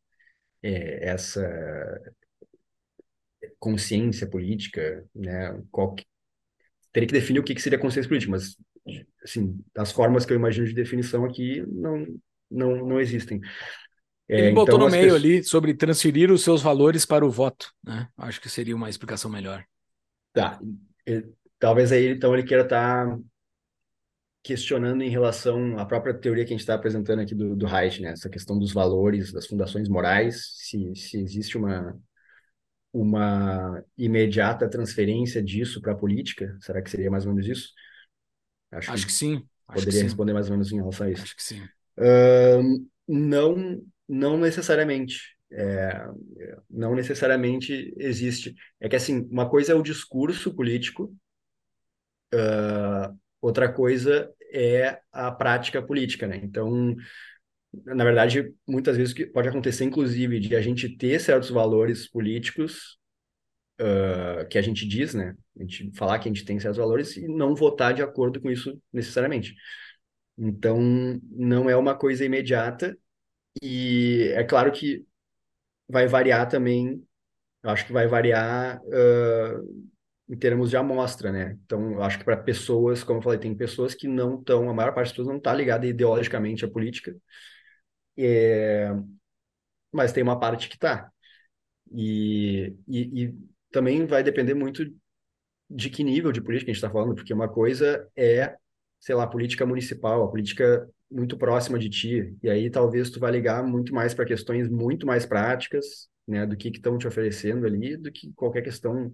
é, 0.64 1.10
essa 1.10 1.41
consciência 3.60 4.28
política, 4.28 5.06
né? 5.14 5.61
Qual. 5.72 5.95
Teria 6.98 7.07
que 7.07 7.14
definir 7.14 7.40
o 7.40 7.44
que, 7.44 7.53
que 7.53 7.61
seria 7.61 7.78
consciência 7.78 8.10
política, 8.10 8.32
mas 8.32 8.57
assim, 9.24 9.56
as 9.78 9.91
formas 9.91 10.26
que 10.26 10.34
eu 10.34 10.36
imagino 10.36 10.65
de 10.65 10.74
definição 10.74 11.24
aqui 11.26 11.64
não, 11.68 12.07
não, 12.49 12.76
não 12.88 12.99
existem. 12.99 13.40
É, 14.28 14.40
Ele 14.40 14.52
botou 14.52 14.78
então, 14.78 14.88
no 14.88 14.91
meio 14.91 15.03
pessoas... 15.03 15.24
ali 15.24 15.44
sobre 15.44 15.76
transferir 15.76 16.32
os 16.32 16.44
seus 16.44 16.60
valores 16.60 17.06
para 17.06 17.24
o 17.24 17.30
voto, 17.30 17.72
né? 17.84 18.10
Acho 18.18 18.41
que 18.41 18.49
seria 18.49 18.76
uma 18.76 18.90
explicação 18.90 19.30
melhor. 19.30 19.64
Tá. 20.34 20.60
Talvez 21.60 21.91
aí 21.91 22.07
então 22.07 22.34
ele 22.34 22.41
queira 22.41 22.64
estar 22.64 23.06
tá 23.06 23.19
questionando 24.41 25.03
em 25.03 25.10
relação 25.11 25.78
à 25.78 25.86
própria 25.86 26.15
teoria 26.15 26.45
que 26.45 26.49
a 26.49 26.56
gente 26.56 26.61
está 26.61 26.74
apresentando 26.74 27.19
aqui 27.19 27.36
do, 27.36 27.56
do 27.56 27.68
Reich, 27.68 28.02
né? 28.02 28.14
Essa 28.14 28.28
questão 28.28 28.57
dos 28.57 28.74
valores, 28.74 29.32
das 29.32 29.45
fundações 29.45 29.88
morais, 29.88 30.48
se, 30.56 30.95
se 30.95 31.19
existe 31.22 31.60
uma, 31.60 31.95
uma 32.99 33.84
imediata 33.95 34.68
transferência 34.68 35.41
disso 35.44 35.80
para 35.80 35.91
a 35.91 35.95
política, 35.95 36.57
será 36.60 36.82
que 36.82 36.90
seria 36.90 37.11
mais 37.11 37.26
ou 37.26 37.34
menos 37.34 37.48
isso? 37.48 37.69
Acho, 38.72 38.91
Acho 38.91 39.06
que, 39.06 39.11
que, 39.11 39.18
sim. 39.18 39.48
Poderia 39.68 39.99
que 39.99 40.03
responder 40.03 40.32
sim. 40.32 40.34
mais 40.34 40.48
ou 40.48 40.52
menos 40.53 40.72
em 40.72 40.78
relação 40.78 41.06
a 41.06 41.11
isso. 41.11 41.24
Acho 41.24 41.36
que 41.36 41.44
sim. 41.44 41.61
Uh, 41.98 42.88
não, 43.07 43.82
não 44.07 44.38
necessariamente. 44.38 45.38
É, 45.49 46.06
não 46.69 46.95
necessariamente 46.95 47.94
existe. 47.98 48.56
É 48.80 48.90
que 48.90 48.95
assim, 48.95 49.28
uma 49.32 49.49
coisa 49.49 49.72
é 49.72 49.76
o 49.76 49.84
discurso 49.84 50.53
político, 50.53 51.15
uh, 52.34 53.18
outra 53.40 53.72
coisa 53.72 54.30
é 54.52 54.99
a 55.11 55.32
prática 55.32 55.82
política, 55.82 56.28
né? 56.28 56.41
Então, 56.44 56.95
na 57.85 58.03
verdade, 58.03 58.53
muitas 58.67 58.97
vezes 58.97 59.13
pode 59.31 59.47
acontecer, 59.47 59.83
inclusive, 59.83 60.39
de 60.39 60.55
a 60.55 60.61
gente 60.61 60.97
ter 60.97 61.19
certos 61.19 61.49
valores 61.49 62.09
políticos 62.09 62.97
uh, 63.81 64.47
que 64.49 64.57
a 64.57 64.61
gente 64.61 64.87
diz, 64.87 65.13
né? 65.13 65.35
A 65.57 65.61
gente 65.63 65.91
falar 65.95 66.19
que 66.19 66.29
a 66.29 66.33
gente 66.33 66.45
tem 66.45 66.59
certos 66.59 66.77
valores 66.77 67.17
e 67.17 67.27
não 67.27 67.55
votar 67.55 67.93
de 67.93 68.01
acordo 68.01 68.41
com 68.41 68.49
isso 68.49 68.79
necessariamente. 68.91 69.55
Então, 70.37 70.79
não 71.31 71.69
é 71.69 71.75
uma 71.75 71.95
coisa 71.95 72.23
imediata 72.25 72.97
e 73.61 74.31
é 74.35 74.43
claro 74.43 74.71
que 74.71 75.05
vai 75.89 76.07
variar 76.07 76.47
também, 76.47 77.03
eu 77.63 77.69
acho 77.69 77.85
que 77.85 77.93
vai 77.93 78.07
variar 78.07 78.79
uh, 78.83 79.87
em 80.29 80.37
termos 80.37 80.69
de 80.69 80.77
amostra, 80.77 81.31
né? 81.31 81.57
Então, 81.65 81.93
eu 81.93 82.03
acho 82.03 82.19
que 82.19 82.25
para 82.25 82.37
pessoas, 82.37 83.03
como 83.03 83.19
eu 83.19 83.23
falei, 83.23 83.39
tem 83.39 83.55
pessoas 83.55 83.95
que 83.95 84.07
não 84.07 84.39
estão, 84.39 84.69
a 84.69 84.73
maior 84.73 84.93
parte 84.93 85.07
das 85.07 85.11
pessoas 85.13 85.27
não 85.29 85.37
está 85.37 85.53
ligada 85.53 85.87
ideologicamente 85.87 86.65
à 86.65 86.69
política, 86.69 87.15
é, 88.18 88.91
mas 89.91 90.11
tem 90.11 90.23
uma 90.23 90.39
parte 90.39 90.69
que 90.69 90.76
está. 90.76 91.11
E, 91.91 92.76
e, 92.88 93.23
e, 93.23 93.35
também 93.72 94.06
vai 94.06 94.23
depender 94.23 94.53
muito 94.53 94.85
de 95.69 95.89
que 95.89 96.03
nível 96.03 96.31
de 96.31 96.41
política 96.41 96.72
a 96.72 96.73
gente 96.73 96.84
está 96.84 96.89
falando, 96.89 97.15
porque 97.15 97.34
uma 97.34 97.49
coisa 97.49 98.10
é, 98.15 98.57
sei 98.99 99.15
lá, 99.15 99.27
política 99.27 99.65
municipal, 99.65 100.23
a 100.23 100.30
política 100.30 100.89
muito 101.10 101.38
próxima 101.38 101.80
de 101.80 101.89
ti, 101.89 102.38
e 102.44 102.49
aí 102.49 102.69
talvez 102.69 103.10
tu 103.10 103.19
vá 103.19 103.30
ligar 103.31 103.64
muito 103.64 103.94
mais 103.94 104.14
para 104.14 104.26
questões 104.26 104.69
muito 104.69 105.06
mais 105.06 105.26
práticas, 105.26 106.10
né, 106.27 106.45
do 106.45 106.57
que 106.57 106.69
estão 106.69 106.98
te 106.98 107.07
oferecendo 107.07 107.65
ali, 107.65 107.95
do 107.95 108.11
que 108.11 108.34
qualquer 108.34 108.61
questão, 108.61 109.14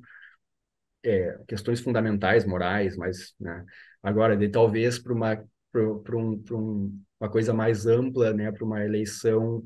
é, 1.03 1.37
questões 1.47 1.79
fundamentais, 1.79 2.45
morais, 2.45 2.97
mas, 2.97 3.35
né, 3.39 3.63
agora, 4.01 4.35
de 4.35 4.49
talvez 4.49 4.97
para 4.97 5.13
uma, 5.13 5.43
um, 5.75 6.43
um, 6.51 7.01
uma 7.23 7.29
coisa 7.29 7.53
mais 7.53 7.85
ampla, 7.85 8.33
né, 8.33 8.51
para 8.51 8.65
uma 8.65 8.83
eleição 8.83 9.63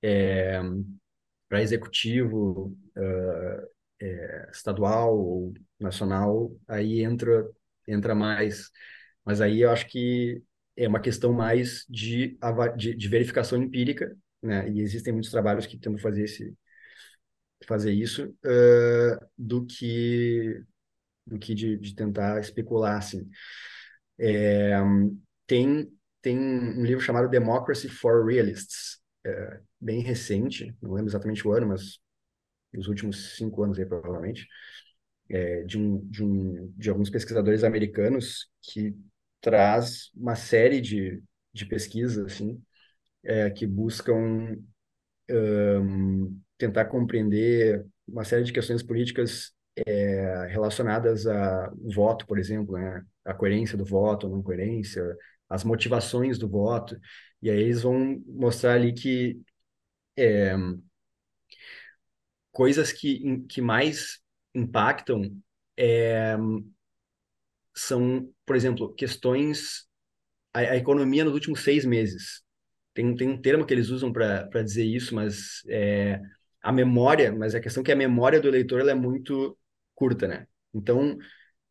é, 0.00 0.60
para 1.48 1.60
executivo 1.60 2.78
uh, 2.96 3.68
é, 4.00 4.48
estadual 4.52 5.18
ou 5.18 5.54
nacional, 5.80 6.56
aí 6.68 7.02
entra, 7.02 7.44
entra 7.88 8.14
mais, 8.14 8.70
mas 9.24 9.40
aí 9.40 9.62
eu 9.62 9.70
acho 9.70 9.88
que 9.88 10.44
é 10.76 10.86
uma 10.86 11.00
questão 11.00 11.32
mais 11.32 11.84
de, 11.90 12.38
de, 12.76 12.94
de 12.94 13.08
verificação 13.08 13.60
empírica, 13.60 14.16
né? 14.40 14.70
E 14.70 14.80
existem 14.80 15.12
muitos 15.12 15.30
trabalhos 15.30 15.66
que 15.66 15.76
tentam 15.76 15.98
fazer 15.98 16.24
esse 16.24 16.54
fazer 17.66 17.92
isso 17.92 18.28
uh, 18.44 19.26
do 19.36 19.66
que 19.66 20.62
do 21.26 21.38
que 21.38 21.54
de, 21.54 21.76
de 21.76 21.94
tentar 21.94 22.40
especular 22.40 22.96
assim. 22.98 23.28
É, 24.18 24.72
tem 25.46 25.92
tem 26.22 26.38
um 26.38 26.84
livro 26.84 27.02
chamado 27.02 27.28
Democracy 27.28 27.88
for 27.88 28.24
Realists, 28.26 29.00
é, 29.24 29.60
bem 29.80 30.00
recente, 30.00 30.74
não 30.80 30.92
lembro 30.92 31.10
exatamente 31.10 31.46
o 31.46 31.52
ano, 31.52 31.68
mas 31.68 31.98
nos 32.72 32.88
últimos 32.88 33.36
cinco 33.36 33.62
anos 33.62 33.78
aí 33.78 33.84
provavelmente, 33.84 34.46
é, 35.28 35.62
de 35.64 35.78
um 35.78 35.98
de 36.08 36.24
um 36.24 36.72
de 36.76 36.90
alguns 36.90 37.10
pesquisadores 37.10 37.64
americanos 37.64 38.48
que 38.62 38.96
traz 39.40 40.10
uma 40.14 40.36
série 40.36 40.80
de, 40.80 41.22
de 41.52 41.66
pesquisas 41.66 42.24
assim, 42.24 42.62
é, 43.24 43.50
que 43.50 43.66
buscam 43.66 44.56
um, 45.30 46.40
tentar 46.58 46.86
compreender 46.86 47.84
uma 48.06 48.24
série 48.24 48.44
de 48.44 48.52
questões 48.52 48.82
políticas 48.82 49.52
é, 49.86 50.46
relacionadas 50.50 51.26
a 51.26 51.72
voto, 51.94 52.26
por 52.26 52.38
exemplo, 52.38 52.74
né? 52.74 53.02
a 53.24 53.34
coerência 53.34 53.76
do 53.78 53.84
voto, 53.84 54.26
a 54.26 54.30
não 54.30 54.42
coerência, 54.42 55.16
as 55.52 55.64
motivações 55.64 56.38
do 56.38 56.48
voto, 56.48 56.98
e 57.42 57.50
aí 57.50 57.60
eles 57.60 57.82
vão 57.82 58.22
mostrar 58.26 58.74
ali 58.74 58.92
que 58.92 59.40
é, 60.16 60.54
coisas 62.50 62.92
que, 62.92 63.40
que 63.48 63.60
mais 63.60 64.20
impactam 64.54 65.36
é, 65.76 66.36
são, 67.74 68.32
por 68.46 68.56
exemplo, 68.56 68.94
questões. 68.94 69.86
A, 70.54 70.60
a, 70.60 70.76
economia 70.76 71.24
nos 71.24 71.34
últimos 71.34 71.60
seis 71.60 71.84
meses. 71.84 72.42
Tem, 72.94 73.14
tem 73.16 73.28
um 73.28 73.40
termo 73.40 73.66
que 73.66 73.72
eles 73.72 73.88
usam 73.88 74.12
para 74.12 74.62
dizer 74.62 74.84
isso, 74.84 75.14
mas 75.14 75.62
é, 75.68 76.20
a 76.62 76.70
memória, 76.72 77.32
mas 77.32 77.54
a 77.54 77.60
questão 77.60 77.82
é 77.82 77.84
que 77.84 77.92
a 77.92 77.96
memória 77.96 78.40
do 78.40 78.48
eleitor 78.48 78.80
ela 78.80 78.90
é 78.92 78.94
muito 78.94 79.58
curta, 79.94 80.28
né? 80.28 80.46
Então, 80.74 81.18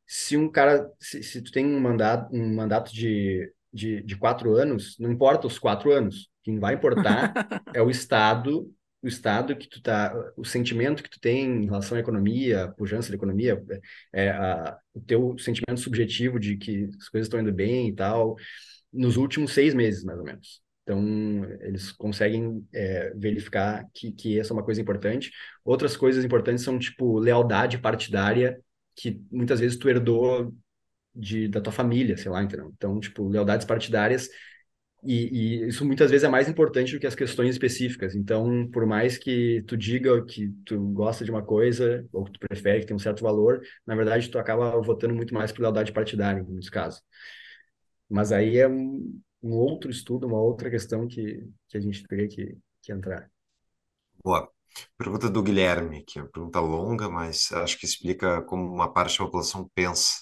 se 0.06 0.38
um 0.38 0.50
cara, 0.52 0.92
se, 1.00 1.24
se 1.24 1.42
tu 1.42 1.52
tem 1.52 1.66
um 1.66 1.80
mandato, 1.80 2.36
um 2.36 2.56
mandato 2.56 2.94
de, 2.94 3.52
de, 3.74 4.04
de 4.04 4.18
quatro 4.18 4.56
anos, 4.56 4.98
não 5.00 5.12
importa 5.12 5.48
os 5.48 5.60
quatro 5.60 5.92
anos. 5.92 6.30
Quem 6.44 6.60
vai 6.60 6.74
importar 6.76 7.34
é 7.74 7.82
o 7.82 7.90
Estado 7.90 8.70
o 9.02 9.08
estado 9.08 9.56
que 9.56 9.68
tu 9.68 9.82
tá, 9.82 10.14
o 10.38 10.46
sentimento 10.46 11.02
que 11.02 11.10
tu 11.10 11.20
tem 11.20 11.64
em 11.64 11.66
relação 11.66 11.98
à 11.98 12.02
economia, 12.02 12.66
a 12.66 12.68
pujança 12.72 13.10
da 13.10 13.16
economia, 13.16 13.62
é, 14.14 14.30
a, 14.30 14.78
o 14.94 15.02
teu 15.02 15.36
sentimento 15.40 15.80
subjetivo 15.80 16.40
de 16.40 16.56
que 16.58 16.90
as 17.00 17.10
coisas 17.10 17.26
estão 17.26 17.40
indo 17.40 17.52
bem 17.52 17.90
e 17.90 17.96
tal, 17.96 18.36
nos 18.94 19.18
últimos 19.18 19.54
seis 19.54 19.74
meses, 19.74 20.04
mais 20.04 20.20
ou 20.20 20.26
menos. 20.26 20.62
Então, 20.84 21.46
eles 21.62 21.92
conseguem 21.92 22.66
é, 22.74 23.12
verificar 23.16 23.88
que, 23.94 24.12
que 24.12 24.40
essa 24.40 24.52
é 24.52 24.56
uma 24.56 24.64
coisa 24.64 24.82
importante. 24.82 25.32
Outras 25.64 25.96
coisas 25.96 26.24
importantes 26.24 26.64
são, 26.64 26.78
tipo, 26.78 27.18
lealdade 27.20 27.78
partidária, 27.78 28.60
que 28.96 29.22
muitas 29.32 29.60
vezes 29.60 29.78
tu 29.78 29.90
herdou 29.90 30.54
de, 31.14 31.48
da 31.48 31.62
tua 31.62 31.74
família, 31.74 32.18
sei 32.18 32.32
lá, 32.32 32.44
entendeu? 32.44 32.72
Então, 32.76 33.00
tipo, 33.00 33.28
lealdades 33.28 33.66
partidárias 33.66 34.30
e, 35.04 35.64
e, 35.64 35.68
isso 35.68 35.84
muitas 35.84 36.12
vezes 36.12 36.24
é 36.24 36.30
mais 36.30 36.48
importante 36.48 36.94
do 36.94 37.00
que 37.00 37.08
as 37.08 37.16
questões 37.16 37.50
específicas. 37.52 38.14
Então, 38.14 38.70
por 38.72 38.86
mais 38.86 39.18
que 39.18 39.64
tu 39.68 39.76
diga 39.76 40.24
que 40.26 40.50
tu 40.66 40.80
gosta 40.92 41.26
de 41.26 41.32
uma 41.32 41.44
coisa, 41.44 42.08
ou 42.14 42.24
que 42.24 42.32
tu 42.32 42.40
prefere, 42.40 42.82
que 42.82 42.86
tem 42.86 42.96
um 42.96 43.00
certo 43.00 43.24
valor, 43.24 43.62
na 43.86 43.96
verdade 43.96 44.30
tu 44.30 44.38
acaba 44.38 44.80
votando 44.82 45.16
muito 45.16 45.34
mais 45.34 45.52
por 45.52 45.62
lealdade 45.62 45.92
partidária, 45.92 46.42
em 46.42 46.44
muitos 46.44 46.70
casos. 46.70 47.02
Mas 48.08 48.32
aí 48.32 48.58
é 48.58 48.68
um, 48.68 49.20
um 49.42 49.54
outro 49.54 49.90
estudo, 49.90 50.28
uma 50.28 50.40
outra 50.40 50.70
questão 50.70 51.08
que, 51.08 51.48
que 51.68 51.78
a 51.78 51.82
gente 51.82 52.04
teria 52.08 52.28
que, 52.28 52.58
que 52.82 52.92
entrar. 52.92 53.30
Boa. 54.24 54.48
Pergunta 54.98 55.30
do 55.30 55.44
Guilherme, 55.44 56.04
que 56.06 56.20
é 56.20 56.22
uma 56.22 56.30
pergunta 56.30 56.60
longa, 56.60 57.10
mas 57.10 57.52
acho 57.52 57.78
que 57.78 57.86
explica 57.86 58.42
como 58.44 58.72
uma 58.72 58.94
parte 58.94 59.18
da 59.18 59.26
população 59.26 59.70
pensa. 59.74 60.22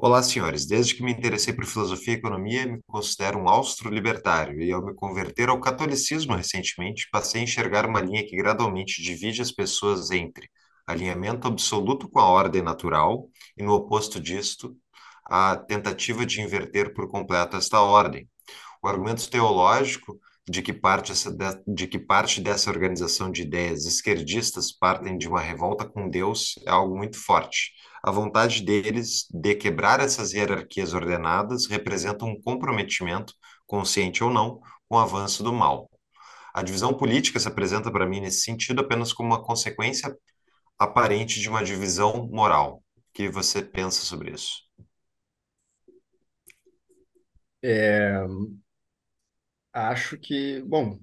Olá, 0.00 0.22
senhores. 0.22 0.64
Desde 0.64 0.94
que 0.94 1.02
me 1.02 1.10
interessei 1.10 1.52
por 1.52 1.66
filosofia 1.66 2.14
e 2.14 2.16
economia, 2.16 2.64
me 2.66 2.80
considero 2.86 3.36
um 3.36 3.48
austro-libertário 3.48 4.62
e, 4.62 4.70
ao 4.70 4.84
me 4.84 4.94
converter 4.94 5.48
ao 5.48 5.60
catolicismo 5.60 6.36
recentemente, 6.36 7.08
passei 7.10 7.40
a 7.40 7.44
enxergar 7.44 7.84
uma 7.84 8.00
linha 8.00 8.24
que 8.24 8.36
gradualmente 8.36 9.02
divide 9.02 9.42
as 9.42 9.50
pessoas 9.50 10.12
entre 10.12 10.48
alinhamento 10.86 11.48
absoluto 11.48 12.08
com 12.08 12.20
a 12.20 12.28
ordem 12.28 12.62
natural 12.62 13.28
e, 13.56 13.62
no 13.64 13.72
oposto 13.72 14.20
disto, 14.20 14.76
a 15.24 15.56
tentativa 15.56 16.24
de 16.24 16.40
inverter 16.42 16.94
por 16.94 17.08
completo 17.08 17.56
esta 17.56 17.80
ordem. 17.80 18.28
O 18.80 18.86
argumento 18.86 19.28
teológico 19.28 20.16
de 20.48 20.62
que 20.62 20.72
parte, 20.72 21.12
essa, 21.12 21.30
de 21.66 21.86
que 21.86 21.98
parte 21.98 22.40
dessa 22.40 22.70
organização 22.70 23.30
de 23.30 23.42
ideias 23.42 23.84
esquerdistas 23.84 24.72
partem 24.72 25.18
de 25.18 25.28
uma 25.28 25.40
revolta 25.40 25.84
com 25.84 26.08
Deus 26.08 26.54
é 26.66 26.70
algo 26.70 26.96
muito 26.96 27.22
forte. 27.22 27.72
A 28.02 28.10
vontade 28.10 28.62
deles 28.62 29.26
de 29.30 29.54
quebrar 29.54 30.00
essas 30.00 30.32
hierarquias 30.32 30.94
ordenadas 30.94 31.66
representa 31.66 32.24
um 32.24 32.40
comprometimento, 32.40 33.34
consciente 33.66 34.24
ou 34.24 34.30
não, 34.30 34.60
com 34.88 34.96
o 34.96 34.98
avanço 34.98 35.42
do 35.42 35.52
mal. 35.52 35.90
A 36.54 36.62
divisão 36.62 36.94
política 36.94 37.38
se 37.38 37.46
apresenta 37.46 37.90
para 37.90 38.06
mim 38.06 38.20
nesse 38.20 38.40
sentido 38.40 38.80
apenas 38.80 39.12
como 39.12 39.28
uma 39.28 39.42
consequência 39.42 40.16
aparente 40.78 41.40
de 41.40 41.48
uma 41.48 41.62
divisão 41.62 42.26
moral. 42.28 42.82
O 42.96 43.02
que 43.12 43.28
você 43.28 43.60
pensa 43.60 44.00
sobre 44.00 44.32
isso? 44.32 44.66
É, 47.62 48.24
acho 49.86 50.18
que, 50.18 50.62
bom, 50.62 50.98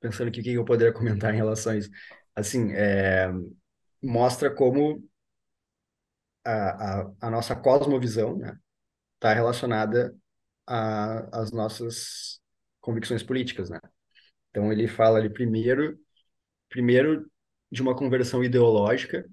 pensando 0.00 0.28
aqui 0.28 0.40
o 0.40 0.42
que 0.42 0.52
eu 0.54 0.64
poderia 0.64 0.92
comentar 0.92 1.32
em 1.32 1.36
relação 1.36 1.72
a 1.72 1.76
isso, 1.76 1.90
assim, 2.34 2.72
é, 2.72 3.28
mostra 4.02 4.54
como 4.54 5.02
a, 6.44 7.00
a, 7.02 7.12
a 7.22 7.30
nossa 7.30 7.54
cosmovisão, 7.56 8.36
né, 8.36 8.58
está 9.16 9.34
relacionada 9.34 10.14
às 10.66 11.50
nossas 11.52 12.40
convicções 12.80 13.22
políticas, 13.22 13.70
né? 13.70 13.80
Então 14.50 14.72
ele 14.72 14.88
fala 14.88 15.18
ali 15.18 15.30
primeiro, 15.30 15.98
primeiro 16.68 17.30
de 17.70 17.82
uma 17.82 17.96
conversão 17.96 18.44
ideológica, 18.44 19.26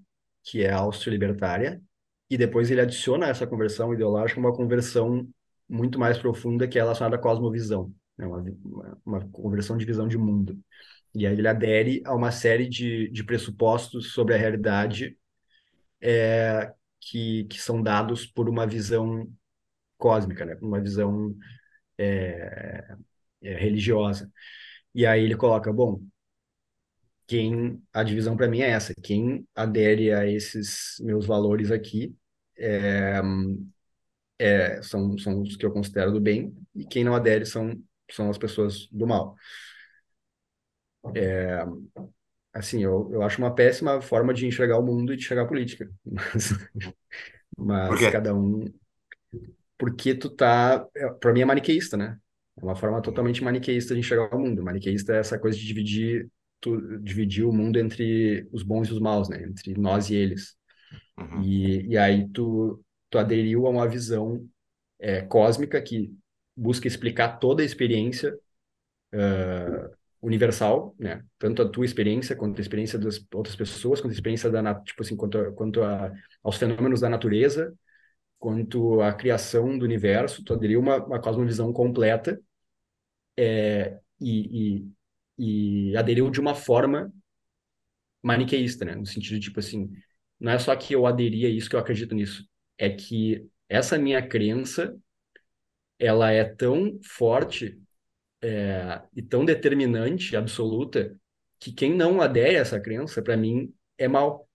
que 0.44 0.64
é 0.64 0.72
austro-libertária, 0.72 1.81
e 2.30 2.38
depois 2.38 2.72
ele 2.72 2.81
adiciona 2.81 3.27
a 3.27 3.30
essa 3.30 3.48
conversão 3.48 3.94
ideológica 3.94 4.39
uma 4.39 4.56
conversão 4.56 5.27
muito 5.69 5.99
mais 5.99 6.18
profunda 6.18 6.68
que 6.68 6.77
é 6.80 6.81
relacionada 6.81 7.18
à 7.18 7.19
cosmovisão, 7.19 7.94
né? 8.18 8.26
uma, 8.26 9.02
uma, 9.06 9.30
conversão 9.30 9.77
de 9.77 9.85
visão 9.85 10.07
de 10.07 10.18
mundo. 10.18 10.60
E 11.15 11.26
aí 11.26 11.34
ele 11.34 11.48
adere 11.48 12.02
a 12.06 12.14
uma 12.14 12.31
série 12.31 12.68
de, 12.68 13.10
de 13.10 13.23
pressupostos 13.23 14.14
sobre 14.14 14.35
a 14.35 14.38
realidade 14.38 15.18
é, 16.02 16.73
que, 16.99 17.45
que 17.45 17.60
são 17.60 17.81
dados 17.81 18.26
por 18.26 18.49
uma 18.49 18.68
visão 18.68 19.30
cósmica, 19.98 20.45
né? 20.45 20.57
uma 20.61 20.81
visão 20.81 21.35
é, 21.98 22.95
é, 23.41 23.56
religiosa. 23.56 24.31
E 24.94 25.06
aí 25.06 25.23
ele 25.23 25.35
coloca, 25.35 25.72
bom, 25.73 26.02
quem 27.27 27.81
a 27.94 28.03
divisão 28.03 28.38
para 28.38 28.48
mim 28.48 28.61
é 28.61 28.69
essa, 28.69 28.94
quem 29.03 29.48
adere 29.56 30.14
a 30.14 30.26
esses 30.26 30.95
meus 31.02 31.26
valores 31.26 31.72
aqui 31.72 32.15
é, 32.57 33.22
é, 34.39 34.81
são, 34.81 35.18
são 35.18 35.41
os 35.41 35.56
que 35.56 35.65
eu 35.65 35.72
considero 35.72 36.11
do 36.11 36.22
bem, 36.22 36.56
e 36.76 36.85
quem 36.85 37.03
não 37.03 37.15
adere 37.15 37.45
são, 37.45 37.81
são 38.12 38.30
as 38.30 38.38
pessoas 38.38 38.88
do 38.92 39.08
mal. 39.08 39.36
É, 41.16 41.64
assim, 42.54 42.84
eu, 42.84 43.10
eu 43.12 43.22
acho 43.24 43.38
uma 43.38 43.54
péssima 43.54 44.02
forma 44.02 44.34
de 44.34 44.46
enxergar 44.46 44.78
o 44.78 44.86
mundo 44.86 45.14
e 45.14 45.18
de 45.18 45.24
enxergar 45.24 45.44
a 45.44 45.48
política. 45.48 45.90
Mas, 47.60 48.00
mas 48.00 48.12
cada 48.12 48.36
um. 48.36 48.72
Porque 49.80 50.14
tu 50.14 50.30
tá. 50.30 50.86
É, 50.96 51.10
para 51.10 51.34
mim 51.34 51.42
é 51.42 51.46
maniqueísta, 51.46 51.98
né? 51.98 52.16
É 52.56 52.64
uma 52.64 52.76
forma 52.76 53.02
totalmente 53.02 53.44
maniqueísta 53.44 53.96
de 53.96 54.00
enxergar 54.00 54.36
o 54.36 54.40
mundo. 54.40 54.64
Maniqueísta 54.64 55.16
é 55.16 55.20
essa 55.20 55.40
coisa 55.40 55.58
de 55.58 55.66
dividir, 55.66 56.30
tu, 56.62 57.00
dividir 57.00 57.46
o 57.46 57.52
mundo 57.52 57.80
entre 57.80 58.48
os 58.52 58.62
bons 58.62 58.90
e 58.90 58.94
os 58.94 59.00
maus, 59.00 59.28
né? 59.28 59.42
Entre 59.42 59.74
nós 59.74 60.12
e 60.12 60.16
eles. 60.16 60.56
Uhum. 61.18 61.42
E, 61.42 61.88
e 61.88 61.98
aí 61.98 62.30
tu, 62.30 62.80
tu 63.10 63.18
aderiu 63.18 63.66
a 63.66 63.72
uma 63.72 63.88
visão 63.88 64.48
é, 65.00 65.22
cósmica 65.22 65.82
que 65.82 66.14
busca 66.58 66.88
explicar 66.88 67.38
toda 67.38 67.62
a 67.62 67.66
experiência 67.66 68.38
uh, 69.14 69.96
universal, 70.22 70.96
né? 71.00 71.24
Tanto 71.38 71.62
a 71.62 71.70
tua 71.70 71.86
experiência 71.86 72.36
quanto 72.36 72.58
a 72.58 72.62
experiência 72.62 72.98
das 72.98 73.24
outras 73.34 73.56
pessoas, 73.56 74.02
quanto 74.02 74.12
a 74.12 74.16
experiência 74.16 74.50
da 74.50 74.76
tipo 74.82 75.02
assim, 75.04 75.16
quanto 75.16 75.38
a, 75.38 75.52
quanto 75.54 75.84
a, 75.84 76.12
aos 76.44 76.58
fenômenos 76.58 77.02
da 77.02 77.10
natureza, 77.10 77.74
quanto 78.40 79.02
à 79.02 79.14
criação 79.14 79.78
do 79.78 79.86
universo, 79.86 80.44
tu 80.44 80.54
aderiu 80.54 80.80
uma, 80.80 80.98
uma 81.04 81.22
cosmovisão 81.22 81.72
completa 81.72 82.40
é, 83.38 84.00
e, 84.20 84.88
e, 85.38 85.92
e 85.92 85.98
aderiu 85.98 86.30
de 86.32 86.40
uma 86.40 86.56
forma 86.56 87.12
maniqueísta, 88.22 88.86
né? 88.86 88.96
No 88.96 89.06
sentido 89.06 89.36
de 89.36 89.42
tipo 89.42 89.60
assim, 89.60 89.90
não 90.40 90.52
é 90.52 90.60
só 90.60 90.76
que 90.76 90.94
eu 90.94 91.06
aderi 91.06 91.46
a 91.46 91.50
isso 91.50 91.70
que 91.70 91.76
eu 91.76 91.80
acredito 91.80 92.16
nisso, 92.16 92.48
é 92.78 92.90
que 92.90 93.48
essa 93.70 93.98
minha 93.98 94.26
crença 94.26 94.96
ela 95.99 96.32
é 96.32 96.44
tão 96.44 96.99
forte 97.03 97.80
é, 98.41 99.02
e 99.15 99.22
tão 99.22 99.44
determinante, 99.44 100.36
absoluta, 100.36 101.15
que 101.60 101.72
quem 101.72 101.94
não 101.95 102.22
adere 102.22 102.57
a 102.57 102.60
essa 102.60 102.80
crença, 102.80 103.22
para 103.22 103.36
mim, 103.36 103.74
é 103.98 104.07
mal. 104.07 104.48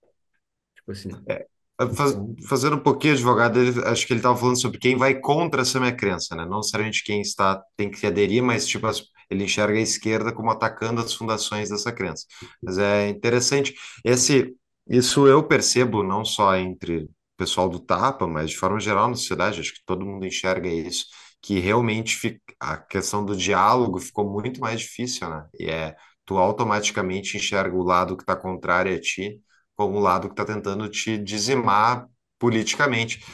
Tipo 0.75 0.93
assim. 0.93 1.11
É, 1.29 1.47
faz, 1.95 2.13
então 2.13 2.35
fazendo 2.49 2.77
um 2.77 2.83
pouquinho 2.83 3.15
advogado, 3.15 3.59
acho 3.87 4.07
que 4.07 4.13
ele 4.13 4.21
estava 4.21 4.37
falando 4.37 4.61
sobre 4.61 4.79
quem 4.79 4.97
vai 4.97 5.19
contra 5.19 5.63
essa 5.63 5.81
minha 5.81 5.95
crença, 5.95 6.35
né? 6.37 6.45
Não 6.45 6.59
necessariamente 6.59 7.05
quem 7.05 7.21
está 7.21 7.63
tem 7.77 7.91
que 7.91 8.07
aderir, 8.07 8.43
mas 8.43 8.67
tipo 8.67 8.87
ele 9.31 9.45
enxerga 9.45 9.79
a 9.79 9.81
esquerda 9.81 10.33
como 10.33 10.51
atacando 10.51 11.01
as 11.01 11.15
fundações 11.15 11.71
dessa 11.71 11.91
crença. 11.93 12.27
Mas 12.63 12.79
é 12.79 13.09
interessante 13.09 13.75
esse 14.05 14.55
isso 14.89 15.27
eu 15.27 15.47
percebo 15.47 16.03
não 16.03 16.25
só 16.25 16.57
entre 16.57 17.09
pessoal 17.37 17.69
do 17.69 17.81
Tapa, 17.81 18.27
mas 18.27 18.51
de 18.51 18.57
forma 18.57 18.79
geral 18.81 19.09
na 19.09 19.15
sociedade, 19.15 19.61
acho 19.61 19.73
que 19.75 19.85
todo 19.87 20.05
mundo 20.05 20.27
enxerga 20.27 20.69
isso, 20.69 21.07
que 21.43 21.59
realmente 21.59 22.41
a 22.61 22.77
questão 22.79 23.25
do 23.25 23.37
diálogo 23.37 24.01
ficou 24.01 24.31
muito 24.31 24.61
mais 24.61 24.81
difícil, 24.81 25.29
né? 25.29 25.47
E 25.59 25.67
é, 25.71 25.97
tu 26.25 26.39
automaticamente 26.39 27.37
enxerga 27.37 27.77
o 27.77 27.83
lado 27.83 28.17
que 28.17 28.23
está 28.23 28.37
contrário 28.37 28.95
a 28.95 29.01
ti 29.01 29.41
como 29.75 29.99
o 29.99 30.01
lado 30.01 30.29
que 30.29 30.35
está 30.35 30.45
tentando 30.45 30.89
te 30.89 31.19
dizimar 31.19 32.07
politicamente. 32.39 33.25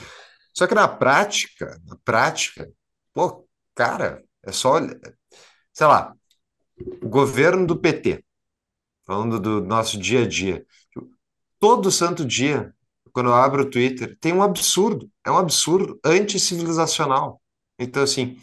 Só 0.55 0.67
que 0.67 0.75
na 0.75 0.89
prática, 0.89 1.79
na 1.87 1.97
prática, 2.05 2.69
pô, 3.13 3.47
cara, 3.75 4.23
é 4.45 4.53
só, 4.53 4.79
sei 5.73 5.87
lá, 5.87 6.15
o 7.03 7.09
governo 7.09 7.67
do 7.67 7.77
PT, 7.79 8.25
falando 9.07 9.39
do 9.41 9.61
nosso 9.61 9.99
dia 9.99 10.23
a 10.23 10.29
dia, 10.29 10.65
todo 11.61 11.91
santo 11.91 12.25
dia 12.25 12.75
quando 13.13 13.31
eu 13.31 13.35
abro 13.35 13.63
o 13.63 13.71
Twitter, 13.71 14.17
tem 14.21 14.33
um 14.33 14.43
absurdo. 14.43 15.11
É 15.27 15.31
um 15.31 15.39
absurdo 15.39 15.99
anticivilizacional. 16.05 17.43
Então, 17.79 18.03
assim, 18.03 18.37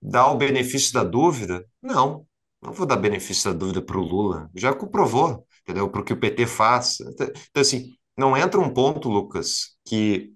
dá 0.00 0.26
o 0.30 0.36
benefício 0.36 0.92
da 0.92 1.04
dúvida? 1.04 1.64
Não, 1.80 2.26
não 2.62 2.72
vou 2.72 2.86
dar 2.86 2.96
benefício 2.96 3.52
da 3.52 3.58
dúvida 3.58 3.82
para 3.82 3.98
o 3.98 4.02
Lula. 4.02 4.50
Já 4.54 4.74
comprovou, 4.74 5.46
entendeu? 5.62 5.90
Para 5.90 6.00
o 6.00 6.04
que 6.04 6.12
o 6.12 6.16
PT 6.20 6.46
faz. 6.46 6.98
Então, 7.00 7.60
assim, 7.60 7.92
não 8.16 8.36
entra 8.36 8.60
um 8.60 8.72
ponto, 8.72 9.08
Lucas, 9.08 9.76
que 9.86 10.32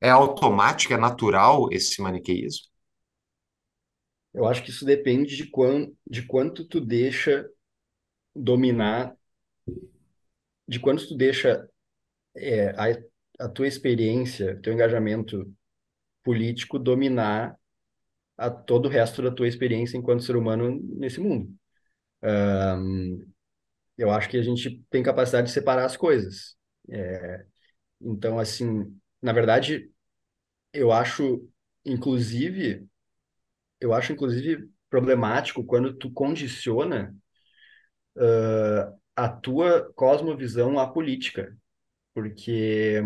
é 0.00 0.10
automático, 0.10 0.94
é 0.94 0.98
natural 0.98 1.68
esse 1.72 2.00
maniqueísmo? 2.02 2.66
Eu 4.34 4.46
acho 4.46 4.62
que 4.62 4.70
isso 4.70 4.84
depende 4.84 5.36
de, 5.36 5.46
quão, 5.50 5.92
de 6.06 6.22
quanto 6.26 6.64
tu 6.66 6.80
deixa 6.80 7.48
dominar, 8.34 9.16
de 10.66 10.78
quanto 10.80 11.06
tu 11.08 11.16
deixa 11.16 11.68
é, 12.36 12.70
a, 12.70 13.46
a 13.46 13.48
tua 13.48 13.68
experiência, 13.68 14.60
teu 14.62 14.72
engajamento 14.72 15.52
político 16.28 16.78
dominar 16.78 17.56
a 18.36 18.50
todo 18.50 18.86
o 18.86 18.90
resto 18.90 19.22
da 19.22 19.30
tua 19.30 19.48
experiência 19.48 19.96
enquanto 19.96 20.22
ser 20.22 20.36
humano 20.36 20.78
nesse 20.96 21.18
mundo. 21.20 21.50
Um, 22.22 23.26
eu 23.96 24.10
acho 24.10 24.28
que 24.28 24.36
a 24.36 24.42
gente 24.42 24.84
tem 24.90 25.02
capacidade 25.02 25.46
de 25.48 25.54
separar 25.54 25.86
as 25.86 25.96
coisas. 25.96 26.54
É, 26.90 27.46
então, 28.02 28.38
assim, 28.38 28.94
na 29.22 29.32
verdade, 29.32 29.90
eu 30.74 30.92
acho, 30.92 31.48
inclusive, 31.86 32.86
eu 33.80 33.94
acho, 33.94 34.12
inclusive, 34.12 34.68
problemático 34.90 35.64
quando 35.64 35.94
tu 35.94 36.12
condiciona 36.12 37.16
uh, 38.16 38.98
a 39.16 39.28
tua 39.30 39.90
cosmovisão 39.94 40.78
à 40.78 40.86
política 40.86 41.56
porque 42.14 43.00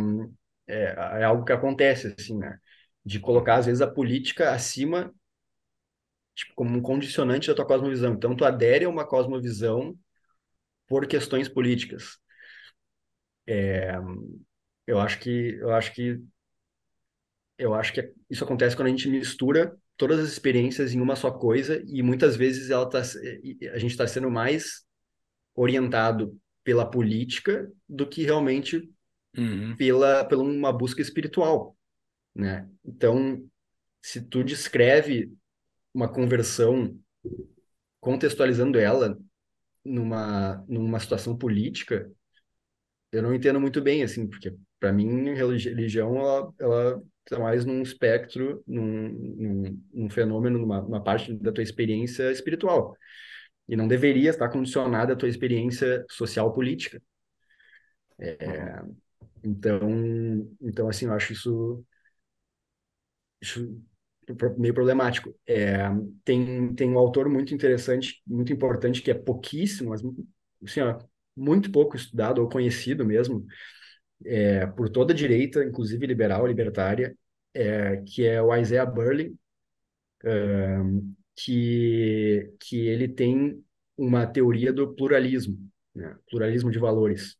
é, 0.66 0.84
é 1.20 1.24
algo 1.24 1.44
que 1.44 1.52
acontece, 1.52 2.14
assim, 2.18 2.38
né? 2.38 2.58
De 3.04 3.18
colocar, 3.18 3.56
às 3.56 3.66
vezes, 3.66 3.80
a 3.80 3.90
política 3.90 4.52
acima, 4.52 5.12
tipo, 6.34 6.54
como 6.54 6.76
um 6.76 6.82
condicionante 6.82 7.48
da 7.48 7.54
tua 7.54 7.66
cosmovisão. 7.66 8.14
Então, 8.14 8.36
tu 8.36 8.44
adere 8.44 8.84
a 8.84 8.88
uma 8.88 9.06
cosmovisão 9.06 9.96
por 10.86 11.06
questões 11.06 11.48
políticas. 11.48 12.18
É, 13.46 13.92
eu 14.86 15.00
acho 15.00 15.18
que 15.18 15.56
eu 15.60 15.72
acho 15.72 15.92
que 15.94 16.22
eu 17.58 17.74
acho 17.74 17.92
que 17.92 18.12
isso 18.28 18.44
acontece 18.44 18.74
quando 18.76 18.88
a 18.88 18.90
gente 18.90 19.08
mistura 19.08 19.76
todas 19.96 20.18
as 20.18 20.30
experiências 20.30 20.92
em 20.92 21.00
uma 21.00 21.16
só 21.16 21.30
coisa 21.30 21.82
e 21.86 22.02
muitas 22.02 22.34
vezes 22.34 22.70
ela 22.70 22.88
tá, 22.88 23.00
a 23.00 23.78
gente 23.78 23.92
está 23.92 24.06
sendo 24.06 24.30
mais 24.30 24.84
orientado 25.54 26.36
pela 26.64 26.88
política 26.88 27.70
do 27.88 28.06
que 28.06 28.24
realmente 28.24 28.90
uhum. 29.36 29.76
pela, 29.76 30.24
pela 30.24 30.42
uma 30.42 30.72
busca 30.72 31.02
espiritual, 31.02 31.76
né? 32.34 32.68
Então, 32.84 33.44
se 34.00 34.20
tu 34.20 34.42
descreve 34.42 35.32
uma 35.94 36.08
conversão 36.08 36.98
contextualizando 38.00 38.78
ela 38.78 39.18
numa, 39.84 40.64
numa 40.68 40.98
situação 40.98 41.36
política, 41.36 42.10
eu 43.12 43.22
não 43.22 43.34
entendo 43.34 43.60
muito 43.60 43.80
bem, 43.80 44.02
assim, 44.02 44.26
porque 44.26 44.54
para 44.80 44.92
mim 44.92 45.34
religião 45.34 46.16
ela, 46.16 46.54
ela 46.58 47.02
tá 47.24 47.38
mais 47.38 47.64
num 47.64 47.82
espectro, 47.82 48.62
num, 48.66 49.08
num, 49.08 49.82
num 49.92 50.10
fenômeno, 50.10 50.58
numa, 50.58 50.80
numa 50.80 51.02
parte 51.02 51.32
da 51.34 51.52
tua 51.52 51.62
experiência 51.62 52.30
espiritual. 52.32 52.96
E 53.68 53.76
não 53.76 53.86
deveria 53.86 54.30
estar 54.30 54.48
condicionada 54.48 55.12
à 55.12 55.16
tua 55.16 55.28
experiência 55.28 56.04
social 56.10 56.52
política. 56.52 57.00
É, 58.18 58.82
então, 59.44 60.48
então, 60.60 60.88
assim, 60.88 61.06
eu 61.06 61.12
acho 61.12 61.32
isso, 61.32 61.84
isso 63.42 63.82
meio 64.56 64.72
problemático. 64.72 65.34
É, 65.46 65.88
tem, 66.24 66.74
tem 66.74 66.88
um 66.88 66.98
autor 66.98 67.28
muito 67.28 67.52
interessante, 67.54 68.22
muito 68.26 68.52
importante, 68.52 69.02
que 69.02 69.10
é 69.10 69.14
pouquíssimo, 69.14 69.90
mas 69.90 70.00
assim, 70.64 70.80
ó, 70.80 70.98
muito 71.36 71.72
pouco 71.72 71.96
estudado 71.96 72.40
ou 72.40 72.48
conhecido 72.48 73.04
mesmo, 73.04 73.44
é, 74.24 74.66
por 74.66 74.88
toda 74.88 75.12
a 75.12 75.16
direita, 75.16 75.64
inclusive 75.64 76.06
liberal, 76.06 76.46
libertária, 76.46 77.16
é, 77.52 77.96
que 78.06 78.24
é 78.24 78.40
o 78.40 78.54
Isaiah 78.56 78.86
Berlin, 78.86 79.36
é, 80.24 80.78
que, 81.34 82.52
que 82.60 82.86
ele 82.86 83.08
tem 83.08 83.62
uma 83.96 84.26
teoria 84.26 84.72
do 84.72 84.94
pluralismo, 84.94 85.58
né? 85.94 86.16
pluralismo 86.30 86.70
de 86.70 86.78
valores. 86.78 87.36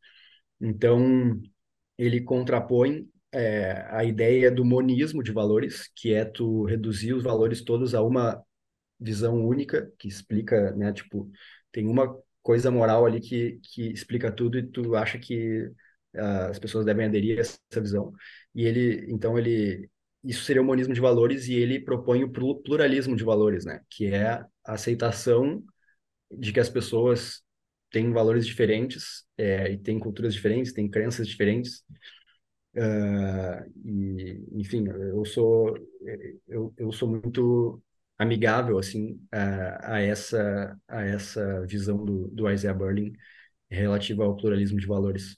Então, 0.59 1.41
ele 1.97 2.21
contrapõe 2.21 3.07
é, 3.33 3.87
a 3.89 4.03
ideia 4.03 4.51
do 4.51 4.63
monismo 4.63 5.23
de 5.23 5.31
valores, 5.31 5.89
que 5.95 6.13
é 6.13 6.23
tu 6.23 6.63
reduzir 6.65 7.13
os 7.13 7.23
valores 7.23 7.63
todos 7.63 7.95
a 7.95 8.01
uma 8.01 8.43
visão 8.99 9.45
única, 9.45 9.91
que 9.97 10.07
explica, 10.07 10.71
né, 10.75 10.93
tipo, 10.93 11.29
tem 11.71 11.87
uma 11.87 12.15
coisa 12.41 12.69
moral 12.71 13.05
ali 13.05 13.19
que, 13.19 13.59
que 13.63 13.91
explica 13.91 14.31
tudo 14.31 14.57
e 14.57 14.63
tu 14.63 14.95
acha 14.95 15.17
que 15.17 15.65
uh, 16.15 16.49
as 16.49 16.59
pessoas 16.59 16.85
devem 16.85 17.05
aderir 17.05 17.37
a 17.37 17.41
essa 17.41 17.81
visão. 17.81 18.13
E 18.53 18.65
ele, 18.65 19.05
então, 19.11 19.37
ele, 19.37 19.89
isso 20.23 20.43
seria 20.43 20.61
o 20.61 20.65
monismo 20.65 20.93
de 20.93 21.01
valores 21.01 21.47
e 21.47 21.55
ele 21.55 21.79
propõe 21.79 22.23
o 22.23 22.31
pluralismo 22.31 23.15
de 23.15 23.23
valores, 23.23 23.65
né, 23.65 23.81
que 23.89 24.07
é 24.07 24.27
a 24.31 24.47
aceitação 24.65 25.63
de 26.31 26.51
que 26.53 26.59
as 26.59 26.69
pessoas 26.69 27.41
têm 27.91 28.11
valores 28.11 28.45
diferentes 28.45 29.23
é, 29.37 29.71
e 29.71 29.77
têm 29.77 29.99
culturas 29.99 30.33
diferentes, 30.33 30.73
têm 30.73 30.89
crenças 30.89 31.27
diferentes 31.27 31.83
Uh, 32.75 33.71
e, 33.85 34.43
enfim, 34.53 34.87
eu 34.87 35.23
sou 35.25 35.77
eu, 36.47 36.73
eu 36.75 36.91
sou 36.91 37.07
muito 37.07 37.81
amigável 38.17 38.79
assim 38.79 39.21
a, 39.31 39.95
a 39.95 40.01
essa 40.01 40.75
a 40.87 41.03
essa 41.03 41.65
visão 41.67 42.03
do, 42.03 42.27
do 42.29 42.49
Isaiah 42.49 42.73
Berlin 42.73 43.13
relativa 43.69 44.23
ao 44.23 44.35
pluralismo 44.35 44.79
de 44.79 44.87
valores. 44.87 45.37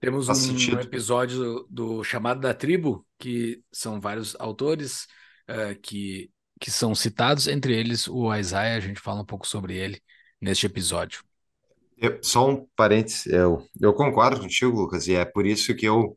Temos 0.00 0.28
um 0.28 0.78
episódio 0.78 1.38
do, 1.38 1.66
do 1.70 2.04
Chamado 2.04 2.40
da 2.40 2.54
Tribo, 2.54 3.06
que 3.18 3.62
são 3.72 4.00
vários 4.00 4.36
autores 4.38 5.06
uh, 5.48 5.78
que, 5.82 6.30
que 6.60 6.70
são 6.70 6.94
citados, 6.94 7.48
entre 7.48 7.74
eles 7.74 8.06
o 8.06 8.32
Isaiah, 8.34 8.76
a 8.76 8.80
gente 8.80 9.00
fala 9.00 9.22
um 9.22 9.26
pouco 9.26 9.46
sobre 9.46 9.76
ele 9.76 10.00
neste 10.40 10.66
episódio. 10.66 11.24
Só 12.22 12.48
um 12.48 12.66
parênteses, 12.76 13.26
eu, 13.26 13.62
eu 13.80 13.92
concordo 13.94 14.40
contigo, 14.40 14.76
Lucas, 14.80 15.08
e 15.08 15.14
é 15.14 15.24
por 15.24 15.44
isso 15.46 15.74
que 15.74 15.86
eu, 15.86 16.16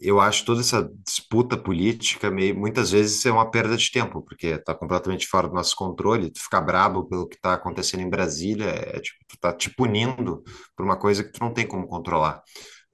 eu 0.00 0.20
acho 0.20 0.44
toda 0.44 0.60
essa 0.60 0.90
disputa 1.06 1.56
política 1.56 2.30
meio, 2.30 2.56
muitas 2.58 2.90
vezes 2.92 3.24
é 3.26 3.32
uma 3.32 3.50
perda 3.50 3.76
de 3.76 3.90
tempo, 3.90 4.22
porque 4.22 4.48
está 4.48 4.74
completamente 4.74 5.26
fora 5.26 5.48
do 5.48 5.54
nosso 5.54 5.76
controle, 5.76 6.30
tu 6.32 6.40
ficar 6.42 6.60
brabo 6.62 7.08
pelo 7.08 7.28
que 7.28 7.36
está 7.36 7.54
acontecendo 7.54 8.02
em 8.02 8.10
Brasília, 8.10 8.66
é 8.66 9.00
tipo, 9.00 9.18
tu 9.28 9.38
tá 9.40 9.52
te 9.52 9.70
punindo 9.74 10.42
por 10.76 10.84
uma 10.86 10.98
coisa 10.98 11.24
que 11.24 11.32
tu 11.32 11.40
não 11.40 11.54
tem 11.54 11.66
como 11.66 11.88
controlar. 11.88 12.42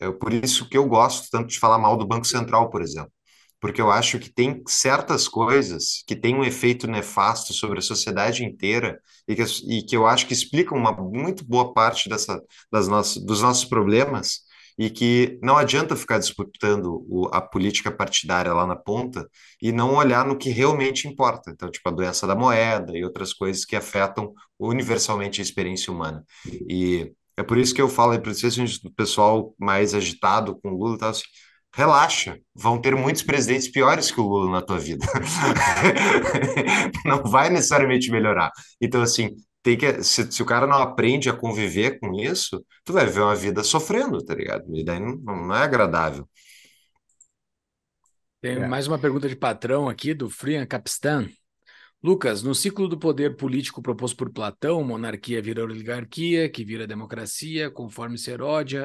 É 0.00 0.10
por 0.12 0.32
isso 0.32 0.68
que 0.68 0.78
eu 0.78 0.86
gosto 0.88 1.28
tanto 1.30 1.48
de 1.48 1.58
falar 1.58 1.78
mal 1.78 1.96
do 1.96 2.06
Banco 2.06 2.26
Central, 2.26 2.70
por 2.70 2.82
exemplo 2.82 3.12
porque 3.66 3.80
eu 3.82 3.90
acho 3.90 4.20
que 4.20 4.32
tem 4.32 4.62
certas 4.68 5.26
coisas 5.26 6.04
que 6.06 6.14
têm 6.14 6.36
um 6.36 6.44
efeito 6.44 6.86
nefasto 6.86 7.52
sobre 7.52 7.80
a 7.80 7.82
sociedade 7.82 8.44
inteira 8.44 9.00
e 9.26 9.34
que, 9.34 9.42
e 9.68 9.82
que 9.82 9.96
eu 9.96 10.06
acho 10.06 10.24
que 10.24 10.32
explicam 10.32 10.78
uma 10.78 10.92
muito 10.92 11.44
boa 11.44 11.74
parte 11.74 12.08
dessa, 12.08 12.40
das 12.70 12.86
nossas, 12.86 13.20
dos 13.24 13.42
nossos 13.42 13.64
problemas 13.64 14.42
e 14.78 14.88
que 14.88 15.36
não 15.42 15.56
adianta 15.56 15.96
ficar 15.96 16.18
disputando 16.18 17.04
o, 17.08 17.28
a 17.32 17.40
política 17.40 17.90
partidária 17.90 18.54
lá 18.54 18.64
na 18.68 18.76
ponta 18.76 19.28
e 19.60 19.72
não 19.72 19.96
olhar 19.96 20.24
no 20.24 20.38
que 20.38 20.48
realmente 20.48 21.08
importa. 21.08 21.50
Então, 21.50 21.68
tipo, 21.68 21.88
a 21.88 21.92
doença 21.92 22.24
da 22.24 22.36
moeda 22.36 22.96
e 22.96 23.02
outras 23.02 23.32
coisas 23.32 23.64
que 23.64 23.74
afetam 23.74 24.32
universalmente 24.60 25.40
a 25.40 25.42
experiência 25.42 25.92
humana. 25.92 26.24
E 26.70 27.12
é 27.36 27.42
por 27.42 27.58
isso 27.58 27.74
que 27.74 27.82
eu 27.82 27.88
falo, 27.88 28.16
principalmente 28.20 28.80
do 28.80 28.92
pessoal 28.92 29.56
mais 29.58 29.92
agitado 29.92 30.54
com 30.60 30.70
o 30.70 30.78
Lula 30.78 30.98
tal, 30.98 31.10
assim, 31.10 31.24
relaxa, 31.76 32.40
vão 32.54 32.80
ter 32.80 32.96
muitos 32.96 33.22
presidentes 33.22 33.68
piores 33.68 34.10
que 34.10 34.18
o 34.18 34.26
Lula 34.26 34.50
na 34.50 34.62
tua 34.62 34.78
vida. 34.78 35.04
não 37.04 37.22
vai 37.22 37.50
necessariamente 37.50 38.10
melhorar. 38.10 38.50
Então, 38.80 39.02
assim, 39.02 39.36
tem 39.62 39.76
que, 39.76 40.02
se, 40.02 40.32
se, 40.32 40.42
o 40.42 40.46
cara 40.46 40.66
não 40.66 40.78
aprende 40.78 41.28
a 41.28 41.36
conviver 41.36 42.00
com 42.00 42.14
isso, 42.14 42.64
tu 42.82 42.94
vai 42.94 43.04
ver 43.04 43.20
uma 43.20 43.36
vida 43.36 43.62
sofrendo, 43.62 44.24
tá 44.24 44.34
ligado? 44.34 44.74
E 44.74 44.82
daí 44.82 44.98
não, 44.98 45.16
não 45.16 45.54
é 45.54 45.64
agradável. 45.64 46.26
Tem 48.40 48.56
é. 48.56 48.66
mais 48.66 48.86
uma 48.86 48.98
pergunta 48.98 49.28
de 49.28 49.36
patrão 49.36 49.86
aqui 49.86 50.14
do 50.14 50.30
Frian 50.30 50.64
Capistan. 50.64 51.28
Lucas, 52.06 52.40
no 52.40 52.54
ciclo 52.54 52.86
do 52.86 52.96
poder 52.96 53.34
político 53.34 53.82
proposto 53.82 54.16
por 54.16 54.30
Platão, 54.30 54.84
monarquia 54.84 55.42
vira 55.42 55.64
oligarquia, 55.64 56.48
que 56.48 56.64
vira 56.64 56.86
democracia, 56.86 57.68
conforme 57.68 58.16
se 58.16 58.30
erode, 58.30 58.76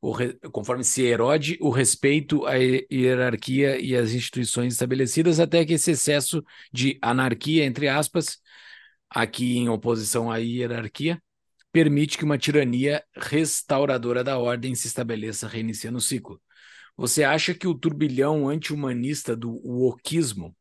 o, 0.00 0.14
conforme 0.52 0.84
se 0.84 1.02
erode 1.02 1.58
o 1.60 1.70
respeito 1.70 2.46
à 2.46 2.54
hierarquia 2.54 3.80
e 3.80 3.96
às 3.96 4.12
instituições 4.12 4.74
estabelecidas, 4.74 5.40
até 5.40 5.64
que 5.64 5.72
esse 5.72 5.90
excesso 5.90 6.40
de 6.72 7.00
anarquia, 7.02 7.64
entre 7.64 7.88
aspas, 7.88 8.38
aqui 9.10 9.58
em 9.58 9.68
oposição 9.68 10.30
à 10.30 10.36
hierarquia, 10.36 11.20
permite 11.72 12.16
que 12.16 12.24
uma 12.24 12.38
tirania 12.38 13.02
restauradora 13.16 14.22
da 14.22 14.38
ordem 14.38 14.72
se 14.76 14.86
estabeleça, 14.86 15.48
reiniciando 15.48 15.98
o 15.98 16.00
ciclo. 16.00 16.40
Você 16.96 17.24
acha 17.24 17.54
que 17.54 17.66
o 17.66 17.74
turbilhão 17.74 18.48
anti-humanista 18.48 19.34
do 19.34 19.50
wokismo, 19.66 20.56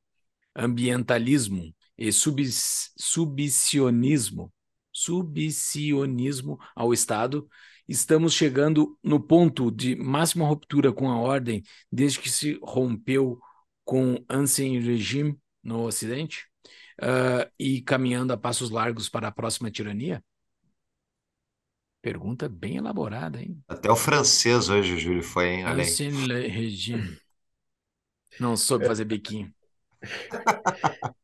ambientalismo, 0.55 1.71
e 1.97 2.11
subs, 2.11 2.91
subsionismo, 2.97 4.51
subsionismo 4.91 6.57
ao 6.75 6.93
Estado, 6.93 7.47
estamos 7.87 8.33
chegando 8.33 8.97
no 9.03 9.19
ponto 9.19 9.71
de 9.71 9.95
máxima 9.95 10.47
ruptura 10.47 10.91
com 10.91 11.09
a 11.09 11.19
ordem 11.19 11.63
desde 11.91 12.19
que 12.19 12.29
se 12.29 12.59
rompeu 12.61 13.39
com 13.83 14.15
o 14.15 14.25
Ancien 14.29 14.79
Regime 14.79 15.37
no 15.63 15.85
Ocidente 15.85 16.47
uh, 17.01 17.49
e 17.59 17.81
caminhando 17.81 18.33
a 18.33 18.37
passos 18.37 18.69
largos 18.69 19.09
para 19.09 19.27
a 19.27 19.31
próxima 19.31 19.71
tirania? 19.71 20.23
Pergunta 22.01 22.49
bem 22.49 22.77
elaborada, 22.77 23.39
hein? 23.39 23.61
Até 23.67 23.91
o 23.91 23.95
francês 23.95 24.69
hoje, 24.69 24.97
Júlio, 24.97 25.21
foi 25.21 25.49
hein, 25.49 25.63
além. 25.65 25.85
Ancien 25.85 26.11
Regime. 26.49 27.15
Não 28.39 28.57
soube 28.57 28.87
fazer 28.87 29.05
biquinho. 29.05 29.53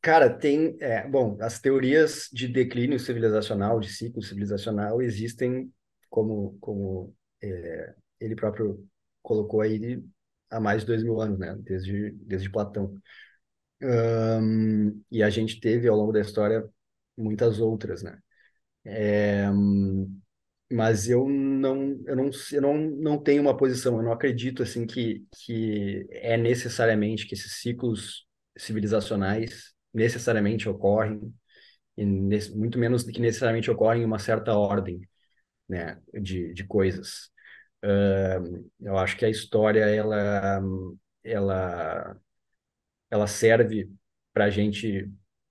Cara, 0.00 0.30
tem, 0.30 0.76
é, 0.80 1.06
bom, 1.08 1.36
as 1.40 1.60
teorias 1.60 2.28
de 2.32 2.46
declínio 2.48 2.98
civilizacional, 3.00 3.80
de 3.80 3.88
ciclo 3.92 4.22
civilizacional, 4.22 5.02
existem, 5.02 5.72
como, 6.08 6.56
como 6.60 7.14
é, 7.42 7.94
ele 8.20 8.36
próprio 8.36 8.88
colocou 9.22 9.60
aí, 9.60 10.02
há 10.50 10.60
mais 10.60 10.82
de 10.82 10.86
dois 10.86 11.02
mil 11.02 11.20
anos, 11.20 11.38
né? 11.38 11.56
Desde, 11.60 12.12
desde 12.12 12.48
Platão. 12.50 12.94
Um, 13.82 15.02
e 15.10 15.22
a 15.22 15.30
gente 15.30 15.60
teve, 15.60 15.88
ao 15.88 15.96
longo 15.96 16.12
da 16.12 16.20
história, 16.20 16.68
muitas 17.16 17.60
outras, 17.60 18.02
né? 18.02 18.18
É, 18.84 19.46
mas 20.70 21.08
eu 21.08 21.28
não, 21.28 21.98
eu 22.06 22.14
não, 22.16 22.30
eu 22.52 22.62
não, 22.62 22.76
não 22.78 23.18
tenho 23.22 23.40
uma 23.42 23.56
posição, 23.56 23.96
eu 23.96 24.02
não 24.02 24.12
acredito, 24.12 24.62
assim, 24.62 24.86
que, 24.86 25.26
que 25.44 26.06
é 26.10 26.36
necessariamente 26.36 27.26
que 27.26 27.34
esses 27.34 27.60
ciclos 27.60 28.26
civilizacionais 28.56 29.72
necessariamente 29.92 30.68
ocorrem, 30.68 31.34
e 31.96 32.04
nesse, 32.04 32.56
muito 32.56 32.78
menos 32.78 33.02
que 33.04 33.20
necessariamente 33.20 33.70
ocorrem 33.70 34.02
em 34.02 34.04
uma 34.04 34.18
certa 34.18 34.54
ordem 34.56 35.00
né, 35.68 36.00
de, 36.14 36.52
de 36.54 36.64
coisas. 36.64 37.30
Uh, 37.84 38.70
eu 38.80 38.98
acho 38.98 39.16
que 39.16 39.24
a 39.24 39.30
história 39.30 39.84
ela, 39.84 40.60
ela, 41.24 42.16
ela 43.10 43.26
serve 43.26 43.90
para 44.32 44.46
a 44.46 44.50
gente 44.50 45.10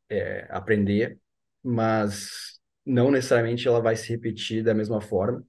é, 0.09 0.47
aprender, 0.49 1.19
mas 1.63 2.59
não 2.85 3.11
necessariamente 3.11 3.67
ela 3.67 3.81
vai 3.81 3.95
se 3.95 4.09
repetir 4.09 4.63
da 4.63 4.73
mesma 4.73 5.01
forma. 5.01 5.45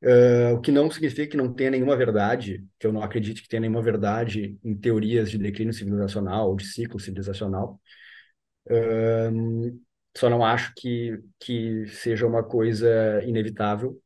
Uh, 0.00 0.54
o 0.54 0.60
que 0.60 0.70
não 0.70 0.88
significa 0.90 1.26
que 1.32 1.36
não 1.36 1.52
tenha 1.52 1.70
nenhuma 1.70 1.96
verdade, 1.96 2.64
que 2.78 2.86
eu 2.86 2.92
não 2.92 3.02
acredito 3.02 3.42
que 3.42 3.48
tenha 3.48 3.60
nenhuma 3.60 3.82
verdade 3.82 4.56
em 4.62 4.76
teorias 4.76 5.28
de 5.30 5.38
declínio 5.38 5.74
civilizacional 5.74 6.54
de 6.54 6.66
ciclo 6.66 7.00
civilizacional. 7.00 7.80
Uh, 8.66 9.80
só 10.16 10.30
não 10.30 10.44
acho 10.44 10.72
que, 10.76 11.18
que 11.40 11.86
seja 11.88 12.26
uma 12.26 12.44
coisa 12.44 13.22
inevitável. 13.24 14.00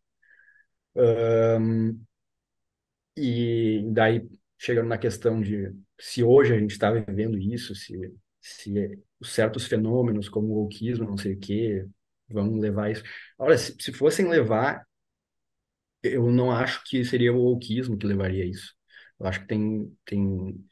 Uh, 0.95 1.99
e 3.17 3.83
daí, 3.93 4.27
chegando 4.59 4.89
na 4.89 4.99
questão 4.99 5.41
de 5.41 5.73
se 5.99 6.23
hoje 6.25 6.55
a 6.55 6.59
gente 6.59 6.71
está 6.73 6.91
vivendo 6.91 7.39
isso, 7.39 7.75
se, 7.75 7.95
se 8.41 8.99
certos 9.23 9.67
fenômenos 9.67 10.29
como 10.29 10.49
o 10.49 10.63
wokeismo, 10.63 11.07
não 11.07 11.17
sei 11.19 11.35
o 11.35 11.39
quê, 11.39 11.87
vão 12.29 12.57
levar 12.57 12.91
isso. 12.91 13.03
Olha, 13.39 13.59
se, 13.59 13.77
se 13.79 13.93
fossem 13.93 14.29
levar 14.29 14.87
eu 16.03 16.31
não 16.31 16.51
acho 16.51 16.83
que 16.85 17.05
seria 17.05 17.33
o 17.33 17.39
wokeismo 17.43 17.97
que 17.99 18.07
levaria 18.07 18.45
a 18.45 18.47
isso. 18.47 18.75
Eu 19.21 19.27
acho 19.27 19.41
que 19.41 19.47
tem, 19.47 19.97
tem 20.05 20.65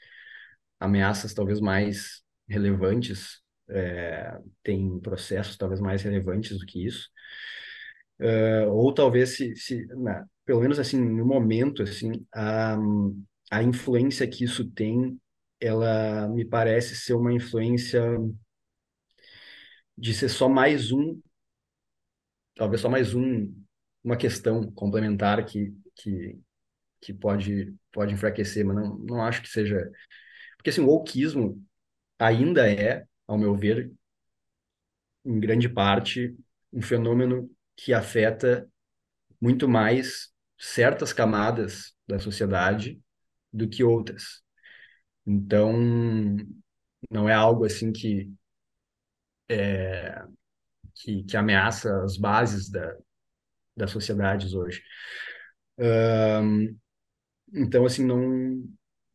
ameaças 0.78 1.35
talvez 1.35 1.61
mais 1.61 2.23
relevantes, 2.48 3.40
é, 3.69 4.39
tem 4.62 4.98
processos 5.01 5.57
talvez 5.57 5.81
mais 5.81 6.02
relevantes 6.02 6.59
do 6.59 6.66
que 6.66 6.85
isso. 6.86 7.09
Uh, 8.19 8.69
ou 8.70 8.93
talvez 8.93 9.31
se, 9.36 9.57
se 9.57 9.86
na, 9.97 10.27
pelo 10.44 10.61
menos 10.61 10.78
assim 10.78 10.98
no 11.01 11.24
momento 11.24 11.82
assim 11.82 12.12
a, 12.35 12.77
a 13.51 13.62
influência 13.62 14.28
que 14.28 14.44
isso 14.44 14.70
tem 14.73 15.19
ela 15.59 16.28
me 16.28 16.44
parece 16.44 16.94
ser 16.97 17.15
uma 17.15 17.32
influência 17.32 18.02
de 19.97 20.15
ser 20.15 20.28
só 20.28 20.48
mais 20.48 20.90
um 20.93 21.20
talvez 22.55 22.81
só 22.81 22.89
mais 22.89 23.15
um 23.15 23.52
uma 24.02 24.16
questão 24.16 24.70
complementar 24.72 25.44
que, 25.44 25.74
que, 25.97 26.39
que 27.01 27.14
pode, 27.14 27.74
pode 27.93 28.14
enfraquecer, 28.14 28.64
mas 28.64 28.77
não, 28.77 28.98
não 28.98 29.22
acho 29.24 29.43
que 29.43 29.48
seja. 29.48 29.90
Porque 30.56 30.70
assim, 30.70 30.82
o 30.82 30.89
wokeismo 30.89 31.62
ainda 32.18 32.70
é, 32.70 33.06
ao 33.27 33.39
meu 33.39 33.56
ver, 33.56 33.93
em 35.24 35.39
grande 35.40 35.68
parte, 35.68 36.36
um 36.72 36.82
fenômeno 36.82 37.51
que 37.77 37.93
afeta 37.93 38.68
muito 39.40 39.68
mais 39.68 40.31
certas 40.59 41.12
camadas 41.12 41.94
da 42.06 42.18
sociedade 42.18 43.01
do 43.52 43.68
que 43.68 43.85
outras. 43.85 44.43
Então, 45.27 45.72
não 47.10 47.28
é 47.28 47.35
algo 47.35 47.64
assim 47.64 47.93
que, 47.93 48.32
é, 49.48 50.22
que, 50.97 51.24
que 51.24 51.36
ameaça 51.36 52.05
as 52.05 52.16
bases 52.16 52.70
da, 52.70 52.97
das 53.77 53.91
sociedades 53.91 54.55
hoje. 54.55 54.83
Um, 55.79 56.77
então, 57.53 57.85
assim, 57.85 58.05
não, 58.05 58.63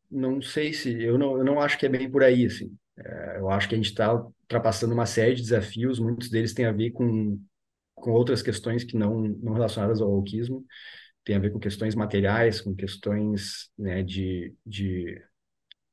não 0.09 0.41
sei 0.41 0.73
se... 0.73 1.01
Eu 1.01 1.17
não, 1.17 1.37
eu 1.37 1.43
não 1.43 1.59
acho 1.59 1.77
que 1.77 1.85
é 1.85 1.89
bem 1.89 2.09
por 2.09 2.23
aí, 2.23 2.45
assim. 2.45 2.75
É, 2.97 3.37
eu 3.39 3.49
acho 3.49 3.67
que 3.67 3.75
a 3.75 3.77
gente 3.77 3.89
está 3.89 4.13
ultrapassando 4.13 4.93
uma 4.93 5.05
série 5.05 5.35
de 5.35 5.41
desafios, 5.41 5.99
muitos 5.99 6.29
deles 6.29 6.53
têm 6.53 6.65
a 6.65 6.71
ver 6.71 6.91
com, 6.91 7.39
com 7.93 8.11
outras 8.11 8.41
questões 8.41 8.83
que 8.83 8.97
não, 8.97 9.21
não 9.21 9.53
relacionadas 9.53 10.01
ao 10.01 10.11
autismo, 10.11 10.65
tem 11.23 11.35
a 11.35 11.39
ver 11.39 11.51
com 11.51 11.59
questões 11.59 11.95
materiais, 11.95 12.61
com 12.61 12.75
questões 12.75 13.69
né, 13.77 14.03
de, 14.03 14.53
de 14.65 15.21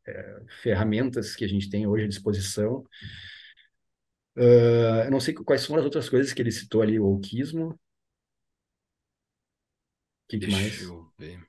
é, 0.06 0.42
ferramentas 0.62 1.34
que 1.34 1.44
a 1.44 1.48
gente 1.48 1.70
tem 1.70 1.86
hoje 1.86 2.04
à 2.04 2.08
disposição. 2.08 2.84
Uh, 4.36 5.04
eu 5.04 5.10
não 5.10 5.20
sei 5.20 5.34
quais 5.34 5.62
são 5.62 5.76
as 5.76 5.84
outras 5.84 6.08
coisas 6.08 6.32
que 6.32 6.40
ele 6.40 6.50
citou 6.50 6.82
ali, 6.82 6.98
o 6.98 7.04
autismo, 7.04 7.78
que, 10.38 10.46
que 10.46 10.52
mais? 10.52 10.82
eu 10.82 11.12
ver. 11.18 11.40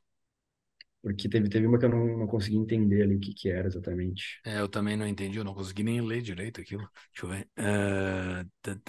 Porque 1.02 1.28
teve, 1.28 1.50
teve 1.50 1.68
uma 1.68 1.78
que 1.78 1.84
eu 1.84 1.90
não, 1.90 2.20
não 2.20 2.28
consegui 2.28 2.56
entender 2.56 3.04
ali 3.04 3.16
o 3.16 3.20
que, 3.20 3.34
que 3.34 3.50
era 3.50 3.68
exatamente. 3.68 4.40
É, 4.46 4.62
eu 4.62 4.70
também 4.70 4.96
não 4.96 5.06
entendi, 5.06 5.38
eu 5.38 5.44
não 5.44 5.54
consegui 5.54 5.84
nem 5.84 6.00
ler 6.00 6.22
direito 6.22 6.62
aquilo. 6.62 6.90
Deixa 7.14 7.26
eu 7.26 7.30
ver. 7.30 7.50
Uh, 7.60 8.50
tá, 8.62 8.80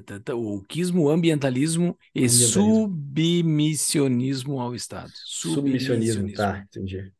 tá, 0.00 0.20
tá, 0.20 0.34
o 0.34 0.56
oquismo, 0.56 1.10
ambientalismo 1.10 1.98
e 2.14 2.24
ambientalismo. 2.24 2.86
submissionismo 2.86 4.58
ao 4.58 4.74
Estado. 4.74 5.12
Submissionismo, 5.14 6.28
submissionismo. 6.28 6.36
tá, 6.36 6.64
entendi. 6.66 7.12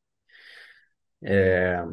É... 1.22 1.84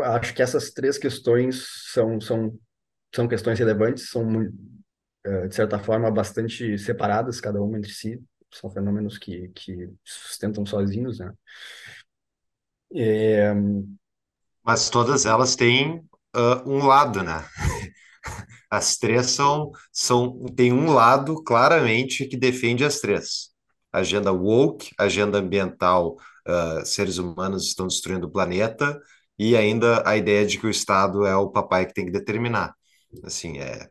Acho 0.00 0.34
que 0.34 0.42
essas 0.42 0.70
três 0.70 0.98
questões 0.98 1.68
são, 1.92 2.20
são, 2.20 2.58
são 3.14 3.28
questões 3.28 3.60
relevantes, 3.60 4.08
são, 4.08 4.42
de 5.48 5.54
certa 5.54 5.78
forma, 5.78 6.10
bastante 6.10 6.76
separadas, 6.78 7.40
cada 7.40 7.62
uma 7.62 7.78
entre 7.78 7.92
si 7.92 8.20
são 8.54 8.70
fenômenos 8.70 9.18
que, 9.18 9.48
que 9.48 9.90
sustentam 10.04 10.64
sozinhos, 10.64 11.18
né? 11.18 11.32
É... 12.94 13.52
Mas 14.62 14.88
todas 14.88 15.26
elas 15.26 15.56
têm 15.56 15.98
uh, 16.36 16.66
um 16.66 16.86
lado, 16.86 17.22
né? 17.22 17.44
As 18.70 18.96
três 18.96 19.30
são, 19.30 19.70
são 19.92 20.46
tem 20.56 20.72
um 20.72 20.92
lado 20.92 21.42
claramente 21.44 22.26
que 22.26 22.36
defende 22.36 22.84
as 22.84 22.98
três. 22.98 23.50
Agenda 23.92 24.32
woke, 24.32 24.90
agenda 24.98 25.38
ambiental, 25.38 26.16
uh, 26.48 26.84
seres 26.84 27.18
humanos 27.18 27.68
estão 27.68 27.86
destruindo 27.86 28.26
o 28.26 28.30
planeta, 28.30 29.00
e 29.38 29.56
ainda 29.56 30.02
a 30.08 30.16
ideia 30.16 30.44
de 30.46 30.58
que 30.58 30.66
o 30.66 30.70
Estado 30.70 31.24
é 31.24 31.36
o 31.36 31.50
papai 31.50 31.86
que 31.86 31.94
tem 31.94 32.06
que 32.06 32.10
determinar. 32.10 32.74
Assim, 33.22 33.58
é, 33.58 33.88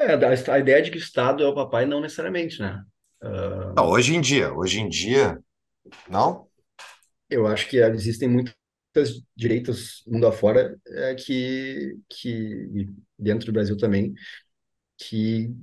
é, 0.00 0.52
a 0.52 0.58
ideia 0.58 0.82
de 0.82 0.90
que 0.90 0.96
o 0.96 1.00
Estado 1.00 1.42
é 1.42 1.46
o 1.46 1.54
papai, 1.54 1.84
não 1.84 2.00
necessariamente, 2.00 2.60
né? 2.60 2.82
Uh, 3.22 3.74
não, 3.76 3.90
hoje 3.90 4.14
em 4.14 4.20
dia, 4.20 4.52
hoje 4.52 4.80
em 4.80 4.88
dia, 4.88 5.38
não? 6.08 6.48
Eu 7.28 7.46
acho 7.46 7.68
que 7.68 7.76
existem 7.78 8.28
muitas 8.28 8.54
direitos 9.36 10.02
mundo 10.06 10.26
afora 10.26 10.76
é, 10.86 11.14
que, 11.14 11.96
que, 12.08 12.88
dentro 13.18 13.46
do 13.46 13.52
Brasil 13.52 13.76
também, 13.76 14.14
que 14.96 15.54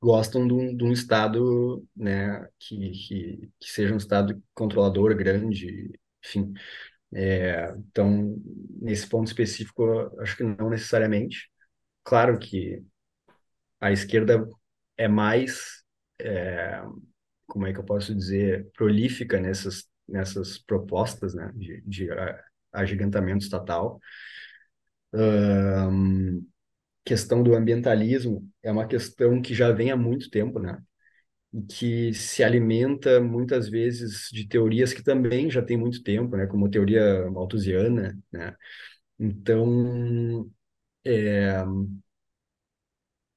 gostam 0.00 0.46
de 0.46 0.52
um, 0.52 0.76
de 0.76 0.84
um 0.84 0.92
Estado 0.92 1.84
né, 1.96 2.46
que, 2.58 2.90
que, 2.90 3.50
que 3.58 3.70
seja 3.70 3.94
um 3.94 3.98
Estado 3.98 4.40
controlador, 4.54 5.16
grande, 5.16 5.98
enfim. 6.24 6.52
É, 7.12 7.74
então, 7.78 8.36
nesse 8.80 9.08
ponto 9.08 9.26
específico, 9.26 9.84
acho 10.20 10.36
que 10.36 10.44
não 10.44 10.68
necessariamente. 10.68 11.50
Claro 12.04 12.38
que 12.38 12.84
a 13.80 13.92
esquerda 13.92 14.48
é 14.96 15.08
mais, 15.08 15.82
é, 16.20 16.82
como 17.48 17.66
é 17.66 17.72
que 17.72 17.78
eu 17.80 17.84
posso 17.84 18.14
dizer, 18.14 18.68
prolífica 18.76 19.40
nessas, 19.40 19.84
nessas 20.08 20.58
propostas 20.58 21.34
né, 21.34 21.52
de, 21.54 21.82
de 21.82 22.08
agigantamento 22.72 23.44
estatal. 23.44 24.00
Um, 25.12 26.46
questão 27.04 27.42
do 27.42 27.54
ambientalismo 27.54 28.48
é 28.62 28.72
uma 28.72 28.86
questão 28.88 29.42
que 29.42 29.54
já 29.54 29.72
vem 29.72 29.90
há 29.92 29.96
muito 29.96 30.30
tempo, 30.30 30.58
né? 30.60 30.82
E 31.52 31.62
que 31.62 32.14
se 32.14 32.44
alimenta 32.44 33.20
muitas 33.20 33.68
vezes 33.68 34.28
de 34.32 34.48
teorias 34.48 34.92
que 34.94 35.02
também 35.04 35.50
já 35.50 35.62
tem 35.62 35.76
muito 35.76 36.02
tempo, 36.04 36.36
né? 36.36 36.46
Como 36.46 36.66
a 36.66 36.70
teoria 36.70 37.30
malthusiana, 37.30 38.18
né? 38.32 38.56
Então, 39.18 40.50
é, 41.04 41.64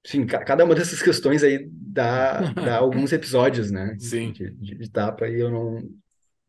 Sim, 0.05 0.25
cada 0.25 0.63
uma 0.63 0.73
dessas 0.73 1.01
questões 1.01 1.43
aí 1.43 1.69
dá, 1.71 2.39
dá 2.53 2.77
alguns 2.77 3.11
episódios, 3.11 3.69
né? 3.69 3.95
Sim. 3.99 4.31
De, 4.31 4.51
de, 4.51 4.75
de 4.75 4.83
etapa, 4.85 5.27
e 5.27 5.39
eu 5.39 5.51
não, 5.51 5.89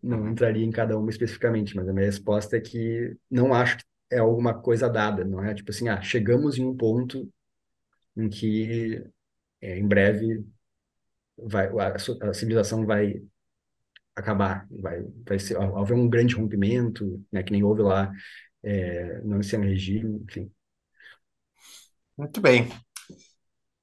não 0.02 0.28
entraria 0.28 0.64
em 0.64 0.70
cada 0.70 0.96
uma 0.98 1.10
especificamente, 1.10 1.74
mas 1.74 1.88
a 1.88 1.92
minha 1.92 2.06
resposta 2.06 2.56
é 2.56 2.60
que 2.60 3.16
não 3.30 3.52
acho 3.52 3.78
que 3.78 3.84
é 4.10 4.18
alguma 4.18 4.54
coisa 4.54 4.88
dada, 4.88 5.24
não 5.24 5.42
é 5.44 5.54
tipo 5.54 5.70
assim, 5.70 5.88
ah, 5.88 6.00
chegamos 6.02 6.58
em 6.58 6.64
um 6.64 6.76
ponto 6.76 7.32
em 8.16 8.28
que 8.28 9.04
é, 9.60 9.78
em 9.78 9.86
breve 9.86 10.44
vai, 11.36 11.66
a, 11.66 11.94
a, 11.94 12.34
civilização 12.34 12.84
vai 12.84 13.22
acabar, 14.14 14.66
vai, 14.70 15.02
vai 15.26 15.38
ser, 15.38 15.56
haver 15.56 15.94
um 15.94 16.08
grande 16.08 16.34
rompimento, 16.34 17.24
né, 17.32 17.42
que 17.42 17.52
nem 17.52 17.62
houve 17.62 17.82
lá 17.82 18.12
é, 18.62 19.20
no 19.22 19.36
Anciano 19.36 19.64
Regime, 19.64 20.24
enfim. 20.24 20.50
Muito 22.16 22.40
bem. 22.40 22.68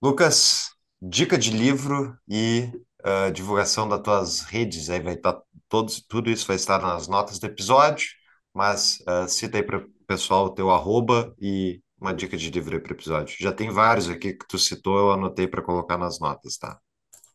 Lucas, 0.07 0.69
dica 1.01 1.37
de 1.37 1.51
livro 1.51 2.17
e 2.29 2.71
uh, 3.05 3.29
divulgação 3.29 3.89
das 3.89 4.01
tuas 4.01 4.41
redes, 4.43 4.89
aí 4.89 5.01
vai 5.01 5.15
estar 5.15 5.33
tá 5.33 5.43
todos, 5.67 5.99
tudo 5.99 6.29
isso 6.29 6.47
vai 6.47 6.55
estar 6.55 6.81
nas 6.81 7.09
notas 7.09 7.39
do 7.39 7.45
episódio, 7.45 8.07
mas 8.53 8.99
uh, 9.01 9.27
cita 9.27 9.57
aí 9.57 9.63
para 9.63 9.79
o 9.79 9.89
pessoal 10.07 10.45
o 10.45 10.53
teu 10.53 10.71
arroba 10.71 11.35
e 11.41 11.81
uma 11.99 12.13
dica 12.13 12.37
de 12.37 12.49
livro 12.49 12.79
para 12.79 12.93
o 12.93 12.95
episódio. 12.95 13.35
Já 13.37 13.51
tem 13.51 13.69
vários 13.69 14.09
aqui 14.09 14.31
que 14.31 14.47
tu 14.47 14.57
citou, 14.57 14.97
eu 14.97 15.11
anotei 15.11 15.45
para 15.45 15.61
colocar 15.61 15.97
nas 15.97 16.21
notas, 16.21 16.57
tá? 16.57 16.79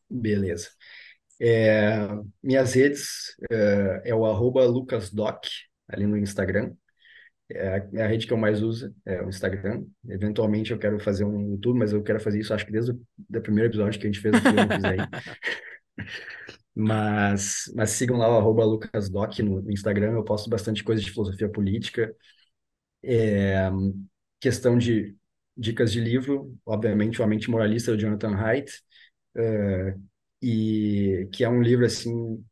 Beleza. 0.09 0.71
É, 1.39 2.09
minhas 2.43 2.73
redes 2.73 3.37
é, 3.51 4.03
é 4.07 4.15
o 4.15 4.25
arroba 4.25 4.65
lucasdoc, 4.65 5.47
ali 5.87 6.07
no 6.07 6.17
Instagram. 6.17 6.73
É 7.55 7.77
a, 7.77 8.01
é 8.01 8.03
a 8.05 8.07
rede 8.07 8.27
que 8.27 8.33
eu 8.33 8.37
mais 8.37 8.63
uso, 8.63 8.95
é 9.05 9.23
o 9.23 9.29
Instagram. 9.29 9.85
Eventualmente 10.09 10.73
eu 10.73 10.79
quero 10.79 10.99
fazer 11.01 11.25
um 11.25 11.51
YouTube, 11.53 11.79
mas 11.79 11.93
eu 11.93 12.03
quero 12.03 12.21
fazer 12.21 12.41
isso, 12.41 12.55
acho 12.55 12.67
que 12.67 12.73
desde 12.73 12.93
o 12.93 13.41
primeiro 13.43 13.71
episódio 13.71 14.01
que 14.01 14.07
a 14.07 14.11
gente 14.11 14.21
fez 14.21 14.35
aqui, 14.35 14.49
eu 14.49 14.69
fiz 14.77 14.85
aí. 14.85 14.99
Mas, 16.75 17.71
mas 17.75 17.91
sigam 17.91 18.17
lá 18.17 18.29
o 18.29 18.51
lucasdoc 18.51 19.39
no, 19.43 19.61
no 19.61 19.71
Instagram, 19.71 20.13
eu 20.13 20.25
posto 20.25 20.49
bastante 20.49 20.83
coisa 20.83 21.03
de 21.03 21.11
filosofia 21.11 21.47
política, 21.47 22.15
é, 23.03 23.71
questão 24.41 24.79
de 24.79 25.17
dicas 25.57 25.93
de 25.93 26.01
livro, 26.01 26.57
obviamente 26.65 27.21
o 27.21 27.25
A 27.25 27.27
Mente 27.27 27.51
Moralista 27.51 27.93
do 27.93 27.99
Jonathan 27.99 28.35
Haidt, 28.37 28.83
é, 29.37 29.97
e 30.43 31.29
que 31.33 31.45
é 31.45 31.49
um 31.49 31.63
livro 31.63 31.85
assim 31.87 32.45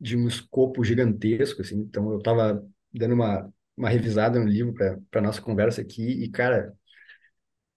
de 0.00 0.16
um 0.16 0.28
escopo 0.28 0.84
gigantesco, 0.84 1.62
assim. 1.62 1.76
Então 1.80 2.10
eu 2.12 2.18
estava 2.18 2.64
dando 2.92 3.14
uma 3.14 3.52
uma 3.78 3.88
revisada 3.88 4.38
no 4.40 4.46
livro 4.46 4.74
para 5.10 5.22
nossa 5.22 5.40
conversa 5.40 5.80
aqui 5.80 6.02
e 6.02 6.28
cara, 6.30 6.72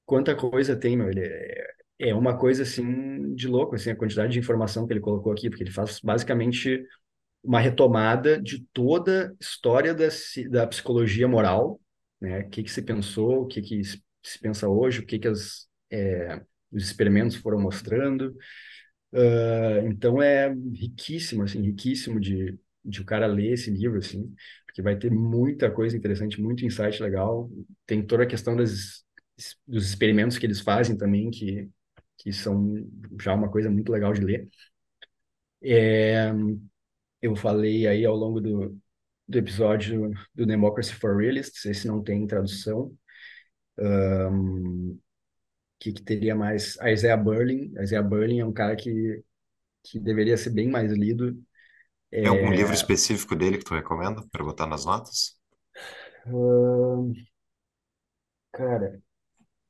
quanta 0.05 0.35
coisa 0.35 0.75
tem, 0.75 0.97
meu, 0.97 1.09
ele 1.09 1.21
é, 1.21 1.67
é 1.99 2.15
uma 2.15 2.37
coisa 2.37 2.63
assim 2.63 3.33
de 3.35 3.47
louco, 3.47 3.75
assim, 3.75 3.91
a 3.91 3.95
quantidade 3.95 4.33
de 4.33 4.39
informação 4.39 4.85
que 4.85 4.93
ele 4.93 4.99
colocou 4.99 5.31
aqui, 5.31 5.49
porque 5.49 5.63
ele 5.63 5.71
faz 5.71 5.99
basicamente 6.01 6.83
uma 7.43 7.59
retomada 7.59 8.41
de 8.41 8.65
toda 8.73 9.29
a 9.29 9.33
história 9.39 9.93
da, 9.93 10.07
da 10.49 10.67
psicologia 10.67 11.27
moral, 11.27 11.79
né? 12.19 12.41
O 12.41 12.49
que 12.49 12.63
que 12.63 12.71
se 12.71 12.81
pensou, 12.81 13.43
o 13.43 13.47
que 13.47 13.61
que 13.61 13.81
se 13.83 14.39
pensa 14.41 14.67
hoje, 14.67 14.99
o 14.99 15.05
que 15.05 15.19
que 15.19 15.27
as, 15.27 15.67
é, 15.91 16.41
os 16.71 16.83
experimentos 16.83 17.37
foram 17.37 17.59
mostrando. 17.59 18.35
Uh, 19.11 19.87
então 19.87 20.21
é 20.21 20.53
riquíssimo, 20.73 21.43
assim, 21.43 21.61
riquíssimo 21.61 22.19
de, 22.19 22.57
de 22.83 23.01
o 23.01 23.05
cara 23.05 23.27
ler 23.27 23.53
esse 23.53 23.69
livro, 23.69 23.97
assim, 23.99 24.33
porque 24.71 24.81
vai 24.81 24.97
ter 24.97 25.11
muita 25.11 25.69
coisa 25.69 25.95
interessante, 25.97 26.41
muito 26.41 26.65
insight 26.65 27.01
legal. 27.03 27.49
Tem 27.85 28.05
toda 28.05 28.23
a 28.23 28.27
questão 28.27 28.55
das, 28.55 29.03
dos 29.67 29.87
experimentos 29.89 30.37
que 30.37 30.45
eles 30.45 30.61
fazem 30.61 30.97
também, 30.97 31.29
que 31.29 31.69
que 32.21 32.31
são 32.31 32.75
já 33.19 33.33
uma 33.33 33.49
coisa 33.49 33.69
muito 33.69 33.91
legal 33.91 34.13
de 34.13 34.21
ler. 34.21 34.47
É, 35.63 36.31
eu 37.21 37.35
falei 37.35 37.87
aí 37.87 38.05
ao 38.05 38.15
longo 38.15 38.39
do, 38.39 38.79
do 39.27 39.37
episódio 39.37 40.11
do 40.33 40.45
Democracy 40.45 40.93
for 40.93 41.17
Realists, 41.17 41.65
esse 41.65 41.87
não 41.87 42.03
tem 42.03 42.27
tradução. 42.27 42.95
Um, 43.79 44.99
que, 45.79 45.93
que 45.93 46.03
teria 46.03 46.35
mais? 46.35 46.79
A 46.79 46.91
Isaiah 46.91 47.17
Berlin. 47.17 47.73
A 47.77 47.83
Isaiah 47.83 48.03
Berlin 48.03 48.39
é 48.39 48.45
um 48.45 48.53
cara 48.53 48.75
que, 48.75 49.23
que 49.83 49.99
deveria 49.99 50.37
ser 50.37 50.51
bem 50.51 50.69
mais 50.69 50.91
lido. 50.93 51.41
Tem 52.11 52.27
algum 52.27 52.51
é... 52.51 52.55
livro 52.55 52.73
específico 52.73 53.35
dele 53.35 53.57
que 53.57 53.63
tu 53.63 53.73
recomenda 53.73 54.23
para 54.31 54.43
botar 54.43 54.67
nas 54.67 54.85
notas? 54.85 55.39
Cara, 58.53 59.01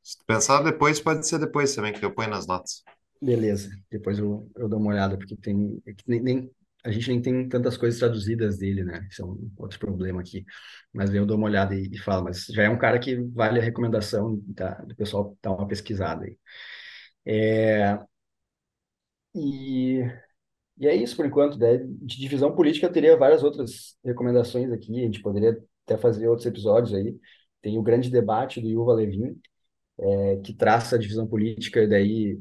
se 0.01 0.17
tu 0.17 0.25
pensar 0.25 0.63
depois, 0.63 0.99
pode 0.99 1.27
ser 1.27 1.39
depois 1.39 1.75
também, 1.75 1.93
que 1.93 2.03
eu 2.03 2.13
ponho 2.13 2.29
nas 2.29 2.47
notas. 2.47 2.83
Beleza, 3.21 3.69
depois 3.91 4.17
eu, 4.17 4.49
eu 4.55 4.67
dou 4.67 4.79
uma 4.79 4.91
olhada, 4.91 5.17
porque 5.17 5.37
tem, 5.37 5.81
é 5.85 5.93
nem, 6.07 6.21
nem, 6.21 6.51
a 6.83 6.91
gente 6.91 7.07
nem 7.09 7.21
tem 7.21 7.47
tantas 7.47 7.77
coisas 7.77 7.99
traduzidas 7.99 8.57
dele, 8.57 8.83
né? 8.83 9.07
Isso 9.09 9.21
é 9.21 9.25
um 9.25 9.51
outro 9.57 9.77
problema 9.77 10.19
aqui. 10.21 10.43
Mas 10.91 11.13
eu 11.13 11.25
dou 11.25 11.37
uma 11.37 11.45
olhada 11.47 11.75
e, 11.75 11.87
e 11.91 11.97
falo, 11.99 12.23
mas 12.23 12.45
já 12.47 12.63
é 12.63 12.69
um 12.69 12.79
cara 12.79 12.99
que 12.99 13.15
vale 13.15 13.59
a 13.59 13.63
recomendação 13.63 14.41
tá, 14.55 14.73
do 14.81 14.95
pessoal 14.95 15.37
dar 15.41 15.51
uma 15.51 15.67
pesquisada 15.67 16.25
aí. 16.25 16.37
É, 17.25 17.99
e, 19.35 20.03
e 20.81 20.87
é 20.87 20.95
isso 20.95 21.15
por 21.15 21.25
enquanto. 21.25 21.57
Né? 21.59 21.77
De 21.77 22.19
divisão 22.19 22.53
política 22.55 22.87
eu 22.87 22.91
teria 22.91 23.15
várias 23.15 23.43
outras 23.43 23.95
recomendações 24.03 24.71
aqui, 24.71 24.99
a 24.99 25.05
gente 25.05 25.21
poderia 25.21 25.57
até 25.85 25.95
fazer 25.97 26.27
outros 26.27 26.47
episódios 26.47 26.93
aí. 26.93 27.15
Tem 27.61 27.77
o 27.77 27.83
grande 27.83 28.09
debate 28.09 28.59
do 28.59 28.67
Yuval 28.67 28.95
Levin, 28.95 29.39
é, 29.99 30.37
que 30.37 30.53
traça 30.53 30.95
a 30.95 30.99
divisão 30.99 31.27
política, 31.27 31.87
daí 31.87 32.39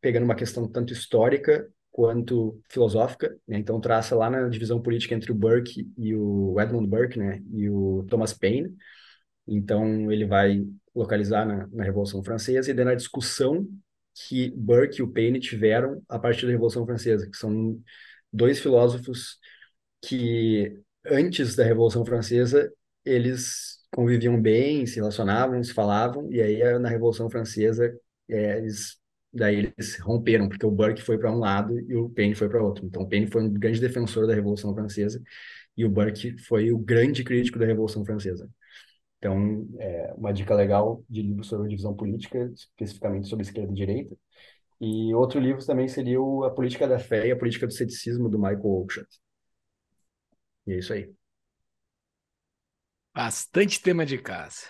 pegando 0.00 0.24
uma 0.24 0.34
questão 0.34 0.66
tanto 0.66 0.92
histórica 0.94 1.68
quanto 1.90 2.58
filosófica, 2.70 3.28
né? 3.46 3.58
então 3.58 3.80
traça 3.80 4.16
lá 4.16 4.28
na 4.30 4.48
divisão 4.48 4.80
política 4.80 5.14
entre 5.14 5.30
o 5.30 5.34
Burke 5.34 5.88
e 5.96 6.14
o 6.14 6.58
Edmund 6.58 6.88
Burke, 6.88 7.18
né? 7.18 7.42
e 7.52 7.68
o 7.68 8.04
Thomas 8.08 8.32
Paine, 8.32 8.74
então 9.46 10.10
ele 10.10 10.26
vai 10.26 10.66
localizar 10.94 11.46
na, 11.46 11.68
na 11.68 11.84
Revolução 11.84 12.24
Francesa 12.24 12.70
e 12.70 12.74
daí 12.74 12.84
na 12.84 12.94
discussão 12.94 13.66
que 14.14 14.50
Burke 14.50 15.00
e 15.00 15.02
o 15.02 15.08
Paine 15.08 15.40
tiveram 15.40 16.02
a 16.08 16.18
partir 16.18 16.46
da 16.46 16.52
Revolução 16.52 16.86
Francesa, 16.86 17.28
que 17.28 17.36
são 17.36 17.80
dois 18.32 18.60
filósofos 18.60 19.38
que 20.02 20.76
antes 21.06 21.56
da 21.56 21.64
Revolução 21.64 22.04
Francesa 22.04 22.72
eles 23.04 23.78
conviviam 23.94 24.40
bem, 24.40 24.86
se 24.86 24.96
relacionavam, 24.96 25.62
se 25.62 25.72
falavam, 25.72 26.30
e 26.32 26.40
aí 26.40 26.78
na 26.78 26.88
Revolução 26.88 27.30
Francesa 27.30 27.92
é, 28.28 28.58
eles 28.58 28.98
daí 29.32 29.56
eles 29.56 29.98
romperam, 29.98 30.48
porque 30.48 30.64
o 30.64 30.70
Burke 30.70 31.02
foi 31.02 31.18
para 31.18 31.30
um 31.30 31.38
lado 31.38 31.78
e 31.80 31.96
o 31.96 32.08
Paine 32.08 32.34
foi 32.34 32.48
para 32.48 32.62
outro. 32.62 32.86
Então 32.86 33.02
o 33.02 33.08
Paine 33.08 33.26
foi 33.26 33.42
um 33.42 33.52
grande 33.52 33.80
defensor 33.80 34.26
da 34.26 34.34
Revolução 34.34 34.74
Francesa 34.74 35.20
e 35.76 35.84
o 35.84 35.90
Burke 35.90 36.38
foi 36.38 36.70
o 36.72 36.78
grande 36.78 37.24
crítico 37.24 37.58
da 37.58 37.66
Revolução 37.66 38.04
Francesa. 38.04 38.48
Então, 39.24 39.66
é 39.78 40.12
uma 40.18 40.34
dica 40.34 40.54
legal 40.54 41.02
de 41.08 41.22
livro 41.22 41.42
sobre 41.42 41.70
divisão 41.70 41.96
política, 41.96 42.52
especificamente 42.54 43.26
sobre 43.26 43.46
esquerda 43.46 43.72
e 43.72 43.74
direita. 43.74 44.14
E 44.78 45.14
outro 45.14 45.40
livro 45.40 45.64
também 45.64 45.88
seria 45.88 46.20
o 46.20 46.44
A 46.44 46.50
Política 46.50 46.86
da 46.86 46.98
Fé 46.98 47.28
e 47.28 47.32
a 47.32 47.36
Política 47.36 47.66
do 47.66 47.72
Ceticismo, 47.72 48.28
do 48.28 48.38
Michael 48.38 48.60
Oakeshott. 48.62 49.08
E 50.66 50.74
é 50.74 50.78
isso 50.78 50.92
aí. 50.92 51.10
Bastante 53.14 53.80
tema 53.80 54.04
de 54.04 54.18
casa. 54.18 54.66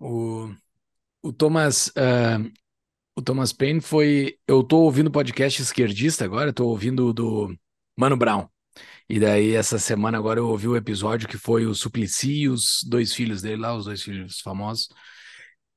O, 0.00 0.52
o 1.22 1.32
Thomas 1.32 1.86
uh, 1.88 2.50
o 3.16 3.22
Thomas 3.22 3.52
Paine 3.52 3.80
foi. 3.80 4.40
Eu 4.44 4.64
tô 4.64 4.78
ouvindo 4.78 5.08
podcast 5.08 5.62
esquerdista 5.62 6.24
agora, 6.24 6.52
tô 6.52 6.66
ouvindo 6.66 7.12
do 7.12 7.56
Mano 7.96 8.16
Brown. 8.16 8.48
E 9.08 9.18
daí, 9.20 9.54
essa 9.54 9.78
semana 9.78 10.18
agora 10.18 10.40
eu 10.40 10.48
ouvi 10.48 10.68
o 10.68 10.76
episódio 10.76 11.28
que 11.28 11.38
foi 11.38 11.66
o 11.66 11.74
Suplicy 11.74 12.42
e 12.42 12.48
os 12.48 12.80
dois 12.88 13.12
filhos 13.14 13.42
dele 13.42 13.56
lá, 13.62 13.74
os 13.76 13.86
dois 13.86 14.02
filhos 14.02 14.40
famosos. 14.40 14.88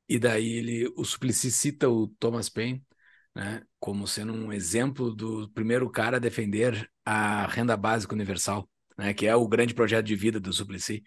E 0.10 0.20
daí 0.20 0.48
ele, 0.58 0.94
o 0.98 1.06
Suplicy 1.06 1.52
cita 1.52 1.90
o 1.90 2.08
Thomas 2.20 2.50
Paine, 2.50 2.84
né, 3.36 3.62
como 3.80 4.08
sendo 4.08 4.34
um 4.34 4.52
exemplo 4.52 5.16
do 5.16 5.50
primeiro 5.52 5.90
cara 5.90 6.18
a 6.18 6.20
defender 6.20 6.90
a 7.06 7.48
renda 7.48 7.78
básica 7.78 8.14
universal, 8.14 8.70
né, 8.98 9.14
que 9.14 9.26
é 9.28 9.36
o 9.36 9.48
grande 9.48 9.74
projeto 9.74 10.06
de 10.06 10.16
vida 10.16 10.40
do 10.40 10.52
Suplicy. 10.54 11.04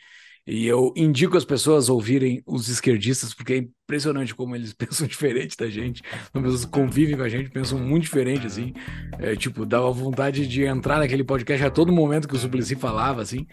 E 0.46 0.66
eu 0.66 0.92
indico 0.94 1.36
as 1.36 1.44
pessoas 1.44 1.88
ouvirem 1.88 2.42
os 2.46 2.68
esquerdistas, 2.68 3.32
porque 3.32 3.52
é 3.54 3.56
impressionante 3.56 4.34
como 4.34 4.54
eles 4.54 4.72
pensam 4.76 5.06
diferente 5.06 5.56
da 5.56 5.68
gente. 5.68 6.02
As 6.32 6.42
pessoas 6.42 6.64
convivem 6.66 7.16
com 7.16 7.22
a 7.22 7.28
gente, 7.28 7.50
pensam 7.50 7.78
muito 7.78 8.04
diferente, 8.04 8.46
assim. 8.46 8.74
É, 9.18 9.34
tipo, 9.34 9.64
dava 9.64 9.90
vontade 9.90 10.46
de 10.46 10.64
entrar 10.64 10.98
naquele 10.98 11.24
podcast 11.24 11.64
a 11.64 11.70
todo 11.70 11.92
momento 11.92 12.28
que 12.28 12.34
o 12.34 12.38
Suplicy 12.38 12.76
falava, 12.76 13.22
assim. 13.22 13.46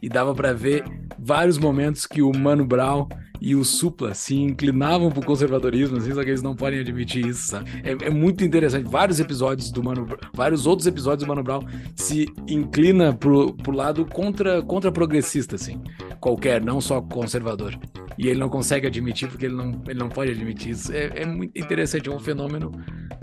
E 0.00 0.08
dava 0.08 0.34
para 0.34 0.52
ver 0.52 0.84
vários 1.18 1.58
momentos 1.58 2.06
que 2.06 2.22
o 2.22 2.32
Mano 2.36 2.66
Brown 2.66 3.06
e 3.44 3.56
o 3.56 3.64
Supla 3.64 4.14
se 4.14 4.36
inclinavam 4.36 5.10
pro 5.10 5.26
conservadorismo, 5.26 5.96
assim, 5.96 6.14
só 6.14 6.22
que 6.22 6.30
eles 6.30 6.42
não 6.42 6.54
podem 6.54 6.78
admitir 6.78 7.26
isso, 7.26 7.48
sabe? 7.48 7.68
É, 7.82 8.06
é, 8.06 8.10
muito 8.10 8.44
interessante. 8.44 8.88
Vários 8.88 9.18
episódios 9.18 9.72
do 9.72 9.82
Mano 9.82 10.06
vários 10.32 10.64
outros 10.64 10.86
episódios 10.86 11.24
do 11.24 11.28
Mano 11.28 11.42
Brown 11.42 11.66
se 11.96 12.32
inclina 12.46 13.12
pro, 13.12 13.52
pro 13.54 13.72
lado 13.72 14.06
contra, 14.06 14.62
contra 14.62 14.92
progressista, 14.92 15.56
assim. 15.56 15.82
Qualquer, 16.22 16.62
não 16.62 16.80
só 16.80 17.02
conservador. 17.02 17.76
E 18.16 18.28
ele 18.28 18.38
não 18.38 18.48
consegue 18.48 18.86
admitir 18.86 19.28
porque 19.28 19.46
ele 19.46 19.56
não, 19.56 19.82
ele 19.88 19.98
não 19.98 20.08
pode 20.08 20.30
admitir 20.30 20.70
isso. 20.70 20.92
É, 20.92 21.22
é 21.22 21.26
muito 21.26 21.58
interessante, 21.58 22.08
é 22.08 22.12
um 22.12 22.20
fenômeno 22.20 22.70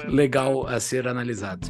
legal 0.06 0.68
a 0.68 0.82
ser 0.82 1.08
analisado. 1.08 1.66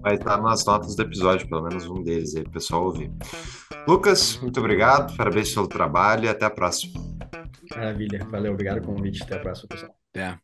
Vai 0.00 0.14
estar 0.14 0.40
nas 0.40 0.64
notas 0.64 0.96
do 0.96 1.02
episódio, 1.02 1.46
pelo 1.46 1.62
menos 1.62 1.86
um 1.86 2.02
deles 2.02 2.34
aí, 2.34 2.48
pessoal 2.48 2.86
ouvir. 2.86 3.12
Lucas, 3.86 4.38
muito 4.40 4.58
obrigado, 4.58 5.14
parabéns 5.18 5.52
pelo 5.52 5.68
trabalho 5.68 6.24
e 6.24 6.28
até 6.28 6.46
a 6.46 6.50
próxima. 6.50 6.98
Maravilha, 7.70 8.26
valeu, 8.30 8.54
obrigado 8.54 8.80
pelo 8.80 8.94
convite, 8.94 9.22
até 9.22 9.36
a 9.36 9.38
próxima, 9.38 9.68
pessoal. 9.68 9.94
Até. 10.14 10.38